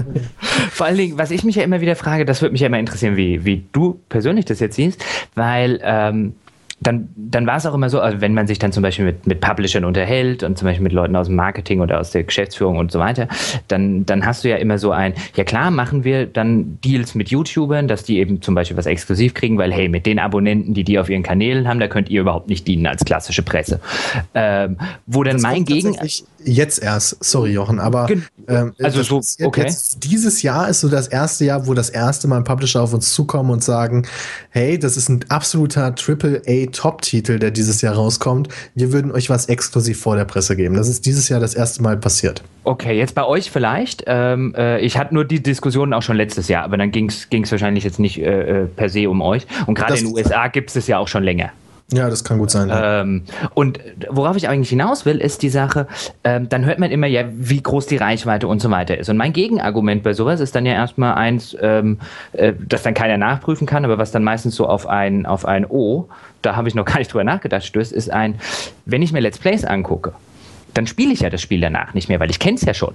Vor 0.72 0.86
allen 0.86 0.96
Dingen, 0.96 1.18
was 1.18 1.30
ich 1.30 1.42
mich 1.42 1.56
ja 1.56 1.62
immer 1.62 1.80
wieder 1.80 1.96
frage, 1.96 2.24
das 2.24 2.42
würde 2.42 2.52
mich 2.52 2.60
ja 2.60 2.68
immer 2.68 2.78
interessieren, 2.78 3.16
wie, 3.16 3.44
wie 3.44 3.64
du 3.72 3.98
persönlich 4.08 4.44
das 4.44 4.60
jetzt 4.60 4.76
siehst, 4.76 5.04
weil 5.34 5.80
ähm, 5.82 6.34
dann, 6.82 7.10
dann 7.14 7.46
war 7.46 7.56
es 7.56 7.66
auch 7.66 7.74
immer 7.74 7.90
so, 7.90 8.00
also 8.00 8.20
wenn 8.22 8.32
man 8.32 8.46
sich 8.46 8.58
dann 8.58 8.72
zum 8.72 8.82
Beispiel 8.82 9.04
mit, 9.04 9.26
mit 9.26 9.40
Publishern 9.40 9.84
unterhält 9.84 10.42
und 10.42 10.56
zum 10.56 10.66
Beispiel 10.66 10.82
mit 10.82 10.92
Leuten 10.92 11.14
aus 11.14 11.26
dem 11.26 11.36
Marketing 11.36 11.80
oder 11.80 12.00
aus 12.00 12.10
der 12.10 12.24
Geschäftsführung 12.24 12.78
und 12.78 12.90
so 12.90 12.98
weiter, 12.98 13.28
dann, 13.68 14.06
dann 14.06 14.24
hast 14.24 14.44
du 14.44 14.48
ja 14.48 14.56
immer 14.56 14.78
so 14.78 14.90
ein, 14.90 15.12
ja 15.36 15.44
klar, 15.44 15.70
machen 15.70 16.04
wir 16.04 16.26
dann 16.26 16.78
Deals 16.82 17.14
mit 17.14 17.28
YouTubern, 17.28 17.86
dass 17.86 18.04
die 18.04 18.18
eben 18.18 18.40
zum 18.40 18.54
Beispiel 18.54 18.78
was 18.78 18.86
exklusiv 18.86 19.34
kriegen, 19.34 19.58
weil 19.58 19.72
hey, 19.72 19.88
mit 19.88 20.06
den 20.06 20.18
Abonnenten, 20.18 20.72
die 20.72 20.84
die 20.84 20.98
auf 20.98 21.10
ihren 21.10 21.22
Kanälen 21.22 21.68
haben, 21.68 21.80
da 21.80 21.88
könnt 21.88 22.08
ihr 22.08 22.22
überhaupt 22.22 22.48
nicht 22.48 22.66
dienen 22.66 22.86
als 22.86 23.04
klassische 23.04 23.42
Presse. 23.42 23.80
Ähm, 24.34 24.78
wo 25.06 25.22
dann 25.22 25.34
das 25.34 25.42
mein 25.42 25.64
Gegen... 25.64 25.96
Jetzt 26.42 26.82
erst, 26.82 27.22
sorry 27.22 27.52
Jochen, 27.52 27.78
aber 27.78 28.08
ähm, 28.48 28.72
also 28.82 29.02
so, 29.02 29.20
okay. 29.44 29.64
Jetzt, 29.64 30.02
dieses 30.04 30.40
Jahr 30.40 30.70
ist 30.70 30.80
so 30.80 30.88
das 30.88 31.06
erste 31.06 31.44
Jahr, 31.44 31.66
wo 31.66 31.74
das 31.74 31.90
erste 31.90 32.28
Mal 32.28 32.38
ein 32.38 32.44
Publisher 32.44 32.82
auf 32.82 32.94
uns 32.94 33.12
zukommen 33.12 33.50
und 33.50 33.62
sagen, 33.62 34.06
hey, 34.48 34.78
das 34.78 34.96
ist 34.96 35.10
ein 35.10 35.22
absoluter 35.28 35.94
Triple 35.94 36.40
A 36.46 36.69
Top-Titel, 36.72 37.38
der 37.38 37.50
dieses 37.50 37.82
Jahr 37.82 37.94
rauskommt. 37.94 38.48
Wir 38.74 38.92
würden 38.92 39.12
euch 39.12 39.30
was 39.30 39.46
exklusiv 39.46 40.00
vor 40.00 40.16
der 40.16 40.24
Presse 40.24 40.56
geben. 40.56 40.74
Das 40.74 40.88
ist 40.88 41.06
dieses 41.06 41.28
Jahr 41.28 41.40
das 41.40 41.54
erste 41.54 41.82
Mal 41.82 41.96
passiert. 41.96 42.42
Okay, 42.64 42.96
jetzt 42.98 43.14
bei 43.14 43.24
euch 43.24 43.50
vielleicht. 43.50 44.04
Ähm, 44.06 44.54
äh, 44.56 44.80
ich 44.80 44.98
hatte 44.98 45.14
nur 45.14 45.24
die 45.24 45.42
Diskussion 45.42 45.92
auch 45.94 46.02
schon 46.02 46.16
letztes 46.16 46.48
Jahr, 46.48 46.64
aber 46.64 46.76
dann 46.76 46.90
ging 46.90 47.08
es 47.08 47.52
wahrscheinlich 47.52 47.84
jetzt 47.84 47.98
nicht 47.98 48.18
äh, 48.18 48.62
äh, 48.62 48.66
per 48.66 48.88
se 48.88 49.08
um 49.08 49.22
euch. 49.22 49.46
Und 49.66 49.74
gerade 49.74 49.96
in 49.96 50.06
den 50.06 50.14
USA 50.14 50.48
gibt 50.48 50.70
es 50.70 50.76
es 50.76 50.86
ja 50.86 50.98
auch 50.98 51.08
schon 51.08 51.22
länger. 51.22 51.50
Ja, 51.92 52.08
das 52.08 52.22
kann 52.22 52.38
gut 52.38 52.50
sein. 52.50 52.70
Ähm, 52.72 53.22
und 53.54 53.80
worauf 54.08 54.36
ich 54.36 54.48
eigentlich 54.48 54.68
hinaus 54.68 55.06
will, 55.06 55.18
ist 55.18 55.42
die 55.42 55.48
Sache, 55.48 55.88
ähm, 56.22 56.48
dann 56.48 56.64
hört 56.64 56.78
man 56.78 56.90
immer 56.90 57.08
ja, 57.08 57.24
wie 57.32 57.60
groß 57.60 57.86
die 57.86 57.96
Reichweite 57.96 58.46
und 58.46 58.60
so 58.62 58.70
weiter 58.70 58.96
ist. 58.96 59.08
Und 59.08 59.16
mein 59.16 59.32
Gegenargument 59.32 60.02
bei 60.02 60.12
sowas 60.12 60.40
ist 60.40 60.54
dann 60.54 60.66
ja 60.66 60.72
erstmal 60.72 61.14
eins, 61.14 61.56
ähm, 61.60 61.98
äh, 62.32 62.52
das 62.58 62.82
dann 62.82 62.94
keiner 62.94 63.16
nachprüfen 63.16 63.66
kann, 63.66 63.84
aber 63.84 63.98
was 63.98 64.12
dann 64.12 64.22
meistens 64.22 64.54
so 64.54 64.66
auf 64.66 64.86
ein, 64.86 65.26
auf 65.26 65.44
ein 65.44 65.66
O, 65.66 66.08
da 66.42 66.54
habe 66.54 66.68
ich 66.68 66.74
noch 66.74 66.84
gar 66.86 66.98
nicht 66.98 67.12
drüber 67.12 67.24
nachgedacht, 67.24 67.64
stößt, 67.64 67.92
ist 67.92 68.10
ein, 68.10 68.36
wenn 68.86 69.02
ich 69.02 69.12
mir 69.12 69.20
Let's 69.20 69.38
Plays 69.38 69.64
angucke, 69.64 70.12
dann 70.74 70.86
spiele 70.86 71.12
ich 71.12 71.20
ja 71.20 71.30
das 71.30 71.42
Spiel 71.42 71.60
danach 71.60 71.94
nicht 71.94 72.08
mehr, 72.08 72.20
weil 72.20 72.30
ich 72.30 72.38
kenne 72.38 72.54
es 72.54 72.62
ja 72.62 72.74
schon. 72.74 72.94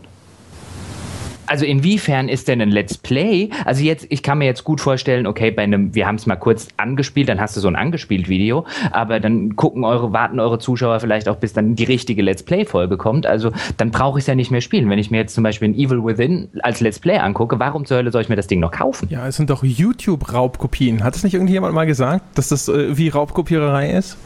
Also 1.47 1.65
inwiefern 1.65 2.29
ist 2.29 2.47
denn 2.47 2.61
ein 2.61 2.71
Let's 2.71 2.97
Play? 2.97 3.49
Also 3.65 3.83
jetzt, 3.83 4.07
ich 4.09 4.23
kann 4.23 4.39
mir 4.39 4.45
jetzt 4.45 4.63
gut 4.63 4.81
vorstellen, 4.81 5.27
okay, 5.27 5.51
bei 5.51 5.63
einem, 5.63 5.93
wir 5.93 6.07
haben 6.07 6.15
es 6.15 6.25
mal 6.25 6.35
kurz 6.35 6.67
angespielt, 6.77 7.29
dann 7.29 7.39
hast 7.39 7.55
du 7.55 7.61
so 7.61 7.67
ein 7.67 7.75
angespielt 7.75 8.29
Video, 8.29 8.65
aber 8.91 9.19
dann 9.19 9.55
gucken 9.55 9.83
eure, 9.83 10.11
warten 10.13 10.39
eure 10.39 10.59
Zuschauer 10.59 10.99
vielleicht 10.99 11.29
auch, 11.29 11.37
bis 11.37 11.53
dann 11.53 11.75
die 11.75 11.83
richtige 11.83 12.21
Let's 12.21 12.43
Play-Folge 12.43 12.97
kommt. 12.97 13.25
Also 13.25 13.51
dann 13.77 13.91
brauche 13.91 14.19
ich 14.19 14.23
es 14.23 14.27
ja 14.27 14.35
nicht 14.35 14.51
mehr 14.51 14.61
spielen. 14.61 14.89
Wenn 14.89 14.99
ich 14.99 15.11
mir 15.11 15.17
jetzt 15.17 15.35
zum 15.35 15.43
Beispiel 15.43 15.69
ein 15.69 15.75
Evil 15.75 16.03
Within 16.03 16.49
als 16.61 16.81
Let's 16.81 16.99
Play 16.99 17.17
angucke, 17.17 17.59
warum 17.59 17.85
zur 17.85 17.97
Hölle 17.97 18.11
soll 18.11 18.21
ich 18.21 18.29
mir 18.29 18.35
das 18.35 18.47
Ding 18.47 18.59
noch 18.59 18.71
kaufen? 18.71 19.07
Ja, 19.09 19.27
es 19.27 19.35
sind 19.35 19.49
doch 19.49 19.63
YouTube-Raubkopien. 19.63 21.03
Hat 21.03 21.15
es 21.15 21.23
nicht 21.23 21.33
irgendjemand 21.33 21.73
mal 21.73 21.85
gesagt, 21.85 22.37
dass 22.37 22.49
das 22.49 22.67
äh, 22.67 22.97
wie 22.97 23.09
Raubkopiererei 23.09 23.91
ist? 23.91 24.17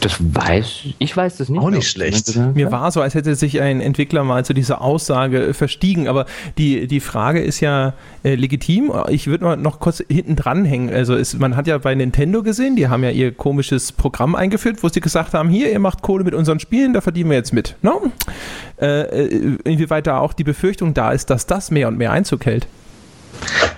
Das 0.00 0.16
weiß 0.18 0.84
ich 0.98 1.16
weiß 1.16 1.36
das 1.36 1.50
nicht. 1.50 1.60
Auch 1.60 1.70
nicht 1.70 1.88
schlecht. 1.88 2.34
Mir 2.54 2.72
war 2.72 2.90
so, 2.90 3.02
als 3.02 3.14
hätte 3.14 3.34
sich 3.34 3.60
ein 3.60 3.82
Entwickler 3.82 4.24
mal 4.24 4.44
zu 4.44 4.54
dieser 4.54 4.80
Aussage 4.80 5.52
verstiegen. 5.52 6.08
Aber 6.08 6.24
die, 6.56 6.86
die 6.86 7.00
Frage 7.00 7.42
ist 7.42 7.60
ja 7.60 7.92
äh, 8.24 8.34
legitim. 8.34 8.90
Ich 9.10 9.26
würde 9.26 9.44
mal 9.44 9.56
noch 9.56 9.78
kurz 9.78 10.02
hinten 10.08 10.36
dranhängen. 10.36 10.92
Also 10.92 11.14
ist, 11.14 11.38
man 11.38 11.54
hat 11.54 11.66
ja 11.66 11.76
bei 11.76 11.94
Nintendo 11.94 12.42
gesehen, 12.42 12.76
die 12.76 12.88
haben 12.88 13.04
ja 13.04 13.10
ihr 13.10 13.32
komisches 13.32 13.92
Programm 13.92 14.34
eingeführt, 14.34 14.82
wo 14.82 14.88
sie 14.88 15.00
gesagt 15.00 15.34
haben, 15.34 15.50
hier, 15.50 15.70
ihr 15.70 15.78
macht 15.78 16.00
Kohle 16.00 16.24
mit 16.24 16.34
unseren 16.34 16.60
Spielen, 16.60 16.94
da 16.94 17.02
verdienen 17.02 17.28
wir 17.28 17.36
jetzt 17.36 17.52
mit. 17.52 17.76
No? 17.82 18.10
Äh, 18.80 19.02
äh, 19.02 19.56
inwieweit 19.64 20.06
da 20.06 20.18
auch 20.18 20.32
die 20.32 20.44
Befürchtung 20.44 20.94
da 20.94 21.12
ist, 21.12 21.28
dass 21.28 21.44
das 21.44 21.70
mehr 21.70 21.88
und 21.88 21.98
mehr 21.98 22.12
Einzug 22.12 22.46
hält. 22.46 22.66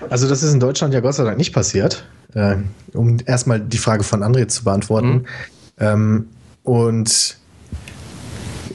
Also 0.09 0.29
das 0.29 0.41
ist 0.41 0.53
in 0.53 0.61
Deutschland 0.61 0.93
ja 0.93 1.01
Gott 1.01 1.15
sei 1.15 1.25
Dank 1.25 1.37
nicht 1.37 1.53
passiert. 1.53 2.05
Äh, 2.33 2.55
um 2.93 3.17
erstmal 3.25 3.59
die 3.59 3.77
Frage 3.77 4.03
von 4.03 4.23
André 4.23 4.47
zu 4.47 4.63
beantworten. 4.63 5.07
Mhm. 5.07 5.25
Ähm, 5.79 6.27
und 6.63 7.37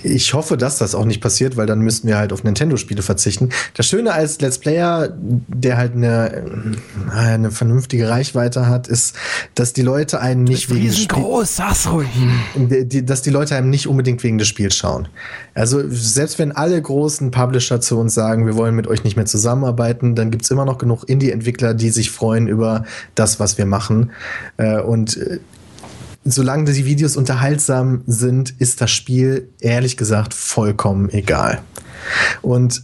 ich 0.02 0.34
hoffe, 0.34 0.56
dass 0.56 0.78
das 0.78 0.94
auch 0.94 1.04
nicht 1.04 1.20
passiert, 1.20 1.56
weil 1.56 1.66
dann 1.66 1.80
müssten 1.80 2.08
wir 2.08 2.18
halt 2.18 2.32
auf 2.32 2.44
Nintendo-Spiele 2.44 3.02
verzichten. 3.02 3.50
Das 3.74 3.86
Schöne 3.86 4.12
als 4.12 4.40
Let's 4.40 4.58
Player, 4.58 5.12
der 5.16 5.76
halt 5.76 5.94
eine, 5.94 6.44
eine 7.10 7.50
vernünftige 7.50 8.08
Reichweite 8.08 8.66
hat, 8.66 8.88
ist, 8.88 9.16
dass 9.54 9.72
die 9.72 9.82
Leute 9.82 10.20
einen 10.20 10.44
nicht 10.44 10.72
wegen 10.72 10.86
des 10.86 11.08
groß, 11.08 11.56
sag's 11.56 11.90
ruhig. 11.90 12.08
dass 13.04 13.22
die 13.22 13.30
Leute 13.30 13.56
einem 13.56 13.70
nicht 13.70 13.86
unbedingt 13.86 14.22
wegen 14.22 14.38
des 14.38 14.48
Spiels 14.48 14.76
schauen. 14.76 15.08
Also 15.54 15.82
selbst 15.88 16.38
wenn 16.38 16.52
alle 16.52 16.80
großen 16.80 17.30
Publisher 17.30 17.80
zu 17.80 17.98
uns 17.98 18.14
sagen, 18.14 18.46
wir 18.46 18.56
wollen 18.56 18.74
mit 18.74 18.86
euch 18.86 19.04
nicht 19.04 19.16
mehr 19.16 19.26
zusammenarbeiten, 19.26 20.14
dann 20.14 20.30
gibt's 20.30 20.50
immer 20.50 20.64
noch 20.64 20.78
genug 20.78 21.08
Indie-Entwickler, 21.08 21.74
die 21.74 21.90
sich 21.90 22.10
freuen 22.10 22.46
über 22.48 22.84
das, 23.14 23.40
was 23.40 23.58
wir 23.58 23.66
machen. 23.66 24.12
Äh, 24.56 24.80
und 24.80 25.16
äh, 25.16 25.40
solange 26.32 26.72
die 26.72 26.84
Videos 26.84 27.16
unterhaltsam 27.16 28.02
sind, 28.06 28.54
ist 28.58 28.80
das 28.80 28.90
Spiel 28.90 29.48
ehrlich 29.60 29.96
gesagt 29.96 30.34
vollkommen 30.34 31.10
egal. 31.10 31.60
Und 32.42 32.82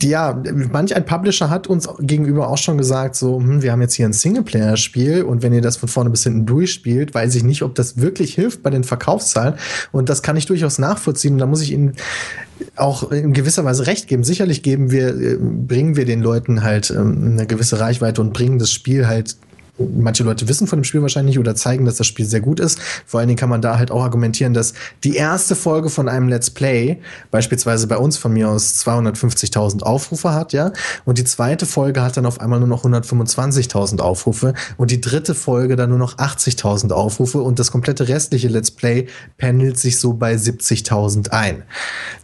ja, 0.00 0.40
manch 0.70 0.94
ein 0.94 1.04
Publisher 1.04 1.50
hat 1.50 1.66
uns 1.66 1.88
gegenüber 1.98 2.48
auch 2.48 2.58
schon 2.58 2.78
gesagt, 2.78 3.16
so, 3.16 3.38
hm, 3.38 3.62
wir 3.62 3.72
haben 3.72 3.80
jetzt 3.80 3.94
hier 3.94 4.06
ein 4.06 4.12
Singleplayer-Spiel 4.12 5.24
und 5.24 5.42
wenn 5.42 5.52
ihr 5.52 5.60
das 5.60 5.76
von 5.76 5.88
vorne 5.88 6.10
bis 6.10 6.22
hinten 6.22 6.46
durchspielt, 6.46 7.14
weiß 7.14 7.34
ich 7.34 7.42
nicht, 7.42 7.62
ob 7.62 7.74
das 7.74 7.96
wirklich 7.96 8.34
hilft 8.34 8.62
bei 8.62 8.70
den 8.70 8.84
Verkaufszahlen. 8.84 9.54
Und 9.90 10.08
das 10.08 10.22
kann 10.22 10.36
ich 10.36 10.46
durchaus 10.46 10.78
nachvollziehen. 10.78 11.32
Und 11.32 11.38
da 11.40 11.46
muss 11.46 11.62
ich 11.62 11.72
Ihnen 11.72 11.94
auch 12.76 13.10
in 13.10 13.32
gewisser 13.32 13.64
Weise 13.64 13.88
recht 13.88 14.06
geben. 14.06 14.22
Sicherlich 14.22 14.62
geben 14.62 14.92
wir, 14.92 15.08
äh, 15.08 15.36
bringen 15.40 15.96
wir 15.96 16.04
den 16.04 16.22
Leuten 16.22 16.62
halt 16.62 16.90
ähm, 16.90 17.32
eine 17.32 17.46
gewisse 17.48 17.80
Reichweite 17.80 18.20
und 18.20 18.32
bringen 18.32 18.60
das 18.60 18.70
Spiel 18.70 19.08
halt 19.08 19.36
manche 19.78 20.22
Leute 20.22 20.48
wissen 20.48 20.66
von 20.66 20.80
dem 20.80 20.84
Spiel 20.84 21.02
wahrscheinlich 21.02 21.38
oder 21.38 21.54
zeigen, 21.54 21.84
dass 21.84 21.96
das 21.96 22.06
Spiel 22.06 22.26
sehr 22.26 22.40
gut 22.40 22.60
ist. 22.60 22.78
Vor 23.06 23.20
allen 23.20 23.28
Dingen 23.28 23.38
kann 23.38 23.48
man 23.48 23.62
da 23.62 23.78
halt 23.78 23.90
auch 23.90 24.02
argumentieren, 24.02 24.52
dass 24.54 24.74
die 25.02 25.16
erste 25.16 25.54
Folge 25.54 25.88
von 25.88 26.08
einem 26.08 26.28
Let's 26.28 26.50
Play 26.50 26.98
beispielsweise 27.30 27.86
bei 27.86 27.96
uns 27.96 28.18
von 28.18 28.32
mir 28.32 28.48
aus 28.48 28.84
250.000 28.84 29.82
Aufrufe 29.82 30.32
hat, 30.34 30.52
ja, 30.52 30.72
und 31.04 31.18
die 31.18 31.24
zweite 31.24 31.66
Folge 31.66 32.02
hat 32.02 32.16
dann 32.16 32.26
auf 32.26 32.40
einmal 32.40 32.58
nur 32.58 32.68
noch 32.68 32.84
125.000 32.84 34.00
Aufrufe 34.00 34.54
und 34.76 34.90
die 34.90 35.00
dritte 35.00 35.34
Folge 35.34 35.76
dann 35.76 35.90
nur 35.90 35.98
noch 35.98 36.18
80.000 36.18 36.92
Aufrufe 36.92 37.40
und 37.40 37.58
das 37.58 37.70
komplette 37.70 38.08
restliche 38.08 38.48
Let's 38.48 38.70
Play 38.70 39.06
pendelt 39.38 39.78
sich 39.78 39.98
so 39.98 40.12
bei 40.12 40.34
70.000 40.34 41.30
ein. 41.30 41.62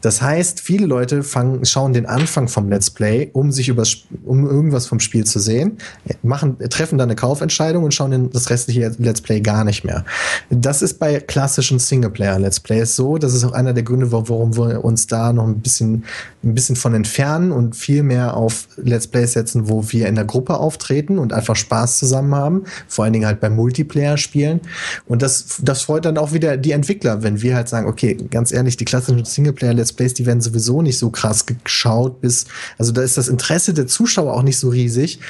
Das 0.03 0.21
heißt, 0.21 0.61
viele 0.61 0.87
Leute 0.87 1.23
fangen, 1.23 1.65
schauen 1.65 1.93
den 1.93 2.07
Anfang 2.07 2.49
vom 2.49 2.69
Let's 2.69 2.91
Play, 2.91 3.31
um 3.33 3.51
sich 3.53 3.69
über, 3.69 3.85
um 4.25 4.47
irgendwas 4.47 4.87
vom 4.87 5.01
Spiel 5.01 5.25
zu 5.25 5.39
sehen, 5.39 5.79
machen, 6.23 6.59
treffen 6.71 6.99
dann 6.99 7.09
eine 7.09 7.17
Kauf 7.17 7.38
Kaufentscheidung 7.39 7.85
und 7.85 7.95
schauen 7.95 8.31
das 8.33 8.51
restliche 8.51 8.93
Let's 8.99 9.21
Play 9.21 9.41
gar 9.41 9.63
nicht 9.63 9.85
mehr. 9.85 10.05
Das 10.51 10.83
ist 10.83 10.99
bei 10.99 11.21
klassischen 11.21 11.79
Singleplayer-Let's 11.79 12.59
Plays 12.59 12.97
so. 12.97 13.17
Das 13.17 13.33
ist 13.33 13.45
auch 13.45 13.53
einer 13.53 13.73
der 13.73 13.85
Gründe, 13.85 14.11
warum 14.11 14.57
wir 14.57 14.85
uns 14.85 15.07
da 15.07 15.33
noch 15.33 15.47
ein 15.47 15.61
bisschen, 15.61 16.05
ein 16.43 16.55
bisschen 16.55 16.75
von 16.75 16.95
entfernen 16.95 17.53
und 17.53 17.77
viel 17.77 18.03
mehr 18.03 18.37
auf 18.37 18.67
Let's 18.77 19.07
Plays 19.07 19.35
setzen, 19.35 19.69
wo 19.69 19.85
wir 19.91 20.09
in 20.09 20.17
der 20.17 20.25
Gruppe 20.25 20.59
auftreten 20.59 21.19
und 21.19 21.33
einfach 21.33 21.55
Spaß 21.55 21.99
zusammen 21.99 22.35
haben. 22.35 22.65
Vor 22.89 23.05
allen 23.05 23.13
Dingen 23.13 23.27
halt 23.27 23.39
beim 23.39 23.55
Multiplayer-Spielen. 23.55 24.61
Und 25.07 25.23
das, 25.23 25.59
das 25.63 25.83
freut 25.83 26.05
dann 26.05 26.19
auch 26.19 26.33
wieder 26.33 26.57
die 26.57 26.73
Entwickler, 26.73 27.23
wenn 27.23 27.41
wir 27.41 27.55
halt 27.55 27.69
sagen, 27.69 27.87
okay, 27.87 28.17
ganz 28.31 28.51
ehrlich, 28.51 28.77
die 28.77 28.85
klassischen 28.85 29.25
Singleplayer-Let's 29.25 29.93
Plays, 29.93 30.15
die 30.15 30.27
werden 30.27 30.41
sowieso 30.41 30.83
nicht 30.83 30.99
so 30.99 31.11
krass 31.11 31.47
geschaut, 31.47 32.21
bis, 32.21 32.47
also 32.79 32.91
da 32.91 33.03
ist 33.03 33.17
das 33.17 33.29
Interesse 33.29 33.75
der 33.75 33.87
Zuschauer 33.87 34.35
auch 34.35 34.43
nicht 34.43 34.59
so 34.59 34.71
riesig 34.71 35.21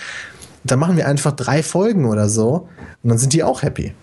dann 0.65 0.79
machen 0.79 0.97
wir 0.97 1.07
einfach 1.07 1.33
drei 1.33 1.63
Folgen 1.63 2.05
oder 2.05 2.29
so 2.29 2.69
und 3.03 3.11
dann 3.11 3.19
sind 3.19 3.33
die 3.33 3.43
auch 3.43 3.63
happy. 3.63 3.95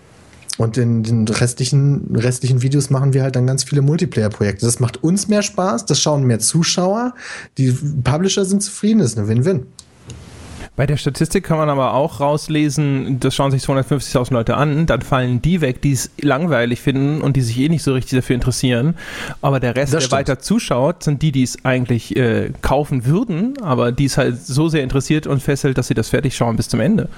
Und 0.58 0.78
in 0.78 1.02
den 1.02 1.28
restlichen, 1.28 2.16
restlichen 2.16 2.62
Videos 2.62 2.88
machen 2.88 3.12
wir 3.12 3.22
halt 3.22 3.36
dann 3.36 3.46
ganz 3.46 3.64
viele 3.64 3.82
Multiplayer-Projekte. 3.82 4.64
Das 4.64 4.80
macht 4.80 5.02
uns 5.02 5.28
mehr 5.28 5.42
Spaß, 5.42 5.84
das 5.84 6.00
schauen 6.00 6.24
mehr 6.24 6.38
Zuschauer, 6.38 7.14
die 7.58 7.72
Publisher 7.72 8.44
sind 8.46 8.62
zufrieden, 8.62 9.00
das 9.00 9.12
ist 9.12 9.18
eine 9.18 9.28
Win-Win. 9.28 9.66
Bei 10.76 10.86
der 10.86 10.98
Statistik 10.98 11.44
kann 11.44 11.56
man 11.56 11.70
aber 11.70 11.94
auch 11.94 12.20
rauslesen, 12.20 13.18
das 13.18 13.34
schauen 13.34 13.50
sich 13.50 13.62
250.000 13.62 14.32
Leute 14.34 14.56
an, 14.58 14.84
dann 14.84 15.00
fallen 15.00 15.40
die 15.40 15.62
weg, 15.62 15.80
die 15.80 15.92
es 15.92 16.10
langweilig 16.20 16.82
finden 16.82 17.22
und 17.22 17.34
die 17.34 17.40
sich 17.40 17.58
eh 17.58 17.70
nicht 17.70 17.82
so 17.82 17.94
richtig 17.94 18.18
dafür 18.18 18.34
interessieren. 18.34 18.94
Aber 19.40 19.58
der 19.58 19.74
Rest, 19.74 19.94
der 19.94 20.10
weiter 20.10 20.38
zuschaut, 20.38 21.02
sind 21.02 21.22
die, 21.22 21.32
die 21.32 21.44
es 21.44 21.64
eigentlich 21.64 22.14
äh, 22.14 22.50
kaufen 22.60 23.06
würden, 23.06 23.54
aber 23.62 23.90
die 23.90 24.04
es 24.04 24.18
halt 24.18 24.38
so 24.46 24.68
sehr 24.68 24.82
interessiert 24.82 25.26
und 25.26 25.42
festhält, 25.42 25.78
dass 25.78 25.88
sie 25.88 25.94
das 25.94 26.10
fertig 26.10 26.36
schauen 26.36 26.56
bis 26.56 26.68
zum 26.68 26.80
Ende. 26.80 27.08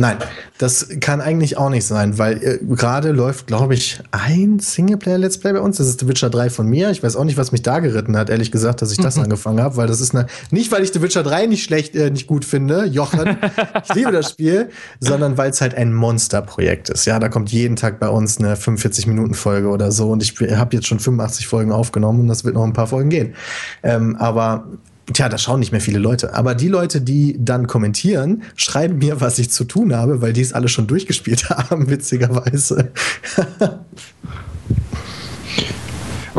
Nein, 0.00 0.16
das 0.58 0.88
kann 1.00 1.20
eigentlich 1.20 1.58
auch 1.58 1.70
nicht 1.70 1.84
sein, 1.84 2.18
weil 2.18 2.40
äh, 2.40 2.58
gerade 2.64 3.10
läuft, 3.10 3.48
glaube 3.48 3.74
ich, 3.74 3.98
ein 4.12 4.60
Singleplayer-Let's 4.60 5.38
Play 5.38 5.54
bei 5.54 5.60
uns. 5.60 5.78
Das 5.78 5.88
ist 5.88 5.98
The 5.98 6.06
Witcher 6.06 6.30
3 6.30 6.50
von 6.50 6.68
mir. 6.68 6.90
Ich 6.90 7.02
weiß 7.02 7.16
auch 7.16 7.24
nicht, 7.24 7.36
was 7.36 7.50
mich 7.50 7.62
da 7.62 7.80
geritten 7.80 8.16
hat, 8.16 8.30
ehrlich 8.30 8.52
gesagt, 8.52 8.80
dass 8.80 8.92
ich 8.92 8.98
das 8.98 9.16
mhm. 9.16 9.22
angefangen 9.24 9.60
habe, 9.60 9.76
weil 9.76 9.88
das 9.88 10.00
ist 10.00 10.14
eine, 10.14 10.28
nicht 10.52 10.70
weil 10.70 10.84
ich 10.84 10.92
The 10.92 11.02
Witcher 11.02 11.24
3 11.24 11.46
nicht 11.46 11.64
schlecht, 11.64 11.96
äh, 11.96 12.10
nicht 12.10 12.28
gut 12.28 12.44
finde, 12.44 12.84
Jochen, 13.12 13.36
ich 13.84 13.94
liebe 13.94 14.12
das 14.12 14.30
Spiel, 14.30 14.70
sondern 15.00 15.36
weil 15.36 15.50
es 15.50 15.60
halt 15.60 15.74
ein 15.74 15.92
Monsterprojekt 15.94 16.90
ist. 16.90 17.04
Ja, 17.04 17.18
da 17.18 17.28
kommt 17.28 17.50
jeden 17.50 17.76
Tag 17.76 18.00
bei 18.00 18.08
uns 18.08 18.38
eine 18.38 18.54
45-Minuten-Folge 18.54 19.68
oder 19.68 19.92
so 19.92 20.10
und 20.10 20.22
ich 20.22 20.34
habe 20.56 20.76
jetzt 20.76 20.86
schon 20.86 20.98
85 20.98 21.46
Folgen 21.46 21.72
aufgenommen 21.72 22.20
und 22.20 22.28
das 22.28 22.44
wird 22.44 22.54
noch 22.54 22.64
ein 22.64 22.72
paar 22.72 22.86
Folgen 22.86 23.10
gehen. 23.10 23.34
Ähm, 23.82 24.16
aber 24.16 24.66
Tja, 25.12 25.30
da 25.30 25.38
schauen 25.38 25.60
nicht 25.60 25.72
mehr 25.72 25.80
viele 25.80 25.98
Leute. 25.98 26.34
Aber 26.34 26.54
die 26.54 26.68
Leute, 26.68 27.00
die 27.00 27.36
dann 27.38 27.66
kommentieren, 27.66 28.42
schreiben 28.56 28.98
mir, 28.98 29.22
was 29.22 29.38
ich 29.38 29.50
zu 29.50 29.64
tun 29.64 29.94
habe, 29.94 30.20
weil 30.20 30.34
die 30.34 30.42
es 30.42 30.52
alle 30.52 30.68
schon 30.68 30.86
durchgespielt 30.86 31.48
haben, 31.50 31.88
witzigerweise. 31.88 32.92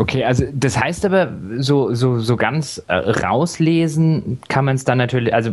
Okay, 0.00 0.24
also 0.24 0.46
das 0.54 0.80
heißt 0.80 1.04
aber, 1.04 1.30
so, 1.58 1.92
so, 1.92 2.20
so 2.20 2.36
ganz 2.36 2.82
äh, 2.88 2.94
rauslesen 2.94 4.38
kann 4.48 4.64
man 4.64 4.76
es 4.76 4.84
dann 4.84 4.96
natürlich, 4.96 5.34
also 5.34 5.50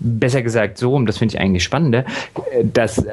besser 0.00 0.42
gesagt 0.42 0.78
so, 0.78 0.94
und 0.94 1.06
das 1.06 1.18
finde 1.18 1.36
ich 1.36 1.40
eigentlich 1.40 1.62
spannender, 1.62 2.00
äh, 2.50 2.64
dass 2.64 2.98
äh, 2.98 3.12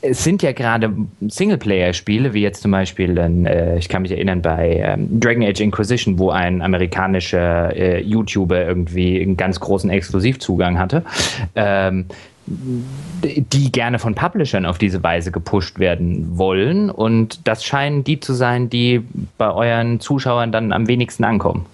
es 0.00 0.24
sind 0.24 0.42
ja 0.42 0.50
gerade 0.50 0.92
Singleplayer-Spiele, 1.20 2.34
wie 2.34 2.42
jetzt 2.42 2.62
zum 2.62 2.72
Beispiel, 2.72 3.16
äh, 3.16 3.78
ich 3.78 3.88
kann 3.88 4.02
mich 4.02 4.10
erinnern, 4.10 4.42
bei 4.42 4.82
ähm, 4.84 5.20
Dragon 5.20 5.44
Age 5.44 5.60
Inquisition, 5.60 6.18
wo 6.18 6.30
ein 6.30 6.62
amerikanischer 6.62 7.74
äh, 7.76 8.00
YouTuber 8.02 8.64
irgendwie 8.64 9.22
einen 9.22 9.36
ganz 9.36 9.60
großen 9.60 9.88
Exklusivzugang 9.88 10.80
hatte. 10.80 11.04
Ähm, 11.54 12.06
die 12.46 13.70
gerne 13.70 13.98
von 13.98 14.14
Publishern 14.14 14.66
auf 14.66 14.78
diese 14.78 15.02
Weise 15.02 15.30
gepusht 15.30 15.78
werden 15.78 16.38
wollen. 16.38 16.90
Und 16.90 17.46
das 17.46 17.64
scheinen 17.64 18.04
die 18.04 18.20
zu 18.20 18.34
sein, 18.34 18.68
die 18.68 19.04
bei 19.38 19.52
euren 19.52 20.00
Zuschauern 20.00 20.52
dann 20.52 20.72
am 20.72 20.88
wenigsten 20.88 21.24
ankommen. 21.24 21.66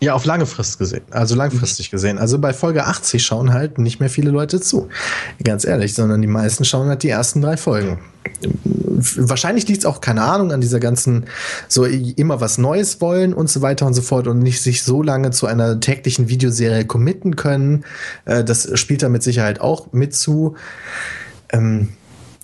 Ja, 0.00 0.14
auf 0.14 0.24
lange 0.24 0.46
Frist 0.46 0.78
gesehen. 0.78 1.02
Also 1.10 1.34
langfristig 1.34 1.90
gesehen. 1.90 2.18
Also 2.18 2.38
bei 2.38 2.52
Folge 2.52 2.84
80 2.84 3.24
schauen 3.24 3.52
halt 3.52 3.78
nicht 3.78 3.98
mehr 3.98 4.08
viele 4.08 4.30
Leute 4.30 4.60
zu. 4.60 4.88
Ganz 5.42 5.64
ehrlich, 5.64 5.94
sondern 5.94 6.22
die 6.22 6.28
meisten 6.28 6.64
schauen 6.64 6.88
halt 6.88 7.02
die 7.02 7.08
ersten 7.08 7.40
drei 7.40 7.56
Folgen. 7.56 7.98
Wahrscheinlich 8.44 9.66
liegt 9.66 9.80
es 9.80 9.86
auch, 9.86 10.00
keine 10.00 10.22
Ahnung, 10.22 10.52
an 10.52 10.60
dieser 10.60 10.78
ganzen, 10.78 11.26
so 11.66 11.84
immer 11.84 12.40
was 12.40 12.58
Neues 12.58 13.00
wollen 13.00 13.34
und 13.34 13.50
so 13.50 13.60
weiter 13.60 13.86
und 13.86 13.94
so 13.94 14.02
fort 14.02 14.28
und 14.28 14.38
nicht 14.38 14.62
sich 14.62 14.84
so 14.84 15.02
lange 15.02 15.30
zu 15.30 15.46
einer 15.46 15.80
täglichen 15.80 16.28
Videoserie 16.28 16.84
committen 16.84 17.34
können. 17.34 17.84
Äh, 18.24 18.44
das 18.44 18.78
spielt 18.78 19.02
da 19.02 19.08
mit 19.08 19.24
Sicherheit 19.24 19.60
auch 19.60 19.92
mit 19.92 20.14
zu. 20.14 20.54
Ähm, 21.50 21.88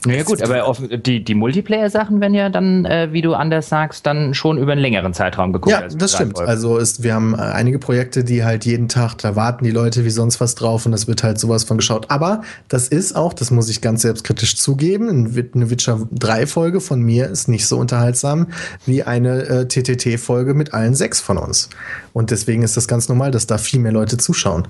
naja 0.06 0.22
gut, 0.22 0.42
aber 0.42 0.64
auf, 0.64 0.82
die, 0.88 1.24
die 1.24 1.34
Multiplayer-Sachen 1.34 2.20
werden 2.20 2.34
ja 2.34 2.48
dann, 2.48 2.84
äh, 2.84 3.08
wie 3.12 3.22
du 3.22 3.34
anders 3.34 3.68
sagst, 3.68 4.06
dann 4.06 4.34
schon 4.34 4.58
über 4.58 4.72
einen 4.72 4.80
längeren 4.80 5.14
Zeitraum 5.14 5.52
geguckt. 5.52 5.72
Ja, 5.72 5.88
das 5.88 6.12
stimmt. 6.12 6.36
Folgen. 6.36 6.50
Also 6.50 6.78
ist, 6.78 7.02
wir 7.02 7.14
haben 7.14 7.34
äh, 7.34 7.38
einige 7.38 7.78
Projekte, 7.78 8.24
die 8.24 8.44
halt 8.44 8.64
jeden 8.64 8.88
Tag, 8.88 9.18
da 9.18 9.36
warten 9.36 9.64
die 9.64 9.70
Leute 9.70 10.04
wie 10.04 10.10
sonst 10.10 10.40
was 10.40 10.54
drauf 10.54 10.86
und 10.86 10.92
das 10.92 11.08
wird 11.08 11.22
halt 11.22 11.38
sowas 11.38 11.64
von 11.64 11.78
geschaut. 11.78 12.10
Aber 12.10 12.42
das 12.68 12.88
ist 12.88 13.16
auch, 13.16 13.32
das 13.32 13.50
muss 13.50 13.68
ich 13.68 13.80
ganz 13.80 14.02
selbstkritisch 14.02 14.56
zugeben, 14.56 15.34
eine 15.54 15.70
Witcher 15.70 16.00
3-Folge 16.14 16.80
von 16.80 17.00
mir 17.00 17.28
ist 17.28 17.48
nicht 17.48 17.66
so 17.66 17.78
unterhaltsam 17.78 18.48
wie 18.86 19.02
eine 19.02 19.42
äh, 19.42 19.66
TTT-Folge 19.66 20.54
mit 20.54 20.74
allen 20.74 20.94
sechs 20.94 21.20
von 21.20 21.38
uns. 21.38 21.70
Und 22.12 22.30
deswegen 22.30 22.62
ist 22.62 22.76
das 22.76 22.88
ganz 22.88 23.08
normal, 23.08 23.30
dass 23.30 23.46
da 23.46 23.58
viel 23.58 23.80
mehr 23.80 23.92
Leute 23.92 24.16
zuschauen. 24.16 24.68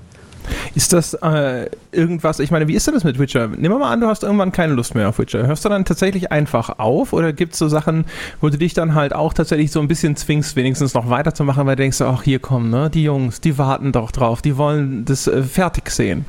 Ist 0.74 0.92
das 0.92 1.14
äh, 1.14 1.70
irgendwas, 1.92 2.38
ich 2.38 2.50
meine, 2.50 2.68
wie 2.68 2.74
ist 2.74 2.86
denn 2.86 2.94
das 2.94 3.04
mit 3.04 3.18
Witcher? 3.18 3.48
Nimm 3.48 3.72
mal 3.72 3.92
an, 3.92 4.00
du 4.00 4.06
hast 4.06 4.22
irgendwann 4.22 4.52
keine 4.52 4.74
Lust 4.74 4.94
mehr 4.94 5.08
auf 5.08 5.18
Witcher. 5.18 5.46
Hörst 5.46 5.64
du 5.64 5.68
dann 5.68 5.84
tatsächlich 5.84 6.32
einfach 6.32 6.78
auf 6.78 7.12
oder 7.12 7.32
gibt 7.32 7.52
es 7.52 7.58
so 7.58 7.68
Sachen, 7.68 8.04
wo 8.40 8.48
du 8.48 8.58
dich 8.58 8.74
dann 8.74 8.94
halt 8.94 9.14
auch 9.14 9.32
tatsächlich 9.32 9.70
so 9.70 9.80
ein 9.80 9.88
bisschen 9.88 10.16
zwingst, 10.16 10.56
wenigstens 10.56 10.94
noch 10.94 11.10
weiterzumachen, 11.10 11.66
weil 11.66 11.76
du 11.76 11.82
denkst, 11.82 12.00
ach, 12.00 12.22
hier 12.22 12.38
kommen, 12.38 12.70
ne, 12.70 12.90
die 12.90 13.04
Jungs, 13.04 13.40
die 13.40 13.58
warten 13.58 13.92
doch 13.92 14.10
drauf, 14.10 14.42
die 14.42 14.56
wollen 14.56 15.04
das 15.04 15.26
äh, 15.26 15.42
fertig 15.42 15.90
sehen. 15.90 16.24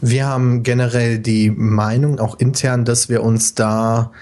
Wir 0.00 0.26
haben 0.26 0.62
generell 0.62 1.18
die 1.18 1.50
Meinung, 1.50 2.18
auch 2.18 2.38
intern, 2.38 2.84
dass 2.84 3.08
wir 3.08 3.22
uns 3.22 3.54
da 3.54 4.12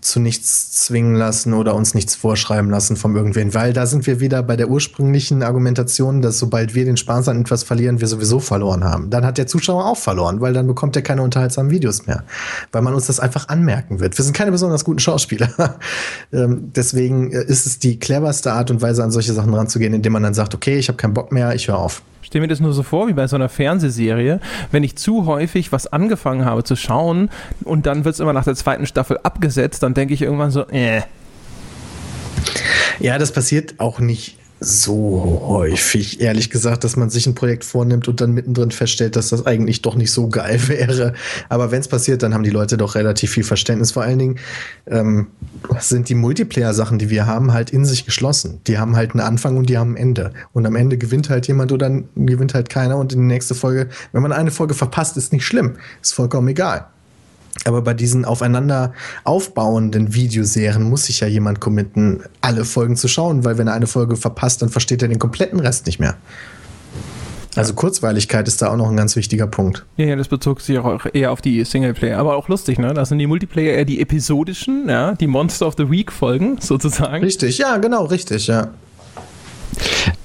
zu 0.00 0.20
nichts 0.20 0.72
zwingen 0.72 1.14
lassen 1.14 1.54
oder 1.54 1.74
uns 1.74 1.94
nichts 1.94 2.14
vorschreiben 2.14 2.70
lassen 2.70 2.96
von 2.96 3.16
irgendwen, 3.16 3.52
weil 3.52 3.72
da 3.72 3.86
sind 3.86 4.06
wir 4.06 4.20
wieder 4.20 4.42
bei 4.42 4.56
der 4.56 4.68
ursprünglichen 4.68 5.42
Argumentation, 5.42 6.22
dass 6.22 6.38
sobald 6.38 6.74
wir 6.74 6.84
den 6.84 6.96
Spaß 6.96 7.28
an 7.28 7.40
etwas 7.40 7.64
verlieren, 7.64 8.00
wir 8.00 8.06
sowieso 8.06 8.38
verloren 8.38 8.84
haben. 8.84 9.10
Dann 9.10 9.26
hat 9.26 9.38
der 9.38 9.46
Zuschauer 9.46 9.86
auch 9.86 9.96
verloren, 9.96 10.40
weil 10.40 10.52
dann 10.52 10.66
bekommt 10.66 10.94
er 10.94 11.02
keine 11.02 11.22
unterhaltsamen 11.22 11.72
Videos 11.72 12.06
mehr, 12.06 12.24
weil 12.70 12.82
man 12.82 12.94
uns 12.94 13.06
das 13.06 13.18
einfach 13.18 13.48
anmerken 13.48 14.00
wird. 14.00 14.16
Wir 14.16 14.24
sind 14.24 14.34
keine 14.34 14.52
besonders 14.52 14.84
guten 14.84 15.00
Schauspieler. 15.00 15.48
Ähm, 16.30 16.72
deswegen 16.74 17.32
äh, 17.32 17.44
ist 17.44 17.64
es 17.64 17.78
die 17.78 17.98
cleverste 17.98 18.52
Art 18.52 18.70
und 18.70 18.82
Weise, 18.82 19.02
an 19.02 19.10
solche 19.10 19.32
Sachen 19.32 19.54
ranzugehen, 19.54 19.94
indem 19.94 20.12
man 20.12 20.22
dann 20.22 20.34
sagt, 20.34 20.54
okay, 20.54 20.78
ich 20.78 20.88
habe 20.88 20.96
keinen 20.96 21.14
Bock 21.14 21.32
mehr, 21.32 21.54
ich 21.54 21.68
höre 21.68 21.78
auf 21.78 22.02
stelle 22.28 22.42
mir 22.42 22.48
das 22.48 22.60
nur 22.60 22.72
so 22.72 22.82
vor, 22.82 23.08
wie 23.08 23.12
bei 23.12 23.26
so 23.26 23.36
einer 23.36 23.48
Fernsehserie, 23.48 24.40
wenn 24.70 24.84
ich 24.84 24.96
zu 24.96 25.26
häufig 25.26 25.72
was 25.72 25.86
angefangen 25.86 26.44
habe 26.44 26.62
zu 26.62 26.76
schauen 26.76 27.30
und 27.64 27.86
dann 27.86 28.04
wird 28.04 28.14
es 28.14 28.20
immer 28.20 28.32
nach 28.32 28.44
der 28.44 28.54
zweiten 28.54 28.86
Staffel 28.86 29.18
abgesetzt, 29.22 29.82
dann 29.82 29.94
denke 29.94 30.14
ich 30.14 30.22
irgendwann 30.22 30.50
so, 30.50 30.66
äh. 30.68 31.02
Ja, 33.00 33.18
das 33.18 33.32
passiert 33.32 33.74
auch 33.78 33.98
nicht 34.00 34.37
so 34.60 35.42
häufig, 35.46 36.20
ehrlich 36.20 36.50
gesagt, 36.50 36.82
dass 36.82 36.96
man 36.96 37.10
sich 37.10 37.26
ein 37.26 37.34
Projekt 37.34 37.64
vornimmt 37.64 38.08
und 38.08 38.20
dann 38.20 38.32
mittendrin 38.32 38.70
feststellt, 38.70 39.14
dass 39.14 39.28
das 39.28 39.46
eigentlich 39.46 39.82
doch 39.82 39.94
nicht 39.94 40.10
so 40.10 40.28
geil 40.28 40.60
wäre. 40.68 41.14
Aber 41.48 41.70
wenn 41.70 41.80
es 41.80 41.88
passiert, 41.88 42.22
dann 42.22 42.34
haben 42.34 42.42
die 42.42 42.50
Leute 42.50 42.76
doch 42.76 42.94
relativ 42.94 43.32
viel 43.32 43.44
Verständnis. 43.44 43.92
Vor 43.92 44.02
allen 44.02 44.18
Dingen 44.18 44.38
ähm, 44.86 45.28
sind 45.78 46.08
die 46.08 46.14
Multiplayer-Sachen, 46.14 46.98
die 46.98 47.10
wir 47.10 47.26
haben, 47.26 47.52
halt 47.52 47.70
in 47.70 47.84
sich 47.84 48.04
geschlossen. 48.04 48.60
Die 48.66 48.78
haben 48.78 48.96
halt 48.96 49.12
einen 49.12 49.20
Anfang 49.20 49.56
und 49.56 49.68
die 49.68 49.78
haben 49.78 49.92
ein 49.92 49.96
Ende. 49.96 50.32
Und 50.52 50.66
am 50.66 50.74
Ende 50.74 50.98
gewinnt 50.98 51.30
halt 51.30 51.46
jemand 51.46 51.70
oder 51.70 51.88
dann 51.88 52.08
gewinnt 52.16 52.54
halt 52.54 52.68
keiner. 52.68 52.96
Und 52.96 53.12
in 53.12 53.20
die 53.20 53.26
nächste 53.26 53.54
Folge, 53.54 53.88
wenn 54.12 54.22
man 54.22 54.32
eine 54.32 54.50
Folge 54.50 54.74
verpasst, 54.74 55.16
ist 55.16 55.32
nicht 55.32 55.46
schlimm. 55.46 55.76
Ist 56.02 56.14
vollkommen 56.14 56.48
egal. 56.48 56.86
Aber 57.64 57.82
bei 57.82 57.94
diesen 57.94 58.24
aufeinander 58.24 58.92
aufbauenden 59.24 60.14
Videoserien 60.14 60.82
muss 60.82 61.06
sich 61.06 61.20
ja 61.20 61.26
jemand 61.26 61.60
committen, 61.60 62.22
alle 62.40 62.64
Folgen 62.64 62.96
zu 62.96 63.08
schauen, 63.08 63.44
weil 63.44 63.58
wenn 63.58 63.66
er 63.66 63.74
eine 63.74 63.86
Folge 63.86 64.16
verpasst, 64.16 64.62
dann 64.62 64.68
versteht 64.68 65.02
er 65.02 65.08
den 65.08 65.18
kompletten 65.18 65.60
Rest 65.60 65.86
nicht 65.86 65.98
mehr. 65.98 66.16
Also 67.56 67.74
Kurzweiligkeit 67.74 68.46
ist 68.46 68.62
da 68.62 68.68
auch 68.70 68.76
noch 68.76 68.88
ein 68.88 68.96
ganz 68.96 69.16
wichtiger 69.16 69.48
Punkt. 69.48 69.84
Ja, 69.96 70.06
ja, 70.06 70.16
das 70.16 70.28
bezog 70.28 70.60
sich 70.60 70.78
auch 70.78 71.06
eher 71.12 71.32
auf 71.32 71.40
die 71.40 71.64
Singleplayer, 71.64 72.16
aber 72.18 72.36
auch 72.36 72.48
lustig, 72.48 72.78
ne? 72.78 72.94
Das 72.94 73.08
sind 73.08 73.18
die 73.18 73.26
Multiplayer 73.26 73.74
eher 73.74 73.84
die 73.84 74.00
episodischen, 74.00 74.88
ja, 74.88 75.14
die 75.14 75.26
Monster 75.26 75.66
of 75.66 75.74
the 75.76 75.90
Week 75.90 76.12
Folgen 76.12 76.58
sozusagen. 76.60 77.24
Richtig, 77.24 77.58
ja, 77.58 77.78
genau, 77.78 78.04
richtig, 78.04 78.46
ja. 78.46 78.68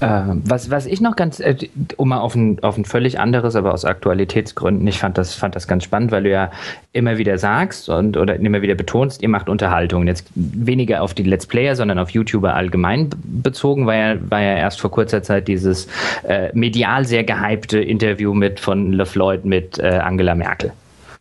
Äh, 0.00 0.22
was, 0.44 0.70
was 0.70 0.86
ich 0.86 1.00
noch 1.00 1.16
ganz, 1.16 1.40
äh, 1.40 1.56
um 1.96 2.08
mal 2.08 2.18
auf 2.18 2.34
ein, 2.34 2.62
auf 2.62 2.76
ein 2.76 2.84
völlig 2.84 3.18
anderes, 3.18 3.56
aber 3.56 3.72
aus 3.72 3.84
Aktualitätsgründen, 3.84 4.86
ich 4.86 4.98
fand 4.98 5.18
das, 5.18 5.34
fand 5.34 5.56
das 5.56 5.68
ganz 5.68 5.84
spannend, 5.84 6.12
weil 6.12 6.24
du 6.24 6.30
ja 6.30 6.50
immer 6.92 7.18
wieder 7.18 7.38
sagst 7.38 7.88
und 7.88 8.16
oder 8.16 8.36
immer 8.36 8.62
wieder 8.62 8.74
betonst, 8.74 9.22
ihr 9.22 9.28
macht 9.28 9.48
Unterhaltung. 9.48 10.06
Jetzt 10.06 10.26
weniger 10.34 11.02
auf 11.02 11.14
die 11.14 11.22
Let's 11.22 11.46
Player, 11.46 11.76
sondern 11.76 11.98
auf 11.98 12.10
YouTuber 12.10 12.54
allgemein 12.54 13.10
bezogen, 13.22 13.86
war 13.86 13.94
ja, 13.94 14.16
war 14.30 14.40
ja 14.40 14.56
erst 14.56 14.80
vor 14.80 14.90
kurzer 14.90 15.22
Zeit 15.22 15.48
dieses 15.48 15.88
äh, 16.24 16.50
medial 16.54 17.04
sehr 17.04 17.24
gehypte 17.24 17.78
Interview 17.78 18.34
mit 18.34 18.60
von 18.60 18.92
LeFloid 18.92 19.44
mit 19.44 19.78
äh, 19.78 19.98
Angela 19.98 20.34
Merkel. 20.34 20.72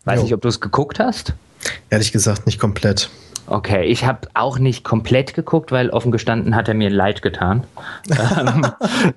Weiß 0.06 0.18
jo. 0.18 0.24
nicht, 0.24 0.34
ob 0.34 0.42
du 0.42 0.50
es 0.50 0.60
geguckt 0.60 1.00
hast? 1.00 1.34
Ehrlich 1.90 2.12
gesagt, 2.12 2.46
nicht 2.46 2.60
komplett. 2.60 3.10
Okay, 3.48 3.84
ich 3.84 4.06
habe 4.06 4.28
auch 4.34 4.58
nicht 4.58 4.84
komplett 4.84 5.34
geguckt, 5.34 5.72
weil 5.72 5.90
offen 5.90 6.12
gestanden 6.12 6.56
hat 6.56 6.70
er 6.70 6.74
mir 6.74 6.90
leid 6.90 7.22
getan. 7.22 7.64
ähm, 8.42 8.66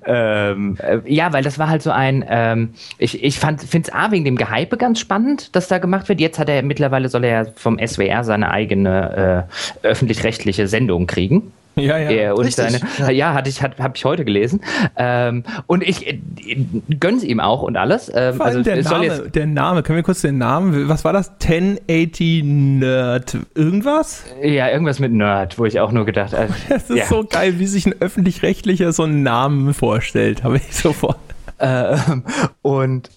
ähm, 0.04 0.78
äh, 0.80 0.98
ja, 1.04 1.32
weil 1.32 1.44
das 1.44 1.58
war 1.58 1.68
halt 1.68 1.82
so 1.82 1.90
ein, 1.90 2.24
ähm, 2.28 2.74
ich, 2.98 3.22
ich 3.22 3.38
finde 3.38 3.64
es 3.64 3.92
A 3.92 4.10
wegen 4.10 4.24
dem 4.24 4.36
Gehype 4.36 4.76
ganz 4.76 4.98
spannend, 4.98 5.54
dass 5.54 5.68
da 5.68 5.78
gemacht 5.78 6.08
wird. 6.08 6.20
Jetzt 6.20 6.38
hat 6.38 6.48
er 6.48 6.62
mittlerweile, 6.62 7.08
soll 7.08 7.24
er 7.24 7.44
ja 7.44 7.50
vom 7.54 7.78
SWR 7.78 8.24
seine 8.24 8.50
eigene 8.50 9.46
äh, 9.82 9.86
öffentlich-rechtliche 9.86 10.66
Sendung 10.66 11.06
kriegen. 11.06 11.52
Ja, 11.78 11.98
ja. 11.98 12.10
Er 12.10 12.36
und 12.36 12.46
Richtig, 12.46 12.56
seine, 12.56 12.80
ja. 12.98 13.10
ja, 13.10 13.34
hatte 13.34 13.50
ich, 13.50 13.62
hat, 13.62 13.78
habe 13.78 13.94
ich 13.96 14.04
heute 14.06 14.24
gelesen. 14.24 14.62
Ähm, 14.96 15.44
und 15.66 15.82
ich 15.82 16.06
äh, 16.06 16.18
gönn's 16.98 17.22
ihm 17.22 17.38
auch 17.38 17.62
und 17.62 17.76
alles. 17.76 18.10
Ähm, 18.14 18.40
also 18.40 18.62
der 18.62 18.82
Name, 18.82 19.04
jetzt, 19.04 19.34
der 19.34 19.46
Name, 19.46 19.82
können 19.82 19.96
wir 19.96 20.02
kurz 20.02 20.22
den 20.22 20.38
Namen, 20.38 20.88
was 20.88 21.04
war 21.04 21.12
das? 21.12 21.32
1080 21.32 22.44
Nerd, 22.44 23.36
irgendwas? 23.54 24.24
Ja, 24.42 24.70
irgendwas 24.70 25.00
mit 25.00 25.12
Nerd, 25.12 25.58
wo 25.58 25.66
ich 25.66 25.78
auch 25.78 25.92
nur 25.92 26.06
gedacht 26.06 26.32
habe. 26.32 26.44
Äh, 26.46 26.48
das 26.70 26.88
ist 26.88 26.96
ja. 26.96 27.04
so 27.04 27.24
geil, 27.24 27.58
wie 27.58 27.66
sich 27.66 27.84
ein 27.84 27.94
öffentlich-rechtlicher 28.00 28.92
so 28.92 29.02
einen 29.02 29.22
Namen 29.22 29.74
vorstellt, 29.74 30.44
habe 30.44 30.56
ich 30.56 30.74
sofort. 30.74 31.18
Ähm, 31.58 32.24
und 32.62 33.10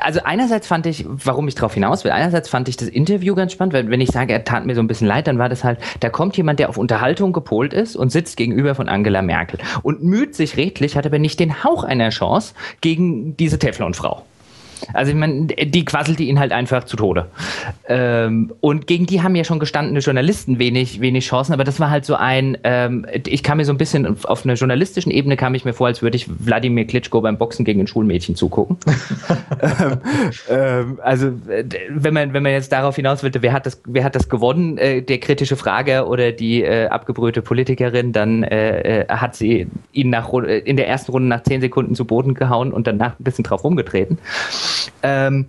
also 0.00 0.20
einerseits 0.24 0.66
fand 0.66 0.86
ich, 0.86 1.04
warum 1.08 1.48
ich 1.48 1.54
darauf 1.54 1.74
hinaus 1.74 2.04
will, 2.04 2.10
einerseits 2.10 2.48
fand 2.48 2.68
ich 2.68 2.76
das 2.76 2.88
Interview 2.88 3.34
ganz 3.34 3.52
spannend, 3.52 3.74
weil 3.74 3.90
wenn 3.90 4.00
ich 4.00 4.10
sage, 4.10 4.32
er 4.32 4.44
tat 4.44 4.66
mir 4.66 4.74
so 4.74 4.80
ein 4.80 4.86
bisschen 4.86 5.06
leid, 5.06 5.26
dann 5.26 5.38
war 5.38 5.48
das 5.48 5.64
halt, 5.64 5.78
da 6.00 6.10
kommt 6.10 6.36
jemand, 6.36 6.58
der 6.58 6.68
auf 6.68 6.78
Unterhaltung 6.78 7.32
gepolt 7.32 7.72
ist 7.72 7.96
und 7.96 8.10
sitzt 8.10 8.36
gegenüber 8.36 8.74
von 8.74 8.88
Angela 8.88 9.22
Merkel 9.22 9.60
und 9.82 10.02
müht 10.02 10.34
sich 10.34 10.56
redlich, 10.56 10.96
hat 10.96 11.06
aber 11.06 11.18
nicht 11.18 11.40
den 11.40 11.64
Hauch 11.64 11.84
einer 11.84 12.10
Chance 12.10 12.54
gegen 12.80 13.36
diese 13.36 13.58
Teflonfrau. 13.58 14.24
Also 14.92 15.10
ich 15.10 15.16
meine, 15.16 15.46
die 15.46 15.84
quasselte 15.84 16.22
ihn 16.22 16.38
halt 16.38 16.52
einfach 16.52 16.84
zu 16.84 16.96
Tode. 16.96 17.26
Ähm, 17.88 18.52
und 18.60 18.86
gegen 18.86 19.06
die 19.06 19.22
haben 19.22 19.34
ja 19.34 19.44
schon 19.44 19.58
gestandene 19.58 20.00
Journalisten 20.00 20.58
wenig, 20.58 21.00
wenig 21.00 21.26
Chancen, 21.26 21.52
aber 21.52 21.64
das 21.64 21.80
war 21.80 21.90
halt 21.90 22.04
so 22.04 22.14
ein, 22.14 22.56
ähm, 22.64 23.06
ich 23.26 23.42
kam 23.42 23.58
mir 23.58 23.64
so 23.64 23.72
ein 23.72 23.78
bisschen 23.78 24.16
auf 24.24 24.44
einer 24.44 24.54
journalistischen 24.54 25.10
Ebene 25.10 25.36
kam 25.36 25.54
ich 25.54 25.64
mir 25.64 25.72
vor, 25.72 25.86
als 25.86 26.02
würde 26.02 26.16
ich 26.16 26.26
Wladimir 26.28 26.86
Klitschko 26.86 27.20
beim 27.20 27.38
Boxen 27.38 27.64
gegen 27.64 27.80
ein 27.80 27.86
Schulmädchen 27.86 28.36
zugucken. 28.36 28.76
ähm, 30.48 30.84
ähm, 30.84 30.98
also 31.02 31.32
wenn 31.88 32.14
man, 32.14 32.32
wenn 32.32 32.42
man 32.42 32.52
jetzt 32.52 32.72
darauf 32.72 32.96
hinaus 32.96 33.22
wollte, 33.22 33.42
wer 33.42 33.52
hat 33.52 33.66
das, 33.66 33.80
wer 33.86 34.04
hat 34.04 34.14
das 34.14 34.28
gewonnen, 34.28 34.78
äh, 34.78 35.02
der 35.02 35.18
kritische 35.18 35.56
Frager 35.56 36.08
oder 36.08 36.32
die 36.32 36.62
äh, 36.62 36.86
abgebrühte 36.86 37.42
Politikerin, 37.42 38.12
dann 38.12 38.42
äh, 38.42 39.02
äh 39.02 39.08
hat 39.08 39.36
sie 39.36 39.66
ihn 39.92 40.10
nach, 40.10 40.32
in 40.32 40.76
der 40.76 40.88
ersten 40.88 41.12
Runde 41.12 41.28
nach 41.28 41.42
zehn 41.42 41.60
Sekunden 41.60 41.94
zu 41.94 42.04
Boden 42.04 42.34
gehauen 42.34 42.72
und 42.72 42.86
danach 42.86 43.18
ein 43.18 43.24
bisschen 43.24 43.44
drauf 43.44 43.64
rumgetreten. 43.64 44.18
Ähm, 45.02 45.46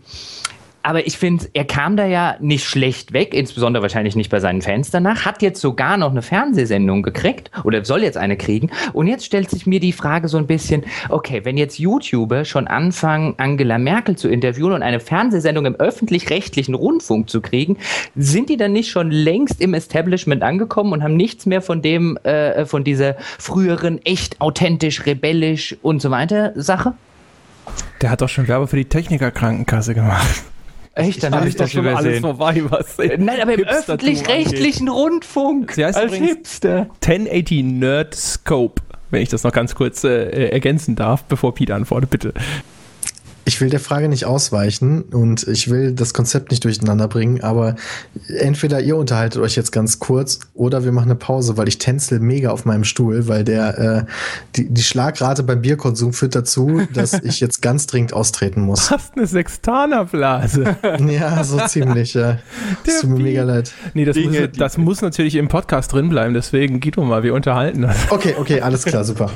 aber 0.86 1.07
ich 1.07 1.17
finde, 1.17 1.45
er 1.53 1.65
kam 1.65 1.97
da 1.97 2.05
ja 2.05 2.36
nicht 2.39 2.63
schlecht 2.63 3.11
weg, 3.11 3.34
insbesondere 3.34 3.82
wahrscheinlich 3.82 4.15
nicht 4.15 4.30
bei 4.30 4.39
seinen 4.39 4.61
Fans 4.61 4.91
danach, 4.91 5.26
hat 5.26 5.41
jetzt 5.41 5.59
sogar 5.59 5.97
noch 5.97 6.11
eine 6.11 6.21
Fernsehsendung 6.21 7.01
gekriegt 7.01 7.49
oder 7.63 7.84
soll 7.84 8.03
jetzt 8.03 8.17
eine 8.17 8.38
kriegen. 8.38 8.69
Und 8.93 9.07
jetzt 9.07 9.26
stellt 9.26 9.49
sich 9.49 9.65
mir 9.65 9.80
die 9.80 9.93
Frage 9.93 10.28
so 10.28 10.38
ein 10.38 10.45
bisschen, 10.45 10.84
okay, 11.09 11.41
wenn 11.43 11.57
jetzt 11.57 11.80
YouTuber 11.80 12.45
schon 12.45 12.67
anfangen, 12.67 13.34
Angela 13.38 13.80
Merkel 13.80 14.15
zu 14.15 14.30
interviewen 14.30 14.73
und 14.73 14.84
eine 14.84 14.99
Fernsehsendung 14.99 15.65
im 15.65 15.76
öffentlich-rechtlichen 15.76 16.76
Rundfunk 16.76 17.32
zu 17.32 17.41
kriegen, 17.41 17.78
sind 18.15 18.49
die 18.49 18.57
dann 18.57 18.71
nicht 18.71 18.91
schon 18.91 19.09
längst 19.09 19.61
im 19.61 19.73
Establishment 19.73 20.43
angekommen 20.43 20.93
und 20.93 21.01
haben 21.01 21.17
nichts 21.17 21.47
mehr 21.47 21.63
von 21.63 21.82
dem, 21.82 22.15
äh, 22.17 22.67
von 22.67 22.84
dieser 22.84 23.15
früheren 23.39 24.05
echt 24.05 24.39
authentisch, 24.39 25.07
rebellisch 25.07 25.76
und 25.82 25.99
so 25.99 26.11
weiter 26.11 26.53
Sache? 26.53 26.93
Der 28.01 28.09
hat 28.09 28.21
doch 28.21 28.29
schon 28.29 28.47
Werbe 28.47 28.67
für 28.67 28.77
die 28.77 28.85
Technikerkrankenkasse 28.85 29.93
gemacht. 29.93 30.43
Echt? 30.95 31.23
Dann 31.23 31.35
habe 31.35 31.49
ich 31.49 31.55
das 31.55 31.71
schon 31.71 31.85
alles 31.87 32.21
vorbei, 32.21 32.63
was 32.69 32.97
Nein, 32.97 33.41
aber 33.41 33.53
im 33.53 33.65
öffentlich-rechtlichen 33.65 34.87
Rundfunk. 34.87 35.73
Sie 35.73 35.83
heißt 35.83 35.97
als 35.97 36.13
Hipster. 36.13 36.87
1080 37.05 37.63
Nerd 37.63 38.15
Scope, 38.15 38.81
wenn 39.11 39.21
ich 39.21 39.29
das 39.29 39.43
noch 39.43 39.51
ganz 39.51 39.75
kurz 39.75 40.05
äh, 40.05 40.49
ergänzen 40.49 40.95
darf, 40.95 41.25
bevor 41.25 41.53
Pete 41.53 41.75
antwortet, 41.75 42.09
bitte. 42.09 42.33
Ich 43.47 43.61
will 43.61 43.69
der 43.69 43.79
Frage 43.79 44.09
nicht 44.09 44.25
ausweichen 44.25 45.03
und 45.03 45.47
ich 45.47 45.69
will 45.69 45.93
das 45.93 46.13
Konzept 46.13 46.49
nicht 46.49 46.63
durcheinander 46.63 47.07
bringen, 47.07 47.41
aber 47.41 47.75
entweder 48.27 48.81
ihr 48.81 48.97
unterhaltet 48.97 49.39
euch 49.41 49.55
jetzt 49.55 49.71
ganz 49.71 49.99
kurz 49.99 50.39
oder 50.55 50.83
wir 50.83 50.91
machen 50.91 51.11
eine 51.11 51.15
Pause, 51.15 51.55
weil 51.55 51.67
ich 51.67 51.77
tänzel 51.77 52.19
mega 52.19 52.49
auf 52.49 52.65
meinem 52.65 52.83
Stuhl, 52.83 53.27
weil 53.27 53.43
der 53.43 53.77
äh, 53.77 54.05
die, 54.55 54.73
die 54.73 54.81
Schlagrate 54.81 55.43
beim 55.43 55.61
Bierkonsum 55.61 56.11
führt 56.11 56.35
dazu, 56.35 56.81
dass 56.93 57.13
ich 57.23 57.39
jetzt 57.39 57.61
ganz 57.61 57.85
dringend 57.85 58.13
austreten 58.13 58.61
muss. 58.61 58.87
Fast 58.87 59.15
eine 59.15 59.27
Sextanerblase. 59.27 60.77
ja, 61.07 61.43
so 61.43 61.59
ziemlich, 61.67 62.15
ja. 62.15 62.39
Das 62.83 63.01
tut 63.01 63.11
mir 63.11 63.19
mega 63.19 63.43
leid. 63.43 63.71
Nee, 63.93 64.05
das, 64.05 64.15
Dinge, 64.15 64.41
muss, 64.41 64.57
das 64.57 64.77
muss 64.77 65.01
natürlich 65.01 65.35
im 65.35 65.49
Podcast 65.49 65.93
drin 65.93 66.09
bleiben, 66.09 66.33
deswegen 66.33 66.79
Guido 66.79 67.03
mal, 67.03 67.21
wir 67.21 67.35
unterhalten 67.35 67.83
das. 67.83 67.95
Okay, 68.09 68.35
okay, 68.39 68.61
alles 68.61 68.85
klar, 68.85 69.03
super. 69.03 69.29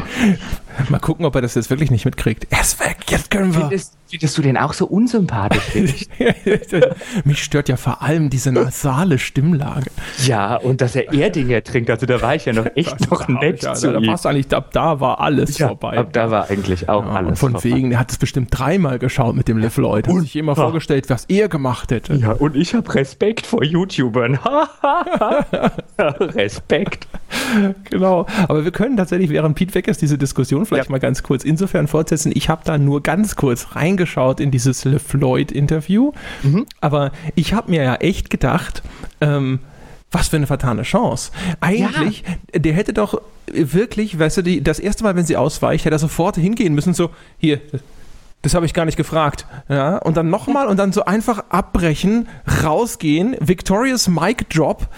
Mal 0.88 0.98
gucken, 0.98 1.24
ob 1.26 1.34
er 1.34 1.42
das 1.42 1.54
jetzt 1.54 1.70
wirklich 1.70 1.90
nicht 1.90 2.04
mitkriegt. 2.04 2.46
Er 2.50 2.60
ist 2.60 2.80
weg, 2.80 2.96
jetzt 3.08 3.30
können 3.30 3.54
wir. 3.54 3.62
Findest, 3.62 3.96
findest 4.08 4.38
du 4.38 4.42
den 4.42 4.56
auch 4.56 4.72
so 4.72 4.86
unsympathisch? 4.86 6.06
Mich 7.24 7.42
stört 7.42 7.68
ja 7.68 7.76
vor 7.76 8.02
allem 8.02 8.30
diese 8.30 8.52
nasale 8.52 9.18
Stimmlage. 9.18 9.90
Ja, 10.24 10.56
und 10.56 10.80
dass 10.80 10.96
er 10.96 11.12
Erdinger 11.12 11.62
trinkt, 11.62 11.90
also 11.90 12.06
da 12.06 12.20
war 12.22 12.34
ich 12.34 12.44
ja 12.44 12.52
noch 12.52 12.66
echt 12.74 13.10
noch 13.10 13.28
nett 13.28 13.62
ja, 13.62 13.74
zu 13.74 13.92
da, 13.92 13.98
ihm. 13.98 14.16
eigentlich, 14.24 14.54
ab 14.54 14.70
da 14.72 15.00
war 15.00 15.20
alles 15.20 15.58
ja, 15.58 15.68
vorbei. 15.68 15.98
Ab 15.98 16.12
da 16.12 16.30
war 16.30 16.50
eigentlich 16.50 16.88
auch 16.88 17.04
ja, 17.04 17.12
alles 17.12 17.38
Von 17.38 17.52
vorbei. 17.52 17.76
wegen, 17.76 17.92
er 17.92 18.00
hat 18.00 18.10
es 18.10 18.18
bestimmt 18.18 18.48
dreimal 18.50 18.98
geschaut 18.98 19.36
mit 19.36 19.48
dem 19.48 19.58
Liv 19.58 19.76
Lloyd. 19.76 20.06
Hat 20.06 20.14
und, 20.14 20.22
sich 20.22 20.36
immer 20.36 20.56
vorgestellt, 20.56 21.10
was 21.10 21.24
er 21.26 21.48
gemacht 21.48 21.90
hätte. 21.90 22.14
Ja, 22.14 22.32
und 22.32 22.56
ich 22.56 22.74
habe 22.74 22.92
Respekt 22.94 23.46
vor 23.46 23.62
YouTubern. 23.62 24.38
Respekt. 25.98 27.08
Genau, 27.90 28.26
aber 28.48 28.64
wir 28.64 28.70
können 28.70 28.96
tatsächlich, 28.96 29.30
während 29.30 29.56
Pete 29.56 29.74
weg 29.74 29.88
ist, 29.88 30.02
diese 30.02 30.18
Diskussion 30.18 30.66
vielleicht 30.70 30.88
ja. 30.88 30.92
mal 30.92 31.00
ganz 31.00 31.22
kurz 31.22 31.44
insofern 31.44 31.86
fortsetzen. 31.86 32.32
Ich 32.34 32.48
habe 32.48 32.62
da 32.64 32.78
nur 32.78 33.02
ganz 33.02 33.36
kurz 33.36 33.74
reingeschaut 33.76 34.40
in 34.40 34.50
dieses 34.50 34.84
LeFloid-Interview, 34.84 36.12
mhm. 36.42 36.66
aber 36.80 37.12
ich 37.34 37.52
habe 37.52 37.70
mir 37.70 37.82
ja 37.82 37.94
echt 37.96 38.30
gedacht, 38.30 38.82
ähm, 39.20 39.60
was 40.10 40.28
für 40.28 40.36
eine 40.36 40.46
vertane 40.46 40.82
Chance. 40.82 41.30
Eigentlich, 41.60 42.24
ja. 42.52 42.58
der 42.58 42.72
hätte 42.72 42.92
doch 42.92 43.20
wirklich, 43.46 44.18
weißt 44.18 44.38
du, 44.38 44.42
die, 44.42 44.62
das 44.62 44.78
erste 44.78 45.04
Mal, 45.04 45.16
wenn 45.16 45.26
sie 45.26 45.36
ausweicht, 45.36 45.84
hätte 45.84 45.96
er 45.96 46.00
sofort 46.00 46.36
hingehen 46.36 46.74
müssen, 46.74 46.94
so, 46.94 47.10
hier, 47.38 47.60
das 48.42 48.54
habe 48.54 48.66
ich 48.66 48.74
gar 48.74 48.86
nicht 48.86 48.96
gefragt. 48.96 49.46
Ja, 49.68 49.98
und 49.98 50.16
dann 50.16 50.30
nochmal 50.30 50.66
und 50.66 50.78
dann 50.78 50.92
so 50.92 51.04
einfach 51.04 51.44
abbrechen, 51.50 52.28
rausgehen, 52.64 53.36
Victorious 53.40 54.08
Mic 54.08 54.48
Drop 54.48 54.88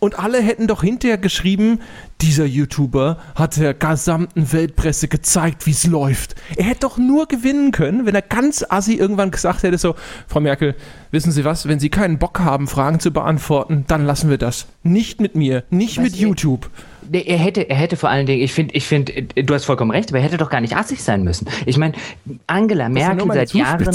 und 0.00 0.18
alle 0.18 0.40
hätten 0.40 0.66
doch 0.66 0.82
hinterher 0.82 1.18
geschrieben, 1.18 1.80
dieser 2.22 2.44
YouTuber 2.44 3.18
hat 3.34 3.56
der 3.56 3.74
gesamten 3.74 4.52
Weltpresse 4.52 5.08
gezeigt, 5.08 5.66
wie 5.66 5.70
es 5.70 5.86
läuft. 5.86 6.34
Er 6.56 6.64
hätte 6.64 6.80
doch 6.80 6.98
nur 6.98 7.26
gewinnen 7.26 7.72
können, 7.72 8.06
wenn 8.06 8.14
er 8.14 8.22
ganz 8.22 8.64
assi 8.68 8.94
irgendwann 8.94 9.30
gesagt 9.30 9.62
hätte, 9.62 9.78
so, 9.78 9.94
Frau 10.26 10.40
Merkel, 10.40 10.74
wissen 11.10 11.32
Sie 11.32 11.44
was, 11.44 11.68
wenn 11.68 11.80
Sie 11.80 11.90
keinen 11.90 12.18
Bock 12.18 12.40
haben, 12.40 12.68
Fragen 12.68 13.00
zu 13.00 13.10
beantworten, 13.12 13.84
dann 13.88 14.04
lassen 14.04 14.30
wir 14.30 14.38
das. 14.38 14.66
Nicht 14.82 15.20
mit 15.20 15.34
mir, 15.34 15.64
nicht 15.70 15.98
was 15.98 16.04
mit 16.04 16.16
YouTube. 16.16 16.70
Er 17.12 17.38
hätte, 17.38 17.68
er 17.68 17.76
hätte 17.76 17.96
vor 17.96 18.08
allen 18.08 18.26
Dingen, 18.26 18.42
ich 18.42 18.52
finde, 18.52 18.74
ich 18.74 18.86
finde, 18.86 19.22
du 19.22 19.54
hast 19.54 19.64
vollkommen 19.64 19.90
recht, 19.90 20.10
aber 20.10 20.18
er 20.18 20.24
hätte 20.24 20.36
doch 20.36 20.50
gar 20.50 20.60
nicht 20.60 20.76
assig 20.76 21.02
sein 21.02 21.24
müssen. 21.24 21.48
Ich 21.66 21.76
meine, 21.76 21.94
Angela 22.46 22.88
Merkel 22.88 23.32
seit 23.32 23.52
Jahren. 23.52 23.90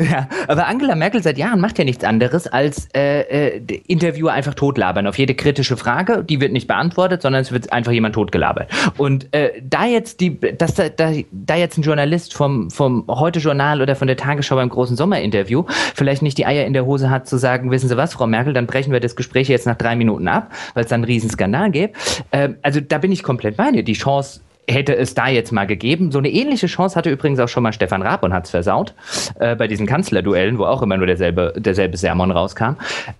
Ja, 0.00 0.28
aber 0.48 0.66
Angela 0.66 0.96
Merkel 0.96 1.22
seit 1.22 1.38
Jahren 1.38 1.60
macht 1.60 1.78
ja 1.78 1.84
nichts 1.84 2.02
anderes 2.02 2.48
als 2.48 2.88
äh, 2.96 3.56
äh, 3.56 3.80
Interviewer 3.86 4.32
einfach 4.32 4.54
totlabern. 4.54 5.06
Auf 5.06 5.18
jede 5.18 5.36
kritische 5.36 5.76
Frage, 5.76 6.24
die 6.24 6.40
wird 6.40 6.52
nicht 6.52 6.66
beantwortet, 6.66 7.22
sondern 7.22 7.42
es 7.42 7.52
wird 7.52 7.72
einfach 7.72 7.92
jemand 7.92 8.16
totgelabert. 8.16 8.70
Und 8.96 9.32
äh, 9.32 9.62
da 9.62 9.86
jetzt 9.86 10.20
die, 10.20 10.40
dass 10.40 10.74
da, 10.74 10.88
da, 10.88 11.12
da 11.30 11.54
jetzt 11.54 11.78
ein 11.78 11.82
Journalist 11.82 12.34
vom, 12.34 12.72
vom 12.72 13.04
Heute-Journal 13.08 13.80
oder 13.82 13.94
von 13.94 14.08
der 14.08 14.16
Tagesschau 14.16 14.56
beim 14.56 14.68
großen 14.68 14.96
Sommerinterview 14.96 15.64
vielleicht 15.94 16.22
nicht 16.22 16.38
die 16.38 16.46
Eier 16.46 16.66
in 16.66 16.72
der 16.72 16.86
Hose 16.86 17.08
hat 17.08 17.28
zu 17.28 17.38
sagen, 17.38 17.70
wissen 17.70 17.88
Sie 17.88 17.96
was, 17.96 18.14
Frau 18.14 18.26
Merkel, 18.26 18.52
dann 18.52 18.66
brechen 18.66 18.92
wir 18.92 18.98
das 18.98 19.14
Gespräch 19.14 19.48
jetzt 19.48 19.66
nach 19.66 19.76
drei 19.76 19.94
Minuten 19.94 20.26
ab, 20.26 20.50
weil 20.74 20.82
es 20.82 20.90
dann 20.90 21.02
einen 21.02 21.04
Riesenskandal 21.04 21.70
gibt. 21.70 21.96
Äh, 22.32 22.50
also 22.62 22.80
da 22.80 22.98
bin 22.98 23.12
ich 23.12 23.22
komplett 23.22 23.56
bei 23.56 23.70
dir. 23.70 23.84
Die 23.84 23.92
Chance 23.92 24.40
hätte 24.68 24.96
es 24.96 25.14
da 25.14 25.28
jetzt 25.28 25.52
mal 25.52 25.66
gegeben. 25.66 26.10
So 26.10 26.18
eine 26.18 26.30
ähnliche 26.30 26.66
Chance 26.66 26.96
hatte 26.96 27.10
übrigens 27.10 27.38
auch 27.38 27.48
schon 27.48 27.62
mal 27.62 27.72
Stefan 27.72 28.02
Raab 28.02 28.22
und 28.22 28.32
hat 28.32 28.44
es 28.44 28.50
versaut 28.50 28.94
äh, 29.38 29.56
bei 29.56 29.68
diesen 29.68 29.86
Kanzlerduellen, 29.86 30.58
wo 30.58 30.64
auch 30.64 30.82
immer 30.82 30.96
nur 30.96 31.06
derselbe, 31.06 31.54
derselbe 31.56 31.96
Sermon 31.96 32.30
rauskam. 32.30 32.74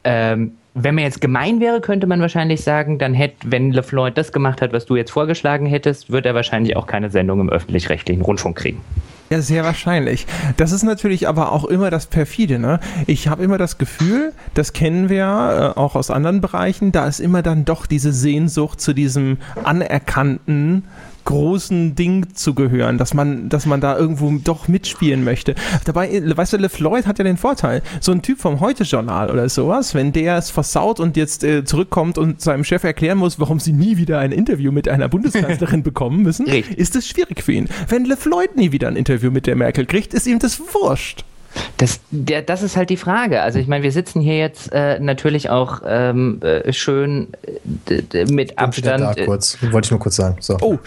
Ähm, 0.05 0.53
wenn 0.75 0.97
man 0.97 1.05
jetzt 1.05 1.21
gemein 1.21 1.61
wäre, 1.61 1.81
könnte 1.81 2.07
man 2.09 2.21
wahrscheinlich 2.21 2.63
sagen, 2.63 2.99
dann 2.99 3.15
hätte, 3.15 3.37
wenn 3.45 3.71
LeFloid 3.71 4.19
das 4.19 4.33
gemacht 4.33 4.61
hat, 4.61 4.73
was 4.73 4.87
du 4.87 4.97
jetzt 4.97 5.13
vorgeschlagen 5.13 5.67
hättest, 5.67 6.11
wird 6.11 6.27
er 6.27 6.35
wahrscheinlich 6.35 6.77
auch 6.77 6.89
keine 6.89 7.11
Sendung 7.11 7.41
im 7.41 7.49
öffentlich-rechtlichen 7.49 8.23
Rundfunk 8.23 8.57
kriegen. 8.57 8.81
Ja, 9.31 9.41
sehr 9.41 9.65
wahrscheinlich. 9.65 10.27
Das 10.57 10.73
ist 10.73 10.83
natürlich 10.83 11.29
aber 11.29 11.53
auch 11.53 11.65
immer 11.65 11.91
das 11.91 12.07
Perfide. 12.07 12.59
Ne? 12.59 12.79
Ich 13.07 13.29
habe 13.29 13.43
immer 13.43 13.57
das 13.57 13.79
Gefühl, 13.79 14.33
das 14.53 14.73
kennen 14.73 15.09
wir 15.09 15.75
äh, 15.77 15.79
auch 15.79 15.95
aus 15.95 16.11
anderen 16.11 16.41
Bereichen, 16.41 16.93
da 16.93 17.07
ist 17.07 17.21
immer 17.21 17.43
dann 17.43 17.65
doch 17.65 17.87
diese 17.87 18.13
Sehnsucht 18.13 18.81
zu 18.81 18.93
diesem 18.93 19.39
anerkannten 19.63 20.85
großen 21.25 21.95
Ding 21.95 22.35
zu 22.35 22.55
gehören, 22.55 22.99
dass 22.99 23.15
man, 23.15 23.49
dass 23.49 23.67
man 23.67 23.81
da 23.81 23.97
irgendwo 23.97 24.33
doch 24.43 24.69
mitspielen 24.69 25.25
möchte. 25.25 25.55
Dabei, 25.85 26.23
weißt 26.25 26.55
du, 26.55 26.57
LeFloid 26.59 27.07
hat 27.07 27.19
ja 27.19 27.25
den 27.25 27.37
Vorteil, 27.37 27.83
so 28.01 28.13
ein 28.13 28.23
Typ 28.23 28.39
vom 28.39 28.61
Heute-Journal 28.61 29.31
oder 29.31 29.49
sowas, 29.49 29.95
wenn 29.95 30.13
der 30.13 30.37
es 30.37 30.51
versaut 30.51 31.01
und 31.01 31.17
jetzt 31.17 31.45
äh, 31.45 31.65
zurückkommt 31.65 32.19
und 32.19 32.41
seinem 32.41 32.65
Chef 32.65 32.85
erklären 32.85 33.19
muss, 33.19 33.41
warum 33.41 33.61
sie 33.61 33.73
nie 33.73 33.97
wieder 33.97 34.19
ein 34.19 34.33
Interview 34.33 34.73
mit 34.73 34.89
einer 34.89 35.09
Bundeskanzlerin 35.09 35.83
bekommen 35.85 36.23
müssen, 36.23 36.47
ist 36.47 36.97
es 36.97 37.07
schwierig 37.07 37.43
für 37.43 37.53
ihn. 37.53 37.69
Wenn 37.89 38.05
LeFloid 38.05 38.57
nie 38.57 38.73
wieder 38.73 38.89
ein 38.89 38.97
Interview 38.97 39.31
mit 39.31 39.47
der 39.47 39.57
Merkel 39.57 39.87
kriegt, 39.87 40.15
ist 40.15 40.27
ihm 40.27 40.39
das 40.39 40.61
wurscht. 40.73 41.25
Das, 41.77 42.01
der, 42.11 42.43
das 42.43 42.63
ist 42.63 42.77
halt 42.77 42.91
die 42.91 42.97
Frage. 42.97 43.43
Also 43.43 43.59
ich 43.59 43.67
meine, 43.67 43.83
wir 43.83 43.93
sitzen 43.93 44.21
hier 44.21 44.39
jetzt 44.39 44.73
äh, 44.73 44.99
natürlich 45.01 45.51
auch 45.51 45.83
ähm, 45.85 46.41
äh, 46.43 46.73
schön 46.73 47.29
äh, 47.89 48.25
mit 48.27 48.59
Abstand. 48.59 49.01
Da 49.01 49.13
äh, 49.13 49.25
kurz. 49.25 49.59
Wollte 49.71 49.87
ich 49.87 49.91
nur 49.91 50.01
kurz 50.01 50.17
sagen. 50.17 50.37
So, 50.41 50.57
oh, 50.61 50.79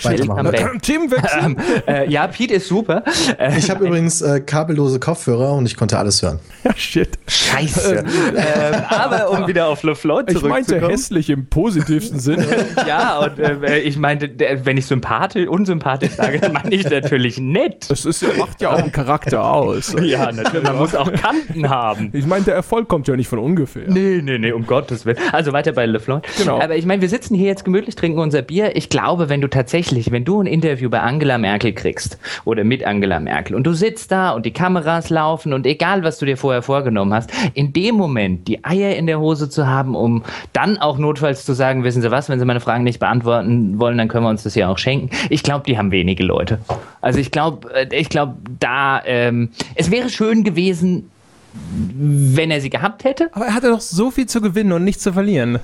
Themenwechsel. 0.81 1.55
äh, 1.87 2.09
ja, 2.09 2.27
Pete 2.27 2.55
ist 2.55 2.67
super. 2.67 3.03
ich 3.57 3.69
habe 3.69 3.85
übrigens 3.85 4.21
äh, 4.21 4.39
kabellose 4.39 4.99
Kopfhörer 4.99 5.53
und 5.53 5.65
ich 5.65 5.75
konnte 5.75 5.97
alles 5.97 6.21
hören. 6.21 6.39
Ja, 6.63 6.73
shit. 6.75 7.17
Scheiße. 7.27 8.03
ähm, 8.35 8.83
aber 8.89 9.29
um 9.29 9.47
wieder 9.47 9.67
auf 9.67 9.83
LeFloid 9.83 10.29
zurückzukommen. 10.29 10.61
Ich 10.61 10.69
meinte 10.69 10.91
hässlich 10.91 11.29
im 11.29 11.45
positivsten 11.45 12.19
Sinne. 12.19 12.45
ja, 12.87 13.19
und 13.19 13.39
äh, 13.39 13.79
ich 13.79 13.97
meinte, 13.97 14.29
wenn 14.63 14.75
ich 14.75 14.85
sympathisch, 14.85 15.47
unsympathisch 15.47 16.11
sage, 16.11 16.39
dann 16.39 16.51
meine 16.53 16.73
ich 16.73 16.89
natürlich 16.89 17.37
nett. 17.39 17.85
Das 17.89 18.03
ist, 18.03 18.25
macht 18.37 18.61
ja 18.61 18.71
auch 18.71 18.79
einen 18.79 18.91
Charakter 18.91 19.45
aus. 19.45 19.95
ja, 20.01 20.29
natürlich. 20.31 20.56
Man 20.63 20.77
muss 20.77 20.95
auch 20.95 21.11
Kanten 21.11 21.69
haben. 21.69 22.09
Ich 22.13 22.25
meine, 22.25 22.45
der 22.45 22.55
Erfolg 22.55 22.87
kommt 22.87 23.07
ja 23.07 23.15
nicht 23.15 23.27
von 23.27 23.39
ungefähr. 23.39 23.83
Nee, 23.87 24.21
nee, 24.23 24.37
nee, 24.37 24.51
um 24.51 24.65
Gottes 24.65 25.05
Willen. 25.05 25.17
Also 25.31 25.53
weiter 25.53 25.71
bei 25.73 25.85
LeFloid. 25.85 26.25
Genau. 26.37 26.59
Aber 26.59 26.75
ich 26.75 26.85
meine, 26.85 27.01
wir 27.01 27.09
sitzen 27.09 27.35
hier 27.35 27.47
jetzt 27.47 27.65
gemütlich, 27.65 27.95
trinken 27.95 28.19
unser 28.19 28.41
Bier. 28.41 28.75
Ich 28.75 28.89
glaube, 28.89 29.29
wenn 29.29 29.41
du 29.41 29.49
tatsächlich, 29.49 30.11
wenn 30.11 30.25
du 30.25 30.41
ein 30.41 30.47
Interview 30.47 30.89
bei 30.89 31.01
Angela 31.01 31.37
Merkel 31.37 31.73
kriegst 31.73 32.17
oder 32.45 32.63
mit 32.63 32.83
Angela 32.83 33.19
Merkel 33.19 33.55
und 33.55 33.65
du 33.65 33.73
sitzt 33.73 34.11
da 34.11 34.31
und 34.31 34.45
die 34.45 34.53
Kameras 34.53 35.09
laufen 35.09 35.53
und 35.53 35.65
egal, 35.65 36.03
was 36.03 36.17
du 36.17 36.25
dir 36.25 36.37
vorher 36.37 36.61
vorgenommen 36.61 37.13
hast, 37.13 37.31
in 37.53 37.73
dem 37.73 37.95
Moment 37.95 38.47
die 38.47 38.63
Eier 38.63 38.95
in 38.95 39.07
der 39.07 39.19
Hose 39.19 39.49
zu 39.49 39.67
haben, 39.67 39.95
um 39.95 40.23
dann 40.53 40.77
auch 40.77 40.97
notfalls 40.97 41.45
zu 41.45 41.53
sagen, 41.53 41.83
wissen 41.83 42.01
Sie 42.01 42.11
was, 42.11 42.29
wenn 42.29 42.39
Sie 42.39 42.45
meine 42.45 42.59
Fragen 42.59 42.83
nicht 42.83 42.99
beantworten 42.99 43.79
wollen, 43.79 43.97
dann 43.97 44.07
können 44.07 44.23
wir 44.23 44.29
uns 44.29 44.43
das 44.43 44.55
ja 44.55 44.69
auch 44.69 44.77
schenken. 44.77 45.09
Ich 45.29 45.43
glaube, 45.43 45.65
die 45.65 45.77
haben 45.77 45.91
wenige 45.91 46.23
Leute. 46.23 46.59
Also 47.01 47.19
ich 47.19 47.31
glaube, 47.31 47.73
äh, 47.73 47.87
ich 47.95 48.09
glaube, 48.09 48.35
da 48.59 49.01
ähm, 49.05 49.49
es 49.75 49.91
wäre 49.91 50.09
schön 50.09 50.43
gewesen, 50.49 51.09
wenn 51.53 52.51
er 52.51 52.61
sie 52.61 52.69
gehabt 52.69 53.03
hätte. 53.03 53.29
Aber 53.33 53.45
er 53.45 53.53
hatte 53.53 53.69
doch 53.69 53.81
so 53.81 54.11
viel 54.11 54.27
zu 54.27 54.41
gewinnen 54.41 54.71
und 54.71 54.83
nichts 54.83 55.03
zu 55.03 55.13
verlieren. 55.13 55.59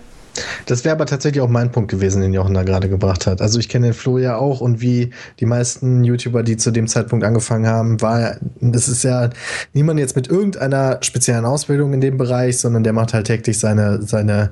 Das 0.65 0.84
wäre 0.84 0.95
aber 0.95 1.05
tatsächlich 1.05 1.41
auch 1.41 1.49
mein 1.49 1.71
Punkt 1.71 1.91
gewesen, 1.91 2.21
den 2.21 2.34
Jochen 2.34 2.53
da 2.53 2.63
gerade 2.63 2.89
gebracht 2.89 3.27
hat. 3.27 3.41
Also 3.41 3.59
ich 3.59 3.69
kenne 3.69 3.88
den 3.88 3.93
Flo 3.93 4.17
ja 4.17 4.38
auch 4.38 4.61
und 4.61 4.81
wie 4.81 5.11
die 5.39 5.45
meisten 5.45 6.03
YouTuber, 6.03 6.43
die 6.43 6.57
zu 6.57 6.71
dem 6.71 6.88
Zeitpunkt 6.88 7.25
angefangen 7.25 7.67
haben, 7.67 8.01
war, 8.01 8.37
das 8.59 8.87
ist 8.87 9.03
ja 9.03 9.29
niemand 9.74 9.99
jetzt 9.99 10.16
mit 10.16 10.28
irgendeiner 10.28 10.97
speziellen 11.01 11.45
Ausbildung 11.45 11.93
in 11.93 12.01
dem 12.01 12.17
Bereich, 12.17 12.58
sondern 12.58 12.83
der 12.83 12.93
macht 12.93 13.13
halt 13.13 13.28
täglich 13.28 13.59
seine, 13.59 14.01
seine 14.01 14.51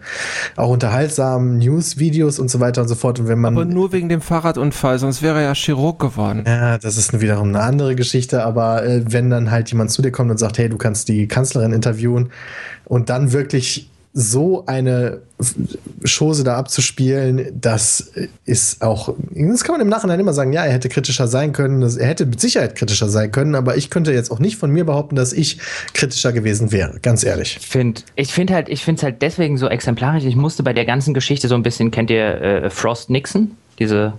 auch 0.56 0.70
unterhaltsamen 0.70 1.58
News-Videos 1.58 2.40
und 2.40 2.50
so 2.50 2.60
weiter 2.60 2.82
und 2.82 2.88
so 2.88 2.96
fort. 2.96 3.20
Und 3.20 3.28
wenn 3.28 3.40
man. 3.40 3.56
Aber 3.56 3.66
nur 3.66 3.92
wegen 3.92 4.10
dem 4.10 4.22
Fahrradunfall, 4.22 5.00
sonst 5.00 5.22
wäre 5.22 5.40
er 5.40 5.44
ja 5.44 5.56
Chirurg 5.56 6.00
geworden. 6.00 6.44
Ja, 6.46 6.78
das 6.78 6.98
ist 6.98 7.20
wiederum 7.20 7.50
eine 7.50 7.62
andere 7.62 7.96
Geschichte, 7.96 8.44
aber 8.44 8.86
äh, 8.86 9.04
wenn 9.08 9.30
dann 9.30 9.52
halt 9.52 9.70
jemand 9.70 9.92
zu 9.92 10.02
dir 10.02 10.12
kommt 10.12 10.32
und 10.32 10.38
sagt, 10.38 10.58
hey, 10.58 10.70
du 10.70 10.78
kannst 10.78 11.08
die 11.08 11.28
Kanzlerin 11.28 11.74
interviewen 11.74 12.30
und 12.86 13.10
dann 13.10 13.32
wirklich 13.32 13.91
so 14.14 14.66
eine 14.66 15.22
Chose 16.06 16.44
da 16.44 16.58
abzuspielen, 16.58 17.48
das 17.60 18.12
ist 18.46 18.82
auch, 18.82 19.14
das 19.32 19.64
kann 19.64 19.74
man 19.74 19.82
im 19.82 19.88
Nachhinein 19.88 20.20
immer 20.20 20.34
sagen, 20.34 20.52
ja, 20.52 20.66
er 20.66 20.74
hätte 20.74 20.90
kritischer 20.90 21.28
sein 21.28 21.54
können, 21.54 21.82
er 21.82 22.08
hätte 22.08 22.26
mit 22.26 22.42
Sicherheit 22.42 22.76
kritischer 22.76 23.08
sein 23.08 23.32
können, 23.32 23.56
aber 23.56 23.78
ich 23.78 23.90
könnte 23.90 24.12
jetzt 24.12 24.30
auch 24.30 24.40
nicht 24.40 24.58
von 24.58 24.70
mir 24.70 24.86
behaupten, 24.86 25.16
dass 25.16 25.32
ich 25.32 25.60
kritischer 25.94 26.34
gewesen 26.34 26.72
wäre, 26.72 27.00
ganz 27.02 27.24
ehrlich. 27.24 27.58
Ich 27.62 27.68
finde 27.68 28.02
ich 28.16 28.34
find 28.34 28.52
halt, 28.52 28.68
ich 28.68 28.84
finde 28.84 29.00
es 29.00 29.04
halt 29.04 29.22
deswegen 29.22 29.58
so 29.58 29.68
exemplarisch, 29.68 30.26
ich 30.26 30.36
musste 30.36 30.62
bei 30.62 30.74
der 30.74 30.86
ganzen 30.86 31.14
Geschichte 31.14 31.48
so 31.48 31.56
ein 31.56 31.64
bisschen, 31.64 31.90
kennt 31.90 32.10
ihr 32.10 32.42
äh, 32.42 32.70
Frost 32.70 33.10
Nixon? 33.10 33.52
Diese 33.80 34.14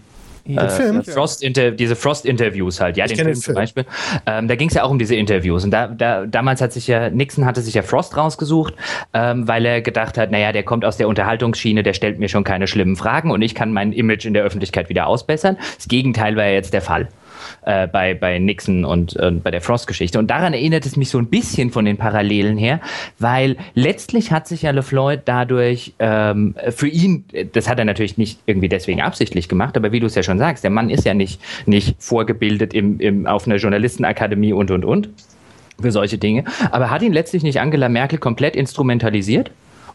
ja, 0.45 0.65
äh, 0.65 0.69
Film? 0.71 1.05
Frost 1.05 1.43
diese 1.43 1.97
Frost-Interviews 1.97 2.81
halt, 2.81 2.97
ja, 2.97 3.07
den 3.07 3.17
Film, 3.17 3.29
den 3.29 3.35
Film, 3.35 3.43
zum 3.43 3.55
Beispiel. 3.55 3.85
Ähm, 4.27 4.49
da 4.49 4.57
ging 4.57 4.69
es 4.69 4.75
ja 4.75 4.85
auch 4.85 4.91
um 4.91 4.99
diese 4.99 5.15
Interviews. 5.15 5.65
Und 5.65 5.71
da, 5.71 5.89
da, 5.89 6.27
damals 6.27 6.61
hat 6.61 6.73
sich 6.73 6.87
ja, 6.87 7.11
Nixon 7.11 7.45
hatte 7.45 7.61
sich 7.61 7.75
ja 7.75 7.83
Frost 7.83 8.17
rausgesucht, 8.17 8.75
ähm, 9.15 9.47
weil 9.47 9.65
er 9.65 9.81
gedacht 9.83 10.19
hat, 10.19 10.31
naja, 10.31 10.53
der 10.53 10.63
kommt 10.63 10.85
aus 10.85 10.97
der 10.97 11.09
Unterhaltungsschiene, 11.09 11.83
der 11.83 11.93
stellt 11.93 12.19
mir 12.19 12.29
schon 12.29 12.45
keine 12.45 12.67
schlimmen 12.67 12.97
Fragen 12.97 13.31
und 13.31 13.43
ich 13.43 13.55
kann 13.55 13.73
mein 13.73 13.93
Image 13.93 14.25
in 14.25 14.35
der 14.35 14.43
Öffentlichkeit 14.43 14.89
wieder 14.89 15.07
ausbessern. 15.07 15.57
Das 15.77 15.89
Gegenteil 15.89 16.37
war 16.37 16.45
ja 16.45 16.53
jetzt 16.53 16.73
der 16.73 16.83
Fall 16.83 17.09
äh, 17.63 17.87
bei, 17.87 18.15
bei 18.15 18.39
Nixon 18.39 18.85
und 18.85 19.17
äh, 19.17 19.31
bei 19.31 19.51
der 19.51 19.61
Frost-Geschichte. 19.61 20.19
Und 20.19 20.31
daran 20.31 20.53
erinnert 20.53 20.87
es 20.87 20.97
mich 20.97 21.11
so 21.11 21.19
ein 21.19 21.27
bisschen 21.27 21.71
von 21.71 21.85
den 21.85 21.97
Parallelen 21.97 22.57
her, 22.57 22.81
weil 23.19 23.57
letztlich 23.75 24.33
hat 24.33 24.49
sich 24.49 24.63
ja 24.63 24.71
LeFloid 24.71 25.23
dadurch 25.25 25.95
ähm, 25.99 26.55
für 26.71 26.89
ihn, 26.89 27.25
das 27.53 27.69
hat 27.69 27.79
er 27.79 27.85
natürlich 27.85 28.19
nicht 28.19 28.41
irgendwie 28.47 28.69
deswegen 28.69 29.01
absichtlich 29.01 29.49
gemacht, 29.49 29.77
aber 29.77 29.93
wie 29.93 30.01
du 30.01 30.07
es 30.07 30.15
ja 30.15 30.23
schon 30.23 30.39
sagst, 30.39 30.65
der 30.65 30.71
Mann 30.71 30.91
ist 30.91 31.05
ja 31.05 31.15
nicht, 31.15 31.41
nicht 31.67 31.97
vorgebildet 31.99 32.75
im, 32.75 33.01
im, 33.01 33.27
auf 33.27 33.47
einer 33.47 33.57
Journalistenakademie 33.57 34.53
und 34.53 34.71
und 34.71 34.85
und 34.85 35.09
für 35.81 35.93
solche 35.93 36.19
Dinge. 36.19 36.45
Aber 36.71 36.91
hat 36.91 37.03
ihn 37.03 37.13
letztlich 37.13 37.43
nicht 37.43 37.61
Angela 37.61 37.89
Merkel 37.89 38.19
komplett 38.19 38.57
instrumentalisiert, 38.57 39.51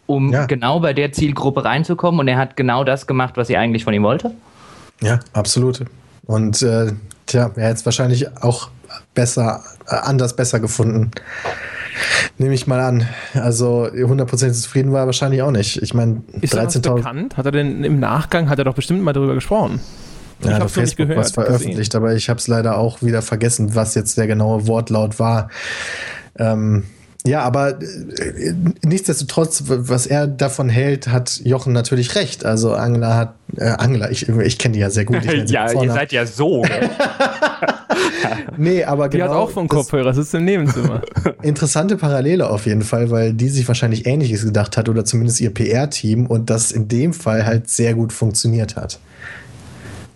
um 0.06 0.32
ja. 0.32 0.46
genau 0.46 0.80
bei 0.80 0.92
der 0.92 1.12
Zielgruppe 1.12 1.64
reinzukommen 1.64 2.20
und 2.20 2.28
er 2.28 2.38
hat 2.38 2.56
genau 2.56 2.84
das 2.84 3.06
gemacht, 3.06 3.36
was 3.36 3.48
sie 3.48 3.56
eigentlich 3.56 3.84
von 3.84 3.94
ihm 3.94 4.02
wollte? 4.02 4.32
Ja, 5.00 5.20
absolut. 5.32 5.84
Und 6.26 6.62
äh, 6.62 6.92
Tja, 7.28 7.50
er 7.54 7.62
hätte 7.62 7.74
es 7.74 7.84
wahrscheinlich 7.84 8.36
auch 8.42 8.70
besser, 9.14 9.62
äh, 9.86 9.94
anders 9.94 10.34
besser 10.34 10.60
gefunden. 10.60 11.10
Nehme 12.38 12.54
ich 12.54 12.66
mal 12.66 12.80
an. 12.80 13.06
Also 13.34 13.84
100% 13.84 14.52
zufrieden 14.52 14.92
war 14.92 15.00
er 15.00 15.06
wahrscheinlich 15.06 15.42
auch 15.42 15.50
nicht. 15.50 15.82
Ich 15.82 15.92
meine, 15.92 16.22
13.000. 16.40 16.94
bekannt? 16.94 17.36
Hat 17.36 17.44
er 17.44 17.52
denn 17.52 17.84
im 17.84 18.00
Nachgang, 18.00 18.48
hat 18.48 18.58
er 18.58 18.64
doch 18.64 18.74
bestimmt 18.74 19.02
mal 19.02 19.12
darüber 19.12 19.34
gesprochen? 19.34 19.80
Ja, 20.42 20.56
ich 20.56 20.62
auf 20.62 20.72
Facebook 20.72 21.08
was 21.16 21.32
veröffentlicht, 21.32 21.90
gesehen. 21.90 22.02
aber 22.02 22.14
ich 22.14 22.28
habe 22.30 22.38
es 22.38 22.46
leider 22.46 22.78
auch 22.78 23.02
wieder 23.02 23.22
vergessen, 23.22 23.74
was 23.74 23.94
jetzt 23.94 24.16
der 24.16 24.26
genaue 24.26 24.66
Wortlaut 24.66 25.18
war. 25.18 25.50
Ähm, 26.38 26.84
ja, 27.26 27.42
aber 27.42 27.80
äh, 27.80 28.54
nichtsdestotrotz, 28.84 29.64
was 29.66 30.06
er 30.06 30.26
davon 30.26 30.68
hält, 30.68 31.08
hat 31.08 31.40
Jochen 31.44 31.72
natürlich 31.72 32.14
recht. 32.14 32.44
Also 32.44 32.72
Angela 32.72 33.16
hat, 33.16 33.34
äh, 33.56 33.64
Angela, 33.70 34.10
ich, 34.10 34.28
ich 34.28 34.58
kenne 34.58 34.74
die 34.74 34.80
ja 34.80 34.90
sehr 34.90 35.04
gut. 35.04 35.24
ja, 35.46 35.70
ihr 35.70 35.92
seid 35.92 36.12
ja 36.12 36.24
so. 36.24 36.64
nee, 38.56 38.84
aber 38.84 39.08
die 39.08 39.18
genau. 39.18 39.30
Die 39.30 39.34
hat 39.34 39.38
auch 39.38 39.50
vom 39.50 39.68
Kopfhörer, 39.68 40.14
sitzt 40.14 40.34
im 40.34 40.44
Nebenzimmer. 40.44 41.02
Interessante 41.42 41.96
Parallele 41.96 42.48
auf 42.48 42.66
jeden 42.66 42.82
Fall, 42.82 43.10
weil 43.10 43.32
die 43.32 43.48
sich 43.48 43.66
wahrscheinlich 43.68 44.06
Ähnliches 44.06 44.44
gedacht 44.44 44.76
hat 44.76 44.88
oder 44.88 45.04
zumindest 45.04 45.40
ihr 45.40 45.52
PR-Team 45.52 46.26
und 46.26 46.50
das 46.50 46.72
in 46.72 46.88
dem 46.88 47.12
Fall 47.12 47.44
halt 47.44 47.68
sehr 47.68 47.94
gut 47.94 48.12
funktioniert 48.12 48.76
hat. 48.76 48.98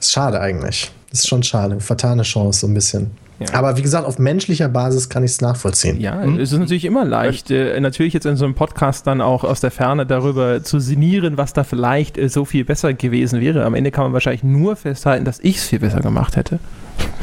Ist 0.01 0.12
schade 0.12 0.41
eigentlich. 0.41 0.91
Ist 1.12 1.29
schon 1.29 1.43
schade. 1.43 1.79
Vertane 1.81 2.23
Chance 2.23 2.61
so 2.61 2.66
ein 2.66 2.74
bisschen. 2.74 3.11
Ja. 3.40 3.54
Aber 3.54 3.76
wie 3.76 3.82
gesagt, 3.82 4.06
auf 4.06 4.18
menschlicher 4.18 4.68
Basis 4.68 5.09
kann 5.09 5.24
ich 5.24 5.32
es 5.32 5.40
nachvollziehen. 5.40 6.00
Ja, 6.00 6.22
hm? 6.22 6.38
es 6.38 6.52
ist 6.52 6.59
natürlich 6.59 6.84
immer 6.84 7.04
leicht, 7.04 7.50
äh, 7.50 7.78
natürlich 7.80 8.12
jetzt 8.12 8.26
in 8.26 8.36
so 8.36 8.44
einem 8.44 8.54
Podcast 8.54 9.06
dann 9.06 9.20
auch 9.20 9.44
aus 9.44 9.60
der 9.60 9.70
Ferne 9.70 10.06
darüber 10.06 10.62
zu 10.62 10.78
sinnieren, 10.78 11.36
was 11.36 11.52
da 11.52 11.64
vielleicht 11.64 12.18
äh, 12.18 12.28
so 12.28 12.44
viel 12.44 12.64
besser 12.64 12.94
gewesen 12.94 13.40
wäre. 13.40 13.64
Am 13.64 13.74
Ende 13.74 13.90
kann 13.90 14.04
man 14.04 14.12
wahrscheinlich 14.12 14.44
nur 14.44 14.76
festhalten, 14.76 15.24
dass 15.24 15.40
ich 15.40 15.56
es 15.56 15.64
viel 15.64 15.80
besser 15.80 16.00
gemacht 16.00 16.36
hätte. 16.36 16.59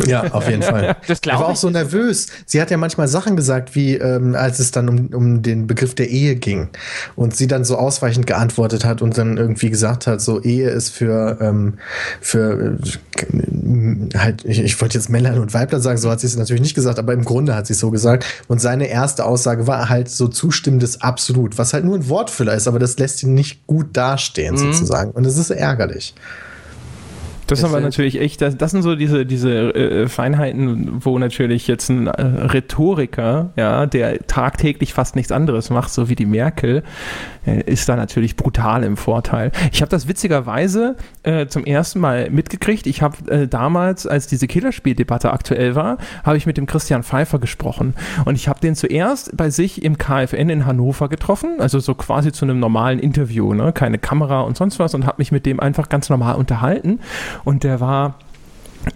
Ja, 0.06 0.32
auf 0.32 0.48
jeden 0.50 0.64
Fall. 0.64 0.96
Das 1.08 1.20
ich 1.24 1.32
war 1.32 1.48
auch 1.48 1.56
so 1.56 1.70
nervös. 1.70 2.28
Sie 2.46 2.62
hat 2.62 2.72
ja 2.72 2.78
manchmal 2.78 3.08
Sachen 3.08 3.36
gesagt, 3.36 3.76
wie 3.76 3.96
ähm, 3.96 4.36
als 4.36 4.60
es 4.60 4.72
dann 4.72 4.88
um, 4.88 5.08
um 5.08 5.41
den 5.41 5.66
Begriff 5.66 5.96
der 5.96 6.10
Ehe 6.10 6.36
ging 6.36 6.70
und 7.16 7.36
sie 7.36 7.48
dann 7.48 7.64
so 7.64 7.78
ausweichend 7.78 8.28
geantwortet 8.28 8.86
hat 8.86 9.02
und 9.02 9.18
dann 9.18 9.38
irgendwie 9.38 9.70
gesagt 9.70 10.08
hat, 10.08 10.22
so 10.22 10.41
Ehe 10.41 10.70
ist 10.70 10.90
für, 10.90 11.38
ähm, 11.41 11.76
für 12.22 12.78
äh, 13.18 14.18
halt, 14.18 14.46
ich, 14.46 14.60
ich 14.60 14.80
wollte 14.82 14.98
jetzt 14.98 15.10
Männlein 15.10 15.40
und 15.40 15.54
Weibler 15.54 15.80
sagen, 15.80 15.98
so 15.98 16.12
hat 16.12 16.20
sie 16.20 16.28
es 16.28 16.38
natürlich 16.38 16.62
nicht 16.62 16.76
gesagt, 16.76 17.00
aber 17.00 17.14
im 17.14 17.24
Grunde 17.24 17.56
hat 17.56 17.68
sie 17.68 17.74
es 17.74 17.80
so 17.80 17.91
gesagt. 17.91 18.26
Und 18.48 18.62
seine 18.62 18.88
erste 18.88 19.26
Aussage 19.26 19.68
war 19.68 19.90
halt 19.90 20.10
so 20.10 20.28
zustimmendes 20.28 21.02
Absolut, 21.02 21.58
was 21.58 21.74
halt 21.74 21.86
nur 21.86 21.96
ein 21.96 22.10
Wortfüller 22.10 22.54
ist, 22.54 22.68
aber 22.68 22.80
das 22.80 23.00
lässt 23.00 23.24
ihn 23.24 23.34
nicht 23.34 23.66
gut 23.68 23.88
dastehen, 23.94 24.56
mhm. 24.56 24.74
sozusagen. 24.74 25.12
Und 25.12 25.26
es 25.26 25.38
ist 25.38 25.50
ärgerlich. 25.50 26.14
Das 27.50 27.64
haben 27.64 27.74
wir 27.74 27.80
natürlich 27.80 28.20
echt, 28.20 28.42
das, 28.42 28.58
das 28.58 28.72
sind 28.72 28.82
so 28.82 28.96
diese, 28.96 29.26
diese 29.26 29.74
äh, 29.76 30.08
Feinheiten, 30.08 31.04
wo 31.04 31.18
natürlich 31.20 31.68
jetzt 31.68 31.90
ein 31.90 32.08
äh, 32.08 32.22
Rhetoriker, 32.22 33.52
ja, 33.56 33.86
der 33.86 34.26
tagtäglich 34.28 34.94
fast 34.94 35.16
nichts 35.16 35.32
anderes 35.32 35.70
macht, 35.70 35.92
so 35.92 36.10
wie 36.10 36.16
die 36.16 36.26
Merkel, 36.26 36.84
äh, 37.46 37.62
ist 37.64 37.90
da 37.90 37.96
natürlich 37.96 38.36
brutal 38.36 38.84
im 38.84 38.98
Vorteil. 38.98 39.52
Ich 39.72 39.82
habe 39.82 39.90
das 39.90 40.08
witzigerweise 40.08 40.96
äh, 41.30 41.48
zum 41.48 41.64
ersten 41.64 42.00
Mal 42.00 42.32
mitgekriegt. 42.32 42.88
Ich 42.88 43.02
habe 43.04 43.32
äh, 43.32 43.48
damals, 43.48 44.08
als 44.08 44.26
diese 44.26 44.48
Killerspieldebatte 44.48 45.32
aktuell 45.32 45.76
war, 45.76 45.98
habe 46.24 46.38
ich 46.38 46.48
mit 46.48 46.58
dem 46.58 46.66
Christian 46.66 47.04
Pfeiffer 47.04 47.38
gesprochen. 47.38 47.94
Und 48.26 48.36
ich 48.36 48.48
habe 48.48 48.60
den 48.60 48.76
zuerst 48.76 49.38
bei 49.38 49.52
sich 49.52 49.84
im 49.84 49.98
KFN 50.00 50.50
in 50.50 50.66
Hannover 50.66 51.08
getroffen, 51.08 51.58
also 51.60 51.80
so 51.80 51.94
quasi 51.94 52.32
zu 52.32 52.46
einem 52.46 52.60
normalen 52.60 52.98
Interview, 52.98 53.54
ne? 53.54 53.72
keine 53.74 54.00
Kamera 54.00 54.42
und 54.42 54.58
sonst 54.58 54.80
was, 54.80 54.96
und 54.96 55.06
habe 55.06 55.18
mich 55.20 55.32
mit 55.32 55.46
dem 55.46 55.60
einfach 55.60 55.90
ganz 55.90 56.10
normal 56.10 56.36
unterhalten. 56.36 57.00
Und 57.44 57.64
der 57.64 57.80
war 57.80 58.16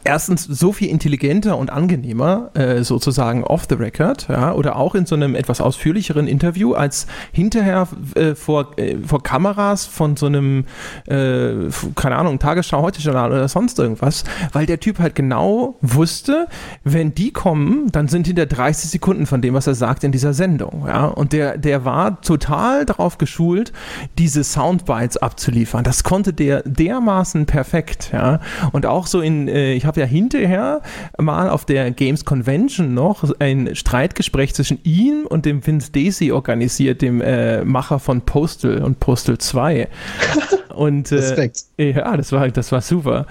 erstens 0.03 0.43
so 0.43 0.71
viel 0.71 0.89
intelligenter 0.89 1.57
und 1.57 1.69
angenehmer, 1.69 2.51
äh, 2.53 2.83
sozusagen 2.83 3.43
off 3.43 3.65
the 3.69 3.75
record, 3.75 4.27
ja, 4.29 4.53
oder 4.53 4.75
auch 4.75 4.95
in 4.95 5.05
so 5.05 5.15
einem 5.15 5.35
etwas 5.35 5.61
ausführlicheren 5.61 6.27
Interview, 6.27 6.73
als 6.73 7.07
hinterher 7.31 7.87
äh, 8.15 8.35
vor, 8.35 8.77
äh, 8.77 8.97
vor 9.05 9.23
Kameras 9.23 9.85
von 9.85 10.17
so 10.17 10.25
einem, 10.25 10.65
äh, 11.07 11.69
keine 11.95 12.15
Ahnung, 12.17 12.39
Tagesschau, 12.39 12.81
Heute-Journal 12.81 13.31
oder 13.31 13.47
sonst 13.47 13.79
irgendwas, 13.79 14.23
weil 14.51 14.65
der 14.65 14.79
Typ 14.79 14.99
halt 14.99 15.15
genau 15.15 15.77
wusste, 15.81 16.47
wenn 16.83 17.13
die 17.13 17.31
kommen, 17.31 17.91
dann 17.91 18.07
sind 18.07 18.27
hinter 18.27 18.45
30 18.45 18.89
Sekunden 18.89 19.25
von 19.25 19.41
dem, 19.41 19.53
was 19.53 19.67
er 19.67 19.75
sagt 19.75 20.03
in 20.03 20.11
dieser 20.11 20.33
Sendung, 20.33 20.85
ja, 20.87 21.05
und 21.05 21.33
der, 21.33 21.57
der 21.57 21.85
war 21.85 22.21
total 22.21 22.85
darauf 22.85 23.17
geschult, 23.17 23.71
diese 24.17 24.43
Soundbites 24.43 25.17
abzuliefern. 25.17 25.83
Das 25.83 26.03
konnte 26.03 26.33
der 26.33 26.63
dermaßen 26.63 27.45
perfekt, 27.45 28.09
ja, 28.13 28.39
und 28.71 28.85
auch 28.85 29.07
so 29.07 29.21
in, 29.21 29.47
äh, 29.47 29.73
ich 29.83 29.87
habe 29.87 29.99
ja 29.99 30.05
hinterher 30.05 30.81
mal 31.17 31.49
auf 31.49 31.65
der 31.65 31.91
Games 31.91 32.23
Convention 32.23 32.93
noch 32.93 33.29
ein 33.39 33.75
Streitgespräch 33.75 34.53
zwischen 34.53 34.79
ihm 34.83 35.27
und 35.27 35.45
dem 35.45 35.65
Vince 35.67 35.91
Daisy 35.91 36.31
organisiert, 36.31 37.01
dem 37.01 37.19
äh, 37.19 37.65
Macher 37.65 37.99
von 37.99 38.21
Postal 38.21 38.81
und 38.81 39.01
Postal 39.01 39.37
2. 39.37 39.89
Und 40.73 41.11
äh, 41.11 41.15
Respekt. 41.15 41.65
ja, 41.77 42.17
das 42.17 42.31
war, 42.31 42.47
das 42.49 42.71
war 42.71 42.81
super. 42.81 43.27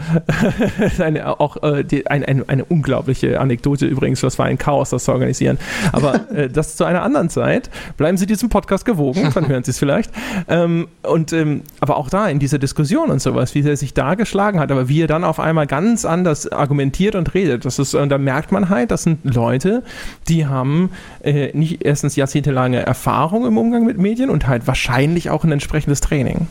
eine, 0.99 1.41
auch 1.41 1.63
äh, 1.63 1.85
die, 1.85 2.07
ein, 2.07 2.25
ein, 2.25 2.49
eine 2.49 2.65
unglaubliche 2.65 3.41
Anekdote 3.41 3.87
übrigens, 3.87 4.21
das 4.21 4.39
war 4.39 4.47
ein 4.47 4.59
Chaos, 4.59 4.91
das 4.91 5.05
zu 5.05 5.13
organisieren. 5.13 5.59
Aber 5.93 6.31
äh, 6.35 6.49
das 6.49 6.77
zu 6.77 6.85
einer 6.85 7.03
anderen 7.03 7.31
Zeit. 7.31 7.71
Bleiben 7.97 8.17
Sie 8.17 8.27
diesem 8.27 8.49
Podcast 8.49 8.85
gewogen, 8.85 9.31
dann 9.35 9.49
hören 9.49 9.65
Sie 9.65 9.73
es 9.73 9.79
vielleicht. 9.79 10.11
Ähm, 10.49 10.89
und 11.03 11.33
ähm, 11.33 11.63
aber 11.81 11.97
auch 11.97 12.11
da 12.11 12.29
in 12.29 12.39
dieser 12.39 12.59
Diskussion 12.59 13.11
und 13.11 13.21
sowas, 13.21 13.55
wie 13.55 13.63
er 13.63 13.77
sich 13.77 13.93
da 13.93 14.15
geschlagen 14.15 14.61
hat, 14.61 14.71
aber 14.71 14.89
wie 14.89 15.03
er 15.03 15.09
dann 15.09 15.25
auf 15.25 15.41
einmal 15.41 15.67
ganz 15.67 16.05
anders 16.05 16.32
argumentiert 16.51 17.15
und 17.15 17.35
redet. 17.35 17.65
Das 17.65 17.79
ist, 17.79 17.95
und 17.95 18.09
da 18.09 18.19
merkt 18.19 18.53
man 18.53 18.69
halt, 18.69 18.91
das 18.91 19.03
sind 19.03 19.21
Leute, 19.25 19.83
die 20.29 20.47
haben 20.47 20.91
äh, 21.23 21.57
nicht 21.57 21.85
erstens 21.85 22.17
jahrzehntelange 22.17 22.85
Erfahrung 22.85 23.47
im 23.47 23.59
Umgang 23.59 23.85
mit 23.85 23.99
Medien 23.99 24.31
und 24.31 24.47
halt 24.47 24.67
wahrscheinlich 24.67 25.31
auch 25.31 25.45
ein 25.45 25.53
entsprechendes 25.53 26.01
Training. 26.01 26.47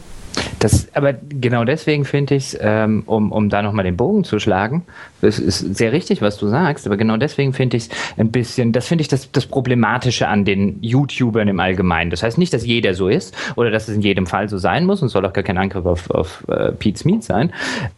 Das, 0.59 0.87
aber 0.93 1.13
genau 1.13 1.63
deswegen 1.63 2.05
finde 2.05 2.35
ich 2.35 2.53
es, 2.53 2.59
ähm, 2.61 3.03
um, 3.07 3.31
um 3.31 3.49
da 3.49 3.63
nochmal 3.63 3.83
den 3.83 3.97
Bogen 3.97 4.23
zu 4.23 4.37
schlagen, 4.37 4.83
es 5.21 5.39
ist 5.39 5.75
sehr 5.75 5.91
richtig, 5.91 6.21
was 6.21 6.37
du 6.37 6.47
sagst, 6.47 6.85
aber 6.85 6.97
genau 6.97 7.17
deswegen 7.17 7.53
finde 7.53 7.77
ich 7.77 7.83
es 7.83 7.89
ein 8.17 8.31
bisschen, 8.31 8.71
das 8.71 8.87
finde 8.87 9.01
ich 9.01 9.07
das, 9.07 9.31
das 9.31 9.45
Problematische 9.45 10.27
an 10.27 10.45
den 10.45 10.81
YouTubern 10.81 11.47
im 11.47 11.59
Allgemeinen. 11.59 12.11
Das 12.11 12.23
heißt 12.23 12.37
nicht, 12.37 12.53
dass 12.53 12.65
jeder 12.65 12.93
so 12.93 13.07
ist 13.07 13.35
oder 13.55 13.71
dass 13.71 13.87
es 13.87 13.95
in 13.95 14.01
jedem 14.01 14.27
Fall 14.27 14.49
so 14.49 14.57
sein 14.57 14.85
muss 14.85 15.01
und 15.01 15.09
soll 15.09 15.25
auch 15.25 15.33
gar 15.33 15.43
kein 15.43 15.57
Angriff 15.57 15.85
auf, 15.85 16.09
auf 16.11 16.43
uh, 16.47 16.71
Pete's 16.77 17.05
Meat 17.05 17.23
sein. 17.23 17.51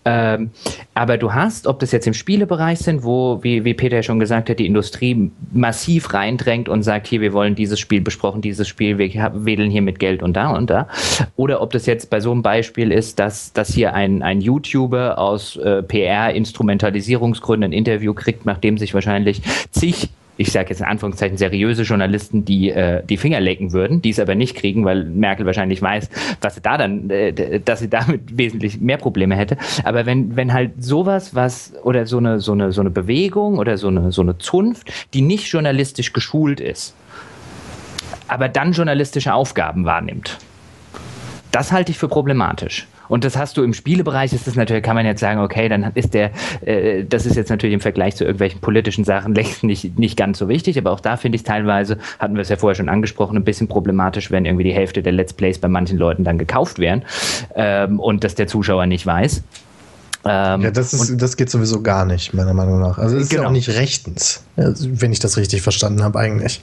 Ähm, 0.05 0.51
aber 0.93 1.17
du 1.17 1.33
hast, 1.33 1.67
ob 1.67 1.79
das 1.79 1.91
jetzt 1.91 2.07
im 2.07 2.13
Spielebereich 2.13 2.79
sind, 2.79 3.03
wo, 3.03 3.43
wie, 3.43 3.65
wie 3.65 3.73
Peter 3.73 3.97
ja 3.97 4.03
schon 4.03 4.19
gesagt 4.19 4.49
hat, 4.49 4.59
die 4.59 4.67
Industrie 4.67 5.31
massiv 5.51 6.13
reindrängt 6.13 6.69
und 6.69 6.83
sagt, 6.83 7.07
hier, 7.07 7.21
wir 7.21 7.33
wollen 7.33 7.55
dieses 7.55 7.79
Spiel 7.79 8.01
besprochen, 8.01 8.41
dieses 8.41 8.67
Spiel, 8.67 8.97
wir 8.97 9.09
wedeln 9.33 9.71
hier 9.71 9.81
mit 9.81 9.99
Geld 9.99 10.23
und 10.23 10.33
da 10.33 10.51
und 10.51 10.69
da. 10.69 10.87
Oder 11.35 11.61
ob 11.61 11.71
das 11.71 11.85
jetzt 11.85 12.09
bei 12.09 12.19
so 12.23 12.31
einem 12.31 12.41
Beispiel 12.41 12.91
ist, 12.91 13.19
dass, 13.19 13.53
dass 13.53 13.71
hier 13.71 13.93
ein, 13.93 14.23
ein 14.23 14.41
YouTuber 14.41 15.19
aus 15.19 15.55
äh, 15.57 15.83
PR-Instrumentalisierungsgründen 15.83 17.69
ein 17.69 17.73
Interview 17.73 18.15
kriegt, 18.15 18.45
nachdem 18.45 18.79
sich 18.79 18.95
wahrscheinlich 18.95 19.41
zig 19.71 20.09
ich 20.37 20.51
sage 20.51 20.69
jetzt 20.69 20.79
in 20.79 20.87
Anführungszeichen 20.87 21.37
seriöse 21.37 21.83
Journalisten, 21.83 22.43
die 22.43 22.71
äh, 22.71 23.03
die 23.05 23.17
Finger 23.17 23.39
lecken 23.39 23.71
würden, 23.71 24.01
die 24.01 24.09
es 24.09 24.19
aber 24.19 24.35
nicht 24.35 24.55
kriegen, 24.55 24.83
weil 24.83 25.05
Merkel 25.05 25.45
wahrscheinlich 25.45 25.81
weiß, 25.81 26.09
dass 26.41 26.55
sie 26.55 26.61
da 26.61 26.77
dann, 26.77 27.09
äh, 27.09 27.59
dass 27.59 27.79
sie 27.79 27.89
damit 27.89 28.37
wesentlich 28.37 28.81
mehr 28.81 28.97
Probleme 28.97 29.35
hätte. 29.35 29.57
Aber 29.83 30.05
wenn 30.05 30.35
wenn 30.35 30.53
halt 30.53 30.83
sowas, 30.83 31.35
was 31.35 31.73
oder 31.83 32.05
so 32.07 32.17
eine 32.17 32.39
so 32.39 32.53
eine 32.53 32.71
so 32.71 32.81
eine 32.81 32.89
Bewegung 32.89 33.59
oder 33.59 33.77
so 33.77 33.89
eine 33.89 34.11
so 34.11 34.21
eine 34.21 34.37
Zunft, 34.39 34.91
die 35.13 35.21
nicht 35.21 35.47
journalistisch 35.51 36.13
geschult 36.13 36.59
ist, 36.59 36.95
aber 38.27 38.49
dann 38.49 38.71
journalistische 38.71 39.33
Aufgaben 39.33 39.85
wahrnimmt, 39.85 40.39
das 41.53 41.71
halte 41.71 41.91
ich 41.91 41.99
für 41.99 42.07
problematisch. 42.07 42.87
Und 43.09 43.23
das 43.23 43.37
hast 43.37 43.57
du 43.57 43.63
im 43.63 43.73
Spielebereich, 43.73 44.33
ist 44.33 44.47
das 44.47 44.55
natürlich, 44.55 44.81
kann 44.81 44.95
man 44.95 45.05
jetzt 45.05 45.19
sagen, 45.19 45.39
okay, 45.39 45.69
dann 45.69 45.91
ist 45.93 46.15
der, 46.15 46.31
äh, 46.61 47.03
das 47.05 47.27
ist 47.27 47.35
jetzt 47.35 47.49
natürlich 47.49 47.75
im 47.75 47.79
Vergleich 47.79 48.15
zu 48.15 48.23
irgendwelchen 48.23 48.59
politischen 48.59 49.03
Sachen 49.03 49.35
längst 49.35 49.63
nicht, 49.63 49.99
nicht 49.99 50.17
ganz 50.17 50.39
so 50.39 50.49
wichtig, 50.49 50.79
aber 50.79 50.91
auch 50.91 50.99
da 50.99 51.15
finde 51.15 51.35
ich 51.35 51.43
teilweise, 51.43 51.99
hatten 52.17 52.33
wir 52.33 52.41
es 52.41 52.49
ja 52.49 52.55
vorher 52.55 52.75
schon 52.75 52.89
angesprochen, 52.89 53.37
ein 53.37 53.43
bisschen 53.43 53.67
problematisch, 53.67 54.31
wenn 54.31 54.45
irgendwie 54.45 54.63
die 54.63 54.73
Hälfte 54.73 55.03
der 55.03 55.11
Let's 55.11 55.33
Plays 55.33 55.59
bei 55.59 55.67
manchen 55.67 55.97
Leuten 55.99 56.23
dann 56.23 56.39
gekauft 56.39 56.79
werden 56.79 57.03
ähm, 57.55 57.99
und 57.99 58.23
das 58.23 58.33
der 58.33 58.47
Zuschauer 58.47 58.87
nicht 58.87 59.05
weiß. 59.05 59.43
Ähm, 60.25 60.61
ja, 60.61 60.71
das, 60.71 60.93
ist, 60.93 61.21
das 61.21 61.35
geht 61.35 61.49
sowieso 61.49 61.81
gar 61.81 62.05
nicht, 62.05 62.33
meiner 62.33 62.53
Meinung 62.53 62.79
nach. 62.79 62.97
Also 62.97 63.17
es 63.17 63.23
ist 63.23 63.29
genau. 63.29 63.43
ja 63.43 63.47
auch 63.49 63.51
nicht 63.51 63.69
rechtens, 63.69 64.43
wenn 64.55 65.11
ich 65.11 65.19
das 65.19 65.37
richtig 65.37 65.61
verstanden 65.63 66.03
habe 66.03 66.19
eigentlich. 66.19 66.61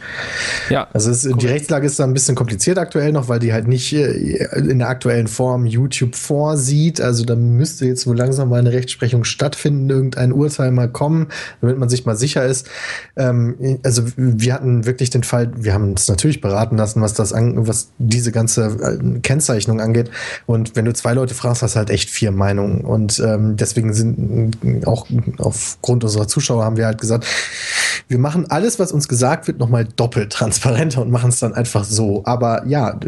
Ja. 0.69 0.87
Also 0.93 1.11
es, 1.11 1.23
die 1.23 1.47
Rechtslage 1.47 1.87
ist 1.87 1.99
da 1.99 2.05
ein 2.05 2.15
bisschen 2.15 2.37
kompliziert 2.37 2.79
aktuell 2.79 3.11
noch, 3.11 3.29
weil 3.29 3.41
die 3.41 3.53
halt 3.53 3.67
nicht 3.67 3.93
äh, 3.93 4.37
in 4.57 4.79
der 4.79 4.89
aktuellen 4.89 5.27
Form 5.27 5.67
YouTube 5.67 6.15
vorsieht. 6.15 7.01
Also 7.01 7.25
da 7.25 7.35
müsste 7.35 7.87
jetzt 7.87 8.07
wohl 8.07 8.17
langsam 8.17 8.51
mal 8.51 8.61
eine 8.61 8.73
Rechtsprechung 8.73 9.25
stattfinden, 9.25 9.91
irgendein 9.91 10.33
Urteil 10.33 10.71
mal 10.71 10.89
kommen, 10.89 11.29
damit 11.61 11.79
man 11.79 11.89
sich 11.89 12.07
mal 12.07 12.17
sicher 12.17 12.45
ist. 12.45 12.69
Ähm, 13.17 13.81
also 13.83 14.05
wir 14.17 14.55
hatten 14.55 14.87
wirklich 14.87 15.11
den 15.11 15.25
Fall, 15.25 15.51
wir 15.57 15.75
haben 15.75 15.91
uns 15.91 16.07
natürlich 16.07 16.41
beraten 16.41 16.77
lassen, 16.77 17.01
was 17.01 17.15
das 17.15 17.33
an, 17.33 17.67
was 17.67 17.89
diese 17.99 18.31
ganze 18.31 18.67
äh, 18.67 19.19
Kennzeichnung 19.21 19.81
angeht. 19.81 20.11
Und 20.47 20.77
wenn 20.77 20.85
du 20.85 20.93
zwei 20.93 21.15
Leute 21.15 21.35
fragst, 21.35 21.63
hast 21.63 21.75
du 21.75 21.79
halt 21.79 21.91
echt 21.91 22.09
vier 22.09 22.31
Meinungen. 22.31 22.83
Und 22.83 23.19
ähm, 23.19 23.57
deswegen 23.57 23.93
sind 23.93 24.87
auch 24.87 25.09
aufgrund 25.39 26.05
unserer 26.05 26.29
Zuschauer 26.29 26.65
haben 26.65 26.77
wir 26.77 26.87
halt 26.87 27.01
gesagt, 27.01 27.27
wir 28.09 28.19
machen 28.19 28.51
alles, 28.51 28.79
was 28.79 28.93
uns 28.93 29.09
gesagt 29.09 29.47
wird, 29.47 29.59
nochmal 29.59 29.87
doppelt 29.97 30.33
transparenter 30.33 31.03
und 31.03 31.11
machen 31.11 31.31
es 31.31 31.41
dann 31.41 31.55
einfach 31.55 31.85
so. 31.85 32.23
Aber 32.25 32.67
ja, 32.67 32.99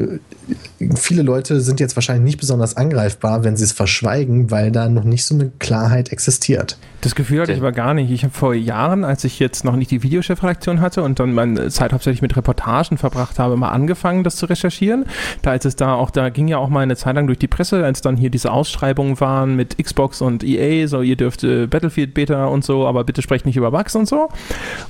viele 0.97 1.23
Leute 1.23 1.61
sind 1.61 1.81
jetzt 1.81 1.97
wahrscheinlich 1.97 2.25
nicht 2.25 2.41
besonders 2.41 2.77
angreifbar, 2.77 3.45
wenn 3.45 3.57
sie 3.57 3.65
es 3.65 3.73
verschweigen, 3.73 4.51
weil 4.51 4.71
da 4.71 4.89
noch 4.89 5.05
nicht 5.05 5.25
so 5.25 5.35
eine 5.35 5.51
Klarheit 5.59 6.13
existiert. 6.13 6.79
Das 7.03 7.16
Gefühl 7.16 7.41
hatte 7.41 7.53
ich 7.53 7.59
aber 7.59 7.73
gar 7.73 7.95
nicht. 7.95 8.12
Ich 8.12 8.23
habe 8.23 8.33
vor 8.33 8.55
Jahren, 8.55 9.05
als 9.05 9.24
ich 9.24 9.41
jetzt 9.41 9.65
noch 9.65 9.74
nicht 9.74 9.91
die 9.91 10.05
Videochefredaktion 10.05 10.81
hatte 10.81 11.03
und 11.03 11.19
dann 11.19 11.35
meine 11.35 11.69
Zeit 11.69 11.93
hauptsächlich 11.93 12.23
mit 12.23 12.37
Reportagen 12.37 12.97
verbracht 12.97 13.41
habe, 13.41 13.57
mal 13.57 13.70
angefangen, 13.70 14.23
das 14.23 14.37
zu 14.37 14.47
recherchieren. 14.47 15.07
Da 15.43 15.51
als 15.51 15.65
es 15.65 15.74
da 15.74 15.95
auch, 15.95 16.11
da 16.11 16.29
ging 16.29 16.47
ja 16.47 16.59
auch 16.59 16.69
mal 16.69 16.81
eine 16.81 16.95
Zeit 16.95 17.16
lang 17.16 17.27
durch 17.27 17.41
die 17.41 17.49
Presse, 17.49 17.85
als 17.85 18.03
dann 18.03 18.16
hier 18.16 18.31
diese 18.31 18.53
Ausschreibungen 18.53 19.19
waren 19.19 19.57
mit 19.57 19.83
Xbox 19.83 20.20
und 20.20 20.45
EA, 20.45 20.87
so 20.87 21.03
ihr 21.03 21.16
dürft 21.16 21.43
äh, 21.43 21.66
Battlefield 21.66 22.15
Beta 22.15 22.47
und 22.47 22.65
so, 22.65 22.87
aber 22.87 23.03
bitte 23.03 23.20
sprecht 23.20 23.47
nicht 23.47 23.57
über 23.57 23.73
Bugs 23.73 23.97
und 23.97 24.07
so. 24.07 24.29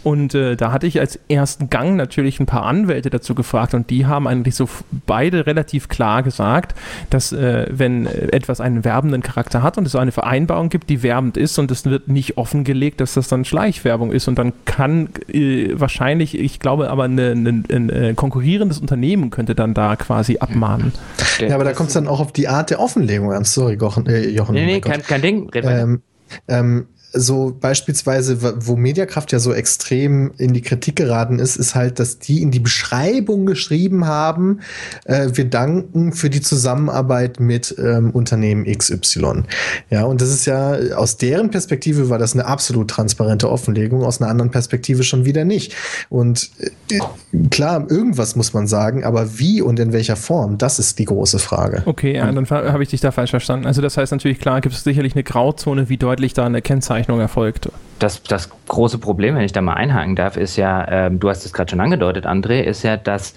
Und 0.04 0.34
äh, 0.34 0.54
da 0.54 0.70
hatte 0.70 0.86
ich 0.86 1.00
als 1.00 1.18
ersten 1.30 1.70
Gang 1.70 1.96
natürlich 1.96 2.40
ein 2.40 2.46
paar 2.46 2.64
Anwälte 2.64 3.08
dazu 3.08 3.34
gefragt 3.34 3.72
und 3.72 3.88
die 3.88 4.04
haben 4.04 4.28
eigentlich 4.28 4.54
so 4.54 4.68
beide 5.06 5.46
relativ 5.46 5.88
klar 5.88 6.22
gesagt, 6.22 6.78
dass 7.08 7.32
äh, 7.32 7.68
wenn 7.70 8.04
etwas 8.04 8.60
einen 8.60 8.84
werbenden 8.84 9.22
Charakter 9.22 9.62
hat 9.62 9.78
und 9.78 9.86
es 9.86 9.92
so 9.92 9.98
eine 9.98 10.12
Vereinbarung 10.12 10.68
gibt, 10.68 10.90
die 10.90 11.02
werbend 11.02 11.38
ist 11.38 11.58
und 11.58 11.70
es 11.70 11.86
wird 11.86 12.01
wird 12.02 12.08
nicht 12.08 12.36
offengelegt, 12.36 13.00
dass 13.00 13.14
das 13.14 13.28
dann 13.28 13.44
Schleichwerbung 13.44 14.12
ist 14.12 14.28
und 14.28 14.38
dann 14.38 14.52
kann 14.64 15.08
äh, 15.28 15.68
wahrscheinlich, 15.74 16.38
ich 16.38 16.60
glaube 16.60 16.90
aber 16.90 17.04
eine, 17.04 17.32
eine, 17.32 17.62
ein 17.70 17.90
äh, 17.90 18.14
konkurrierendes 18.14 18.78
Unternehmen 18.78 19.30
könnte 19.30 19.54
dann 19.54 19.74
da 19.74 19.96
quasi 19.96 20.38
abmahnen. 20.38 20.92
Ja, 21.38 21.54
aber 21.54 21.64
da 21.64 21.72
kommt 21.72 21.88
es 21.88 21.94
dann 21.94 22.08
auch 22.08 22.20
auf 22.20 22.32
die 22.32 22.48
Art 22.48 22.70
der 22.70 22.80
Offenlegung 22.80 23.32
an. 23.32 23.44
Sorry, 23.44 23.74
Jochen. 23.74 24.06
Äh, 24.06 24.28
Jochen 24.28 24.54
nee, 24.54 24.66
nee, 24.66 24.80
kein, 24.80 25.02
kein 25.02 25.22
Ding. 25.22 25.50
Ähm, 25.54 26.02
ähm, 26.48 26.86
so 27.12 27.56
beispielsweise, 27.58 28.66
wo 28.66 28.76
Mediakraft 28.76 29.32
ja 29.32 29.38
so 29.38 29.52
extrem 29.52 30.32
in 30.38 30.54
die 30.54 30.62
Kritik 30.62 30.96
geraten 30.96 31.38
ist, 31.38 31.56
ist 31.56 31.74
halt, 31.74 31.98
dass 31.98 32.18
die 32.18 32.40
in 32.40 32.50
die 32.50 32.60
Beschreibung 32.60 33.44
geschrieben 33.44 34.06
haben, 34.06 34.60
äh, 35.04 35.28
wir 35.34 35.44
danken 35.44 36.12
für 36.12 36.30
die 36.30 36.40
Zusammenarbeit 36.40 37.38
mit 37.38 37.74
ähm, 37.78 38.10
Unternehmen 38.10 38.64
XY. 38.64 39.42
Ja, 39.90 40.04
und 40.04 40.20
das 40.20 40.30
ist 40.30 40.46
ja, 40.46 40.72
aus 40.96 41.18
deren 41.18 41.50
Perspektive 41.50 42.08
war 42.08 42.18
das 42.18 42.32
eine 42.32 42.46
absolut 42.46 42.88
transparente 42.88 43.50
Offenlegung, 43.50 44.04
aus 44.04 44.20
einer 44.20 44.30
anderen 44.30 44.50
Perspektive 44.50 45.02
schon 45.02 45.24
wieder 45.24 45.44
nicht. 45.44 45.74
Und 46.08 46.50
äh, 46.90 46.98
klar, 47.50 47.86
irgendwas 47.90 48.36
muss 48.36 48.54
man 48.54 48.66
sagen, 48.66 49.04
aber 49.04 49.38
wie 49.38 49.60
und 49.60 49.78
in 49.78 49.92
welcher 49.92 50.16
Form, 50.16 50.56
das 50.56 50.78
ist 50.78 50.98
die 50.98 51.04
große 51.04 51.38
Frage. 51.38 51.82
Okay, 51.84 52.16
ja, 52.16 52.30
dann 52.30 52.48
habe 52.48 52.82
ich 52.82 52.88
dich 52.88 53.00
da 53.00 53.10
falsch 53.10 53.30
verstanden. 53.30 53.66
Also 53.66 53.82
das 53.82 53.98
heißt 53.98 54.12
natürlich, 54.12 54.40
klar, 54.40 54.62
gibt 54.62 54.74
es 54.74 54.82
sicherlich 54.82 55.14
eine 55.14 55.24
Grauzone, 55.24 55.88
wie 55.90 55.98
deutlich 55.98 56.32
da 56.32 56.46
eine 56.46 56.62
Kennzeichnung 56.62 57.01
Aufzeichnung 57.02 57.20
erfolgte. 57.20 57.72
Das, 57.98 58.22
das 58.22 58.50
große 58.66 58.98
Problem, 58.98 59.36
wenn 59.36 59.44
ich 59.44 59.52
da 59.52 59.60
mal 59.60 59.74
einhaken 59.74 60.16
darf, 60.16 60.36
ist 60.36 60.56
ja, 60.56 60.86
ähm, 60.88 61.20
du 61.20 61.28
hast 61.28 61.44
es 61.44 61.52
gerade 61.52 61.70
schon 61.70 61.80
angedeutet, 61.80 62.26
André, 62.26 62.60
ist 62.60 62.82
ja, 62.82 62.96
dass 62.96 63.34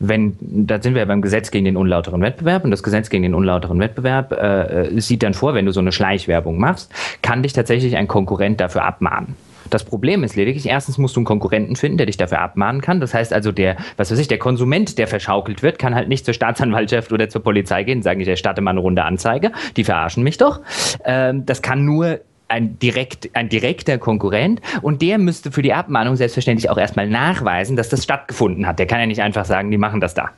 wenn, 0.00 0.36
da 0.40 0.80
sind 0.82 0.94
wir 0.94 1.00
ja 1.00 1.06
beim 1.06 1.22
Gesetz 1.22 1.50
gegen 1.50 1.64
den 1.64 1.76
unlauteren 1.76 2.20
Wettbewerb 2.20 2.64
und 2.64 2.70
das 2.70 2.82
Gesetz 2.82 3.10
gegen 3.10 3.22
den 3.22 3.34
unlauteren 3.34 3.78
Wettbewerb 3.78 4.32
äh, 4.32 5.00
sieht 5.00 5.22
dann 5.22 5.34
vor, 5.34 5.54
wenn 5.54 5.66
du 5.66 5.72
so 5.72 5.80
eine 5.80 5.92
Schleichwerbung 5.92 6.58
machst, 6.58 6.92
kann 7.22 7.42
dich 7.42 7.52
tatsächlich 7.52 7.96
ein 7.96 8.08
Konkurrent 8.08 8.60
dafür 8.60 8.84
abmahnen. 8.84 9.36
Das 9.70 9.84
Problem 9.84 10.24
ist 10.24 10.34
lediglich, 10.36 10.66
erstens 10.66 10.98
musst 10.98 11.16
du 11.16 11.20
einen 11.20 11.26
Konkurrenten 11.26 11.76
finden, 11.76 11.98
der 11.98 12.06
dich 12.06 12.16
dafür 12.16 12.40
abmahnen 12.40 12.80
kann. 12.80 13.00
Das 13.00 13.14
heißt 13.14 13.32
also, 13.32 13.52
der, 13.52 13.76
was 13.96 14.10
weiß 14.10 14.18
ich, 14.18 14.28
der 14.28 14.38
Konsument, 14.38 14.98
der 14.98 15.06
verschaukelt 15.06 15.62
wird, 15.62 15.78
kann 15.78 15.94
halt 15.94 16.08
nicht 16.08 16.24
zur 16.24 16.34
Staatsanwaltschaft 16.34 17.12
oder 17.12 17.28
zur 17.28 17.42
Polizei 17.42 17.84
gehen 17.84 17.98
und 17.98 18.02
sagen, 18.02 18.20
ich 18.20 18.28
erstatte 18.28 18.60
mal 18.60 18.70
eine 18.70 18.80
Runde 18.80 19.04
Anzeige. 19.04 19.52
Die 19.76 19.84
verarschen 19.84 20.22
mich 20.22 20.38
doch. 20.38 20.60
Ähm, 21.04 21.44
das 21.44 21.62
kann 21.62 21.84
nur 21.84 22.20
ein, 22.48 22.78
direkt, 22.78 23.30
ein 23.34 23.48
direkter 23.48 23.98
Konkurrent 23.98 24.60
und 24.82 25.02
der 25.02 25.18
müsste 25.18 25.52
für 25.52 25.62
die 25.62 25.72
Abmahnung 25.72 26.16
selbstverständlich 26.16 26.70
auch 26.70 26.78
erstmal 26.78 27.08
nachweisen, 27.08 27.76
dass 27.76 27.88
das 27.88 28.02
stattgefunden 28.04 28.66
hat. 28.66 28.78
Der 28.78 28.86
kann 28.86 29.00
ja 29.00 29.06
nicht 29.06 29.22
einfach 29.22 29.44
sagen, 29.44 29.70
die 29.70 29.78
machen 29.78 30.00
das 30.00 30.14
da. 30.14 30.30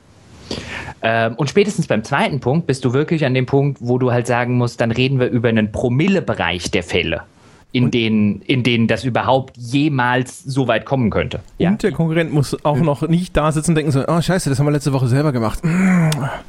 Ähm, 1.01 1.35
und 1.35 1.49
spätestens 1.49 1.87
beim 1.87 2.03
zweiten 2.03 2.39
Punkt 2.39 2.67
bist 2.67 2.85
du 2.85 2.93
wirklich 2.93 3.25
an 3.25 3.33
dem 3.33 3.45
Punkt, 3.45 3.79
wo 3.81 3.97
du 3.97 4.11
halt 4.11 4.27
sagen 4.27 4.57
musst, 4.57 4.81
dann 4.81 4.91
reden 4.91 5.19
wir 5.19 5.29
über 5.29 5.49
einen 5.49 5.71
Promillebereich 5.71 6.71
der 6.71 6.83
Fälle 6.83 7.23
in 7.73 7.89
denen, 7.89 8.41
in 8.41 8.63
denen 8.63 8.87
das 8.87 9.05
überhaupt 9.05 9.55
jemals 9.57 10.43
so 10.43 10.67
weit 10.67 10.85
kommen 10.85 11.09
könnte. 11.09 11.39
Ja. 11.57 11.69
Und 11.69 11.83
der 11.83 11.91
Konkurrent 11.91 12.33
muss 12.33 12.65
auch 12.65 12.77
noch 12.77 13.07
nicht 13.07 13.37
da 13.37 13.51
sitzen 13.51 13.71
und 13.71 13.75
denken 13.75 13.91
so, 13.91 14.03
oh 14.07 14.21
scheiße, 14.21 14.49
das 14.49 14.59
haben 14.59 14.65
wir 14.65 14.71
letzte 14.71 14.91
Woche 14.91 15.07
selber 15.07 15.31
gemacht. 15.31 15.59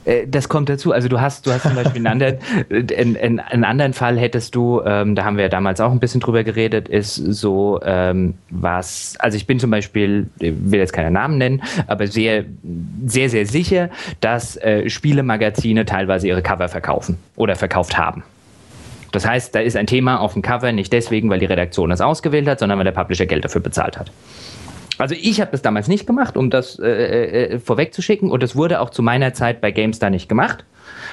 Äh, 0.05 0.27
das 0.27 0.49
kommt 0.49 0.69
dazu. 0.69 0.93
Also 0.93 1.09
du 1.09 1.21
hast, 1.21 1.47
du 1.47 1.53
hast 1.53 1.63
zum 1.63 1.75
Beispiel 1.75 2.07
einen 2.07 2.07
anderen, 2.23 2.39
in, 2.69 3.15
in, 3.15 3.41
einen 3.41 3.65
anderen 3.65 3.93
Fall 3.93 4.19
hättest 4.19 4.55
du, 4.55 4.83
ähm, 4.85 5.15
da 5.15 5.25
haben 5.25 5.37
wir 5.37 5.45
ja 5.45 5.49
damals 5.49 5.81
auch 5.81 5.93
ein 5.93 6.01
bisschen 6.01 6.21
drüber 6.21 6.43
geredet, 6.43 6.89
ist 6.89 7.15
so 7.15 7.81
ähm, 7.85 8.35
was, 8.51 9.15
also 9.21 9.37
ich 9.37 9.47
bin 9.47 9.61
zum 9.61 9.71
Beispiel, 9.71 10.27
ich 10.41 10.53
will 10.59 10.81
jetzt 10.81 10.93
keine 10.93 11.11
Namen 11.11 11.39
nennen, 11.39 11.63
aber 11.87 12.09
sehr, 12.09 12.45
sehr, 13.07 13.31
sehr 13.31 13.47
sicher, 13.47 13.91
dass 14.21 14.57
äh, 14.57 14.91
Spielemagazine 14.91 15.85
teilweise 15.85 16.27
ihre 16.27 16.43
Cover 16.43 16.69
verkaufen 16.69 17.19
oder 17.37 17.55
verkauft 17.55 17.97
haben. 17.97 18.25
Das 19.13 19.27
heißt, 19.27 19.55
da 19.55 19.61
ist 19.61 19.77
ein 19.77 19.87
Thema 19.87 20.21
auf 20.21 20.33
dem 20.33 20.43
Cover 20.43 20.73
nicht 20.73 20.93
deswegen, 20.93 21.31
weil 21.31 21.39
die 21.39 21.47
Redaktion 21.47 21.91
es 21.91 22.01
ausgewählt 22.01 22.49
hat, 22.49 22.59
sondern 22.59 22.79
weil 22.79 22.85
der 22.85 22.93
Publisher 22.93 23.27
Geld 23.27 23.45
dafür 23.45 23.61
bezahlt 23.61 23.99
hat. 23.99 24.11
Also 24.99 25.15
ich 25.21 25.41
habe 25.41 25.51
das 25.51 25.63
damals 25.63 25.89
nicht 25.89 26.07
gemacht, 26.07 26.37
um 26.37 26.51
das 26.51 26.79
äh, 26.79 26.87
äh, 26.87 27.59
vorwegzuschicken 27.59 28.31
und 28.31 28.43
es 28.43 28.57
wurde 28.57 28.81
auch 28.81 28.91
zu 28.91 29.03
meiner 29.03 29.35
Zeit 29.35 29.61
bei 29.61 29.71
GameStar 29.71 30.11
nicht 30.11 30.29
gemacht, 30.29 30.65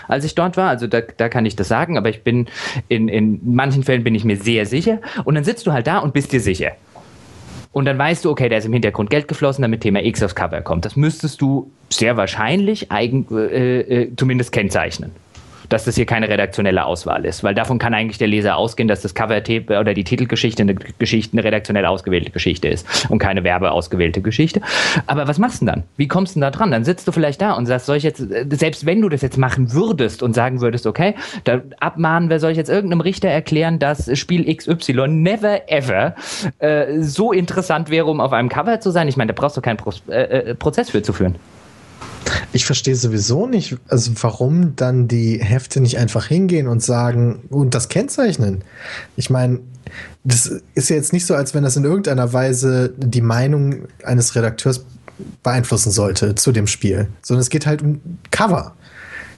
als 0.08 0.26
ich 0.26 0.36
dort 0.36 0.58
war. 0.58 0.70
Also 0.70 0.88
da, 0.88 1.02
da 1.02 1.30
kann 1.30 1.46
ich 1.46 1.56
das 1.56 1.68
sagen, 1.68 1.98
aber 1.98 2.10
ich 2.10 2.24
bin 2.24 2.48
in, 2.88 3.08
in 3.08 3.40
manchen 3.44 3.84
Fällen 3.84 4.04
bin 4.04 4.16
ich 4.16 4.24
mir 4.24 4.38
sehr 4.38 4.66
sicher 4.66 5.00
und 5.24 5.36
dann 5.36 5.44
sitzt 5.44 5.68
du 5.68 5.74
halt 5.74 5.88
da 5.88 6.00
und 6.00 6.14
bist 6.14 6.32
dir 6.32 6.42
sicher. 6.42 6.72
Und 7.72 7.86
dann 7.86 7.98
weißt 7.98 8.26
du, 8.26 8.32
okay, 8.32 8.50
da 8.50 8.58
ist 8.58 8.66
im 8.66 8.74
Hintergrund 8.74 9.10
Geld 9.10 9.28
geflossen, 9.28 9.62
damit 9.62 9.82
Thema 9.82 10.04
X 10.04 10.24
aufs 10.24 10.36
Cover 10.36 10.62
kommt. 10.62 10.86
Das 10.86 10.96
müsstest 10.96 11.40
du 11.40 11.72
sehr 11.90 12.18
wahrscheinlich 12.18 12.92
eigen, 12.92 13.28
äh, 13.32 13.80
äh, 13.80 14.16
zumindest 14.16 14.52
kennzeichnen 14.52 15.12
dass 15.70 15.86
das 15.86 15.96
hier 15.96 16.06
keine 16.06 16.28
redaktionelle 16.28 16.86
Auswahl 16.86 17.26
ist, 17.26 17.44
weil 17.44 17.56
davon 17.56 17.80
kann 17.80 17.94
eigentlich 17.94 18.18
der 18.18 18.28
Leser 18.28 18.58
ausgehen, 18.58 18.88
dass 18.88 19.02
das 19.02 19.14
Cover 19.14 19.38
oder 19.38 19.94
die 19.94 20.04
Titelgeschichte 20.04 20.64
eine 20.64 20.76
Geschichte 20.76 21.34
eine 21.34 21.44
redaktionell 21.44 21.86
ausgewählte 21.86 22.32
Geschichte 22.32 22.68
ist 22.68 23.10
und 23.10 23.20
keine 23.20 23.44
werbeausgewählte 23.44 24.22
Geschichte. 24.22 24.62
Aber 25.08 25.28
was 25.28 25.38
machst 25.38 25.62
du 25.62 25.66
denn 25.66 25.76
dann? 25.76 25.84
Wie 25.98 26.08
kommst 26.08 26.36
du 26.36 26.40
denn 26.40 26.42
da 26.42 26.52
dran? 26.52 26.72
Dann 26.72 26.84
sitzt 26.84 27.08
du 27.08 27.12
vielleicht 27.12 27.42
da 27.42 27.54
und 27.54 27.66
sagst, 27.66 27.86
soll 27.86 27.98
ich 27.98 28.04
jetzt, 28.04 28.24
selbst 28.50 28.86
wenn 28.86 29.02
du 29.02 29.10
das 29.10 29.22
jetzt 29.22 29.38
machen 29.38 29.74
würdest 29.74 30.24
und 30.24 30.34
sagen 30.34 30.62
würdest, 30.62 30.88
okay, 30.88 31.16
da 31.44 31.62
abmahnen 31.80 32.30
wir, 32.30 32.40
soll 32.40 32.52
ich 32.52 32.58
jetzt 32.58 32.70
irgendeinem 32.70 33.02
Richter 33.02 33.30
erklären, 33.30 33.80
dass 33.80 34.18
Spiel 34.18 34.54
XY 34.54 35.08
never 35.08 35.70
ever 35.70 36.16
äh, 36.60 37.02
so 37.02 37.32
interessant 37.32 37.90
wäre, 37.90 38.06
um 38.06 38.20
auf 38.20 38.34
einem 38.34 38.50
Cover 38.50 38.80
zu 38.80 38.92
sein? 38.92 39.08
Ich 39.08 39.18
meine, 39.18 39.34
da 39.34 39.40
brauchst 39.40 39.58
du 39.58 39.62
keinen 39.62 39.78
Pro 39.78 39.92
äh, 40.10 40.50
äh 40.50 40.56
Prozess 40.56 40.90
für 40.90 41.02
zu 41.02 41.14
führen. 41.14 41.36
Ich 42.52 42.66
verstehe 42.66 42.96
sowieso 42.96 43.48
nicht, 43.48 43.78
also 43.88 44.12
warum 44.22 44.76
dann 44.76 45.08
die 45.08 45.40
Hefte 45.40 45.82
nicht 45.82 45.98
einfach 46.00 46.26
hingehen 46.26 46.68
und 46.68 46.82
sagen 46.82 47.42
und 47.50 47.76
das 47.76 47.90
kennzeichnen. 47.90 48.64
Ich 49.16 49.30
meine, 49.30 49.60
das 50.24 50.52
ist 50.74 50.90
ja 50.90 50.96
jetzt 50.96 51.14
nicht 51.14 51.26
so, 51.26 51.36
als 51.36 51.54
wenn 51.54 51.64
das 51.64 51.78
in 51.78 51.84
irgendeiner 51.84 52.34
Weise 52.34 52.94
die 52.98 53.22
Meinung 53.22 53.88
eines 54.04 54.36
Redakteurs 54.36 54.86
beeinflussen 55.44 55.92
sollte 55.92 56.36
zu 56.36 56.52
dem 56.52 56.68
Spiel, 56.68 57.08
sondern 57.22 57.42
es 57.42 57.50
geht 57.50 57.66
halt 57.66 57.82
um 57.82 58.02
Cover. 58.32 58.76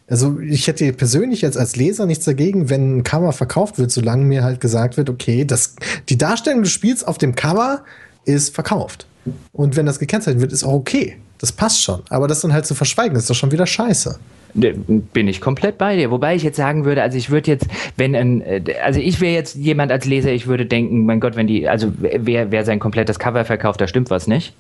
Also 0.07 0.39
ich 0.39 0.67
hätte 0.67 0.91
persönlich 0.93 1.41
jetzt 1.41 1.57
als 1.57 1.75
Leser 1.75 2.05
nichts 2.05 2.25
dagegen, 2.25 2.69
wenn 2.69 2.97
ein 2.97 3.03
Cover 3.03 3.31
verkauft 3.31 3.79
wird, 3.79 3.91
solange 3.91 4.25
mir 4.25 4.43
halt 4.43 4.59
gesagt 4.59 4.97
wird, 4.97 5.09
okay, 5.09 5.45
das, 5.45 5.75
die 6.09 6.17
Darstellung 6.17 6.63
des 6.63 6.71
Spiels 6.71 7.03
auf 7.03 7.17
dem 7.17 7.35
Cover 7.35 7.83
ist 8.25 8.53
verkauft. 8.53 9.07
Und 9.53 9.75
wenn 9.75 9.85
das 9.85 9.99
gekennzeichnet 9.99 10.41
wird, 10.41 10.51
ist 10.51 10.63
auch 10.63 10.73
okay. 10.73 11.17
Das 11.41 11.51
passt 11.51 11.81
schon. 11.81 12.01
Aber 12.09 12.27
das 12.27 12.41
dann 12.41 12.53
halt 12.53 12.67
zu 12.67 12.75
verschweigen, 12.75 13.17
ist 13.17 13.29
doch 13.29 13.35
schon 13.35 13.51
wieder 13.51 13.65
scheiße. 13.65 14.19
Ne, 14.53 14.73
bin 14.73 15.27
ich 15.27 15.41
komplett 15.41 15.77
bei 15.77 15.95
dir. 15.95 16.11
Wobei 16.11 16.35
ich 16.35 16.43
jetzt 16.43 16.57
sagen 16.57 16.85
würde, 16.85 17.01
also 17.01 17.17
ich 17.17 17.31
würde 17.31 17.49
jetzt, 17.49 17.67
wenn 17.97 18.15
ein, 18.15 18.41
äh, 18.41 18.61
also 18.83 18.99
ich 18.99 19.19
wäre 19.21 19.33
jetzt 19.33 19.55
jemand 19.55 19.91
als 19.91 20.05
Leser, 20.05 20.31
ich 20.31 20.45
würde 20.45 20.65
denken, 20.65 21.05
mein 21.05 21.19
Gott, 21.19 21.35
wenn 21.35 21.47
die, 21.47 21.67
also 21.67 21.91
wer, 21.97 22.51
wer 22.51 22.63
sein 22.63 22.79
komplettes 22.79 23.17
Cover 23.17 23.43
verkauft, 23.43 23.81
da 23.81 23.87
stimmt 23.87 24.09
was 24.09 24.27
nicht. 24.27 24.53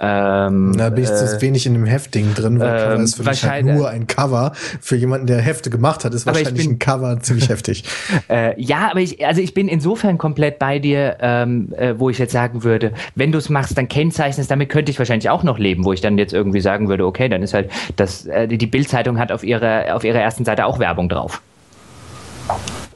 Ähm, 0.00 0.74
da 0.76 0.90
bin 0.90 1.04
ich 1.04 1.10
äh, 1.10 1.14
zu 1.14 1.40
wenig 1.40 1.66
in 1.66 1.74
dem 1.74 1.84
Heftding 1.84 2.34
drin, 2.34 2.58
weil 2.58 2.80
Cover 2.80 2.94
ähm, 2.96 3.04
ist 3.04 3.16
für 3.16 3.22
mich 3.22 3.44
halt 3.44 3.64
nur 3.64 3.88
ein 3.88 4.06
Cover. 4.08 4.52
Für 4.80 4.96
jemanden, 4.96 5.28
der 5.28 5.40
Hefte 5.40 5.70
gemacht 5.70 6.04
hat, 6.04 6.12
ist 6.14 6.26
wahrscheinlich 6.26 6.66
bin, 6.66 6.76
ein 6.76 6.78
Cover 6.78 7.20
ziemlich 7.20 7.48
heftig. 7.48 7.84
Äh, 8.28 8.60
ja, 8.60 8.90
aber 8.90 9.00
ich, 9.00 9.24
also 9.26 9.40
ich 9.40 9.54
bin 9.54 9.68
insofern 9.68 10.18
komplett 10.18 10.58
bei 10.58 10.78
dir, 10.78 11.16
ähm, 11.20 11.72
äh, 11.76 11.94
wo 11.98 12.10
ich 12.10 12.18
jetzt 12.18 12.32
sagen 12.32 12.64
würde, 12.64 12.92
wenn 13.14 13.32
du 13.32 13.38
es 13.38 13.50
machst, 13.50 13.76
dann 13.76 13.88
kennzeichnest, 13.88 14.50
damit 14.50 14.70
könnte 14.70 14.90
ich 14.90 14.98
wahrscheinlich 14.98 15.28
auch 15.28 15.42
noch 15.42 15.58
leben, 15.58 15.84
wo 15.84 15.92
ich 15.92 16.00
dann 16.00 16.16
jetzt 16.16 16.32
irgendwie 16.32 16.60
sagen 16.60 16.88
würde, 16.88 17.04
okay, 17.04 17.28
dann 17.28 17.42
ist 17.42 17.52
halt 17.54 17.70
das, 17.96 18.26
äh, 18.26 18.48
die 18.48 18.66
Bildzeitung 18.66 19.18
hat 19.18 19.30
auf 19.30 19.44
ihrer, 19.44 19.94
auf 19.94 20.04
ihrer 20.04 20.20
ersten 20.20 20.44
Seite 20.44 20.64
auch 20.64 20.78
Werbung 20.78 21.08
drauf. 21.08 21.42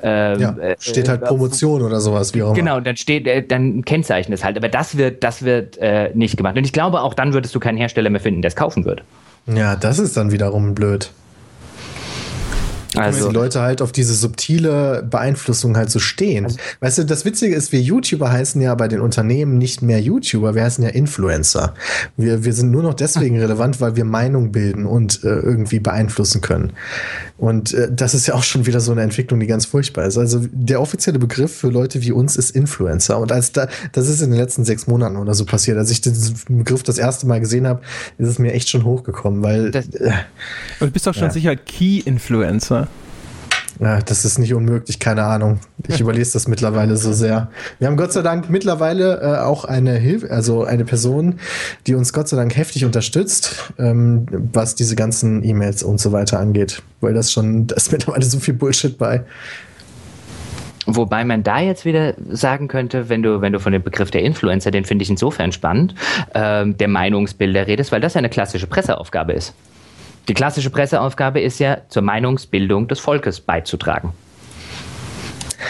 Ähm, 0.01 0.41
ja, 0.41 0.51
äh, 0.59 0.77
steht 0.79 1.09
halt 1.09 1.23
äh, 1.23 1.27
Promotion 1.27 1.83
oder 1.83 2.01
sowas, 2.01 2.35
wie 2.35 2.43
auch. 2.43 2.55
Genau, 2.55 2.81
dann 2.81 2.97
steht, 2.97 3.27
äh, 3.27 3.43
dann 3.43 3.85
kennzeichnen 3.85 4.35
es 4.35 4.45
halt. 4.45 4.57
Aber 4.57 4.69
das 4.69 4.97
wird, 4.97 5.25
das 5.25 5.43
wird 5.43 5.77
äh, 5.79 6.11
nicht 6.15 6.37
gemacht. 6.37 6.57
Und 6.57 6.65
ich 6.65 6.73
glaube, 6.73 7.01
auch 7.03 7.15
dann 7.15 7.33
würdest 7.33 7.55
du 7.55 7.61
keinen 7.61 7.79
Hersteller 7.79 8.11
mehr 8.11 8.21
finden, 8.21 8.43
der 8.43 8.51
es 8.51 8.57
kaufen 8.57 8.85
wird. 8.85 9.03
Ja, 9.47 9.77
das 9.77 9.99
ist 9.99 10.17
dann 10.17 10.31
wiederum 10.31 10.75
blöd. 10.75 11.11
Also, 13.01 13.29
die 13.29 13.35
Leute 13.35 13.61
halt 13.61 13.83
auf 13.83 13.93
diese 13.93 14.15
subtile 14.15 15.03
Beeinflussung 15.09 15.77
halt 15.77 15.91
so 15.91 15.99
stehen. 15.99 16.45
Also, 16.45 16.59
weißt 16.81 16.99
du, 16.99 17.05
das 17.05 17.25
Witzige 17.25 17.55
ist, 17.55 17.73
wir 17.73 17.81
YouTuber 17.81 18.31
heißen 18.31 18.61
ja 18.61 18.75
bei 18.75 18.89
den 18.89 19.01
Unternehmen 19.01 19.59
nicht 19.59 19.83
mehr 19.83 20.01
YouTuber, 20.01 20.55
wir 20.55 20.65
heißen 20.65 20.83
ja 20.85 20.91
Influencer. 20.91 21.75
Wir, 22.17 22.45
wir 22.45 22.53
sind 22.53 22.71
nur 22.71 22.83
noch 22.83 22.95
deswegen 22.95 23.39
relevant, 23.39 23.81
weil 23.81 23.97
wir 23.97 24.05
Meinung 24.05 24.53
bilden 24.53 24.87
und 24.87 25.25
äh, 25.25 25.29
irgendwie 25.29 25.81
beeinflussen 25.81 26.41
können. 26.41 26.73
Und 27.39 27.73
äh, 27.73 27.89
das 27.91 28.15
ist 28.15 28.27
ja 28.27 28.35
auch 28.35 28.43
schon 28.43 28.67
wieder 28.67 28.81
so 28.81 28.93
eine 28.93 29.03
Entwicklung, 29.03 29.39
die 29.39 29.47
ganz 29.47 29.65
furchtbar 29.65 30.07
ist. 30.07 30.19
Also 30.19 30.41
der 30.51 30.81
offizielle 30.81 31.19
Begriff 31.19 31.55
für 31.55 31.69
Leute 31.69 32.03
wie 32.03 32.13
uns 32.13 32.37
ist 32.37 32.51
Influencer. 32.51 33.19
Und 33.19 33.31
als 33.31 33.53
da, 33.53 33.69
das 33.93 34.09
ist 34.09 34.21
in 34.23 34.31
den 34.31 34.41
letzten 34.41 34.65
sechs 34.65 34.87
Monaten 34.87 35.17
oder 35.17 35.35
so 35.35 35.45
passiert. 35.45 35.79
Als 35.79 35.91
ich 35.91 36.01
diesen 36.01 36.35
Begriff 36.59 36.83
das 36.83 36.99
erste 36.99 37.27
Mal 37.27 37.41
gesehen 37.41 37.67
habe, 37.67 37.81
ist 38.19 38.29
es 38.29 38.39
mir 38.39 38.53
echt 38.53 38.69
schon 38.69 38.85
hochgekommen, 38.85 39.43
weil. 39.43 39.71
Das, 39.71 39.89
äh, 39.91 40.11
und 40.81 40.89
du 40.89 40.91
bist 40.91 41.07
doch 41.07 41.15
schon 41.15 41.25
ja. 41.25 41.31
sicher 41.31 41.57
Key-Influencer. 41.57 42.88
Ja, 43.81 44.01
das 44.01 44.25
ist 44.25 44.39
nicht 44.39 44.55
unmöglich, 44.55 44.99
keine 44.99 45.23
Ahnung. 45.23 45.61
Ich 45.87 46.01
überlese 46.01 46.33
das 46.33 46.49
mittlerweile 46.49 46.97
so 46.97 47.13
sehr. 47.13 47.49
Wir 47.79 47.87
haben 47.87 47.97
Gott 47.97 48.13
sei 48.13 48.23
Dank 48.23 48.51
mittlerweile 48.51 49.21
äh, 49.21 49.39
auch 49.39 49.65
eine 49.65 49.95
Hilfe, 49.95 50.31
also 50.31 50.65
eine 50.65 50.85
Person, 50.85 51.39
die 51.87 51.95
uns 51.95 52.13
Gott 52.13 52.29
sei 52.29 52.37
Dank 52.37 52.57
heftig 52.57 52.85
unterstützt, 52.85 53.73
ähm, 53.79 54.27
was 54.53 54.75
diese 54.75 54.97
ganzen 54.97 55.45
E-Mails 55.45 55.85
und 55.85 56.01
so 56.01 56.11
weiter 56.11 56.41
angeht. 56.41 56.83
Weil 57.01 57.15
das 57.15 57.31
schon, 57.31 57.69
da 57.69 57.77
ist 57.77 57.93
mittlerweile 57.93 58.25
so 58.25 58.41
viel 58.41 58.55
Bullshit 58.55 58.99
bei. 58.99 59.25
Wobei 60.87 61.25
man 61.25 61.43
da 61.43 61.61
jetzt 61.61 61.85
wieder 61.85 62.15
sagen 62.31 62.67
könnte, 62.67 63.09
wenn 63.09 63.23
du, 63.23 63.43
wenn 63.43 63.53
du 63.53 63.61
von 63.61 63.73
dem 63.73 63.83
Begriff 63.83 64.11
der 64.11 64.23
Influencer, 64.23 64.71
den 64.71 64.87
finde 64.87 65.03
ich 65.05 65.11
insofern 65.11 65.53
spannend, 65.53 65.95
äh, 66.35 66.67
der 66.67 66.89
Meinungsbilder 66.89 67.67
redest, 67.67 67.93
weil 67.93 68.01
das 68.01 68.15
ja 68.15 68.19
eine 68.19 68.31
klassische 68.31 68.67
Presseaufgabe 68.67 69.35
ist. 69.35 69.55
Die 70.29 70.35
klassische 70.35 70.71
Presseaufgabe 70.71 71.41
ist 71.41 71.59
ja, 71.59 71.79
zur 71.89 72.03
Meinungsbildung 72.03 72.87
des 72.87 73.01
Volkes 73.01 73.41
beizutragen. 73.41 74.13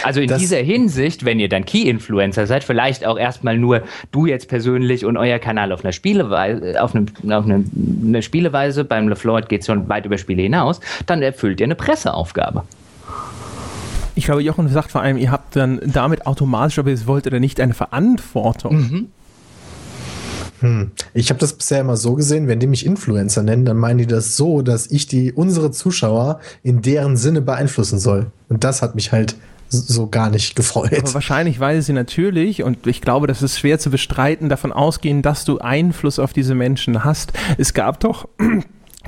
Also 0.03 0.21
in 0.21 0.27
das 0.27 0.39
dieser 0.39 0.57
Hinsicht, 0.57 1.25
wenn 1.25 1.39
ihr 1.39 1.49
dann 1.49 1.65
Key-Influencer 1.65 2.45
seid, 2.47 2.63
vielleicht 2.63 3.05
auch 3.05 3.17
erstmal 3.17 3.57
nur 3.57 3.83
du 4.11 4.25
jetzt 4.25 4.47
persönlich 4.47 5.05
und 5.05 5.17
euer 5.17 5.39
Kanal 5.39 5.71
auf 5.71 5.83
einer 5.83 5.91
Spieleweise, 5.91 6.81
auf, 6.81 6.95
einem, 6.95 7.07
auf 7.31 7.45
eine, 7.45 7.63
eine 8.05 8.21
Spieleweise, 8.21 8.85
beim 8.85 9.07
LeFloid 9.09 9.49
geht 9.49 9.61
es 9.61 9.67
schon 9.67 9.89
weit 9.89 10.05
über 10.05 10.17
Spiele 10.17 10.41
hinaus, 10.41 10.79
dann 11.05 11.21
erfüllt 11.21 11.59
ihr 11.59 11.65
eine 11.65 11.75
Presseaufgabe. 11.75 12.63
Ich 14.15 14.25
glaube, 14.25 14.41
Jochen 14.41 14.67
sagt 14.67 14.91
vor 14.91 15.01
allem, 15.01 15.17
ihr 15.17 15.31
habt 15.31 15.55
dann 15.55 15.79
damit 15.85 16.27
automatisch, 16.27 16.77
ob 16.79 16.87
ihr 16.87 16.93
es 16.93 17.07
wollt 17.07 17.25
oder 17.25 17.39
nicht, 17.39 17.59
eine 17.59 17.73
Verantwortung. 17.73 18.75
Mhm. 18.75 19.07
Hm. 20.61 20.91
Ich 21.13 21.29
habe 21.29 21.39
das 21.39 21.53
bisher 21.53 21.81
immer 21.81 21.97
so 21.97 22.15
gesehen, 22.15 22.47
wenn 22.47 22.59
die 22.59 22.67
mich 22.67 22.85
Influencer 22.85 23.43
nennen, 23.43 23.65
dann 23.65 23.77
meinen 23.77 23.99
die 23.99 24.07
das 24.07 24.35
so, 24.37 24.61
dass 24.61 24.87
ich 24.87 25.07
die 25.07 25.31
unsere 25.31 25.71
Zuschauer 25.71 26.39
in 26.63 26.81
deren 26.81 27.17
Sinne 27.17 27.41
beeinflussen 27.41 27.99
soll. 27.99 28.27
Und 28.49 28.63
das 28.63 28.81
hat 28.81 28.95
mich 28.95 29.11
halt 29.11 29.35
so 29.69 30.07
gar 30.07 30.29
nicht 30.29 30.55
gefreut. 30.55 30.97
Aber 30.97 31.13
wahrscheinlich, 31.13 31.59
weil 31.59 31.81
sie 31.81 31.93
natürlich, 31.93 32.63
und 32.63 32.87
ich 32.87 33.01
glaube, 33.01 33.27
das 33.27 33.41
ist 33.41 33.59
schwer 33.59 33.79
zu 33.79 33.89
bestreiten, 33.89 34.49
davon 34.49 34.71
ausgehen, 34.71 35.21
dass 35.21 35.45
du 35.45 35.59
Einfluss 35.59 36.19
auf 36.19 36.33
diese 36.33 36.55
Menschen 36.55 37.03
hast. 37.03 37.33
Es 37.57 37.73
gab 37.73 37.99
doch 37.99 38.27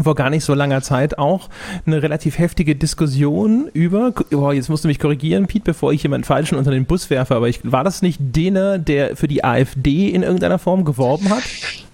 vor 0.03 0.15
gar 0.15 0.29
nicht 0.29 0.43
so 0.43 0.53
langer 0.53 0.81
Zeit 0.81 1.17
auch 1.17 1.49
eine 1.85 2.01
relativ 2.01 2.37
heftige 2.37 2.75
Diskussion 2.75 3.69
über, 3.73 4.13
oh, 4.33 4.51
jetzt 4.51 4.69
musst 4.69 4.83
du 4.83 4.87
mich 4.87 4.99
korrigieren, 4.99 5.47
Pete, 5.47 5.65
bevor 5.65 5.93
ich 5.93 6.03
jemanden 6.03 6.25
falschen 6.25 6.57
unter 6.57 6.71
den 6.71 6.85
Bus 6.85 7.09
werfe, 7.09 7.35
aber 7.35 7.49
ich, 7.49 7.59
war 7.63 7.83
das 7.83 8.01
nicht 8.01 8.19
Dena, 8.21 8.77
der 8.77 9.15
für 9.15 9.27
die 9.27 9.43
AfD 9.43 10.09
in 10.09 10.23
irgendeiner 10.23 10.59
Form 10.59 10.85
geworben 10.85 11.29
hat? 11.29 11.43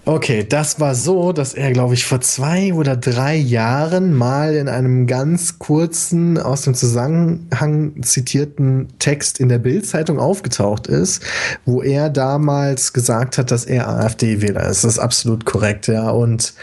Okay, 0.08 0.42
das 0.42 0.80
war 0.80 0.94
so, 0.94 1.32
dass 1.32 1.52
er, 1.52 1.70
glaube 1.72 1.92
ich, 1.92 2.06
vor 2.06 2.22
zwei 2.22 2.72
oder 2.72 2.96
drei 2.96 3.36
Jahren 3.36 4.14
mal 4.14 4.54
in 4.54 4.66
einem 4.66 5.06
ganz 5.06 5.58
kurzen, 5.58 6.38
aus 6.38 6.62
dem 6.62 6.72
Zusammenhang 6.72 7.92
zitierten 8.00 8.88
Text 9.00 9.38
in 9.38 9.50
der 9.50 9.58
Bild-Zeitung 9.58 10.18
aufgetaucht 10.18 10.86
ist, 10.86 11.22
wo 11.66 11.82
er 11.82 12.08
damals 12.08 12.94
gesagt 12.94 13.36
hat, 13.36 13.50
dass 13.50 13.66
er 13.66 13.86
AfD-Wähler 13.86 14.62
ist. 14.70 14.82
Das 14.82 14.92
ist 14.92 14.98
absolut 14.98 15.44
korrekt, 15.44 15.88
ja. 15.88 16.08
Und 16.08 16.54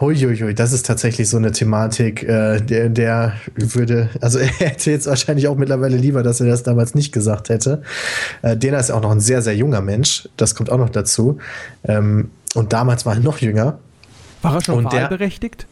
huiuiui, 0.00 0.52
das 0.52 0.72
ist 0.72 0.84
tatsächlich 0.84 1.28
so 1.28 1.36
eine 1.36 1.52
Thematik, 1.52 2.24
äh, 2.24 2.60
der, 2.60 2.88
der 2.88 3.34
würde, 3.54 4.10
also 4.20 4.38
er 4.40 4.48
hätte 4.48 4.90
jetzt 4.90 5.06
wahrscheinlich 5.06 5.46
auch 5.46 5.56
mittlerweile 5.56 5.96
lieber, 5.96 6.24
dass 6.24 6.40
er 6.40 6.48
das 6.48 6.64
damals 6.64 6.96
nicht 6.96 7.12
gesagt 7.12 7.48
hätte. 7.48 7.80
Äh, 8.42 8.56
Dena 8.56 8.76
ist 8.76 8.90
auch 8.90 9.02
noch 9.02 9.12
ein 9.12 9.20
sehr, 9.20 9.40
sehr 9.40 9.54
junger 9.54 9.82
Mensch. 9.82 10.28
Das 10.36 10.56
kommt 10.56 10.68
auch 10.68 10.78
noch 10.78 10.90
dazu. 10.90 11.38
Ähm, 11.84 12.30
und 12.54 12.72
damals 12.72 13.04
war 13.06 13.14
er 13.14 13.20
noch 13.20 13.38
jünger. 13.38 13.78
War 14.42 14.54
er 14.54 14.60
schon 14.62 14.78
Und 14.84 14.92
der- 14.92 15.02
wahlberechtigt? 15.02 15.66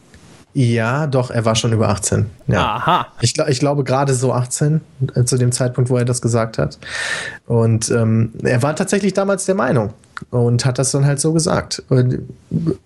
Ja, 0.53 1.05
doch, 1.05 1.29
er 1.29 1.45
war 1.45 1.53
schon 1.55 1.71
über 1.71 1.89
18. 1.89 2.25
Ja. 2.47 2.77
Aha. 2.77 3.07
Ich, 3.21 3.37
ich 3.37 3.59
glaube 3.59 3.83
gerade 3.83 4.15
so 4.15 4.33
18 4.33 4.81
äh, 5.13 5.23
zu 5.23 5.37
dem 5.37 5.51
Zeitpunkt, 5.51 5.91
wo 5.91 5.97
er 5.97 6.05
das 6.05 6.19
gesagt 6.19 6.57
hat. 6.57 6.79
Und 7.45 7.91
ähm, 7.91 8.31
er 8.41 8.63
war 8.63 8.75
tatsächlich 8.75 9.13
damals 9.13 9.45
der 9.45 9.53
Meinung 9.53 9.93
und 10.31 10.65
hat 10.65 10.79
das 10.79 10.89
dann 10.91 11.05
halt 11.05 11.19
so 11.19 11.31
gesagt. 11.31 11.83
Und, 11.89 12.23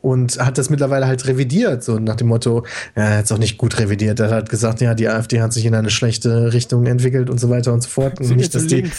und 0.02 0.38
hat 0.44 0.58
das 0.58 0.70
mittlerweile 0.70 1.08
halt 1.08 1.26
revidiert, 1.28 1.82
so 1.82 1.98
nach 1.98 2.18
dem 2.18 2.28
Motto, 2.28 2.66
ja, 2.98 3.04
er 3.04 3.18
hat 3.20 3.26
es 3.26 3.32
auch 3.32 3.38
nicht 3.38 3.58
gut 3.58 3.80
revidiert. 3.80 4.20
Er 4.20 4.32
hat 4.32 4.50
gesagt, 4.50 4.82
ja, 4.82 4.94
die 4.94 5.08
AfD 5.08 5.42
hat 5.42 5.54
sich 5.54 5.64
in 5.66 5.74
eine 5.74 5.92
schlechte 5.92 6.52
Richtung 6.52 6.86
entwickelt 6.88 7.30
und 7.30 7.40
so 7.40 7.50
weiter 7.50 7.72
und 7.72 7.84
so 7.84 7.90
fort. 7.90 8.20
Und 8.20 8.36
nicht, 8.36 8.54
dass 8.54 8.68
die. 8.68 8.92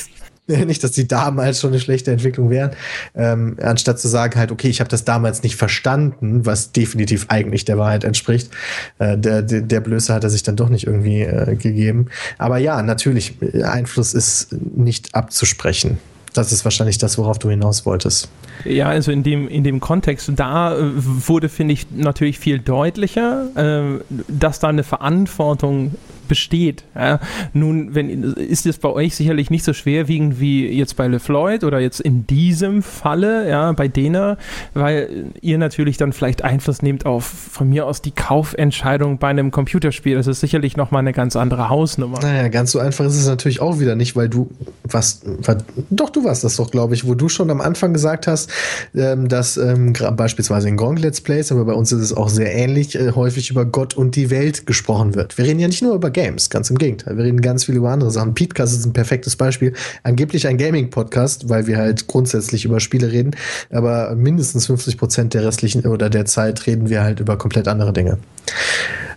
nicht, 0.47 0.83
dass 0.83 0.93
die 0.93 1.07
damals 1.07 1.61
schon 1.61 1.71
eine 1.71 1.81
schlechte 1.81 2.11
Entwicklung 2.11 2.51
wären, 2.51 2.73
ähm, 3.15 3.57
anstatt 3.63 4.01
zu 4.01 4.09
sagen 4.09 4.39
halt, 4.39 4.51
okay, 4.51 4.69
ich 4.69 4.81
habe 4.81 4.91
das 4.91 5.05
damals 5.05 5.43
nicht 5.43 5.57
verstanden, 5.57 6.45
was 6.45 6.73
definitiv 6.73 7.27
eigentlich 7.29 7.65
der 7.65 7.79
Wahrheit 7.79 8.05
entspricht. 8.05 8.51
Äh, 8.99 9.19
der, 9.19 9.43
der, 9.43 9.61
der 9.63 9.81
Blöße 9.81 10.13
hat 10.13 10.25
er 10.25 10.31
sich 10.31 10.43
dann 10.43 10.57
doch 10.57 10.69
nicht 10.69 10.87
irgendwie 10.87 11.23
äh, 11.23 11.57
gegeben. 11.57 12.07
Aber 12.39 12.59
ja, 12.59 12.83
natürlich, 12.83 13.41
äh, 13.41 13.63
Einfluss 13.63 14.15
ist 14.15 14.53
nicht 14.53 15.15
abzusprechen. 15.15 15.99
Das 16.35 16.51
ist 16.51 16.65
wahrscheinlich 16.65 16.99
das, 16.99 17.19
worauf 17.19 17.39
du 17.39 17.51
hinaus 17.51 17.85
wolltest. 17.85 18.31
Ja, 18.65 18.89
also 18.89 19.13
in 19.13 19.23
dem, 19.23 19.49
in 19.49 19.65
dem 19.65 19.81
Kontext, 19.81 20.31
da 20.37 20.77
äh, 20.77 20.83
wurde, 20.95 21.49
finde 21.49 21.75
ich, 21.75 21.87
natürlich 21.91 22.39
viel 22.39 22.59
deutlicher, 22.59 23.49
äh, 23.55 24.01
dass 24.29 24.59
da 24.59 24.69
eine 24.69 24.83
Verantwortung 24.83 25.95
besteht. 26.33 26.85
Ja. 26.95 27.21
Nun, 27.53 27.95
wenn, 27.95 28.23
ist 28.33 28.65
es 28.65 28.79
bei 28.79 28.89
euch 28.89 29.15
sicherlich 29.15 29.51
nicht 29.51 29.65
so 29.65 29.75
schwerwiegend 29.75 30.41
wie 30.41 30.67
jetzt 30.67 30.97
bei 30.97 31.07
LeFloid 31.07 31.63
oder 31.63 31.79
jetzt 31.79 32.01
in 32.01 32.27
diesem 32.27 32.83
Falle, 32.83 33.47
ja, 33.51 33.71
bei 33.73 33.87
Dena, 33.87 34.39
weil 34.73 35.27
ihr 35.43 35.59
natürlich 35.59 35.99
dann 35.99 36.15
vielleicht 36.15 36.43
Einfluss 36.43 36.81
nehmt 36.81 37.05
auf 37.05 37.25
von 37.27 37.69
mir 37.69 37.87
aus 37.87 38.01
die 38.01 38.13
Kaufentscheidung 38.13 39.19
bei 39.19 39.29
einem 39.29 39.51
Computerspiel. 39.51 40.17
Das 40.17 40.27
ist 40.27 40.41
sicherlich 40.41 40.79
nochmal 40.79 41.01
eine 41.01 41.13
ganz 41.13 41.37
andere 41.37 41.69
Hausnummer. 41.69 42.19
Naja, 42.23 42.49
ganz 42.49 42.73
so 42.73 42.79
einfach 42.79 43.05
ist 43.05 43.17
es 43.17 43.27
natürlich 43.27 43.61
auch 43.61 43.79
wieder 43.79 43.95
nicht, 43.95 44.17
weil 44.17 44.31
du 44.31 44.49
was, 44.85 45.21
was 45.27 45.59
doch 45.91 46.09
du 46.09 46.25
warst 46.25 46.45
das 46.45 46.57
doch, 46.57 46.71
glaube 46.71 46.95
ich, 46.95 47.07
wo 47.07 47.15
du 47.15 47.29
schon 47.29 47.51
am 47.51 47.61
Anfang 47.61 47.93
gesagt 47.93 48.27
hast, 48.27 48.51
ähm, 48.95 49.29
dass 49.29 49.59
ähm, 49.59 49.93
beispielsweise 50.17 50.67
in 50.67 50.79
Gong 50.79 50.97
Let's 50.97 51.21
Plays, 51.21 51.53
aber 51.53 51.67
bei 51.67 51.75
uns 51.75 51.93
ist 51.93 52.01
es 52.01 52.17
auch 52.17 52.31
sehr 52.31 52.55
ähnlich, 52.55 52.95
äh, 52.95 53.13
häufig 53.13 53.51
über 53.51 53.67
Gott 53.67 53.95
und 53.95 54.17
die 54.17 54.31
Welt 54.31 54.65
gesprochen 54.65 55.15
wird. 55.15 55.37
Wir 55.37 55.45
reden 55.45 55.61
ja 55.61 55.69
nicht 55.69 55.83
nur 55.83 55.95
über 55.95 56.11
Games, 56.23 56.51
ganz 56.51 56.71
im 56.71 56.79
Gegenteil. 56.79 57.17
Wir 57.17 57.25
reden 57.25 57.41
ganz 57.41 57.65
viel 57.65 57.75
über 57.75 57.91
andere 57.91 58.13
Sachen. 58.13 58.35
Podcast 58.35 58.79
ist 58.79 58.87
ein 58.87 58.93
perfektes 58.93 59.35
Beispiel. 59.35 59.73
Angeblich 60.05 60.47
ein 60.47 60.57
Gaming-Podcast, 60.57 61.49
weil 61.49 61.67
wir 61.67 61.79
halt 61.79 62.07
grundsätzlich 62.07 62.65
über 62.65 62.79
Spiele 62.79 63.11
reden, 63.11 63.33
aber 63.71 64.15
mindestens 64.15 64.67
50 64.67 64.99
Prozent 64.99 65.35
der 65.35 65.45
restlichen 65.45 65.85
oder 65.85 66.11
der 66.11 66.25
Zeit 66.25 66.65
reden 66.69 66.89
wir 66.89 67.03
halt 67.03 67.19
über 67.19 67.37
komplett 67.37 67.67
andere 67.67 67.93
Dinge. 67.93 68.19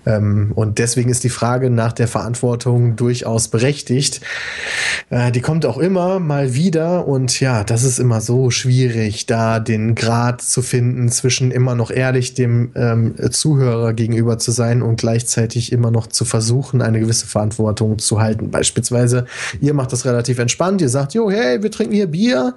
Ähm, 0.05 0.51
und 0.55 0.77
deswegen 0.77 1.09
ist 1.09 1.23
die 1.23 1.29
Frage 1.29 1.69
nach 1.69 1.93
der 1.93 2.07
Verantwortung 2.07 2.95
durchaus 2.95 3.47
berechtigt. 3.47 4.21
Äh, 5.09 5.31
die 5.31 5.41
kommt 5.41 5.65
auch 5.65 5.77
immer 5.77 6.19
mal 6.19 6.53
wieder 6.53 7.07
und 7.07 7.39
ja, 7.39 7.63
das 7.63 7.83
ist 7.83 7.99
immer 7.99 8.21
so 8.21 8.51
schwierig, 8.51 9.25
da 9.25 9.59
den 9.59 9.95
Grad 9.95 10.41
zu 10.41 10.61
finden 10.61 11.09
zwischen 11.09 11.51
immer 11.51 11.75
noch 11.75 11.91
ehrlich 11.91 12.33
dem 12.33 12.71
ähm, 12.75 13.15
Zuhörer 13.31 13.93
gegenüber 13.93 14.37
zu 14.37 14.51
sein 14.51 14.81
und 14.81 14.97
gleichzeitig 14.97 15.71
immer 15.71 15.91
noch 15.91 16.07
zu 16.07 16.25
versuchen, 16.25 16.81
eine 16.85 16.99
gewisse 16.99 17.27
Verantwortung 17.27 17.99
zu 17.99 18.19
halten. 18.21 18.51
Beispielsweise, 18.51 19.25
ihr 19.61 19.73
macht 19.73 19.91
das 19.91 20.05
relativ 20.05 20.39
entspannt, 20.39 20.81
ihr 20.81 20.89
sagt, 20.89 21.13
jo, 21.13 21.29
hey, 21.29 21.61
wir 21.61 21.71
trinken 21.71 21.93
hier 21.93 22.07
Bier. 22.07 22.55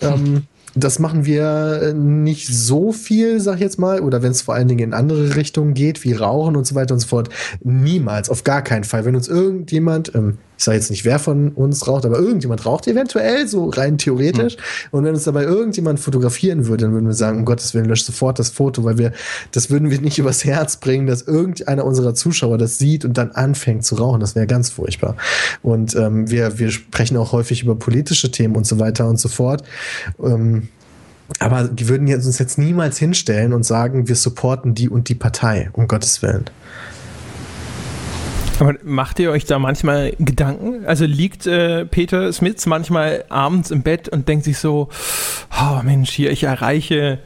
Ähm, 0.00 0.44
das 0.76 0.98
machen 0.98 1.24
wir 1.24 1.80
äh, 1.82 1.92
nicht 1.94 2.48
so 2.48 2.92
viel, 2.92 3.40
sag 3.40 3.56
ich 3.56 3.60
jetzt 3.60 3.78
mal, 3.78 4.00
oder 4.00 4.22
wenn 4.22 4.32
es 4.32 4.42
vor 4.42 4.54
allen 4.54 4.68
Dingen 4.68 4.80
in 4.80 4.94
andere 4.94 5.36
Richtungen 5.36 5.74
geht, 5.74 6.02
wie 6.04 6.14
Rauchen 6.14 6.56
und 6.56 6.66
so 6.66 6.74
weiter 6.74 6.94
und 6.94 7.00
so 7.00 7.06
fort. 7.06 7.28
Niemals, 7.62 8.28
auf 8.28 8.44
gar 8.44 8.62
keinen 8.62 8.84
Fall. 8.84 9.04
Wenn 9.04 9.14
uns 9.14 9.28
irgendjemand, 9.28 10.14
ähm, 10.14 10.38
ich 10.56 10.64
sage 10.64 10.78
jetzt 10.78 10.90
nicht, 10.90 11.04
wer 11.04 11.18
von 11.18 11.50
uns 11.50 11.86
raucht, 11.88 12.06
aber 12.06 12.18
irgendjemand 12.18 12.64
raucht 12.64 12.86
eventuell, 12.86 13.48
so 13.48 13.68
rein 13.68 13.98
theoretisch. 13.98 14.56
Und 14.90 15.04
wenn 15.04 15.14
uns 15.14 15.24
dabei 15.24 15.42
irgendjemand 15.42 15.98
fotografieren 15.98 16.66
würde, 16.66 16.84
dann 16.84 16.94
würden 16.94 17.06
wir 17.06 17.14
sagen, 17.14 17.38
um 17.38 17.44
Gottes 17.44 17.74
Willen, 17.74 17.86
löscht 17.86 18.06
sofort 18.06 18.38
das 18.38 18.50
Foto, 18.50 18.84
weil 18.84 18.98
wir, 18.98 19.12
das 19.52 19.70
würden 19.70 19.90
wir 19.90 20.00
nicht 20.00 20.18
übers 20.24 20.44
Herz 20.44 20.76
bringen, 20.76 21.06
dass 21.06 21.22
irgendeiner 21.22 21.84
unserer 21.84 22.14
Zuschauer 22.14 22.58
das 22.58 22.78
sieht 22.78 23.04
und 23.04 23.18
dann 23.18 23.32
anfängt 23.32 23.84
zu 23.84 23.96
rauchen. 23.96 24.20
Das 24.20 24.34
wäre 24.34 24.46
ganz 24.46 24.70
furchtbar. 24.70 25.16
Und 25.62 25.96
ähm, 25.96 26.30
wir, 26.30 26.58
wir 26.58 26.70
sprechen 26.70 27.16
auch 27.16 27.32
häufig 27.32 27.62
über 27.62 27.74
politische 27.74 28.30
Themen 28.30 28.54
und 28.54 28.66
so 28.66 28.78
weiter 28.78 29.08
und 29.08 29.18
so 29.18 29.28
fort. 29.28 29.64
Ähm, 30.22 30.68
aber 31.38 31.64
die 31.64 31.88
würden 31.88 32.12
uns 32.12 32.38
jetzt 32.38 32.58
niemals 32.58 32.98
hinstellen 32.98 33.52
und 33.52 33.64
sagen, 33.64 34.08
wir 34.08 34.16
supporten 34.16 34.74
die 34.74 34.88
und 34.88 35.08
die 35.08 35.14
Partei, 35.14 35.70
um 35.72 35.88
Gottes 35.88 36.22
Willen. 36.22 36.44
Aber 38.60 38.74
macht 38.84 39.18
ihr 39.18 39.30
euch 39.30 39.44
da 39.44 39.58
manchmal 39.58 40.12
Gedanken? 40.18 40.86
Also 40.86 41.04
liegt 41.04 41.46
äh, 41.46 41.84
Peter 41.86 42.32
Smits 42.32 42.66
manchmal 42.66 43.24
abends 43.28 43.70
im 43.70 43.82
Bett 43.82 44.08
und 44.08 44.28
denkt 44.28 44.44
sich 44.44 44.58
so, 44.58 44.88
oh 45.50 45.82
Mensch, 45.82 46.10
hier, 46.10 46.30
ich 46.30 46.44
erreiche 46.44 47.18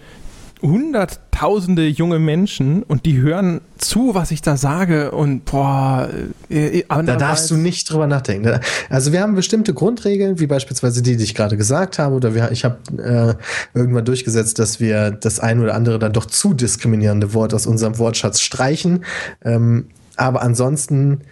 hunderttausende 0.62 1.86
junge 1.86 2.18
Menschen 2.18 2.82
und 2.82 3.06
die 3.06 3.18
hören 3.18 3.60
zu, 3.76 4.14
was 4.14 4.30
ich 4.30 4.42
da 4.42 4.56
sage 4.56 5.12
und 5.12 5.44
boah, 5.44 6.08
äh, 6.48 6.82
Da 6.88 7.02
darfst 7.02 7.50
du 7.50 7.56
nicht 7.56 7.90
drüber 7.90 8.06
nachdenken. 8.06 8.58
Also 8.90 9.12
wir 9.12 9.20
haben 9.20 9.34
bestimmte 9.34 9.72
Grundregeln, 9.74 10.40
wie 10.40 10.46
beispielsweise 10.46 11.02
die, 11.02 11.16
die 11.16 11.24
ich 11.24 11.34
gerade 11.34 11.56
gesagt 11.56 11.98
habe, 11.98 12.14
oder 12.14 12.34
wir, 12.34 12.50
ich 12.50 12.64
habe 12.64 12.78
äh, 12.98 13.78
irgendwann 13.78 14.04
durchgesetzt, 14.04 14.58
dass 14.58 14.80
wir 14.80 15.12
das 15.12 15.38
ein 15.38 15.60
oder 15.60 15.74
andere 15.74 15.98
dann 15.98 16.12
doch 16.12 16.26
zu 16.26 16.54
diskriminierende 16.54 17.34
Wort 17.34 17.54
aus 17.54 17.66
unserem 17.66 17.98
Wortschatz 17.98 18.40
streichen. 18.40 19.04
Ähm, 19.44 19.86
aber 20.18 20.42
ansonsten 20.42 21.22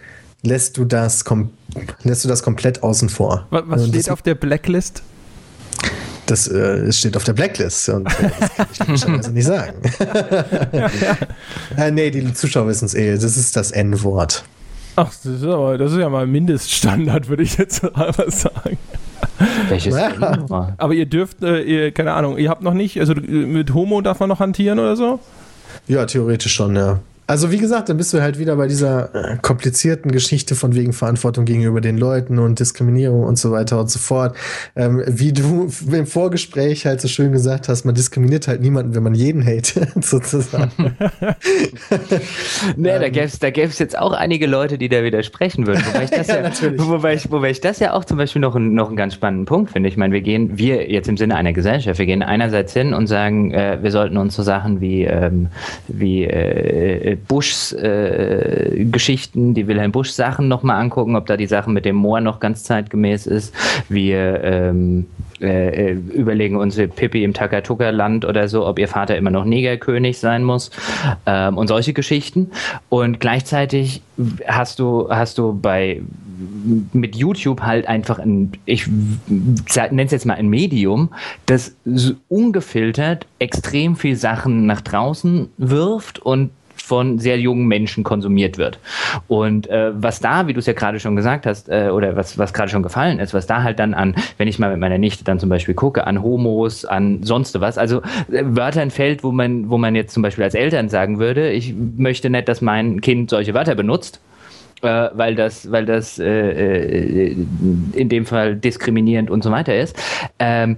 lässt 0.43 0.77
du 0.77 0.85
das, 0.85 1.25
kom 1.25 1.51
lässt 2.03 2.23
du 2.23 2.27
das 2.29 2.43
komplett 2.43 2.83
außen 2.83 3.09
vor. 3.09 3.45
Was, 3.49 3.63
was 3.67 3.81
Und 3.83 3.89
steht 3.89 4.01
das, 4.01 4.09
auf 4.09 4.21
der 4.21 4.35
Blacklist? 4.35 5.03
Das 6.25 6.47
äh, 6.47 6.57
es 6.57 6.99
steht 6.99 7.15
auf 7.15 7.23
der 7.23 7.33
Blacklist 7.33 7.87
und 7.89 8.07
äh, 8.07 8.29
das 8.57 8.79
kann 8.79 8.95
ich 8.95 9.07
also 9.07 9.31
nicht 9.31 9.45
sagen. 9.45 9.81
äh, 11.77 11.91
nee, 11.91 12.11
die 12.11 12.33
Zuschauer 12.33 12.67
wissen 12.67 12.85
es 12.85 12.93
eh. 12.93 13.13
Das 13.13 13.37
ist 13.37 13.55
das 13.55 13.71
N-Wort. 13.71 14.43
Ach, 14.97 15.09
das 15.09 15.25
ist, 15.25 15.43
aber, 15.43 15.77
das 15.77 15.91
ist 15.91 15.99
ja 15.99 16.09
mal 16.09 16.25
Mindeststandard, 16.25 17.29
würde 17.29 17.43
ich 17.43 17.57
jetzt 17.57 17.83
aber 17.83 18.29
sagen. 18.31 18.77
Welches 19.69 19.95
Ja. 19.95 20.11
War? 20.49 20.73
Aber 20.77 20.93
ihr 20.93 21.05
dürft, 21.05 21.43
äh, 21.43 21.61
ihr, 21.61 21.91
keine 21.91 22.13
Ahnung, 22.13 22.37
ihr 22.37 22.49
habt 22.49 22.63
noch 22.63 22.73
nicht, 22.73 22.99
also 22.99 23.13
äh, 23.13 23.19
mit 23.19 23.73
Homo 23.73 24.01
darf 24.01 24.19
man 24.19 24.29
noch 24.29 24.39
hantieren 24.39 24.79
oder 24.79 24.95
so? 24.95 25.19
Ja, 25.87 26.05
theoretisch 26.05 26.53
schon, 26.53 26.75
ja. 26.75 26.99
Also 27.27 27.51
wie 27.51 27.57
gesagt, 27.57 27.89
dann 27.89 27.97
bist 27.97 28.13
du 28.13 28.21
halt 28.21 28.39
wieder 28.39 28.55
bei 28.55 28.67
dieser 28.67 29.13
äh, 29.33 29.37
komplizierten 29.41 30.11
Geschichte 30.11 30.55
von 30.55 30.73
wegen 30.75 30.93
Verantwortung 30.93 31.43
gegenüber 31.43 31.81
den 31.81 31.97
Leuten 31.97 32.39
und 32.39 32.59
Diskriminierung 32.59 33.23
und 33.23 33.37
so 33.37 33.51
weiter 33.51 33.79
und 33.81 33.89
so 33.91 33.99
fort. 33.99 34.35
Ähm, 34.77 35.03
wie 35.07 35.33
du 35.33 35.69
im 35.91 36.07
Vorgespräch 36.07 36.85
halt 36.85 37.01
so 37.01 37.07
schön 37.09 37.33
gesagt 37.33 37.67
hast, 37.67 37.83
man 37.83 37.95
diskriminiert 37.95 38.47
halt 38.47 38.61
niemanden, 38.61 38.95
wenn 38.95 39.03
man 39.03 39.13
jeden 39.13 39.45
hatet, 39.45 39.89
sozusagen. 40.03 40.71
Nee, 42.75 42.89
Ähm. 42.89 43.01
da 43.01 43.09
gäbe 43.09 43.25
es 43.25 43.39
da 43.39 43.49
gäb's 43.49 43.79
jetzt 43.79 43.97
auch 43.97 44.13
einige 44.13 44.47
Leute, 44.47 44.77
die 44.77 44.89
da 44.89 45.03
widersprechen 45.03 45.67
würden. 45.67 45.83
Wobei 45.85 46.05
ich 46.05 46.09
das 46.11 46.27
Ja, 46.27 46.41
ja, 46.41 46.51
wobei 46.77 47.13
ich, 47.15 47.29
wobei 47.31 47.49
ich 47.49 47.61
das 47.61 47.79
ja 47.79 47.93
auch 47.93 48.05
zum 48.05 48.17
Beispiel 48.17 48.41
noch, 48.41 48.55
einen- 48.55 48.73
noch 48.73 48.87
einen 48.87 48.97
ganz 48.97 49.13
spannenden 49.13 49.45
Punkt 49.45 49.71
finde. 49.71 49.89
Ich 49.89 49.97
meine, 49.97 50.13
wir 50.13 50.21
gehen, 50.21 50.57
wir 50.57 50.89
jetzt 50.89 51.09
im 51.09 51.17
Sinne 51.17 51.35
einer 51.35 51.51
Gesellschaft, 51.53 51.99
wir 51.99 52.05
gehen 52.05 52.23
einerseits 52.23 52.73
hin 52.73 52.93
und 52.93 53.07
sagen, 53.07 53.51
äh, 53.51 53.79
wir 53.81 53.91
sollten 53.91 54.17
uns 54.17 54.35
so 54.35 54.43
Sachen 54.43 54.79
wie, 54.81 55.03
ähm, 55.03 55.47
wie 55.89 56.23
äh, 56.23 57.16
Bushs 57.17 57.73
äh, 57.73 58.85
Geschichten, 58.91 59.53
die 59.53 59.67
Wilhelm 59.67 59.91
Busch 59.91 60.11
Sachen 60.11 60.47
nochmal 60.47 60.81
angucken, 60.81 61.15
ob 61.15 61.25
da 61.25 61.37
die 61.37 61.47
Sachen 61.47 61.73
mit 61.73 61.85
dem 61.85 61.95
Moor 61.95 62.21
noch 62.21 62.39
ganz 62.39 62.63
zeitgemäß 62.63 63.27
ist. 63.27 63.53
Wir 63.89 64.43
ähm, 64.43 65.05
äh, 65.39 65.91
äh, 65.91 65.91
überlegen 65.91 66.55
uns 66.55 66.77
Pippi 66.77 67.23
im 67.23 67.33
Takatuka-Land 67.33 68.25
oder 68.25 68.47
so, 68.47 68.65
ob 68.65 68.79
ihr 68.79 68.87
Vater 68.87 69.17
immer 69.17 69.29
noch 69.29 69.45
Negerkönig 69.45 70.17
sein 70.17 70.43
muss 70.43 70.71
ähm, 71.27 71.57
und 71.57 71.67
solche 71.67 71.93
Geschichten. 71.93 72.49
Und 72.89 73.19
gleichzeitig 73.19 74.01
hast 74.47 74.79
du, 74.79 75.09
hast 75.09 75.37
du 75.37 75.53
bei 75.53 76.01
mit 76.93 77.15
YouTube 77.15 77.61
halt 77.61 77.87
einfach 77.87 78.19
ein, 78.19 78.53
ich 78.65 78.87
nenne 79.27 80.03
es 80.03 80.11
jetzt 80.11 80.25
mal 80.25 80.35
ein 80.35 80.49
Medium, 80.49 81.09
das 81.45 81.75
ungefiltert 82.29 83.25
extrem 83.39 83.95
viel 83.95 84.15
Sachen 84.15 84.65
nach 84.65 84.81
draußen 84.81 85.49
wirft 85.57 86.19
und 86.19 86.49
von 86.87 87.19
sehr 87.19 87.37
jungen 87.37 87.67
Menschen 87.67 88.05
konsumiert 88.05 88.57
wird. 88.57 88.79
Und 89.27 89.67
äh, 89.69 89.91
was 89.93 90.21
da, 90.21 90.47
wie 90.47 90.53
du 90.53 90.59
es 90.59 90.65
ja 90.67 90.73
gerade 90.73 91.01
schon 91.01 91.17
gesagt 91.17 91.45
hast, 91.45 91.67
äh, 91.67 91.89
oder 91.89 92.15
was, 92.15 92.37
was 92.37 92.53
gerade 92.53 92.69
schon 92.69 92.81
gefallen 92.81 93.19
ist, 93.19 93.33
was 93.33 93.45
da 93.45 93.61
halt 93.61 93.79
dann 93.79 93.93
an, 93.93 94.15
wenn 94.37 94.47
ich 94.47 94.57
mal 94.57 94.71
mit 94.71 94.79
meiner 94.79 94.97
Nichte 94.97 95.25
dann 95.25 95.37
zum 95.37 95.49
Beispiel 95.49 95.73
gucke, 95.73 96.07
an 96.07 96.23
Homos, 96.23 96.85
an 96.85 97.23
sonst 97.23 97.59
was, 97.59 97.77
also 97.77 98.01
äh, 98.31 98.43
Wörter 98.43 98.89
Feld, 98.89 99.23
wo 99.23 99.33
man, 99.33 99.69
wo 99.69 99.77
man 99.77 99.95
jetzt 99.95 100.13
zum 100.13 100.23
Beispiel 100.23 100.45
als 100.45 100.53
Eltern 100.53 100.87
sagen 100.87 101.19
würde, 101.19 101.51
ich 101.51 101.73
möchte 101.75 102.29
nicht, 102.29 102.47
dass 102.47 102.61
mein 102.61 103.01
Kind 103.01 103.31
solche 103.31 103.53
Wörter 103.53 103.75
benutzt, 103.75 104.21
äh, 104.81 105.09
weil 105.13 105.35
das, 105.35 105.71
weil 105.71 105.85
das 105.85 106.19
äh, 106.19 107.31
äh, 107.31 107.35
in 107.93 108.09
dem 108.09 108.25
Fall 108.25 108.55
diskriminierend 108.55 109.29
und 109.29 109.43
so 109.43 109.51
weiter 109.51 109.75
ist. 109.75 110.01
Ähm, 110.39 110.77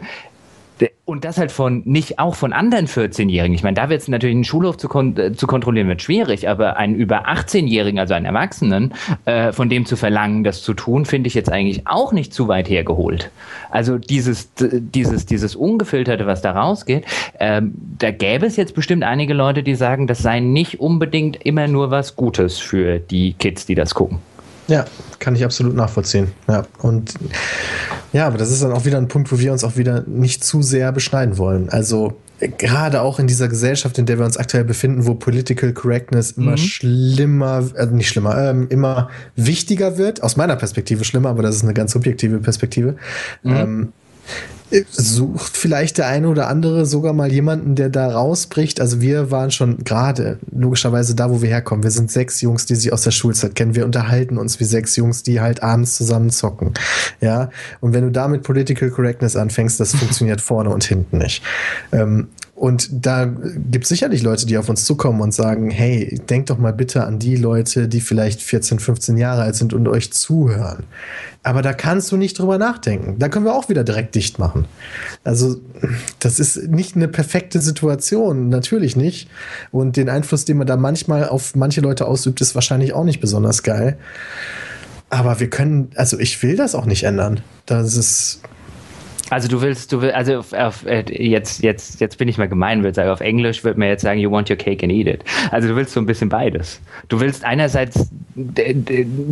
und 1.06 1.26
das 1.26 1.38
halt 1.38 1.52
von, 1.52 1.82
nicht 1.86 2.20
auch 2.20 2.36
von 2.36 2.54
anderen 2.54 2.88
14-Jährigen. 2.88 3.56
Ich 3.56 3.64
meine, 3.64 3.76
da 3.76 3.90
wird 3.90 4.02
es 4.02 4.08
natürlich 4.08 4.36
einen 4.36 4.44
Schulhof 4.44 4.78
zu, 4.78 4.88
kon 4.88 5.18
äh, 5.18 5.34
zu 5.34 5.48
kontrollieren, 5.48 5.88
wird 5.88 6.02
schwierig, 6.02 6.48
aber 6.48 6.78
einen 6.78 6.96
über 6.96 7.28
18-Jährigen, 7.28 8.00
also 8.00 8.14
einen 8.14 8.26
Erwachsenen, 8.26 8.94
äh, 9.26 9.52
von 9.52 9.70
dem 9.70 9.86
zu 9.86 9.96
verlangen, 9.96 10.44
das 10.44 10.62
zu 10.62 10.74
tun, 10.74 11.06
finde 11.06 11.28
ich 11.28 11.34
jetzt 11.34 11.52
eigentlich 11.52 11.88
auch 11.88 12.12
nicht 12.12 12.34
zu 12.34 12.48
weit 12.48 12.70
hergeholt. 12.70 13.32
Also 13.72 13.98
dieses, 13.98 14.52
dieses, 14.56 15.26
dieses 15.26 15.56
Ungefilterte, 15.56 16.28
was 16.28 16.42
da 16.42 16.52
rausgeht, 16.52 17.06
ähm, 17.40 17.74
da 17.98 18.12
gäbe 18.12 18.46
es 18.46 18.56
jetzt 18.56 18.76
bestimmt 18.76 19.04
einige 19.04 19.34
Leute, 19.34 19.64
die 19.64 19.76
sagen, 19.76 20.08
das 20.08 20.20
sei 20.20 20.40
nicht 20.40 20.80
unbedingt 20.80 21.44
immer 21.46 21.68
nur 21.68 21.92
was 21.92 22.16
Gutes 22.16 22.60
für 22.60 23.00
die 23.00 23.34
Kids, 23.34 23.66
die 23.66 23.76
das 23.76 23.96
gucken. 23.96 24.20
Ja, 24.70 24.86
kann 25.18 25.36
ich 25.36 25.44
absolut 25.44 25.76
nachvollziehen. 25.76 26.32
Ja, 26.48 26.64
und 26.82 27.14
ja, 28.14 28.28
aber 28.28 28.38
das 28.38 28.52
ist 28.52 28.64
dann 28.64 28.72
auch 28.72 28.86
wieder 28.86 28.98
ein 28.98 29.08
Punkt, 29.08 29.32
wo 29.32 29.40
wir 29.40 29.52
uns 29.52 29.64
auch 29.64 29.76
wieder 29.76 30.04
nicht 30.08 30.44
zu 30.44 30.62
sehr 30.62 30.92
beschneiden 30.92 31.38
wollen. 31.38 31.70
Also 31.70 32.16
gerade 32.40 33.02
auch 33.02 33.20
in 33.20 33.28
dieser 33.28 33.48
Gesellschaft, 33.48 33.98
in 33.98 34.06
der 34.06 34.18
wir 34.18 34.26
uns 34.26 34.38
aktuell 34.38 34.64
befinden, 34.64 35.06
wo 35.06 35.16
Political 35.16 35.74
Correctness 35.74 36.32
immer 36.32 36.52
mhm. 36.52 36.58
schlimmer, 36.58 37.70
also 37.76 37.96
nicht 37.96 38.10
schlimmer, 38.10 38.38
ähm, 38.38 38.68
immer 38.70 39.10
wichtiger 39.36 39.98
wird, 39.98 40.24
aus 40.24 40.38
meiner 40.38 40.56
Perspektive 40.56 41.04
schlimmer, 41.04 41.30
aber 41.30 41.44
das 41.44 41.56
ist 41.56 41.64
eine 41.64 41.74
ganz 41.74 41.92
subjektive 41.92 42.38
Perspektive. 42.38 42.96
Mhm. 43.44 43.56
Ähm, 43.56 43.94
sucht 44.92 45.58
vielleicht 45.58 45.98
der 45.98 46.08
eine 46.08 46.30
oder 46.30 46.48
andere 46.48 46.86
sogar 46.86 47.14
mal 47.14 47.32
jemanden, 47.32 47.76
der 47.76 47.90
da 47.90 48.12
rausbricht. 48.12 48.80
Also 48.80 49.02
wir 49.02 49.32
waren 49.32 49.50
schon 49.50 49.84
gerade 49.84 50.38
logischerweise 50.52 51.16
da, 51.16 51.32
wo 51.32 51.42
wir 51.42 51.50
herkommen. 51.50 51.84
Wir 51.84 51.92
sind 51.92 52.12
sechs 52.12 52.42
Jungs, 52.42 52.68
die 52.68 52.76
sich 52.76 52.94
aus 52.94 53.02
der 53.02 53.12
Schulzeit 53.12 53.56
kennen. 53.56 53.76
Wir 53.76 53.86
unterhalten 53.86 54.38
uns 54.38 54.60
wie 54.60 54.66
sechs 54.66 54.96
Jungs, 54.96 55.24
die 55.24 55.42
halt 55.42 55.64
abends 55.64 55.96
zusammen 55.96 56.30
zocken. 56.30 56.74
Ja. 57.20 57.50
Und 57.80 57.94
wenn 57.94 58.04
du 58.04 58.12
da 58.12 58.28
mit 58.28 58.44
Political 58.44 58.92
Correctness 58.92 59.36
anfängst, 59.36 59.80
das 59.80 59.96
funktioniert 59.96 60.42
vorne 60.50 60.70
und 60.70 60.84
hinten 60.84 61.18
nicht. 61.18 61.44
Ähm, 61.92 62.28
und 62.60 62.90
da 63.06 63.24
gibt 63.24 63.86
es 63.86 63.90
sicherlich 63.90 64.22
Leute, 64.22 64.46
die 64.46 64.58
auf 64.58 64.68
uns 64.68 64.84
zukommen 64.84 65.22
und 65.22 65.34
sagen, 65.34 65.70
hey, 65.70 66.20
denkt 66.30 66.50
doch 66.50 66.58
mal 66.58 66.74
bitte 66.74 67.06
an 67.06 67.18
die 67.18 67.38
Leute, 67.38 67.88
die 67.88 68.02
vielleicht 68.02 68.42
14, 68.42 68.80
15 68.80 69.16
Jahre 69.16 69.44
alt 69.44 69.56
sind 69.56 69.72
und 69.72 69.88
euch 69.88 70.12
zuhören. 70.12 70.84
Aber 71.42 71.62
da 71.62 71.72
kannst 71.72 72.12
du 72.12 72.18
nicht 72.18 72.38
drüber 72.38 72.58
nachdenken. 72.58 73.18
Da 73.18 73.30
können 73.30 73.46
wir 73.46 73.56
auch 73.56 73.70
wieder 73.70 73.86
direkt 73.86 74.14
dicht 74.14 74.40
machen. 74.40 74.66
Also 75.24 75.56
das 76.20 76.42
ist 76.42 76.68
nicht 76.68 76.98
eine 76.98 77.08
perfekte 77.08 77.62
Situation, 77.62 78.50
natürlich 78.50 78.98
nicht. 78.98 79.30
Und 79.72 79.96
den 79.96 80.10
Einfluss, 80.10 80.44
den 80.44 80.58
man 80.58 80.68
da 80.68 80.76
manchmal 80.76 81.30
auf 81.30 81.56
manche 81.56 81.80
Leute 81.80 82.08
ausübt, 82.08 82.42
ist 82.42 82.56
wahrscheinlich 82.56 82.92
auch 82.92 83.06
nicht 83.06 83.22
besonders 83.22 83.64
geil. 83.64 83.98
Aber 85.10 85.40
wir 85.40 85.50
können, 85.50 85.92
also 85.96 86.20
ich 86.20 86.44
will 86.44 86.58
das 86.58 86.76
auch 86.76 86.86
nicht 86.86 87.04
ändern. 87.04 87.40
Das 87.66 87.96
ist 87.96 88.42
also 89.30 89.48
du 89.48 89.62
willst, 89.62 89.92
du 89.92 90.02
willst, 90.02 90.16
also 90.16 90.38
auf, 90.38 90.54
auf, 90.54 90.86
äh, 90.86 91.04
jetzt, 91.10 91.64
jetzt, 91.64 92.00
jetzt 92.02 92.18
bin 92.18 92.28
ich 92.28 92.38
mal 92.38 92.48
gemein, 92.48 92.84
würde 92.84 92.96
sagen, 92.96 93.10
auf 93.10 93.22
Englisch 93.22 93.64
würde 93.64 93.80
man 93.80 93.88
jetzt 93.88 94.02
sagen, 94.02 94.20
you 94.20 94.32
want 94.32 94.50
your 94.50 94.58
cake 94.58 94.84
and 94.84 94.92
eat 94.92 95.08
it. 95.08 95.24
Also 95.52 95.68
du 95.68 95.76
willst 95.76 95.94
so 95.94 96.00
ein 96.00 96.06
bisschen 96.06 96.30
beides. 96.30 96.82
Du 97.08 97.20
willst 97.20 97.44
einerseits 97.44 98.10